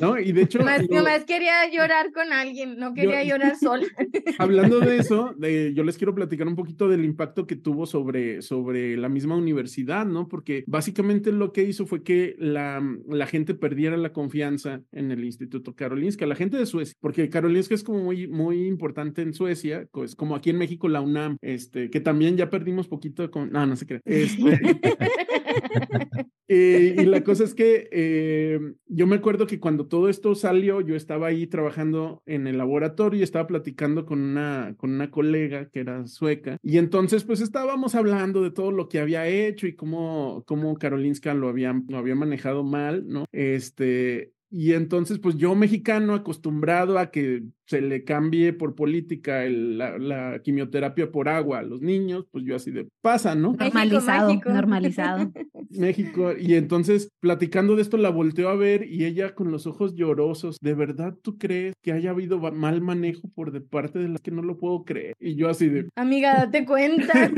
¿no? 0.01 0.19
Y 0.19 0.33
de 0.33 0.43
hecho, 0.43 0.61
Más, 0.61 0.83
quería 1.25 1.71
llorar 1.73 2.13
con 2.13 2.33
alguien, 2.33 2.77
no 2.79 2.95
quería 2.95 3.25
llorar 3.25 3.57
sola. 3.61 3.87
Hablando 4.39 4.81
de 4.81 4.99
eso, 4.99 5.35
de, 5.39 5.73
yo 5.75 5.85
les 5.85 5.97
quiero 5.97 6.15
platicar 6.15 6.47
un 6.47 6.57
poquito 6.57 6.89
del 6.89 7.05
impacto 7.05 7.47
que 7.47 7.57
tuvo 7.57 7.87
sobre, 7.87 8.43
sobre 8.43 8.97
la 8.97 9.09
misma 9.09 9.37
universidad, 9.37 10.07
¿no? 10.07 10.29
Porque 10.29 10.65
básicamente 10.67 11.33
lo 11.33 11.53
que 11.53 11.65
hizo 11.65 11.87
fue 11.87 12.03
que 12.03 12.37
la, 12.39 12.83
la 13.09 13.27
gente 13.27 13.55
perdiera 13.55 13.97
la 13.97 14.13
confianza 14.13 14.83
en 14.93 15.11
el 15.11 15.25
Instituto 15.25 15.75
Karolinska, 15.75 16.27
la 16.27 16.35
gente 16.35 16.57
de 16.57 16.67
Suecia, 16.67 16.95
porque 17.01 17.29
Karolinska 17.29 17.75
es 17.75 17.83
como 17.83 18.01
muy, 18.01 18.27
muy 18.27 18.67
importante 18.67 19.23
en 19.23 19.35
Suecia, 19.35 19.89
pues 19.93 20.15
como 20.15 20.37
aquí 20.37 20.51
en 20.51 20.59
México 20.59 20.89
la 20.89 21.01
UNAM, 21.01 21.39
este, 21.41 21.91
que 21.91 22.01
también 22.01 22.37
ya 22.37 22.51
perdimos 22.51 22.89
poquito 22.89 23.31
con, 23.31 23.51
no, 23.51 23.67
no 23.67 23.77
se 23.77 23.87
cree. 23.87 24.01
Este, 24.05 24.43
eh, 26.49 26.95
y 26.99 27.05
la 27.05 27.25
cosa 27.25 27.45
es 27.45 27.55
que 27.55 27.89
eh, 27.91 28.61
yo 28.87 29.07
me 29.07 29.17
acuerdo 29.17 29.47
que 29.47 29.59
cuando 29.59 29.87
todo 29.87 30.09
esto 30.09 30.35
salió, 30.35 30.81
yo 30.81 30.95
estaba 30.95 31.29
ahí 31.29 31.47
trabajando 31.47 32.23
en 32.27 32.47
el 32.47 32.59
laboratorio 32.59 33.21
y 33.21 33.23
estaba 33.23 33.47
platicando 33.47 34.07
con 34.07 34.21
una, 34.21 34.75
con 34.77 34.91
una 34.91 35.11
colega 35.11 35.69
que 35.71 35.81
era 35.81 36.07
sueca. 36.07 36.59
Y 36.63 36.79
entonces, 36.79 37.25
pues 37.25 37.41
estábamos 37.41 37.95
hablando 37.95 38.43
de 38.43 38.51
todo 38.51 38.71
lo 38.71 38.89
que 38.89 39.01
había 39.01 39.27
hecho 39.27 39.67
y 39.67 39.75
cómo, 39.75 40.45
cómo 40.47 40.77
Karolinska 40.77 41.35
lo 41.35 41.49
había, 41.49 41.75
lo 41.89 41.99
había 41.99 42.15
manejado 42.15 42.65
mal, 42.65 43.07
¿no? 43.07 43.25
Este. 43.33 44.33
Y 44.49 44.75
entonces, 44.75 45.19
pues 45.19 45.37
yo 45.37 45.55
mexicano 45.57 46.15
acostumbrado 46.15 46.99
a 46.99 47.11
que 47.11 47.43
se 47.67 47.81
le 47.81 48.05
cambie 48.05 48.53
por 48.53 48.75
política 48.75 49.45
el- 49.45 49.79
la, 49.79 49.99
la 49.99 50.41
quimioterapia 50.43 51.11
por 51.11 51.29
agua 51.29 51.59
a 51.59 51.63
los 51.63 51.81
niños, 51.83 52.27
pues 52.31 52.45
yo 52.45 52.57
así 52.57 52.71
de 52.71 52.89
pasa, 53.03 53.35
¿no? 53.35 53.53
Normalizado, 53.59 54.29
México. 54.29 54.51
normalizado. 54.51 55.33
México. 55.71 56.33
Y 56.39 56.55
entonces, 56.55 57.11
platicando 57.21 57.77
de 57.77 57.83
esto, 57.83 57.97
la 57.97 58.11
volteó 58.11 58.49
a 58.49 58.57
ver 58.57 58.87
y 58.89 59.05
ella 59.05 59.35
con 59.35 59.51
los 59.51 59.67
ojos 59.67 59.95
llorosos, 59.95 60.57
¿de 60.61 60.75
verdad 60.75 61.15
tú 61.23 61.39
crees 61.39 61.75
que 61.83 61.93
haya 61.93 62.11
habido 62.11 62.39
mal 62.53 62.81
manejo 62.81 63.29
por 63.35 63.51
de 63.53 63.61
parte 63.61 63.99
de 63.99 64.09
las 64.09 64.21
que 64.21 64.31
no 64.31 64.43
lo 64.43 64.59
puedo 64.59 64.85
creer? 64.85 65.15
Y 65.19 65.35
yo 65.35 65.49
así 65.49 65.69
de, 65.69 65.89
Amiga, 65.97 66.35
date 66.35 66.65
cuenta. 66.65 67.31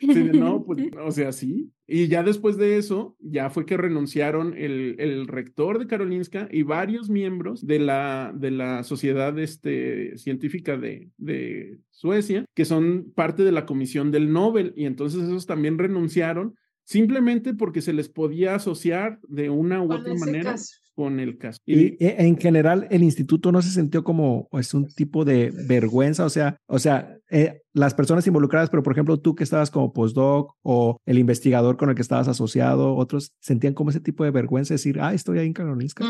sí 0.00 0.14
de, 0.14 0.32
no, 0.38 0.64
pues, 0.64 0.78
o 1.04 1.10
sea, 1.10 1.32
sí. 1.32 1.70
Y 1.86 2.08
ya 2.08 2.22
después 2.22 2.56
de 2.56 2.78
eso, 2.78 3.16
ya 3.20 3.50
fue 3.50 3.66
que 3.66 3.76
renunciaron 3.76 4.54
el, 4.56 4.96
el 4.98 5.26
rector 5.26 5.78
de 5.78 5.86
Karolinska 5.86 6.48
y 6.50 6.62
varios 6.62 7.10
miembros 7.10 7.66
de 7.66 7.80
la, 7.80 8.32
de 8.34 8.50
la 8.50 8.82
sociedad 8.92 9.38
este, 9.38 10.18
científica 10.18 10.76
de, 10.76 11.08
de 11.16 11.78
Suecia, 11.90 12.44
que 12.54 12.66
son 12.66 13.12
parte 13.14 13.42
de 13.42 13.52
la 13.52 13.64
comisión 13.64 14.10
del 14.10 14.32
Nobel. 14.32 14.74
Y 14.76 14.84
entonces 14.84 15.22
esos 15.22 15.46
también 15.46 15.78
renunciaron 15.78 16.54
simplemente 16.84 17.54
porque 17.54 17.80
se 17.80 17.94
les 17.94 18.08
podía 18.08 18.54
asociar 18.54 19.18
de 19.26 19.48
una 19.48 19.82
u 19.82 19.92
otra 19.92 20.14
manera 20.14 20.52
caso. 20.52 20.74
con 20.94 21.20
el 21.20 21.38
caso. 21.38 21.58
Y 21.64 22.04
eh, 22.04 22.16
en 22.18 22.36
general 22.36 22.86
el 22.90 23.02
instituto 23.02 23.50
no 23.50 23.62
se 23.62 23.70
sintió 23.70 24.04
como 24.04 24.48
es 24.52 24.74
un 24.74 24.88
tipo 24.88 25.24
de 25.24 25.50
vergüenza, 25.66 26.26
o 26.26 26.30
sea, 26.30 26.58
o 26.66 26.78
sea, 26.78 27.16
eh, 27.30 27.61
las 27.74 27.94
personas 27.94 28.26
involucradas, 28.26 28.70
pero 28.70 28.82
por 28.82 28.92
ejemplo 28.92 29.18
tú 29.18 29.34
que 29.34 29.44
estabas 29.44 29.70
como 29.70 29.92
postdoc 29.92 30.54
o 30.62 30.98
el 31.06 31.18
investigador 31.18 31.76
con 31.76 31.88
el 31.88 31.94
que 31.94 32.02
estabas 32.02 32.28
asociado, 32.28 32.94
otros 32.96 33.32
sentían 33.40 33.74
como 33.74 33.90
ese 33.90 34.00
tipo 34.00 34.24
de 34.24 34.30
vergüenza, 34.30 34.74
decir, 34.74 34.98
ah, 35.00 35.14
estoy 35.14 35.38
ahí 35.38 35.46
en 35.46 35.52
Karolinska. 35.54 36.04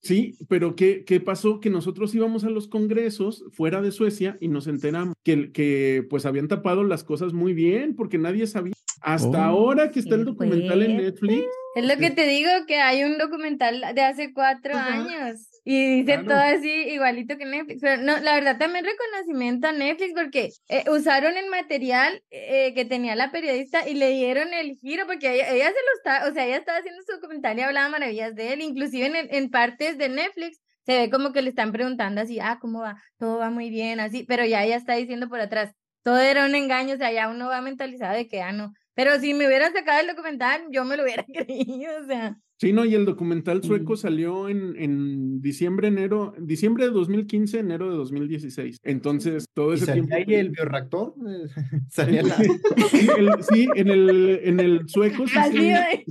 Sí, 0.00 0.34
pero 0.48 0.76
¿qué, 0.76 1.04
¿qué 1.04 1.20
pasó? 1.20 1.60
Que 1.60 1.70
nosotros 1.70 2.14
íbamos 2.14 2.44
a 2.44 2.50
los 2.50 2.68
congresos 2.68 3.44
fuera 3.52 3.80
de 3.82 3.90
Suecia 3.90 4.36
y 4.40 4.48
nos 4.48 4.66
enteramos 4.66 5.14
que, 5.24 5.50
que 5.52 6.06
pues 6.08 6.26
habían 6.26 6.48
tapado 6.48 6.84
las 6.84 7.04
cosas 7.04 7.32
muy 7.32 7.52
bien 7.54 7.96
porque 7.96 8.18
nadie 8.18 8.46
sabía. 8.46 8.74
Hasta 9.00 9.28
Oh. 9.52 9.58
ahora 9.58 9.90
que 9.92 10.00
está 10.00 10.16
el 10.16 10.24
documental 10.24 10.82
en. 10.82 10.96
Netflix. 10.96 11.44
Es 11.76 11.86
lo 11.86 11.96
que 11.98 12.10
te 12.10 12.26
digo, 12.26 12.48
que 12.66 12.76
hay 12.76 13.04
un 13.04 13.16
documental 13.18 13.82
de 13.94 14.00
hace 14.02 14.32
cuatro 14.32 14.74
Ajá. 14.74 14.94
años 14.94 15.47
y 15.64 16.02
dice 16.02 16.22
Claro. 16.22 16.28
todo 16.28 16.38
así 16.38 16.68
igualito 16.70 17.36
que 17.36 17.44
Netflix. 17.44 17.80
Pero 17.80 18.02
no, 18.02 18.18
la 18.20 18.34
verdad 18.34 18.58
también 18.58 18.84
reconocimiento 18.84 19.68
a 19.68 19.72
Netflix 19.72 20.12
porque 20.14 20.50
eh, 20.68 20.84
usaron 20.90 21.36
el 21.36 21.50
material 21.50 22.22
eh, 22.30 22.74
que 22.74 22.84
tenía 22.84 23.14
la 23.16 23.30
periodista 23.30 23.88
y 23.88 23.94
le 23.94 24.10
dieron 24.10 24.52
el 24.54 24.76
giro 24.76 25.06
porque 25.06 25.34
ella, 25.34 25.50
ella 25.50 25.66
se 25.68 25.72
lo 25.72 25.96
está, 25.96 26.28
o 26.28 26.32
sea, 26.34 26.46
ella 26.46 26.56
estaba 26.58 26.78
haciendo 26.78 27.02
su 27.02 27.12
documental 27.12 27.58
y 27.58 27.62
hablaba 27.62 27.88
maravillas 27.88 28.34
de 28.34 28.52
él, 28.54 28.60
inclusive 28.62 29.06
en, 29.06 29.28
en 29.34 29.50
partes 29.50 29.98
de 29.98 30.08
Netflix. 30.08 30.60
Se 30.86 30.98
ve 30.98 31.10
como 31.10 31.32
que 31.32 31.42
le 31.42 31.50
están 31.50 31.72
preguntando 31.72 32.20
así, 32.22 32.38
ah, 32.40 32.58
¿cómo 32.60 32.80
va? 32.80 32.96
Todo 33.18 33.38
va 33.38 33.50
muy 33.50 33.68
bien, 33.70 34.00
así, 34.00 34.24
pero 34.24 34.44
ya 34.46 34.64
ella 34.64 34.76
está 34.76 34.94
diciendo 34.94 35.28
por 35.28 35.40
atrás, 35.40 35.72
todo 36.02 36.18
era 36.18 36.46
un 36.46 36.54
engaño, 36.54 36.94
o 36.94 36.96
sea, 36.98 37.12
ya 37.12 37.28
uno 37.28 37.48
va 37.48 37.60
mentalizado 37.60 38.14
de 38.16 38.26
que, 38.28 38.40
ah, 38.40 38.52
no. 38.52 38.72
Pero 38.94 39.18
si 39.20 39.34
me 39.34 39.46
hubieran 39.46 39.72
sacado 39.74 40.00
el 40.00 40.06
documental, 40.08 40.62
yo 40.70 40.84
me 40.84 40.96
lo 40.96 41.02
hubiera 41.04 41.24
creído, 41.46 41.92
o 42.02 42.06
sea. 42.06 42.36
Sí, 42.60 42.72
no, 42.72 42.84
y 42.84 42.94
el 42.96 43.04
documental 43.04 43.62
sueco 43.62 43.92
Mm. 43.92 43.96
salió 43.96 44.48
en, 44.48 44.74
en 44.76 45.40
diciembre, 45.40 45.88
enero, 45.88 46.34
diciembre 46.40 46.86
de 46.86 46.90
2015, 46.90 47.60
enero 47.60 47.88
de 47.90 47.96
2016. 47.96 48.78
Entonces, 48.82 49.44
todo 49.54 49.70
¿Y 49.72 49.76
ese 49.76 49.86
salía 49.86 50.02
tiempo. 50.06 50.16
ahí 50.32 50.34
el 50.40 50.52
salía 51.88 52.22
la... 52.24 52.34
Sí, 52.36 53.08
el- 53.16 53.30
sí, 53.44 53.68
en 53.76 53.88
el, 53.88 54.40
en 54.42 54.58
el 54.60 54.88
sueco 54.88 55.26
sí 55.28 55.34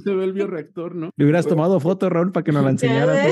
se, 0.04 0.16
ve 0.16 0.24
el 0.24 0.32
bioreactor, 0.34 0.96
¿no? 0.96 1.10
Le 1.18 1.26
hubieras 1.26 1.46
tomado 1.48 1.80
foto, 1.82 2.10
Raúl, 2.10 2.32
para 2.32 2.44
que 2.46 2.52
nos 2.54 2.64
la 2.64 2.72
enseñaras. 2.72 3.28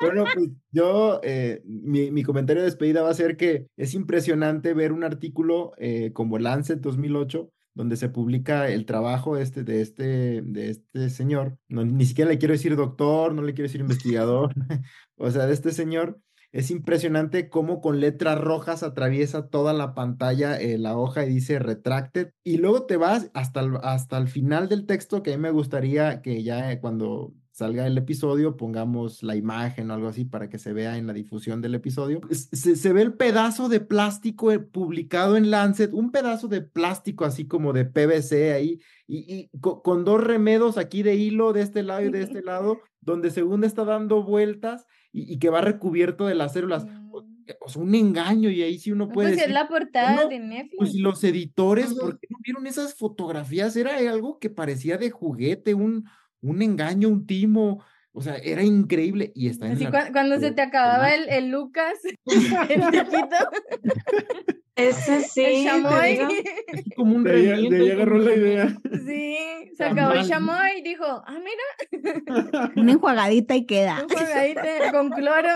Bueno, 0.00 0.24
pues 0.34 0.48
yo, 0.72 1.20
eh, 1.22 1.62
mi, 1.64 2.10
mi 2.10 2.24
comentario 2.24 2.62
de 2.62 2.66
despedida 2.66 3.02
va 3.02 3.10
a 3.10 3.14
ser 3.14 3.36
que 3.36 3.66
es 3.76 3.94
impresionante 3.94 4.74
ver 4.74 4.92
un 4.92 5.04
artículo 5.04 5.72
eh, 5.78 6.10
como 6.12 6.38
Lancet 6.40 6.80
2008, 6.80 7.48
donde 7.74 7.96
se 7.96 8.08
publica 8.08 8.68
el 8.68 8.86
trabajo 8.86 9.36
este, 9.36 9.64
de, 9.64 9.80
este, 9.80 10.42
de 10.42 10.70
este 10.70 11.10
señor. 11.10 11.58
No, 11.68 11.84
ni 11.84 12.04
siquiera 12.04 12.30
le 12.30 12.38
quiero 12.38 12.52
decir 12.52 12.76
doctor, 12.76 13.34
no 13.34 13.42
le 13.42 13.54
quiero 13.54 13.68
decir 13.68 13.80
investigador, 13.80 14.54
o 15.16 15.30
sea, 15.30 15.46
de 15.46 15.54
este 15.54 15.72
señor, 15.72 16.20
es 16.52 16.70
impresionante 16.70 17.48
cómo 17.48 17.80
con 17.80 17.98
letras 17.98 18.38
rojas 18.38 18.82
atraviesa 18.82 19.48
toda 19.48 19.72
la 19.72 19.94
pantalla 19.94 20.60
eh, 20.60 20.76
la 20.76 20.98
hoja 20.98 21.24
y 21.24 21.30
dice 21.30 21.58
retracted. 21.58 22.32
Y 22.44 22.58
luego 22.58 22.84
te 22.84 22.98
vas 22.98 23.30
hasta 23.32 23.60
el, 23.60 23.76
hasta 23.82 24.18
el 24.18 24.28
final 24.28 24.68
del 24.68 24.84
texto, 24.84 25.22
que 25.22 25.32
a 25.32 25.36
mí 25.38 25.42
me 25.42 25.50
gustaría 25.50 26.20
que 26.20 26.42
ya 26.42 26.70
eh, 26.70 26.78
cuando 26.78 27.32
salga 27.62 27.86
el 27.86 27.96
episodio, 27.96 28.56
pongamos 28.56 29.22
la 29.22 29.36
imagen 29.36 29.90
o 29.90 29.94
algo 29.94 30.08
así 30.08 30.24
para 30.24 30.48
que 30.48 30.58
se 30.58 30.72
vea 30.72 30.98
en 30.98 31.06
la 31.06 31.12
difusión 31.12 31.60
del 31.60 31.74
episodio. 31.76 32.20
Se, 32.30 32.74
se 32.74 32.92
ve 32.92 33.02
el 33.02 33.14
pedazo 33.14 33.68
de 33.68 33.78
plástico 33.78 34.50
eh, 34.50 34.58
publicado 34.58 35.36
en 35.36 35.50
Lancet, 35.50 35.92
un 35.92 36.10
pedazo 36.10 36.48
de 36.48 36.60
plástico 36.62 37.24
así 37.24 37.46
como 37.46 37.72
de 37.72 37.84
PVC 37.84 38.52
ahí, 38.52 38.80
y, 39.06 39.48
y 39.52 39.58
con 39.60 40.04
dos 40.04 40.22
remedos 40.22 40.76
aquí 40.76 41.02
de 41.04 41.14
hilo 41.14 41.52
de 41.52 41.62
este 41.62 41.82
lado 41.84 42.04
y 42.04 42.10
de 42.10 42.22
este 42.22 42.42
lado, 42.42 42.80
donde 43.00 43.30
según 43.30 43.62
está 43.62 43.84
dando 43.84 44.24
vueltas 44.24 44.86
y, 45.12 45.32
y 45.32 45.38
que 45.38 45.50
va 45.50 45.60
recubierto 45.60 46.26
de 46.26 46.34
las 46.34 46.52
células. 46.52 46.84
O, 47.12 47.22
Mm. 47.22 47.52
o 47.60 47.68
sea, 47.68 47.82
un 47.82 47.94
engaño, 47.94 48.50
y 48.50 48.62
ahí 48.62 48.78
sí 48.78 48.92
uno 48.92 49.08
puede 49.08 49.28
Pues 49.28 49.32
es 49.32 49.36
decir, 49.38 49.54
la 49.54 49.68
portada 49.68 50.22
no, 50.22 50.28
de 50.28 50.38
Netflix. 50.38 50.76
pues 50.78 50.94
los 50.94 51.22
editores. 51.24 51.92
¿por 51.94 52.18
qué 52.18 52.28
no 52.30 52.38
vieron 52.42 52.66
esas 52.66 52.94
fotografías? 52.94 53.76
Era 53.76 53.96
algo 54.10 54.38
que 54.38 54.50
parecía 54.50 54.96
de 54.98 55.10
juguete, 55.10 55.74
un, 55.74 56.04
un 56.42 56.60
engaño, 56.62 57.08
un 57.08 57.26
timo, 57.26 57.82
o 58.12 58.20
sea, 58.20 58.36
era 58.36 58.62
increíble 58.62 59.32
y 59.34 59.48
está 59.48 59.66
en 59.66 59.72
Así 59.72 59.86
cua- 59.86 60.12
cuando 60.12 60.38
se 60.38 60.52
te 60.52 60.60
acababa 60.62 61.14
el, 61.14 61.28
el 61.28 61.48
Lucas, 61.50 61.94
el 62.68 62.82
Ese 64.76 65.20
sí, 65.28 65.42
el 65.44 65.52
te 65.52 65.64
chamoy. 65.64 66.10
digo. 66.10 66.28
Así 66.72 66.90
como 66.96 67.16
un 67.16 67.24
De 67.24 67.52
ahí, 67.52 67.68
de 67.68 67.78
como 67.78 67.92
agarró 67.92 68.18
la 68.18 68.34
idea. 68.34 68.76
Sí, 69.06 69.36
se 69.76 69.84
Tan 69.84 69.92
acabó 69.98 70.14
el 70.14 70.26
chamoy 70.26 70.78
y 70.78 70.82
dijo, 70.82 71.04
ah, 71.04 71.38
mira, 71.38 72.72
Una 72.76 72.92
enjuagadita 72.92 73.54
y 73.56 73.66
queda. 73.66 74.02
un 74.02 74.08
juegadito 74.08 74.60
con 74.92 75.10
cloro. 75.10 75.48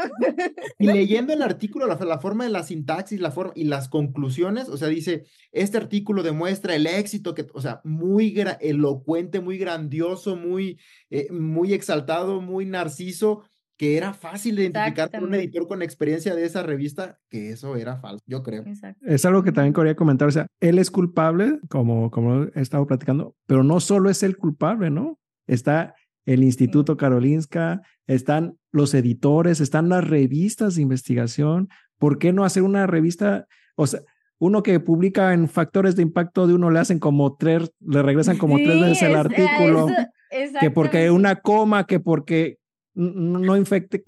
Y 0.78 0.86
leyendo 0.86 1.32
el 1.32 1.43
artículo, 1.43 1.86
la, 1.86 1.97
la 1.97 2.18
forma 2.18 2.44
de 2.44 2.51
la 2.51 2.62
sintaxis, 2.62 3.20
la 3.20 3.30
forma 3.30 3.52
y 3.55 3.64
las 3.64 3.88
conclusiones, 3.88 4.68
o 4.68 4.76
sea, 4.76 4.88
dice, 4.88 5.24
este 5.52 5.76
artículo 5.78 6.22
demuestra 6.22 6.74
el 6.74 6.86
éxito 6.86 7.34
que, 7.34 7.47
o 7.55 7.60
sea, 7.60 7.80
muy 7.84 8.34
elocuente, 8.60 9.40
muy 9.40 9.59
grandioso, 9.59 10.36
muy, 10.36 10.78
eh, 11.10 11.28
muy 11.30 11.72
exaltado, 11.72 12.40
muy 12.40 12.66
narciso, 12.66 13.44
que 13.77 13.97
era 13.97 14.15
fácil 14.15 14.57
de 14.57 14.62
identificar 14.65 15.11
por 15.11 15.23
un 15.24 15.35
editor 15.35 15.69
con 15.69 15.82
experiencia 15.82 16.35
de 16.35 16.44
esa 16.47 16.62
revista, 16.62 17.19
que 17.28 17.51
eso 17.51 17.77
era 17.77 17.98
falso, 17.98 18.24
yo 18.27 18.43
creo. 18.43 18.62
Exacto. 18.66 19.05
Es 19.07 19.24
algo 19.27 19.43
que 19.43 19.53
también 19.53 19.74
quería 19.74 19.94
comentar. 19.94 20.28
O 20.28 20.31
sea, 20.31 20.47
él 20.61 20.78
es 20.78 20.90
culpable, 20.90 21.59
como, 21.69 22.11
como 22.11 22.44
he 22.44 22.61
estado 22.61 22.86
platicando, 22.86 23.35
pero 23.47 23.62
no 23.65 23.81
solo 23.81 24.09
es 24.09 24.23
el 24.23 24.36
culpable, 24.39 24.90
¿no? 24.90 25.19
Está 25.47 25.94
el 26.24 26.43
Instituto 26.43 26.97
Karolinska, 26.97 27.82
están 28.07 28.57
los 28.73 28.94
editores, 28.94 29.61
están 29.61 29.89
las 29.89 30.07
revistas 30.09 30.74
de 30.77 30.82
investigación. 30.82 31.69
¿Por 31.98 32.19
qué 32.19 32.32
no 32.32 32.44
hacer 32.44 32.62
una 32.62 32.86
revista? 32.86 33.47
O 33.77 33.86
sea, 33.86 34.01
uno 34.39 34.62
que 34.62 34.81
publica 34.81 35.32
en 35.35 35.48
factores 35.48 35.97
de 35.97 36.03
impacto 36.03 36.47
de 36.47 36.55
uno 36.55 36.70
le 36.70 36.78
hacen 36.78 36.98
como 36.98 37.36
tres, 37.36 37.70
le 37.81 38.03
regresan 38.03 38.39
como 38.39 38.57
tres 38.57 38.73
Sí, 38.74 38.81
veces 38.81 39.03
el 39.03 39.11
es- 39.11 39.16
a 39.16 39.20
artículo, 39.20 39.86
eso- 40.31 40.59
que 40.61 40.70
porque 40.70 41.11
una 41.11 41.36
coma, 41.36 41.86
que 41.86 42.01
porque 42.01 42.57
no 42.97 43.56
infecte. 43.56 44.02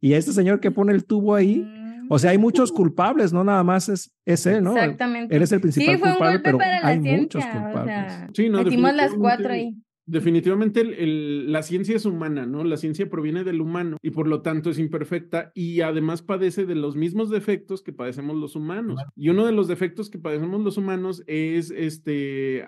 Y 0.00 0.12
este 0.14 0.32
señor 0.32 0.60
que 0.60 0.70
pone 0.70 0.92
el 0.92 1.04
tubo 1.04 1.34
ahí, 1.34 1.66
o 2.08 2.18
sea, 2.18 2.30
hay 2.32 2.38
muchos 2.38 2.70
culpables, 2.72 3.32
no 3.32 3.42
nada 3.44 3.62
más 3.64 3.88
es, 3.88 4.10
es 4.26 4.44
él, 4.46 4.62
¿no? 4.62 4.76
Exactamente. 4.76 5.34
Él 5.34 5.42
es 5.42 5.52
el 5.52 5.58
Sí, 5.58 5.62
principal 5.62 5.98
fue 5.98 6.08
un 6.08 6.14
culpable, 6.14 6.32
golpe 6.36 6.42
pero 6.44 6.58
para 6.58 6.80
la 6.80 6.86
hay 6.88 7.00
ciencia. 7.02 7.20
muchos 7.22 7.44
o 7.44 7.50
culpables. 7.62 8.12
sea, 8.12 8.28
Sí, 8.34 8.48
no, 8.48 8.62
metimos 8.62 8.94
las 8.94 9.12
cuatro 9.14 9.52
ahí. 9.52 9.74
Definitivamente 10.06 10.80
el- 10.82 10.94
el- 10.94 11.52
la 11.52 11.62
ciencia 11.62 11.96
es 11.96 12.04
humana, 12.04 12.44
¿no? 12.44 12.62
La 12.62 12.76
ciencia 12.76 13.08
proviene 13.08 13.42
del 13.42 13.60
humano 13.62 13.96
y 14.02 14.10
por 14.10 14.28
lo 14.28 14.42
tanto 14.42 14.68
es 14.70 14.78
imperfecta 14.78 15.50
y 15.54 15.80
además 15.80 16.20
padece 16.20 16.66
de 16.66 16.74
los 16.74 16.94
mismos 16.94 17.30
defectos 17.30 17.82
que 17.82 17.92
padecemos 17.92 18.36
los 18.36 18.54
humanos. 18.54 19.00
Y 19.16 19.30
uno 19.30 19.46
de 19.46 19.52
los 19.52 19.66
defectos 19.66 20.10
que 20.10 20.18
padecemos 20.18 20.60
los 20.62 20.76
humanos 20.76 21.22
es 21.26 21.70
este 21.70 22.64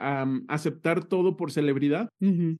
aceptar 0.49 1.05
todo 1.05 1.37
por 1.37 1.53
celebridad. 1.53 2.09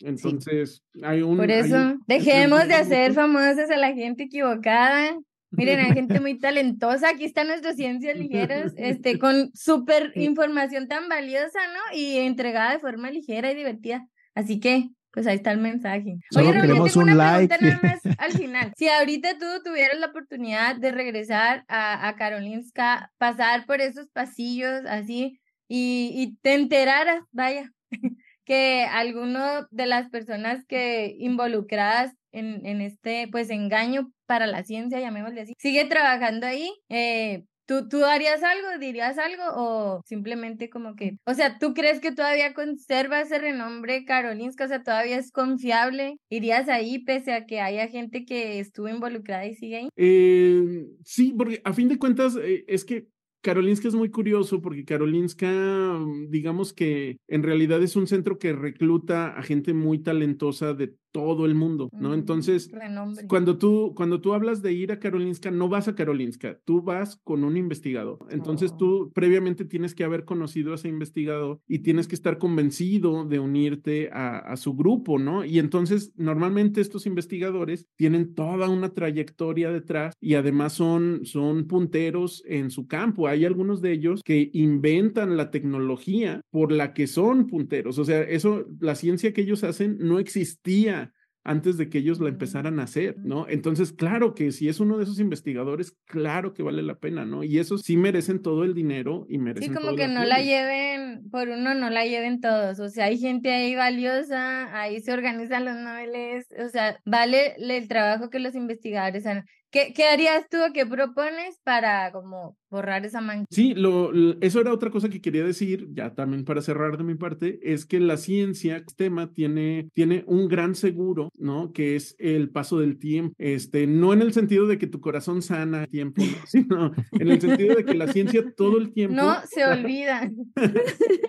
Entonces, 0.03 0.83
hay 1.03 1.23
un... 1.23 1.37
Por 1.39 1.51
eso, 1.51 1.77
un- 1.77 2.01
dejemos 2.07 2.69
de 2.69 2.75
hacer 2.75 3.13
famosas 3.15 3.71
a 3.71 3.77
la 3.77 3.95
gente 3.95 4.25
equivocada. 4.25 5.19
Miren, 5.53 5.81
hay 5.81 5.93
gente 5.93 6.21
muy 6.21 6.39
talentosa. 6.39 7.11
Aquí 7.11 7.25
están 7.25 7.47
nuestras 7.49 7.77
ciencias 7.77 8.19
ligeras, 8.19 8.75
este, 8.77 9.19
con 9.19 9.51
súper 9.55 10.13
información 10.17 10.87
tan 10.89 11.09
valiosa, 11.09 11.59
¿no? 11.73 11.97
Y 11.99 12.17
entregada 12.19 12.73
de 12.73 12.79
forma 12.79 13.11
ligera 13.11 13.51
y 13.53 13.55
divertida. 13.55 14.07
Así 14.37 14.61
que, 14.61 14.91
pues 15.11 15.27
ahí 15.27 15.37
está 15.37 15.51
el 15.51 15.59
mensaje. 15.59 16.19
Solo 16.31 16.53
yo 16.53 16.61
queremos 16.61 16.93
tengo 16.93 17.05
un 17.05 17.11
una 17.11 17.39
like. 17.39 17.57
pregunta 17.59 17.81
nada 17.89 17.99
más 18.05 18.17
al 18.21 18.33
final. 18.33 18.73
Si 18.77 18.87
ahorita 18.89 19.39
tú 19.39 19.47
tuvieras 19.65 19.99
la 19.99 20.09
oportunidad 20.09 20.77
de 20.77 20.93
regresar 20.93 21.65
a, 21.69 22.07
a 22.07 22.15
Karolinska, 22.17 23.11
pasar 23.17 23.65
por 23.67 23.81
esos 23.81 24.09
pasillos 24.11 24.83
así 24.87 25.41
y, 25.69 26.13
y 26.15 26.37
te 26.43 26.55
enteraras, 26.55 27.25
vaya, 27.33 27.73
que 28.45 28.85
alguno 28.85 29.67
de 29.71 29.87
las 29.87 30.11
personas 30.11 30.65
que 30.67 31.17
involucradas 31.19 32.13
en, 32.31 32.65
en 32.67 32.83
este 32.83 33.27
pues 33.33 33.49
engaño 33.49 34.13
para 34.27 34.47
la 34.47 34.63
ciencia, 34.65 35.01
llamémosle 35.01 35.41
así, 35.41 35.55
sigue 35.59 35.87
trabajando 35.87 36.47
ahí, 36.47 36.71
eh, 36.91 37.45
¿tú, 37.67 37.89
¿tú 37.89 38.05
harías 38.05 38.43
algo, 38.43 38.79
dirías 38.81 39.19
algo 39.19 39.43
o 39.55 40.03
simplemente 40.07 40.71
como 40.71 40.95
que, 40.95 41.19
o 41.27 41.35
sea, 41.35 41.59
¿tú 41.59 41.75
crees 41.75 42.01
que 42.01 42.13
todavía 42.13 42.55
conserva 42.55 43.21
ese 43.21 43.39
renombre 43.39 44.05
Karolinska? 44.05 44.65
O 44.65 44.69
sea, 44.69 44.83
¿todavía 44.83 45.19
es 45.19 45.33
confiable? 45.33 46.19
¿Irías 46.31 46.69
ahí 46.69 47.01
pese 47.01 47.33
a 47.33 47.47
que 47.47 47.61
haya 47.61 47.89
gente 47.89 48.25
que 48.25 48.59
estuvo 48.61 48.89
involucrada 48.89 49.47
y 49.47 49.55
sigue 49.55 49.77
ahí? 49.77 49.89
Eh, 49.97 50.87
sí, 51.05 51.35
porque 51.37 51.61
a 51.65 51.73
fin 51.73 51.89
de 51.89 51.99
cuentas 51.99 52.37
eh, 52.37 52.65
es 52.69 52.85
que 52.85 53.09
Karolinska 53.47 53.87
es 53.87 53.95
muy 53.95 54.11
curioso 54.11 54.61
porque 54.61 54.85
Karolinska, 54.85 55.47
mm, 55.49 56.31
digamos 56.31 56.73
que 56.73 57.19
en 57.29 57.45
realidad 57.45 57.81
es 57.81 57.95
un 57.95 58.09
centro 58.09 58.39
que 58.39 58.53
recluta 58.53 59.29
a 59.39 59.43
gente 59.45 59.73
muy 59.73 60.01
talentosa 60.01 60.75
de 60.75 60.95
todo 61.17 61.47
el 61.47 61.55
mundo, 61.55 61.89
¿no? 61.93 62.11
Mm, 62.11 62.15
Entonces, 62.15 62.71
renombre. 62.71 63.27
cuando 63.27 63.57
tú, 63.59 63.93
cuando 63.97 64.21
tú 64.21 64.35
hablas 64.35 64.61
de 64.63 64.73
ir 64.75 64.93
a 64.93 64.99
Karolinska, 64.99 65.51
no 65.51 65.69
vas 65.69 65.89
a 65.89 65.95
Karolinska, 65.95 66.59
tú 66.65 66.83
vas 66.83 67.17
con 67.25 67.43
un 67.45 67.57
investigador. 67.57 68.19
Entonces 68.31 68.73
Oh. 68.73 68.77
tú 68.77 69.13
previamente 69.15 69.65
tienes 69.65 69.95
que 69.95 70.05
haber 70.05 70.25
conocido 70.25 70.73
a 70.73 70.75
ese 70.75 70.89
investigador 70.89 71.61
y 71.67 71.79
tienes 71.79 72.07
que 72.09 72.15
estar 72.15 72.37
convencido 72.39 73.25
de 73.25 73.39
unirte 73.39 74.11
a, 74.13 74.39
a 74.39 74.57
su 74.57 74.75
grupo, 74.75 75.19
¿no? 75.19 75.45
Y 75.45 75.59
entonces 75.59 76.13
normalmente 76.17 76.81
estos 76.81 77.07
investigadores 77.07 77.87
tienen 77.97 78.35
toda 78.35 78.69
una 78.69 78.91
trayectoria 78.91 79.71
detrás 79.71 80.15
y 80.21 80.35
además 80.35 80.75
son, 80.75 81.21
son 81.25 81.67
punteros 81.67 82.43
en 82.47 82.71
su 82.71 82.87
campo. 82.87 83.29
Hay 83.29 83.45
algunos 83.45 83.81
de 83.81 83.93
ellos 83.93 84.21
que 84.25 84.51
inventan 84.53 85.37
la 85.37 85.51
tecnología 85.51 86.41
por 86.51 86.73
la 86.73 86.93
que 86.93 87.07
son 87.07 87.47
punteros. 87.47 87.99
O 87.99 88.05
sea, 88.05 88.23
eso, 88.23 88.67
la 88.81 88.95
ciencia 88.95 89.33
que 89.33 89.43
ellos 89.43 89.65
hacen 89.65 89.97
no 90.01 90.19
existía 90.19 91.06
antes 91.47 91.77
de 91.79 91.89
que 91.89 91.99
ellos 91.99 92.21
la 92.21 92.29
empezaran 92.29 92.81
a 92.81 92.83
hacer, 92.83 93.17
¿no? 93.19 93.47
Entonces, 93.49 93.93
claro 93.93 94.35
que 94.35 94.53
si 94.53 94.69
es 94.69 94.81
uno 94.81 94.99
de 94.99 95.05
esos 95.05 95.21
investigadores, 95.21 95.97
claro 96.07 96.53
que 96.53 96.63
vale 96.63 96.83
la 96.83 96.99
pena, 96.99 97.25
¿no? 97.25 97.45
Y 97.45 97.59
esos 97.59 97.83
sí 97.83 97.97
merecen 97.97 98.43
todo 98.43 98.65
el 98.65 98.75
dinero 98.75 99.27
y 99.29 99.39
merecen 99.39 99.69
Sí, 99.71 99.75
como 99.75 99.89
todo 99.89 99.97
que 99.97 100.09
no 100.09 100.25
la 100.25 100.39
lleven, 100.43 101.31
por 101.31 101.49
uno 101.49 101.75
no 101.75 101.89
la 101.89 102.05
lleven 102.05 102.41
todos, 102.41 102.81
o 102.81 102.89
sea, 102.91 103.07
hay 103.07 103.19
gente 103.19 103.51
ahí 103.53 103.75
valiosa, 103.75 104.79
ahí 104.79 105.01
se 105.01 105.13
organizan 105.13 105.65
los 105.65 105.77
noveles, 105.77 106.47
o 106.65 106.69
sea, 106.69 106.99
vale 107.05 107.55
le- 107.59 107.79
el 107.79 107.89
trabajo 107.89 108.29
que 108.31 108.39
los 108.41 108.55
investigadores 108.55 109.25
han... 109.27 109.45
¿Qué, 109.71 109.93
qué 109.95 110.05
harías 110.05 110.49
tú 110.49 110.59
o 110.59 110.73
qué 110.73 110.87
propones 110.87 111.59
para 111.65 112.11
como 112.13 112.57
borrar 112.71 113.05
esa 113.05 113.21
mancha? 113.21 113.47
Sí, 113.51 113.75
lo, 113.75 114.13
l- 114.13 114.37
eso 114.41 114.61
era 114.61 114.73
otra 114.73 114.91
cosa 114.91 115.09
que 115.09 115.21
quería 115.21 115.45
decir, 115.45 115.89
ya 115.93 116.15
también 116.15 116.45
para 116.45 116.63
cerrar 116.63 116.97
de 116.97 117.05
mi 117.05 117.15
parte, 117.15 117.59
es 117.63 117.85
que 117.87 118.01
la 118.01 118.17
ciencia, 118.17 118.77
el 118.77 118.87
tema 118.97 119.33
tiene, 119.33 119.89
tiene 119.93 120.25
un 120.27 120.49
gran 120.49 120.75
seguro, 120.75 121.31
¿no? 121.39 121.73
Que 121.73 121.97
es 121.97 122.15
el 122.19 122.51
paso 122.51 122.79
del 122.79 122.99
tiempo. 122.99 123.35
Este, 123.39 123.87
no 123.87 124.13
en 124.13 124.23
el 124.23 124.33
sentido 124.33 124.67
de 124.67 124.79
que 124.79 124.87
tu 124.87 125.01
corazón 125.01 125.43
sana 125.43 125.87
tiempo, 125.87 126.23
¿no? 126.23 126.27
sino 126.47 126.93
en 127.13 127.29
el 127.29 127.41
sentido 127.41 127.77
de 127.77 127.85
que 127.85 127.95
la 127.95 128.09
ciencia 128.09 128.45
todo 128.57 128.79
el 128.79 128.93
tiempo. 128.95 129.17
No 129.17 129.37
se 129.47 129.65
olvida. 129.67 130.31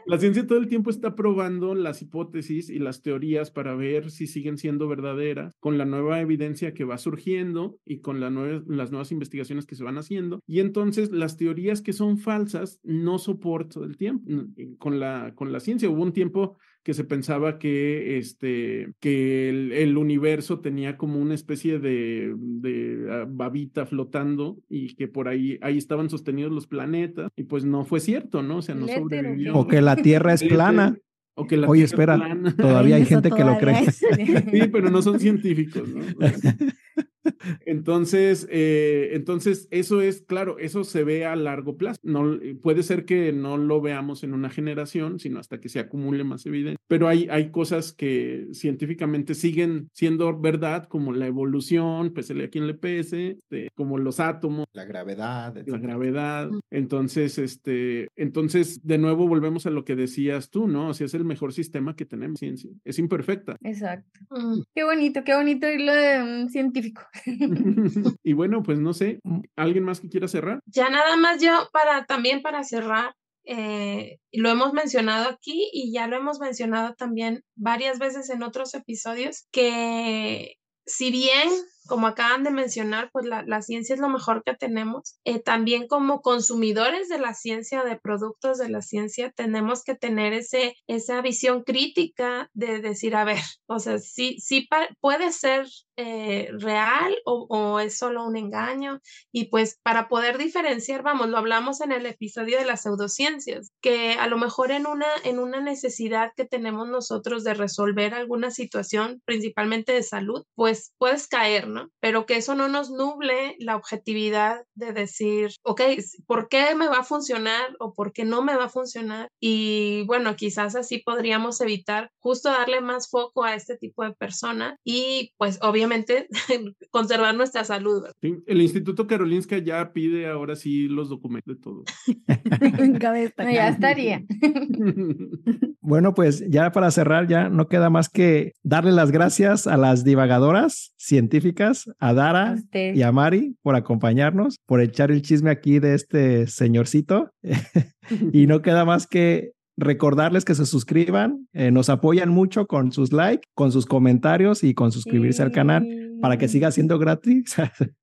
La 0.05 0.17
ciencia 0.17 0.47
todo 0.47 0.57
el 0.59 0.67
tiempo 0.67 0.89
está 0.89 1.15
probando 1.15 1.75
las 1.75 2.01
hipótesis 2.01 2.69
y 2.69 2.79
las 2.79 3.01
teorías 3.01 3.51
para 3.51 3.75
ver 3.75 4.09
si 4.09 4.25
siguen 4.25 4.57
siendo 4.57 4.87
verdaderas 4.87 5.53
con 5.59 5.77
la 5.77 5.83
nueva 5.83 6.21
evidencia 6.21 6.73
que 6.73 6.85
va 6.85 6.97
surgiendo 6.97 7.77
y 7.85 7.99
con 7.99 8.21
la 8.21 8.26
nue- 8.29 8.63
las 8.67 8.91
nuevas 8.91 9.11
investigaciones 9.11 9.65
que 9.65 9.75
se 9.75 9.83
van 9.83 9.97
haciendo. 9.97 10.41
Y 10.47 10.59
entonces 10.59 11.11
las 11.11 11.37
teorías 11.37 11.81
que 11.81 11.93
son 11.93 12.17
falsas 12.17 12.79
no 12.83 13.17
soportan 13.19 13.69
todo 13.69 13.83
el 13.85 13.97
tiempo. 13.97 14.23
N- 14.29 14.75
Con 14.77 14.99
la, 14.99 15.33
con 15.35 15.51
la 15.51 15.59
ciencia 15.59 15.89
hubo 15.89 16.03
un 16.03 16.13
tiempo 16.13 16.57
que 16.83 16.93
se 16.93 17.03
pensaba 17.03 17.59
que, 17.59 18.17
este, 18.17 18.93
que 19.01 19.49
el, 19.49 19.73
el 19.73 19.97
universo 19.97 20.61
tenía 20.61 20.95
como 20.95 21.19
una 21.19 21.33
especie 21.33 21.79
de, 21.79 22.33
de 22.37 23.07
ah, 23.11 23.25
babita 23.27 23.85
flotando 23.85 24.57
y 24.69 24.95
que 24.95 25.09
por 25.09 25.27
ahí, 25.27 25.57
ahí 25.61 25.77
estaban 25.77 26.09
sostenidos 26.09 26.51
los 26.53 26.65
planetas 26.65 27.29
y 27.35 27.43
pues 27.43 27.65
no 27.65 27.83
fue 27.83 27.99
cierto, 27.99 28.41
¿no? 28.41 28.57
O 28.57 28.61
sea, 28.61 28.73
no 28.75 28.87
sobrevivió. 28.87 29.53
O 29.57 29.67
que 29.67 29.81
la 29.81 29.97
Tierra 29.97 30.33
es 30.33 30.43
plana. 30.43 30.97
O 31.39 31.45
que 31.45 31.57
la 31.57 31.67
Oye, 31.67 31.83
espera, 31.83 32.15
plana. 32.15 32.55
Todavía 32.55 32.95
hay 32.95 33.01
Eso 33.03 33.09
gente 33.09 33.29
que 33.31 33.43
lo 33.43 33.57
cree. 33.59 33.83
es. 33.85 33.97
Sí, 34.51 34.61
pero 34.71 34.89
no 34.89 35.01
son 35.01 35.19
científicos, 35.19 35.87
¿no? 35.93 36.01
Entonces, 37.65 38.47
eh, 38.49 39.09
entonces, 39.13 39.67
eso 39.71 40.01
es, 40.01 40.21
claro, 40.21 40.57
eso 40.59 40.83
se 40.83 41.03
ve 41.03 41.25
a 41.25 41.35
largo 41.35 41.77
plazo. 41.77 41.99
No, 42.03 42.39
puede 42.61 42.83
ser 42.83 43.05
que 43.05 43.33
no 43.33 43.57
lo 43.57 43.81
veamos 43.81 44.23
en 44.23 44.33
una 44.33 44.49
generación, 44.49 45.19
sino 45.19 45.39
hasta 45.39 45.59
que 45.59 45.69
se 45.69 45.79
acumule 45.79 46.23
más 46.23 46.45
evidencia. 46.45 46.77
Pero 46.87 47.07
hay, 47.07 47.27
hay 47.29 47.51
cosas 47.51 47.93
que 47.93 48.47
científicamente 48.53 49.35
siguen 49.35 49.89
siendo 49.93 50.37
verdad, 50.39 50.87
como 50.87 51.13
la 51.13 51.27
evolución, 51.27 52.13
pese 52.13 52.41
a 52.43 52.49
quien 52.49 52.67
le 52.67 52.73
pese, 52.73 53.31
este, 53.31 53.69
como 53.75 53.97
los 53.97 54.19
átomos. 54.19 54.65
La 54.73 54.85
gravedad. 54.85 55.53
La 55.53 55.61
etcétera. 55.61 55.79
gravedad. 55.79 56.49
Entonces, 56.71 57.37
este, 57.37 58.07
entonces, 58.15 58.85
de 58.85 58.97
nuevo 58.97 59.27
volvemos 59.27 59.65
a 59.65 59.69
lo 59.69 59.85
que 59.85 59.95
decías 59.95 60.49
tú, 60.49 60.67
¿no? 60.67 60.89
O 60.89 60.93
sea, 60.93 61.05
es 61.05 61.13
el 61.13 61.25
mejor 61.25 61.53
sistema 61.53 61.95
que 61.95 62.05
tenemos, 62.05 62.39
ciencia. 62.39 62.69
Es 62.85 62.99
imperfecta. 62.99 63.55
Exacto. 63.61 64.19
Mm. 64.29 64.61
Qué 64.75 64.83
bonito, 64.83 65.23
qué 65.23 65.35
bonito 65.35 65.67
oírlo 65.67 65.93
de 65.93 66.21
un 66.21 66.49
científico. 66.49 67.01
y 68.23 68.33
bueno, 68.33 68.63
pues 68.63 68.79
no 68.79 68.93
sé, 68.93 69.19
¿alguien 69.55 69.83
más 69.83 69.99
que 69.99 70.09
quiera 70.09 70.27
cerrar? 70.27 70.61
Ya 70.65 70.89
nada 70.89 71.15
más 71.17 71.41
yo 71.41 71.69
para 71.71 72.05
también 72.05 72.41
para 72.41 72.63
cerrar, 72.63 73.15
eh, 73.45 74.19
lo 74.31 74.49
hemos 74.49 74.73
mencionado 74.73 75.29
aquí 75.29 75.69
y 75.71 75.93
ya 75.93 76.07
lo 76.07 76.17
hemos 76.17 76.39
mencionado 76.39 76.95
también 76.95 77.43
varias 77.55 77.97
veces 77.99 78.29
en 78.29 78.43
otros 78.43 78.73
episodios, 78.73 79.47
que 79.51 80.55
si 80.85 81.11
bien, 81.11 81.49
como 81.87 82.07
acaban 82.07 82.43
de 82.43 82.51
mencionar, 82.51 83.09
pues 83.11 83.25
la, 83.25 83.43
la 83.43 83.61
ciencia 83.61 83.95
es 83.95 84.01
lo 84.01 84.09
mejor 84.09 84.43
que 84.43 84.53
tenemos, 84.55 85.19
eh, 85.23 85.39
también 85.39 85.87
como 85.87 86.21
consumidores 86.21 87.09
de 87.09 87.19
la 87.19 87.33
ciencia, 87.33 87.83
de 87.83 87.97
productos 87.97 88.57
de 88.57 88.69
la 88.69 88.81
ciencia, 88.81 89.31
tenemos 89.31 89.83
que 89.83 89.95
tener 89.95 90.33
ese, 90.33 90.75
esa 90.87 91.21
visión 91.21 91.63
crítica 91.63 92.49
de 92.53 92.81
decir, 92.81 93.15
a 93.15 93.23
ver, 93.23 93.39
o 93.67 93.79
sea, 93.79 93.99
sí, 93.99 94.37
sí 94.39 94.67
puede 95.01 95.31
ser 95.31 95.67
eh, 95.99 96.49
real 96.59 97.15
o, 97.25 97.47
o 97.49 97.79
es 97.79 97.97
solo 97.97 98.23
un 98.25 98.37
engaño. 98.37 99.01
Y 99.31 99.45
pues 99.45 99.79
para 99.83 100.07
poder 100.07 100.37
diferenciar, 100.37 101.03
vamos, 101.03 101.29
lo 101.29 101.37
hablamos 101.37 101.81
en 101.81 101.91
el 101.91 102.05
episodio 102.05 102.57
de 102.59 102.65
las 102.65 102.83
pseudociencias, 102.83 103.71
que 103.81 104.13
a 104.13 104.27
lo 104.27 104.37
mejor 104.37 104.71
en 104.71 104.85
una, 104.87 105.07
en 105.23 105.39
una 105.39 105.61
necesidad 105.61 106.31
que 106.35 106.45
tenemos 106.45 106.87
nosotros 106.87 107.43
de 107.43 107.53
resolver 107.53 108.13
alguna 108.13 108.51
situación, 108.51 109.21
principalmente 109.25 109.93
de 109.93 110.03
salud, 110.03 110.43
pues 110.55 110.93
puedes 110.97 111.27
caer, 111.27 111.67
¿no? 111.67 111.76
Pero 111.99 112.25
que 112.25 112.37
eso 112.37 112.55
no 112.55 112.67
nos 112.67 112.89
nuble 112.89 113.55
la 113.59 113.75
objetividad 113.75 114.63
de 114.75 114.93
decir, 114.93 115.51
ok, 115.63 115.81
¿por 116.25 116.49
qué 116.49 116.75
me 116.75 116.87
va 116.87 116.99
a 116.99 117.03
funcionar 117.03 117.75
o 117.79 117.93
por 117.93 118.13
qué 118.13 118.25
no 118.25 118.41
me 118.41 118.55
va 118.55 118.65
a 118.65 118.69
funcionar? 118.69 119.29
Y 119.39 120.03
bueno, 120.05 120.35
quizás 120.35 120.75
así 120.75 120.99
podríamos 120.99 121.61
evitar 121.61 122.11
justo 122.19 122.49
darle 122.49 122.81
más 122.81 123.09
foco 123.09 123.43
a 123.43 123.55
este 123.55 123.77
tipo 123.77 124.03
de 124.03 124.13
persona 124.13 124.77
y 124.83 125.31
pues 125.37 125.59
obviamente 125.61 126.27
conservar 126.91 127.35
nuestra 127.35 127.63
salud. 127.63 128.03
Sí, 128.21 128.35
El 128.45 128.61
Instituto 128.61 129.07
Karolinska 129.07 129.57
ya 129.57 129.93
pide 129.93 130.27
ahora 130.27 130.55
sí 130.55 130.87
los 130.87 131.09
documentos 131.09 131.55
de 131.55 131.61
todo. 131.61 131.83
No, 133.37 133.51
ya 133.51 133.69
estaría. 133.69 134.23
Bueno, 135.87 136.13
pues 136.13 136.43
ya 136.49 136.73
para 136.73 136.91
cerrar, 136.91 137.27
ya 137.27 137.47
no 137.47 137.69
queda 137.69 137.89
más 137.89 138.09
que 138.09 138.51
darle 138.61 138.91
las 138.91 139.09
gracias 139.09 139.67
a 139.67 139.77
las 139.77 140.03
divagadoras 140.03 140.93
científicas, 140.97 141.66
a 141.99 142.09
A 142.09 142.13
Dara 142.13 142.55
y 142.73 143.01
a 143.01 143.11
Mari 143.11 143.55
por 143.61 143.75
acompañarnos, 143.75 144.57
por 144.65 144.81
echar 144.81 145.11
el 145.11 145.21
chisme 145.21 145.49
aquí 145.49 145.79
de 145.79 145.93
este 145.95 146.47
señorcito. 146.47 147.31
y 148.33 148.47
no 148.47 148.61
queda 148.61 148.85
más 148.85 149.07
que 149.07 149.51
recordarles 149.77 150.43
que 150.43 150.55
se 150.55 150.65
suscriban, 150.65 151.47
eh, 151.53 151.69
nos 151.71 151.89
apoyan 151.89 152.29
mucho 152.29 152.65
con 152.65 152.91
sus 152.91 153.11
likes, 153.13 153.47
con 153.53 153.71
sus 153.71 153.85
comentarios 153.85 154.63
y 154.63 154.73
con 154.73 154.91
suscribirse 154.91 155.43
al 155.43 155.51
canal 155.51 155.87
para 156.21 156.37
que 156.37 156.47
siga 156.47 156.71
siendo 156.71 156.97
gratis. 156.97 157.55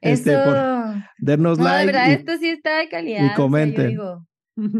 Eso. 0.00 0.30
Este, 0.30 0.38
por- 0.38 0.56
Denos 1.18 1.58
no, 1.58 1.64
de 1.64 1.70
like. 1.70 1.86
verdad, 1.92 2.08
y- 2.08 2.12
esto 2.12 2.32
sí 2.38 2.48
está 2.48 2.78
de 2.78 2.88
calidad. 2.88 3.18
o 3.18 3.20
sea, 3.26 3.28
yo 3.30 3.36
comenten. 3.36 3.98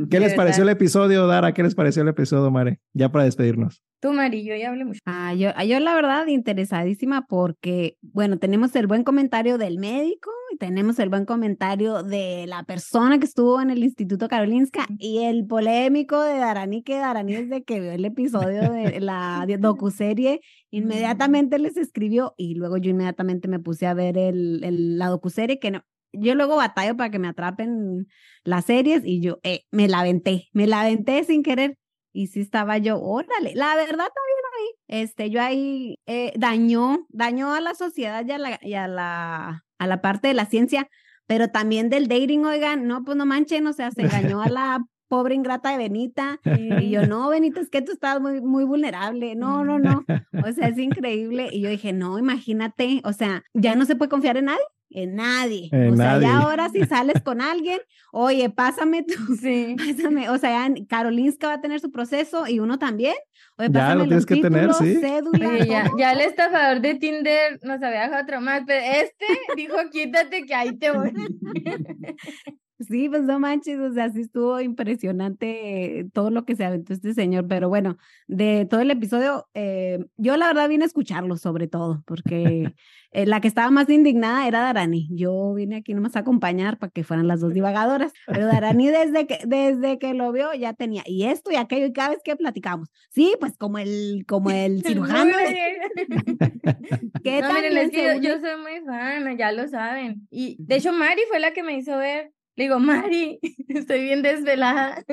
¿Qué 0.09 0.19
de 0.19 0.21
les 0.21 0.35
pareció 0.35 0.63
el 0.63 0.71
episodio, 0.71 1.27
Dara? 1.27 1.53
¿Qué 1.53 1.63
les 1.63 1.75
pareció 1.75 2.01
el 2.01 2.09
episodio, 2.09 2.51
Mare? 2.51 2.81
Ya 2.95 3.13
para 3.13 3.27
despedirnos. 3.27 3.83
Tú, 4.07 4.13
Mari, 4.13 4.45
yo 4.45 4.55
ya 4.55 4.69
hablé 4.69 4.85
mucho. 4.85 5.01
Ah, 5.05 5.35
yo, 5.35 5.51
ah, 5.57 5.65
yo 5.65 5.81
la 5.81 5.93
verdad 5.97 6.29
interesadísima 6.29 7.27
porque, 7.27 7.97
bueno, 8.03 8.39
tenemos 8.39 8.77
el 8.77 8.87
buen 8.87 9.03
comentario 9.03 9.59
del 9.59 9.79
médico 9.81 10.31
y 10.53 10.59
tenemos 10.59 11.01
el 11.01 11.09
buen 11.09 11.25
comentario 11.25 12.05
de 12.05 12.47
la 12.47 12.63
persona 12.63 13.19
que 13.19 13.27
estuvo 13.27 13.61
en 13.61 13.71
el 13.71 13.83
Instituto 13.83 14.29
Karolinska 14.29 14.87
y 15.01 15.25
el 15.25 15.45
polémico 15.45 16.23
de 16.23 16.39
Darani, 16.39 16.85
que 16.85 16.99
Darani 16.99 17.35
desde 17.35 17.65
que 17.65 17.81
vio 17.81 17.91
el 17.91 18.05
episodio 18.05 18.71
de 18.71 19.01
la 19.01 19.45
docuserie, 19.59 20.41
inmediatamente 20.71 21.59
les 21.59 21.77
escribió 21.77 22.35
y 22.37 22.55
luego 22.55 22.77
yo 22.77 22.91
inmediatamente 22.91 23.49
me 23.49 23.59
puse 23.59 23.89
a 23.89 23.95
ver 23.95 24.17
el, 24.17 24.63
el- 24.63 24.99
la 24.99 25.09
docuserie 25.09 25.59
que 25.59 25.73
no. 25.73 25.83
Yo 26.13 26.37
luego 26.37 26.55
batallo 26.55 26.97
para 26.97 27.11
que 27.11 27.19
me 27.19 27.27
atrapen 27.27 28.07
las 28.45 28.67
series 28.67 29.03
y 29.05 29.21
yo 29.21 29.41
eh, 29.43 29.63
me 29.73 29.89
la 29.89 29.99
aventé, 29.99 30.47
me 30.53 30.69
la 30.69 30.83
aventé 30.83 31.25
sin 31.25 31.43
querer. 31.43 31.77
Y 32.17 32.29
sí 32.29 32.41
estaba 32.41 32.79
yo, 32.79 32.99
órale, 32.99 33.53
la 33.55 33.77
verdad 33.77 34.07
también 34.09 34.41
ahí, 34.57 35.03
este, 35.03 35.29
yo 35.29 35.43
ahí 35.43 35.99
eh, 36.07 36.33
dañó, 36.39 37.07
dañó 37.11 37.53
a 37.53 37.61
la 37.61 37.75
sociedad 37.75 38.25
y 38.27 38.33
a 38.33 38.39
la, 38.39 38.59
y 38.63 38.73
a 38.73 38.89
la, 38.89 39.65
a 39.79 39.87
la 39.87 40.01
parte 40.01 40.29
de 40.29 40.33
la 40.33 40.47
ciencia, 40.47 40.89
pero 41.27 41.49
también 41.49 41.91
del 41.91 42.09
dating, 42.09 42.47
oigan, 42.47 42.87
no, 42.87 43.05
pues 43.05 43.19
no 43.19 43.27
manchen, 43.27 43.67
o 43.67 43.75
sea, 43.75 43.91
se 43.91 44.01
engañó 44.01 44.41
a 44.41 44.49
la 44.49 44.87
pobre 45.09 45.35
ingrata 45.35 45.73
de 45.73 45.77
Benita. 45.77 46.41
Y 46.81 46.91
yo, 46.91 47.07
no, 47.07 47.29
Benita, 47.29 47.61
es 47.61 47.69
que 47.69 47.83
tú 47.83 47.93
estás 47.93 48.21
muy, 48.21 48.41
muy 48.41 48.65
vulnerable. 48.65 49.35
No, 49.37 49.63
no, 49.65 49.79
no. 49.79 50.05
O 50.33 50.53
sea, 50.53 50.69
es 50.69 50.79
increíble. 50.79 51.49
Y 51.53 51.61
yo 51.61 51.69
dije, 51.69 51.93
no, 51.93 52.19
imagínate, 52.19 53.03
o 53.05 53.13
sea, 53.13 53.45
ya 53.55 53.75
no 53.77 53.85
se 53.85 53.95
puede 53.95 54.09
confiar 54.09 54.37
en 54.37 54.47
nadie. 54.47 54.65
En 54.91 55.17
nadie. 55.17 55.69
En 55.73 55.95
o 55.95 55.97
sea, 55.97 56.13
nadie. 56.13 56.27
ya 56.29 56.39
ahora 56.39 56.69
si 56.69 56.85
sales 56.85 57.21
con 57.23 57.41
alguien, 57.41 57.79
oye, 58.13 58.49
pásame 58.51 59.03
tu, 59.03 59.15
Sí. 59.41 59.77
Pásame, 59.77 60.29
o 60.31 60.39
sea, 60.39 60.69
ya 60.69 60.75
Karolinska 60.89 61.49
va 61.49 61.55
a 61.55 61.61
tener 61.61 61.81
su 61.81 61.91
proceso 61.91 62.47
y 62.47 62.61
uno 62.61 62.79
también. 62.79 63.15
Oye, 63.59 63.69
Ya, 63.69 63.81
pásame 63.81 63.95
lo 63.97 64.05
tienes 64.05 64.17
los 64.17 64.27
que 64.27 64.37
tener, 64.37 64.69
títulos, 64.69 64.79
sí. 64.79 64.95
cédula, 65.01 65.49
Oye, 65.49 65.83
ya, 65.99 66.13
el 66.13 66.21
estafador 66.21 66.81
de 66.81 66.95
Tinder 66.95 67.59
nos 67.63 67.83
había 67.83 68.03
dejado 68.03 68.27
traumados, 68.27 68.65
pero 68.67 68.85
este 68.85 69.27
dijo, 69.57 69.77
quítate 69.91 70.45
que 70.47 70.55
ahí 70.55 70.77
te 70.77 70.91
voy. 70.91 71.13
Sí, 72.79 73.09
pues 73.09 73.23
no 73.23 73.41
manches, 73.41 73.79
o 73.79 73.91
sea, 73.95 74.11
sí 74.11 74.21
estuvo 74.21 74.61
impresionante 74.61 76.01
eh, 76.01 76.05
todo 76.13 76.29
lo 76.31 76.45
que 76.45 76.55
se 76.57 76.65
aventó 76.65 76.93
este 76.93 77.15
señor, 77.15 77.47
pero 77.49 77.71
bueno, 77.71 77.97
de 78.27 78.67
todo 78.69 78.81
el 78.81 78.91
episodio, 78.91 79.49
eh, 79.55 80.05
yo 80.19 80.37
la 80.37 80.49
verdad 80.49 80.69
vine 80.69 80.85
a 80.85 80.87
escucharlo 80.87 81.39
sobre 81.39 81.69
todo, 81.69 82.03
porque 82.07 82.75
eh, 83.13 83.25
la 83.25 83.41
que 83.41 83.49
estaba 83.49 83.71
más 83.71 83.89
indignada 83.89 84.47
era 84.47 84.61
Darani. 84.61 85.09
Yo 85.11 85.55
vine 85.55 85.77
aquí 85.77 85.95
nomás 85.95 86.17
a 86.17 86.19
acompañar 86.19 86.77
para 86.77 86.91
que 86.91 87.03
fueran 87.03 87.29
las 87.29 87.41
dos 87.41 87.55
divagadoras, 87.55 88.13
pero 88.27 88.45
Darani 88.45 88.89
desde 88.89 89.27
que, 89.27 89.39
desde 89.47 89.99
que 89.99 90.13
lo 90.13 90.31
vio 90.31 90.53
ya 90.53 90.75
tenía, 90.75 91.03
y 91.07 91.25
esto 91.25 91.51
y 91.51 91.57
aquello, 91.57 91.87
y 91.87 91.95
cada 91.95 92.11
vez 92.11 92.19
que 92.23 92.37
platicamos, 92.37 92.91
sí, 93.09 93.35
pues 93.41 93.57
como 93.57 93.79
el, 93.79 94.27
como 94.29 94.51
el 94.51 94.83
cirujano, 94.83 95.33
que 97.25 97.41
No, 97.41 97.55
miren, 97.55 98.21
yo 98.21 98.39
soy 98.39 98.61
muy 98.61 98.85
fan, 98.85 99.39
ya 99.39 99.51
lo 99.53 99.67
saben. 99.67 100.29
Y 100.31 100.57
de 100.59 100.77
hecho, 100.77 100.93
Mari 100.93 101.23
fue 101.31 101.41
la 101.41 101.53
que 101.53 101.63
me 101.63 101.79
hizo 101.79 101.97
ver. 101.97 102.36
Le 102.57 102.65
digo, 102.65 102.79
Mari, 102.79 103.39
estoy 103.69 104.03
bien 104.03 104.23
desvelada. 104.23 105.05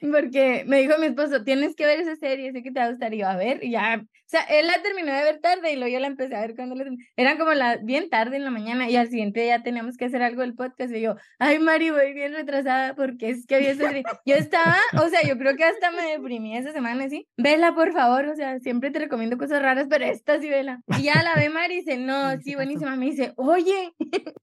Porque 0.00 0.64
me 0.66 0.80
dijo 0.80 0.98
mi 0.98 1.06
esposo, 1.06 1.44
tienes 1.44 1.74
que 1.74 1.86
ver 1.86 2.00
esa 2.00 2.16
serie, 2.16 2.52
sé 2.52 2.62
que 2.62 2.70
te 2.70 2.80
va 2.80 2.86
a 2.86 2.90
gustar. 2.90 3.12
Y 3.14 3.18
yo, 3.18 3.28
a 3.28 3.36
ver, 3.36 3.62
y 3.62 3.72
ya. 3.72 4.02
O 4.26 4.28
sea, 4.28 4.40
él 4.42 4.66
la 4.66 4.82
terminó 4.82 5.12
de 5.14 5.22
ver 5.22 5.38
tarde 5.40 5.72
y 5.72 5.76
luego 5.76 5.92
yo 5.92 6.00
la 6.00 6.08
empecé 6.08 6.34
a 6.34 6.40
ver 6.40 6.56
cuando 6.56 6.74
la. 6.74 6.84
Eran 7.16 7.38
como 7.38 7.52
la, 7.52 7.76
bien 7.76 8.10
tarde 8.10 8.36
en 8.36 8.44
la 8.44 8.50
mañana 8.50 8.90
y 8.90 8.96
al 8.96 9.08
siguiente 9.08 9.40
día 9.40 9.62
teníamos 9.62 9.96
que 9.96 10.06
hacer 10.06 10.22
algo 10.22 10.40
del 10.40 10.54
podcast. 10.54 10.92
Y 10.92 11.00
yo, 11.00 11.16
ay, 11.38 11.58
Mari, 11.60 11.90
voy 11.90 12.12
bien 12.12 12.32
retrasada 12.32 12.94
porque 12.94 13.30
es 13.30 13.46
que 13.46 13.56
había 13.56 13.70
esa 13.70 13.86
serie. 13.86 14.02
Yo 14.24 14.34
estaba, 14.34 14.76
o 15.00 15.08
sea, 15.08 15.22
yo 15.22 15.38
creo 15.38 15.56
que 15.56 15.64
hasta 15.64 15.92
me 15.92 16.02
deprimí 16.10 16.56
esa 16.56 16.72
semana, 16.72 17.04
así. 17.04 17.28
Vela, 17.36 17.74
por 17.74 17.92
favor, 17.92 18.26
o 18.26 18.34
sea, 18.34 18.58
siempre 18.58 18.90
te 18.90 18.98
recomiendo 18.98 19.38
cosas 19.38 19.62
raras, 19.62 19.86
pero 19.88 20.04
esta 20.04 20.40
sí, 20.40 20.48
vela. 20.48 20.80
Y 20.98 21.04
ya 21.04 21.22
la 21.22 21.34
ve 21.36 21.48
Mari 21.48 21.74
y 21.74 21.78
dice, 21.78 21.96
no, 21.96 22.36
sí, 22.40 22.54
buenísima. 22.56 22.96
Me 22.96 23.06
dice, 23.06 23.32
oye, 23.36 23.92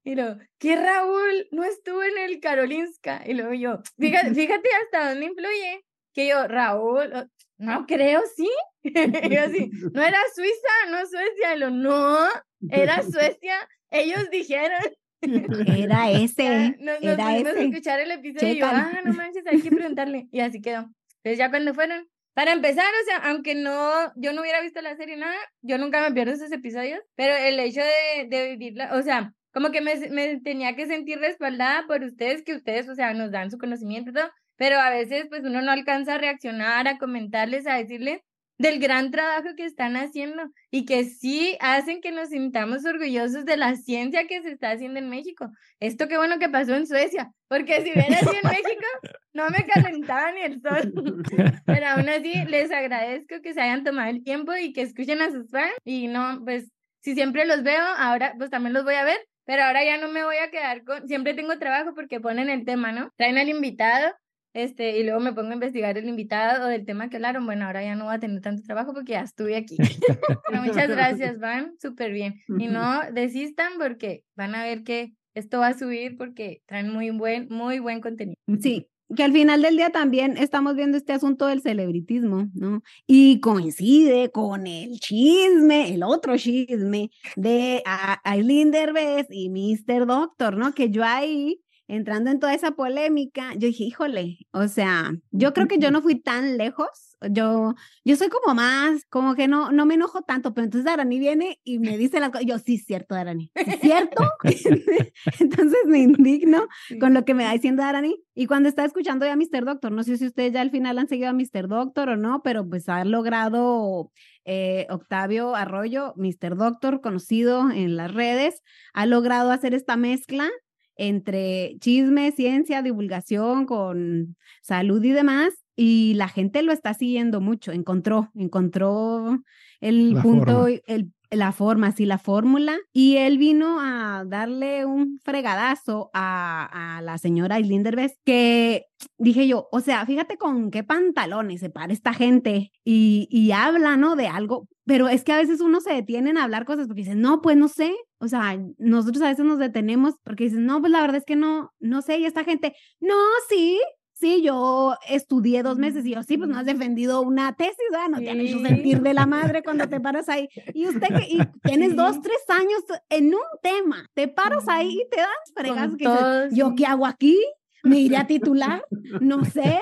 y 0.03 0.15
luego, 0.15 0.37
¿qué 0.59 0.75
Raúl 0.75 1.47
no 1.51 1.63
estuvo 1.63 2.01
en 2.03 2.17
el 2.19 2.39
Karolinska? 2.39 3.23
Y 3.25 3.33
luego 3.33 3.53
yo, 3.53 3.81
fíjate, 3.99 4.33
fíjate 4.33 4.69
hasta 4.85 5.12
dónde 5.13 5.27
influye. 5.27 5.83
Que 6.13 6.27
yo, 6.27 6.47
Raúl, 6.47 7.11
no 7.57 7.85
creo, 7.85 8.21
sí. 8.35 8.49
Y 8.83 9.29
yo 9.29 9.41
así, 9.41 9.71
no 9.93 10.03
era 10.03 10.17
Suiza, 10.35 10.91
no 10.91 11.05
Suecia. 11.05 11.55
Y 11.55 11.59
lo, 11.59 11.69
no, 11.69 12.27
era 12.69 13.01
Suecia. 13.11 13.55
Ellos 13.89 14.29
dijeron. 14.31 14.81
era 15.21 16.11
ese, 16.11 16.75
nos, 16.79 17.01
nos 17.01 17.13
era 17.13 17.37
ese. 17.37 17.65
escuchar 17.65 17.99
el 17.99 18.11
episodio 18.11 18.53
y 18.53 18.59
yo, 18.59 18.65
ah, 18.65 19.01
no 19.05 19.13
manches, 19.13 19.45
hay 19.47 19.61
que 19.61 19.71
preguntarle. 19.71 20.27
Y 20.31 20.41
así 20.41 20.61
quedó. 20.61 20.89
Entonces 21.23 21.37
ya 21.37 21.49
cuando 21.49 21.73
fueron, 21.73 22.07
para 22.33 22.51
empezar, 22.51 22.85
o 23.01 23.05
sea, 23.05 23.17
aunque 23.29 23.55
no, 23.55 24.11
yo 24.15 24.33
no 24.33 24.41
hubiera 24.41 24.61
visto 24.61 24.81
la 24.81 24.97
serie 24.97 25.15
nada, 25.15 25.37
yo 25.61 25.77
nunca 25.77 26.01
me 26.01 26.13
pierdo 26.13 26.33
esos 26.33 26.51
episodios, 26.51 26.99
pero 27.15 27.35
el 27.35 27.59
hecho 27.59 27.81
de, 27.81 28.27
de 28.27 28.49
vivirla, 28.49 28.95
o 28.95 29.01
sea, 29.03 29.33
como 29.53 29.71
que 29.71 29.81
me, 29.81 29.95
me 30.09 30.41
tenía 30.41 30.75
que 30.75 30.87
sentir 30.87 31.19
respaldada 31.19 31.85
por 31.87 32.03
ustedes, 32.03 32.41
que 32.43 32.55
ustedes, 32.55 32.89
o 32.89 32.95
sea, 32.95 33.13
nos 33.13 33.31
dan 33.31 33.51
su 33.51 33.57
conocimiento 33.57 34.09
y 34.09 34.13
todo, 34.13 34.31
pero 34.55 34.79
a 34.79 34.89
veces 34.89 35.27
pues 35.29 35.43
uno 35.43 35.61
no 35.61 35.71
alcanza 35.71 36.15
a 36.15 36.17
reaccionar, 36.17 36.87
a 36.87 36.97
comentarles, 36.97 37.67
a 37.67 37.75
decirles, 37.75 38.21
del 38.57 38.79
gran 38.79 39.11
trabajo 39.11 39.49
que 39.57 39.65
están 39.65 39.95
haciendo 39.95 40.43
y 40.71 40.85
que 40.85 41.05
sí 41.05 41.57
hacen 41.59 42.01
que 42.01 42.11
nos 42.11 42.29
sintamos 42.29 42.85
orgullosos 42.85 43.45
de 43.45 43.57
la 43.57 43.75
ciencia 43.75 44.27
que 44.27 44.41
se 44.41 44.51
está 44.51 44.71
haciendo 44.71 44.99
en 44.99 45.09
México. 45.09 45.49
Esto 45.79 46.07
qué 46.07 46.17
bueno 46.17 46.39
que 46.39 46.49
pasó 46.49 46.75
en 46.75 46.87
Suecia, 46.87 47.31
porque 47.47 47.81
si 47.81 47.91
hubiera 47.91 48.19
sido 48.19 48.33
en 48.33 48.49
México, 48.49 48.85
no 49.33 49.49
me 49.49 49.65
calentaba 49.65 50.31
ni 50.31 50.41
el 50.41 50.61
sol. 50.61 50.93
Pero 51.65 51.87
aún 51.87 52.09
así, 52.09 52.33
les 52.45 52.71
agradezco 52.71 53.41
que 53.41 53.53
se 53.53 53.61
hayan 53.61 53.83
tomado 53.83 54.09
el 54.09 54.23
tiempo 54.23 54.55
y 54.55 54.71
que 54.71 54.81
escuchen 54.81 55.21
a 55.21 55.31
sus 55.31 55.49
fans. 55.49 55.73
Y 55.83 56.07
no, 56.07 56.41
pues, 56.45 56.71
si 57.01 57.15
siempre 57.15 57.45
los 57.45 57.63
veo, 57.63 57.83
ahora 57.97 58.33
pues 58.37 58.49
también 58.49 58.73
los 58.73 58.85
voy 58.85 58.95
a 58.95 59.03
ver, 59.03 59.17
pero 59.45 59.63
ahora 59.63 59.83
ya 59.83 59.97
no 59.97 60.07
me 60.07 60.23
voy 60.23 60.37
a 60.37 60.49
quedar 60.51 60.85
con, 60.85 61.05
siempre 61.07 61.33
tengo 61.33 61.59
trabajo 61.59 61.93
porque 61.93 62.21
ponen 62.21 62.49
el 62.49 62.63
tema, 62.63 62.93
¿no? 62.93 63.11
Traen 63.17 63.37
al 63.37 63.49
invitado 63.49 64.13
este, 64.53 64.99
y 64.99 65.03
luego 65.03 65.19
me 65.19 65.33
pongo 65.33 65.49
a 65.49 65.53
investigar 65.53 65.97
el 65.97 66.07
invitado 66.07 66.67
del 66.67 66.85
tema 66.85 67.09
que 67.09 67.17
hablaron. 67.17 67.45
Bueno, 67.45 67.65
ahora 67.65 67.83
ya 67.83 67.95
no 67.95 68.05
voy 68.05 68.15
a 68.15 68.19
tener 68.19 68.41
tanto 68.41 68.61
trabajo 68.63 68.93
porque 68.93 69.13
ya 69.13 69.21
estuve 69.21 69.55
aquí. 69.55 69.77
Pero 70.47 70.61
muchas 70.61 70.87
gracias, 70.87 71.39
van 71.39 71.73
súper 71.79 72.11
bien. 72.11 72.41
Y 72.47 72.67
no 72.67 73.01
desistan 73.11 73.73
porque 73.79 74.23
van 74.35 74.53
a 74.55 74.63
ver 74.63 74.83
que 74.83 75.13
esto 75.33 75.59
va 75.59 75.67
a 75.67 75.77
subir 75.77 76.17
porque 76.17 76.61
traen 76.67 76.93
muy 76.93 77.09
buen, 77.09 77.47
muy 77.49 77.79
buen 77.79 77.99
contenido. 77.99 78.37
Sí, 78.61 78.87
que 79.15 79.23
al 79.23 79.33
final 79.33 79.61
del 79.61 79.77
día 79.77 79.89
también 79.89 80.37
estamos 80.37 80.75
viendo 80.75 80.97
este 80.97 81.13
asunto 81.13 81.47
del 81.47 81.61
celebritismo, 81.61 82.49
¿no? 82.53 82.81
Y 83.07 83.39
coincide 83.39 84.31
con 84.31 84.67
el 84.67 84.99
chisme, 84.99 85.93
el 85.93 86.03
otro 86.03 86.37
chisme 86.37 87.09
de 87.35 87.83
Aileen 88.23 88.71
Derbez 88.71 89.27
y 89.29 89.49
Mr. 89.49 90.05
Doctor, 90.05 90.57
¿no? 90.57 90.73
Que 90.73 90.89
yo 90.89 91.03
ahí 91.03 91.62
entrando 91.95 92.31
en 92.31 92.39
toda 92.39 92.53
esa 92.53 92.71
polémica, 92.71 93.53
yo 93.53 93.67
dije, 93.67 93.83
híjole, 93.83 94.39
o 94.51 94.67
sea, 94.67 95.11
yo 95.31 95.53
creo 95.53 95.67
que 95.67 95.77
yo 95.77 95.91
no 95.91 96.01
fui 96.01 96.15
tan 96.15 96.57
lejos, 96.57 97.17
yo, 97.29 97.75
yo 98.03 98.15
soy 98.15 98.29
como 98.29 98.55
más, 98.55 99.05
como 99.09 99.35
que 99.35 99.47
no, 99.47 99.71
no 99.71 99.85
me 99.85 99.93
enojo 99.93 100.21
tanto, 100.23 100.53
pero 100.53 100.65
entonces 100.65 100.85
Darani 100.85 101.19
viene 101.19 101.59
y 101.63 101.79
me 101.79 101.97
dice 101.97 102.19
las 102.19 102.29
cosas, 102.29 102.45
yo, 102.45 102.57
sí, 102.59 102.77
cierto, 102.77 103.15
Darani, 103.15 103.51
¿cierto? 103.81 104.23
entonces 105.39 105.79
me 105.85 105.99
indigno 105.99 106.67
con 106.99 107.13
lo 107.13 107.25
que 107.25 107.33
me 107.33 107.45
va 107.45 107.53
diciendo 107.53 107.83
Darani, 107.83 108.15
y 108.35 108.47
cuando 108.47 108.69
estaba 108.69 108.87
escuchando 108.87 109.25
ya 109.25 109.33
a 109.33 109.35
Mr. 109.35 109.63
Doctor, 109.63 109.91
no 109.91 110.03
sé 110.03 110.17
si 110.17 110.25
ustedes 110.25 110.53
ya 110.53 110.61
al 110.61 110.71
final 110.71 110.97
han 110.97 111.07
seguido 111.07 111.29
a 111.29 111.33
Mr. 111.33 111.67
Doctor 111.67 112.09
o 112.09 112.17
no, 112.17 112.41
pero 112.43 112.67
pues 112.67 112.89
ha 112.89 113.05
logrado 113.05 114.11
eh, 114.45 114.87
Octavio 114.89 115.55
Arroyo, 115.55 116.13
Mr. 116.17 116.57
Doctor, 116.57 117.01
conocido 117.01 117.69
en 117.69 117.95
las 117.95 118.13
redes, 118.13 118.63
ha 118.93 119.05
logrado 119.05 119.51
hacer 119.51 119.73
esta 119.73 119.95
mezcla 119.95 120.49
entre 120.95 121.75
chisme, 121.79 122.31
ciencia, 122.31 122.81
divulgación 122.81 123.65
con 123.65 124.35
salud 124.61 125.03
y 125.03 125.11
demás, 125.11 125.53
y 125.75 126.13
la 126.15 126.27
gente 126.27 126.61
lo 126.61 126.71
está 126.71 126.93
siguiendo 126.93 127.41
mucho, 127.41 127.71
encontró, 127.71 128.31
encontró 128.35 129.39
el 129.81 130.15
punto, 130.21 130.67
el, 130.67 131.11
la 131.35 131.51
forma, 131.51 131.91
sí, 131.91 132.05
la 132.05 132.17
fórmula, 132.17 132.77
y 132.91 133.17
él 133.17 133.37
vino 133.37 133.79
a 133.79 134.23
darle 134.25 134.85
un 134.85 135.19
fregadazo 135.23 136.09
a, 136.13 136.97
a 136.97 137.01
la 137.01 137.17
señora 137.17 137.59
Derbez, 137.59 138.13
que 138.23 138.85
dije 139.17 139.47
yo, 139.47 139.67
o 139.71 139.79
sea, 139.79 140.05
fíjate 140.05 140.37
con 140.37 140.71
qué 140.71 140.83
pantalones 140.83 141.59
se 141.59 141.69
para 141.69 141.93
esta 141.93 142.13
gente 142.13 142.71
y, 142.83 143.27
y 143.29 143.51
habla, 143.51 143.97
¿no? 143.97 144.15
De 144.15 144.27
algo, 144.27 144.67
pero 144.85 145.07
es 145.07 145.23
que 145.23 145.33
a 145.33 145.37
veces 145.37 145.61
uno 145.61 145.81
se 145.81 145.93
detiene 145.93 146.31
en 146.31 146.37
hablar 146.37 146.65
cosas 146.65 146.87
porque 146.87 147.01
dice, 147.01 147.15
no, 147.15 147.41
pues 147.41 147.57
no 147.57 147.67
sé, 147.67 147.93
o 148.19 148.27
sea, 148.27 148.57
nosotros 148.77 149.21
a 149.23 149.29
veces 149.29 149.45
nos 149.45 149.59
detenemos 149.59 150.15
porque 150.23 150.45
dicen, 150.45 150.65
no, 150.65 150.79
pues 150.79 150.91
la 150.91 151.01
verdad 151.01 151.17
es 151.17 151.25
que 151.25 151.35
no, 151.35 151.71
no 151.79 152.01
sé, 152.01 152.19
y 152.19 152.25
esta 152.25 152.43
gente, 152.43 152.73
no, 152.99 153.15
sí, 153.49 153.79
sí, 154.23 154.41
yo 154.41 154.95
estudié 155.09 155.63
dos 155.63 155.77
meses 155.77 156.05
y 156.05 156.11
yo, 156.11 156.23
sí, 156.23 156.37
pues 156.37 156.49
no 156.49 156.57
has 156.57 156.65
defendido 156.65 157.21
una 157.21 157.53
tesis, 157.57 157.75
¿verdad? 157.91 158.07
No 158.07 158.19
te 158.19 158.29
han 158.29 158.39
hecho 158.39 158.59
sentir 158.59 159.01
de 159.01 159.13
la 159.13 159.25
madre 159.25 159.63
cuando 159.63 159.89
te 159.89 159.99
paras 159.99 160.29
ahí. 160.29 160.47
Y 160.73 160.87
usted 160.87 161.09
que 161.09 161.27
y 161.29 161.39
tienes 161.61 161.93
dos, 161.97 162.21
tres 162.21 162.39
años 162.47 162.81
en 163.09 163.25
un 163.25 163.41
tema, 163.61 164.09
te 164.13 164.29
paras 164.29 164.69
ahí 164.69 165.01
y 165.01 165.09
te 165.09 165.17
das 165.17 165.27
fregas 165.53 165.91
que 165.97 166.55
yo 166.55 166.73
qué 166.73 166.85
hago 166.85 167.05
aquí, 167.05 167.37
me 167.83 167.99
iré 167.99 168.15
a 168.15 168.25
titular, 168.27 168.85
no 169.19 169.43
sé 169.43 169.81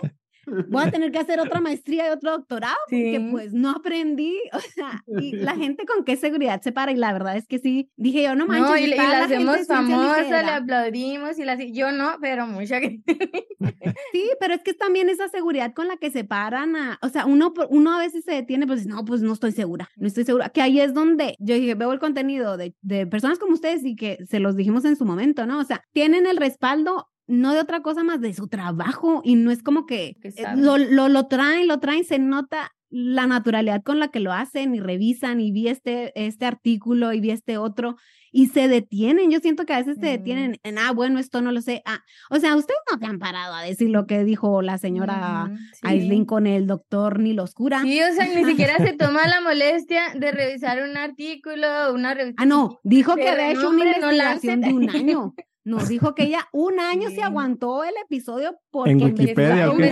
voy 0.69 0.83
a 0.83 0.91
tener 0.91 1.11
que 1.11 1.19
hacer 1.19 1.39
otra 1.39 1.61
maestría 1.61 2.07
y 2.07 2.11
otro 2.11 2.31
doctorado 2.31 2.77
porque 2.89 3.27
pues 3.31 3.53
no 3.53 3.71
aprendí, 3.71 4.37
o 4.53 4.59
sea, 4.59 5.03
y 5.19 5.33
la 5.33 5.55
gente 5.55 5.85
con 5.85 6.03
qué 6.03 6.17
seguridad 6.17 6.61
se 6.61 6.71
para 6.71 6.91
y 6.91 6.95
la 6.95 7.13
verdad 7.13 7.37
es 7.37 7.47
que 7.47 7.59
sí, 7.59 7.91
dije 7.95 8.23
yo 8.23 8.35
no 8.35 8.47
manches. 8.47 8.69
No, 8.69 8.77
y, 8.77 8.87
la, 8.87 9.23
hacemos 9.23 9.67
famosa, 9.67 10.43
le 10.43 10.51
aplaudimos 10.51 11.37
y 11.39 11.45
la 11.45 11.55
yo 11.55 11.91
no, 11.91 12.17
pero 12.19 12.47
mucha 12.47 12.79
sí, 12.79 14.31
pero 14.39 14.53
es 14.53 14.63
que 14.63 14.73
también 14.73 15.09
esa 15.09 15.27
seguridad 15.27 15.73
con 15.73 15.87
la 15.87 15.97
que 15.97 16.09
se 16.09 16.23
paran 16.23 16.75
a, 16.75 16.99
o 17.01 17.09
sea, 17.09 17.25
uno, 17.25 17.53
uno 17.69 17.93
a 17.93 17.99
veces 17.99 18.23
se 18.23 18.31
detiene, 18.31 18.65
pues 18.65 18.85
no, 18.85 19.05
pues 19.05 19.21
no 19.21 19.33
estoy 19.33 19.51
segura, 19.51 19.89
no 19.97 20.07
estoy 20.07 20.23
segura, 20.23 20.49
que 20.49 20.61
ahí 20.61 20.79
es 20.79 20.93
donde 20.93 21.35
yo 21.39 21.55
dije, 21.55 21.75
veo 21.75 21.91
el 21.91 21.99
contenido 21.99 22.57
de, 22.57 22.75
de 22.81 23.05
personas 23.07 23.39
como 23.39 23.53
ustedes 23.53 23.83
y 23.83 23.95
que 23.95 24.17
se 24.27 24.39
los 24.39 24.55
dijimos 24.55 24.85
en 24.85 24.95
su 24.95 25.05
momento, 25.05 25.45
¿no? 25.45 25.59
O 25.59 25.63
sea, 25.63 25.83
tienen 25.93 26.25
el 26.25 26.37
respaldo 26.37 27.10
no 27.27 27.53
de 27.53 27.59
otra 27.59 27.81
cosa 27.81 28.03
más 28.03 28.19
de 28.21 28.33
su 28.33 28.47
trabajo 28.47 29.21
y 29.23 29.35
no 29.35 29.51
es 29.51 29.63
como 29.63 29.85
que 29.85 30.17
eh, 30.23 30.43
lo, 30.55 30.77
lo, 30.77 31.09
lo, 31.09 31.27
traen, 31.27 31.67
lo 31.67 31.79
traen, 31.79 32.03
se 32.03 32.19
nota 32.19 32.71
la 32.91 33.25
naturalidad 33.25 33.83
con 33.83 33.99
la 33.99 34.09
que 34.09 34.19
lo 34.19 34.33
hacen 34.33 34.75
y 34.75 34.79
revisan 34.79 35.39
y 35.39 35.51
vi 35.51 35.69
este, 35.69 36.11
este 36.15 36.45
artículo 36.45 37.13
y 37.13 37.21
vi 37.21 37.31
este 37.31 37.57
otro 37.57 37.95
y 38.33 38.47
se 38.47 38.67
detienen. 38.67 39.31
Yo 39.31 39.39
siento 39.39 39.65
que 39.65 39.73
a 39.73 39.77
veces 39.77 39.97
se 39.99 40.07
detienen 40.07 40.59
en, 40.63 40.77
ah, 40.77 40.91
bueno, 40.91 41.19
esto 41.19 41.41
no 41.41 41.51
lo 41.51 41.61
sé. 41.61 41.81
Ah, 41.85 41.99
o 42.29 42.37
sea, 42.37 42.55
ustedes 42.55 42.79
no 42.91 42.99
te 42.99 43.05
han 43.05 43.19
parado 43.19 43.55
a 43.55 43.63
decir 43.63 43.89
lo 43.89 44.07
que 44.07 44.23
dijo 44.23 44.61
la 44.61 44.77
señora 44.77 45.51
Aislinn 45.81 46.25
con 46.25 46.47
el 46.47 46.67
doctor 46.67 47.19
ni 47.19 47.33
lo 47.33 47.43
oscura. 47.43 47.81
Sí, 47.81 47.99
o 48.01 48.13
sea, 48.13 48.27
ni 48.27 48.45
siquiera 48.45 48.77
se 48.77 48.93
toma 48.97 49.27
la 49.27 49.41
molestia 49.41 50.01
de 50.13 50.31
revisar 50.31 50.81
un 50.81 50.97
artículo, 50.97 51.93
una 51.93 52.13
revista. 52.13 52.43
Ah, 52.43 52.45
no, 52.45 52.79
dijo 52.83 53.15
que 53.15 53.29
había 53.29 53.51
hecho 53.51 53.69
una 53.69 53.85
investigación 53.85 54.61
de 54.61 54.73
un 54.73 54.89
año. 54.89 55.33
Nos 55.63 55.89
dijo 55.89 56.15
que 56.15 56.23
ella 56.23 56.47
un 56.51 56.79
año 56.79 57.09
se 57.09 57.21
aguantó 57.21 57.83
el 57.83 57.93
episodio 58.03 58.57
porque 58.71 58.91
en 58.91 59.03
Wikipedia, 59.03 59.69
un 59.69 59.83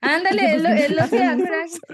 Ándale, 0.00 0.54
él, 0.54 0.96
lo 0.96 1.02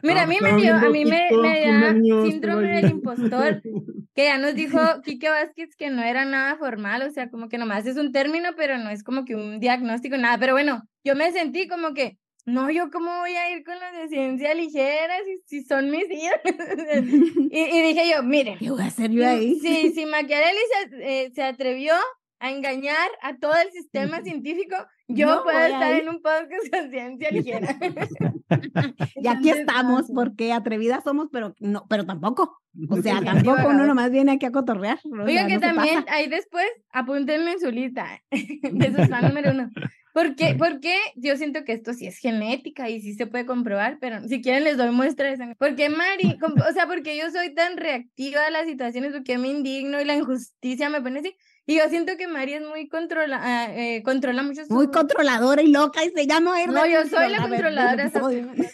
Mira, 0.02 0.22
a 0.22 0.26
mí 0.26 0.36
me 0.40 0.56
dio, 0.56 0.74
a 0.76 0.88
mí 0.88 1.04
me, 1.04 1.28
da 1.30 1.92
síndrome 2.24 2.68
del 2.68 2.90
impostor, 2.90 3.62
que 4.14 4.24
ya 4.24 4.38
nos 4.38 4.54
dijo 4.54 4.78
Kike 5.04 5.28
Vázquez 5.28 5.74
que 5.76 5.90
no 5.90 6.02
era 6.02 6.24
nada 6.24 6.56
formal, 6.56 7.02
o 7.02 7.10
sea, 7.10 7.30
como 7.30 7.48
que 7.48 7.58
nomás 7.58 7.86
es 7.86 7.96
un 7.96 8.12
término, 8.12 8.50
pero 8.56 8.78
no 8.78 8.90
es 8.90 9.02
como 9.02 9.24
que 9.24 9.34
un 9.34 9.58
diagnóstico, 9.58 10.16
nada. 10.16 10.38
Pero 10.38 10.52
bueno, 10.52 10.82
yo 11.04 11.16
me 11.16 11.32
sentí 11.32 11.66
como 11.66 11.94
que, 11.94 12.18
no, 12.44 12.70
yo 12.70 12.90
cómo 12.90 13.20
voy 13.20 13.32
a 13.32 13.56
ir 13.56 13.64
con 13.64 13.78
las 13.78 13.92
de 13.92 14.08
ciencia 14.08 14.54
ligera 14.54 15.14
si, 15.24 15.60
si 15.60 15.64
son 15.64 15.90
mis 15.90 16.10
hijos. 16.10 16.40
y, 17.50 17.58
y, 17.58 17.82
dije 17.82 18.10
yo, 18.14 18.22
miren. 18.22 18.58
¿Qué 18.58 18.70
voy 18.70 18.82
a 18.82 18.86
hacer 18.86 19.10
yo 19.10 19.26
ahí? 19.26 19.58
Sí, 19.60 19.92
si 19.94 20.06
Machiavelli 20.06 20.58
se, 20.90 21.24
eh, 21.24 21.30
se 21.32 21.42
atrevió 21.42 21.94
a 22.42 22.50
engañar 22.50 23.08
a 23.22 23.36
todo 23.36 23.54
el 23.64 23.70
sistema 23.70 24.20
científico, 24.20 24.74
yo 25.06 25.44
puedo 25.44 25.60
estar 25.60 25.92
en 25.92 26.08
un 26.08 26.20
podcast 26.20 26.68
con 26.72 26.90
ciencia 26.90 27.30
ligera. 27.30 27.78
y 29.14 29.28
aquí 29.28 29.50
estamos, 29.50 30.10
porque 30.12 30.52
atrevidas 30.52 31.04
somos, 31.04 31.28
pero 31.30 31.54
no, 31.60 31.86
pero 31.88 32.04
tampoco. 32.04 32.58
O 32.88 33.00
sea, 33.00 33.20
tampoco 33.24 33.68
uno 33.68 33.86
nomás 33.86 34.10
viene 34.10 34.32
aquí 34.32 34.46
a 34.46 34.50
cotorrear. 34.50 34.98
Oiga, 35.24 35.46
que 35.46 35.60
también 35.60 36.04
ahí 36.08 36.28
después 36.28 36.66
apúntenme 36.92 37.52
en 37.52 37.60
su 37.60 37.70
lista 37.70 38.20
de 38.30 38.86
esos 38.86 39.08
fan 39.08 39.28
número 39.28 39.52
uno. 39.52 39.70
Porque, 40.12 40.56
porque 40.58 40.94
yo 41.14 41.36
siento 41.36 41.64
que 41.64 41.72
esto 41.72 41.94
sí 41.94 42.06
es 42.06 42.18
genética 42.18 42.90
y 42.90 43.00
sí 43.00 43.14
se 43.14 43.26
puede 43.26 43.46
comprobar, 43.46 43.98
pero 44.00 44.20
si 44.28 44.42
quieren 44.42 44.64
les 44.64 44.76
doy 44.76 44.90
muestra 44.90 45.30
de 45.30 45.36
sangre. 45.36 45.56
Porque 45.58 45.88
Mari, 45.88 46.38
o 46.42 46.72
sea, 46.72 46.86
porque 46.86 47.16
yo 47.16 47.30
soy 47.30 47.54
tan 47.54 47.76
reactiva 47.76 48.46
a 48.46 48.50
las 48.50 48.66
situaciones, 48.66 49.12
porque 49.12 49.38
me 49.38 49.48
indigno 49.48 50.00
y 50.00 50.04
la 50.04 50.16
injusticia 50.16 50.90
me 50.90 51.00
pone 51.00 51.20
así, 51.20 51.34
y 51.64 51.76
yo 51.76 51.88
siento 51.88 52.16
que 52.16 52.26
María 52.26 52.58
es 52.58 52.66
muy 52.66 52.88
controla, 52.88 53.38
ah, 53.40 53.68
eh, 53.70 54.02
controla 54.02 54.42
mucho 54.42 54.62
Muy 54.68 54.88
controladora 54.90 55.62
y 55.62 55.68
loca 55.68 56.04
y 56.04 56.10
se 56.10 56.26
llama 56.26 56.56
No, 56.66 56.86
yo 56.86 57.06
soy 57.06 57.30
la 57.30 57.38
controladora. 57.38 58.10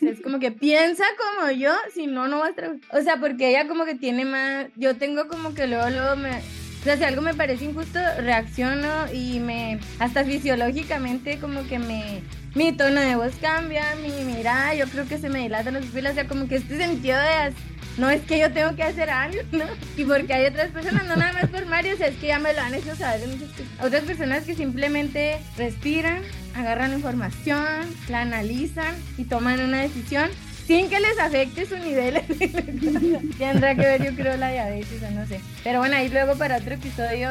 es 0.00 0.20
como 0.22 0.38
que 0.38 0.52
piensa 0.52 1.04
como 1.18 1.50
yo, 1.50 1.72
si 1.92 2.06
no, 2.06 2.28
no 2.28 2.38
va 2.38 2.46
a 2.46 2.50
estar... 2.50 2.76
O 2.92 3.02
sea, 3.02 3.18
porque 3.18 3.50
ella 3.50 3.68
como 3.68 3.84
que 3.84 3.94
tiene 3.94 4.24
más... 4.24 4.68
Yo 4.76 4.96
tengo 4.96 5.28
como 5.28 5.52
que 5.52 5.66
luego, 5.66 5.90
luego 5.90 6.16
me... 6.16 6.30
O 6.38 6.84
sea, 6.84 6.96
si 6.96 7.04
algo 7.04 7.20
me 7.20 7.34
parece 7.34 7.66
injusto, 7.66 7.98
reacciono 8.20 9.12
y 9.12 9.38
me... 9.40 9.80
Hasta 9.98 10.24
fisiológicamente 10.24 11.38
como 11.38 11.68
que 11.68 11.78
me... 11.78 12.22
Mi 12.54 12.72
tono 12.72 13.02
de 13.02 13.16
voz 13.16 13.34
cambia, 13.42 13.84
mi 13.96 14.24
mirada, 14.24 14.74
yo 14.74 14.86
creo 14.86 15.06
que 15.06 15.18
se 15.18 15.28
me 15.28 15.40
dilatan 15.40 15.74
los 15.74 15.84
pupilas, 15.84 16.12
o 16.12 16.14
sea, 16.14 16.26
como 16.26 16.48
que 16.48 16.56
este 16.56 16.78
sentido 16.78 17.18
de 17.18 17.52
no 17.98 18.08
es 18.10 18.22
que 18.22 18.38
yo 18.38 18.50
tengo 18.52 18.74
que 18.76 18.84
hacer 18.84 19.10
algo, 19.10 19.40
¿no? 19.52 19.64
Y 19.96 20.04
porque 20.04 20.32
hay 20.32 20.46
otras 20.46 20.70
personas, 20.70 21.06
no 21.06 21.16
nada 21.16 21.32
más 21.32 21.50
por 21.50 21.66
Mario, 21.66 21.94
o 21.94 21.96
sea, 21.98 22.06
es 22.06 22.16
que 22.16 22.28
ya 22.28 22.38
me 22.38 22.52
lo 22.54 22.60
han 22.60 22.74
hecho 22.74 22.94
saber 22.94 23.26
muchas 23.28 23.48
Otras 23.82 24.04
personas 24.04 24.44
que 24.44 24.54
simplemente 24.54 25.38
respiran, 25.56 26.22
agarran 26.54 26.92
información, 26.92 27.66
la 28.08 28.22
analizan 28.22 28.94
y 29.16 29.24
toman 29.24 29.60
una 29.60 29.82
decisión 29.82 30.30
sin 30.66 30.88
que 30.88 31.00
les 31.00 31.18
afecte 31.18 31.66
su 31.66 31.76
nivel. 31.78 32.20
Tendrá 33.38 33.74
que 33.74 33.80
ver, 33.80 34.04
yo 34.04 34.14
creo, 34.14 34.36
la 34.36 34.52
diabetes 34.52 35.02
o 35.02 35.10
no 35.10 35.26
sé. 35.26 35.40
Pero 35.64 35.80
bueno, 35.80 35.96
ahí 35.96 36.08
luego 36.08 36.36
para 36.36 36.58
otro 36.58 36.74
episodio 36.74 37.30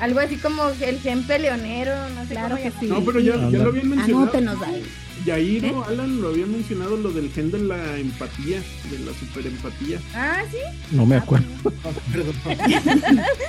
algo 0.00 0.20
así 0.20 0.36
como 0.36 0.68
el 0.80 0.98
gen 1.00 1.24
peleonero, 1.24 1.94
no 2.10 2.24
sé 2.24 2.34
claro 2.34 2.56
que 2.56 2.70
sí. 2.80 2.86
No, 2.86 3.04
pero 3.04 3.20
ya, 3.20 3.34
ya 3.36 3.58
lo 3.58 3.68
habían 3.68 3.90
mencionado. 3.90 4.22
Anótenos 4.22 4.62
ahí. 4.62 4.82
Y 5.26 5.30
ahí, 5.30 5.58
¿Eh? 5.62 5.70
¿no? 5.72 5.84
Alan 5.84 6.22
lo 6.22 6.28
había 6.28 6.46
mencionado 6.46 6.96
lo 6.96 7.10
del 7.10 7.30
gen 7.30 7.50
de 7.50 7.58
la 7.58 7.98
empatía, 7.98 8.58
de 8.90 8.98
la 9.04 9.12
superempatía. 9.12 9.98
Ah, 10.14 10.42
sí. 10.50 10.56
No 10.96 11.04
me 11.04 11.16
acuerdo. 11.16 11.46
Perdón. 12.10 12.34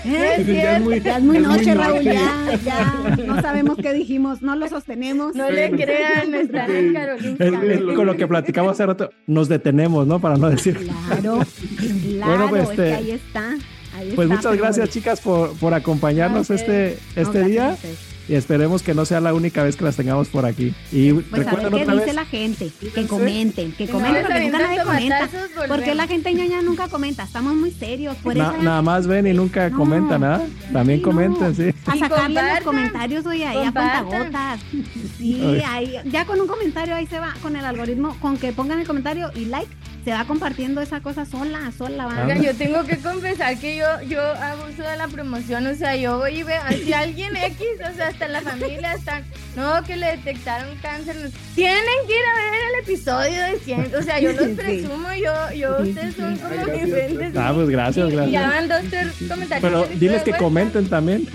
¿Eh? 0.05 0.43
Ya 0.47 0.77
es 0.77 0.81
muy, 0.83 0.99
Ya 1.01 1.17
es 1.17 1.23
muy 1.23 1.35
ya 1.37 1.41
es 1.41 1.47
noche, 1.47 1.73
Raúl, 1.75 1.95
noche. 2.05 2.13
ya, 2.13 2.59
ya. 2.65 3.15
No 3.25 3.41
sabemos 3.41 3.77
qué 3.81 3.93
dijimos, 3.93 4.41
no 4.41 4.55
lo 4.55 4.67
sostenemos. 4.67 5.33
No 5.35 5.49
le 5.49 5.71
crean, 5.71 6.33
en 6.33 6.45
Ok. 6.47 6.51
Carolina. 6.51 7.05
Es- 7.39 7.79
es 7.89 7.95
con 7.95 8.05
lo 8.05 8.17
que 8.17 8.27
platicamos 8.27 8.73
hace 8.73 8.85
rato, 8.85 9.09
nos 9.27 9.47
detenemos, 9.47 10.05
¿no? 10.07 10.19
Para 10.19 10.35
no 10.37 10.49
decir. 10.49 10.77
Claro, 10.77 11.39
claro, 11.45 11.45
Bueno, 12.25 12.49
pues, 12.49 12.63
es 12.63 12.69
este, 12.71 12.83
que 12.83 12.93
ahí 12.93 13.11
está. 13.11 13.49
ahí 13.95 14.11
Pues 14.15 14.29
está, 14.29 14.35
muchas 14.35 14.57
gracias, 14.57 14.89
chicas, 14.89 15.21
por, 15.21 15.53
por 15.57 15.73
acompañarnos 15.73 16.49
este, 16.49 16.97
este 17.15 17.21
gracias 17.23 17.45
día 17.47 17.69
ustedes. 17.75 18.10
Y 18.31 18.35
esperemos 18.35 18.81
que 18.81 18.93
no 18.93 19.03
sea 19.05 19.19
la 19.19 19.33
única 19.33 19.61
vez 19.63 19.75
que 19.75 19.83
las 19.83 19.97
tengamos 19.97 20.29
por 20.29 20.45
aquí. 20.45 20.73
Y 20.91 21.11
Pues 21.11 21.25
a 21.33 21.35
ver 21.35 21.45
recuerden 21.45 21.69
qué 21.73 21.81
otra 21.83 21.93
dice 21.95 22.05
vez. 22.05 22.15
la 22.15 22.25
gente, 22.25 22.71
que 22.95 23.05
comenten, 23.07 23.71
que 23.73 23.85
no 23.87 23.91
comenten, 23.91 24.23
porque 24.23 24.39
nunca 24.45 24.57
nadie 24.59 24.83
comenta. 24.83 25.17
tomatazos, 25.19 25.49
¿Por 25.51 25.61
qué 25.63 25.67
volvemos. 25.67 25.95
la 25.97 26.07
gente 26.07 26.33
ñoña 26.33 26.61
nunca 26.61 26.87
comenta? 26.87 27.23
Estamos 27.23 27.53
muy 27.55 27.71
serios. 27.71 28.15
Por 28.17 28.35
Na- 28.37 28.53
eso 28.53 28.63
nada 28.63 28.81
más 28.81 29.05
ven 29.05 29.27
y 29.27 29.33
nunca 29.33 29.69
No. 29.69 29.77
comentan, 29.77 30.23
¿ah? 30.23 30.41
También 30.71 30.99
Sí, 30.99 31.03
comenten, 31.03 31.47
no. 31.49 31.53
sí. 31.53 31.73
A 31.85 31.97
sacarle 31.97 32.41
los 32.41 32.59
comentarios, 32.61 33.25
oye, 33.25 33.45
ahí 33.45 33.57
a 33.67 33.71
cuentagotas. 33.73 34.59
Sí, 35.17 35.61
ahí, 35.67 35.95
ya 36.05 36.25
con 36.25 36.39
un 36.39 36.47
comentario 36.47 36.95
ahí 36.95 37.05
se 37.07 37.19
va, 37.19 37.33
con 37.41 37.55
el 37.55 37.65
algoritmo, 37.65 38.15
con 38.19 38.37
que 38.37 38.53
pongan 38.53 38.79
el 38.79 38.87
comentario 38.87 39.29
y 39.35 39.45
like, 39.45 39.67
se 40.03 40.11
va 40.11 40.25
compartiendo 40.25 40.81
esa 40.81 40.99
cosa 41.01 41.25
sola, 41.25 41.71
sola 41.77 42.05
va. 42.07 42.23
Oigan, 42.23 42.41
yo 42.41 42.55
tengo 42.55 42.83
que 42.85 42.97
confesar 42.97 43.57
que 43.57 43.77
yo, 43.77 43.85
yo 44.07 44.21
abuso 44.21 44.81
de 44.81 44.97
la 44.97 45.07
promoción, 45.07 45.67
o 45.67 45.75
sea, 45.75 45.95
yo 45.95 46.17
voy 46.17 46.39
y 46.39 46.43
veo, 46.43 46.61
si 46.83 46.91
alguien 46.93 47.35
X, 47.35 47.59
o 47.91 47.95
sea, 47.95 48.07
hasta 48.07 48.27
la 48.27 48.41
familia, 48.41 48.91
hasta, 48.93 49.21
no, 49.55 49.83
que 49.83 49.95
le 49.97 50.07
detectaron 50.17 50.75
cáncer, 50.81 51.15
no- 51.17 51.29
tienen 51.55 51.83
que 52.07 52.13
ir 52.13 52.25
a 52.25 52.51
ver 52.51 52.61
el 52.73 52.83
episodio 52.83 53.43
de 53.43 53.59
100, 53.59 53.95
o 53.95 54.01
sea, 54.01 54.19
yo 54.19 54.31
los 54.33 54.47
presumo, 54.57 55.07
yo, 55.13 55.53
yo, 55.55 55.81
ustedes 55.83 56.15
son 56.15 56.35
como 56.37 56.49
gracias, 56.65 56.89
fuentes. 56.89 57.37
Ah, 57.37 57.51
pues 57.53 57.69
gracias, 57.69 58.07
Y 58.07 58.11
Ya 58.11 58.15
gracias. 58.17 58.47
van 58.49 58.67
dos, 58.69 58.81
tres 58.89 59.07
comentarios. 59.29 59.61
Pero 59.87 59.99
diles 59.99 60.23
que 60.23 60.31
vuelta. 60.31 60.37
comenten 60.37 60.89
también. 60.89 61.27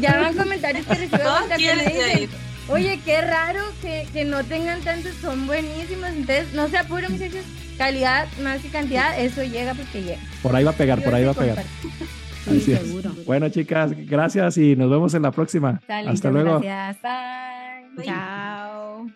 Ya 0.00 0.20
van 0.20 0.34
comentarios 0.36 0.86
que 0.86 0.94
recibo 0.94 1.18
Oye, 2.68 3.00
qué 3.04 3.20
raro 3.22 3.62
que, 3.80 4.06
que 4.12 4.24
no 4.24 4.44
tengan 4.44 4.80
tantos, 4.82 5.14
son 5.22 5.46
buenísimos. 5.46 6.08
Entonces, 6.10 6.52
no 6.54 6.68
se 6.68 6.78
apuren, 6.78 7.10
muchachos. 7.12 7.44
Calidad 7.78 8.26
más 8.42 8.60
que 8.60 8.68
cantidad, 8.68 9.18
eso 9.18 9.42
llega 9.44 9.72
porque 9.74 10.02
llega. 10.02 10.20
Por 10.42 10.54
ahí 10.54 10.64
va 10.64 10.72
a 10.72 10.74
pegar, 10.74 11.02
por 11.02 11.14
ahí 11.14 11.24
va 11.24 11.30
a 11.30 11.34
pegar. 11.34 11.64
Sí, 12.44 12.58
Así 12.60 12.72
es. 12.72 12.80
seguro. 12.80 13.10
Bueno, 13.24 13.48
chicas, 13.50 13.92
gracias 14.06 14.58
y 14.58 14.74
nos 14.74 14.90
vemos 14.90 15.14
en 15.14 15.22
la 15.22 15.30
próxima. 15.30 15.80
Dale, 15.86 16.10
Hasta 16.10 16.30
luego. 16.30 16.60
Gracias. 16.60 17.02
Bye. 17.96 18.04
Chao. 18.06 19.06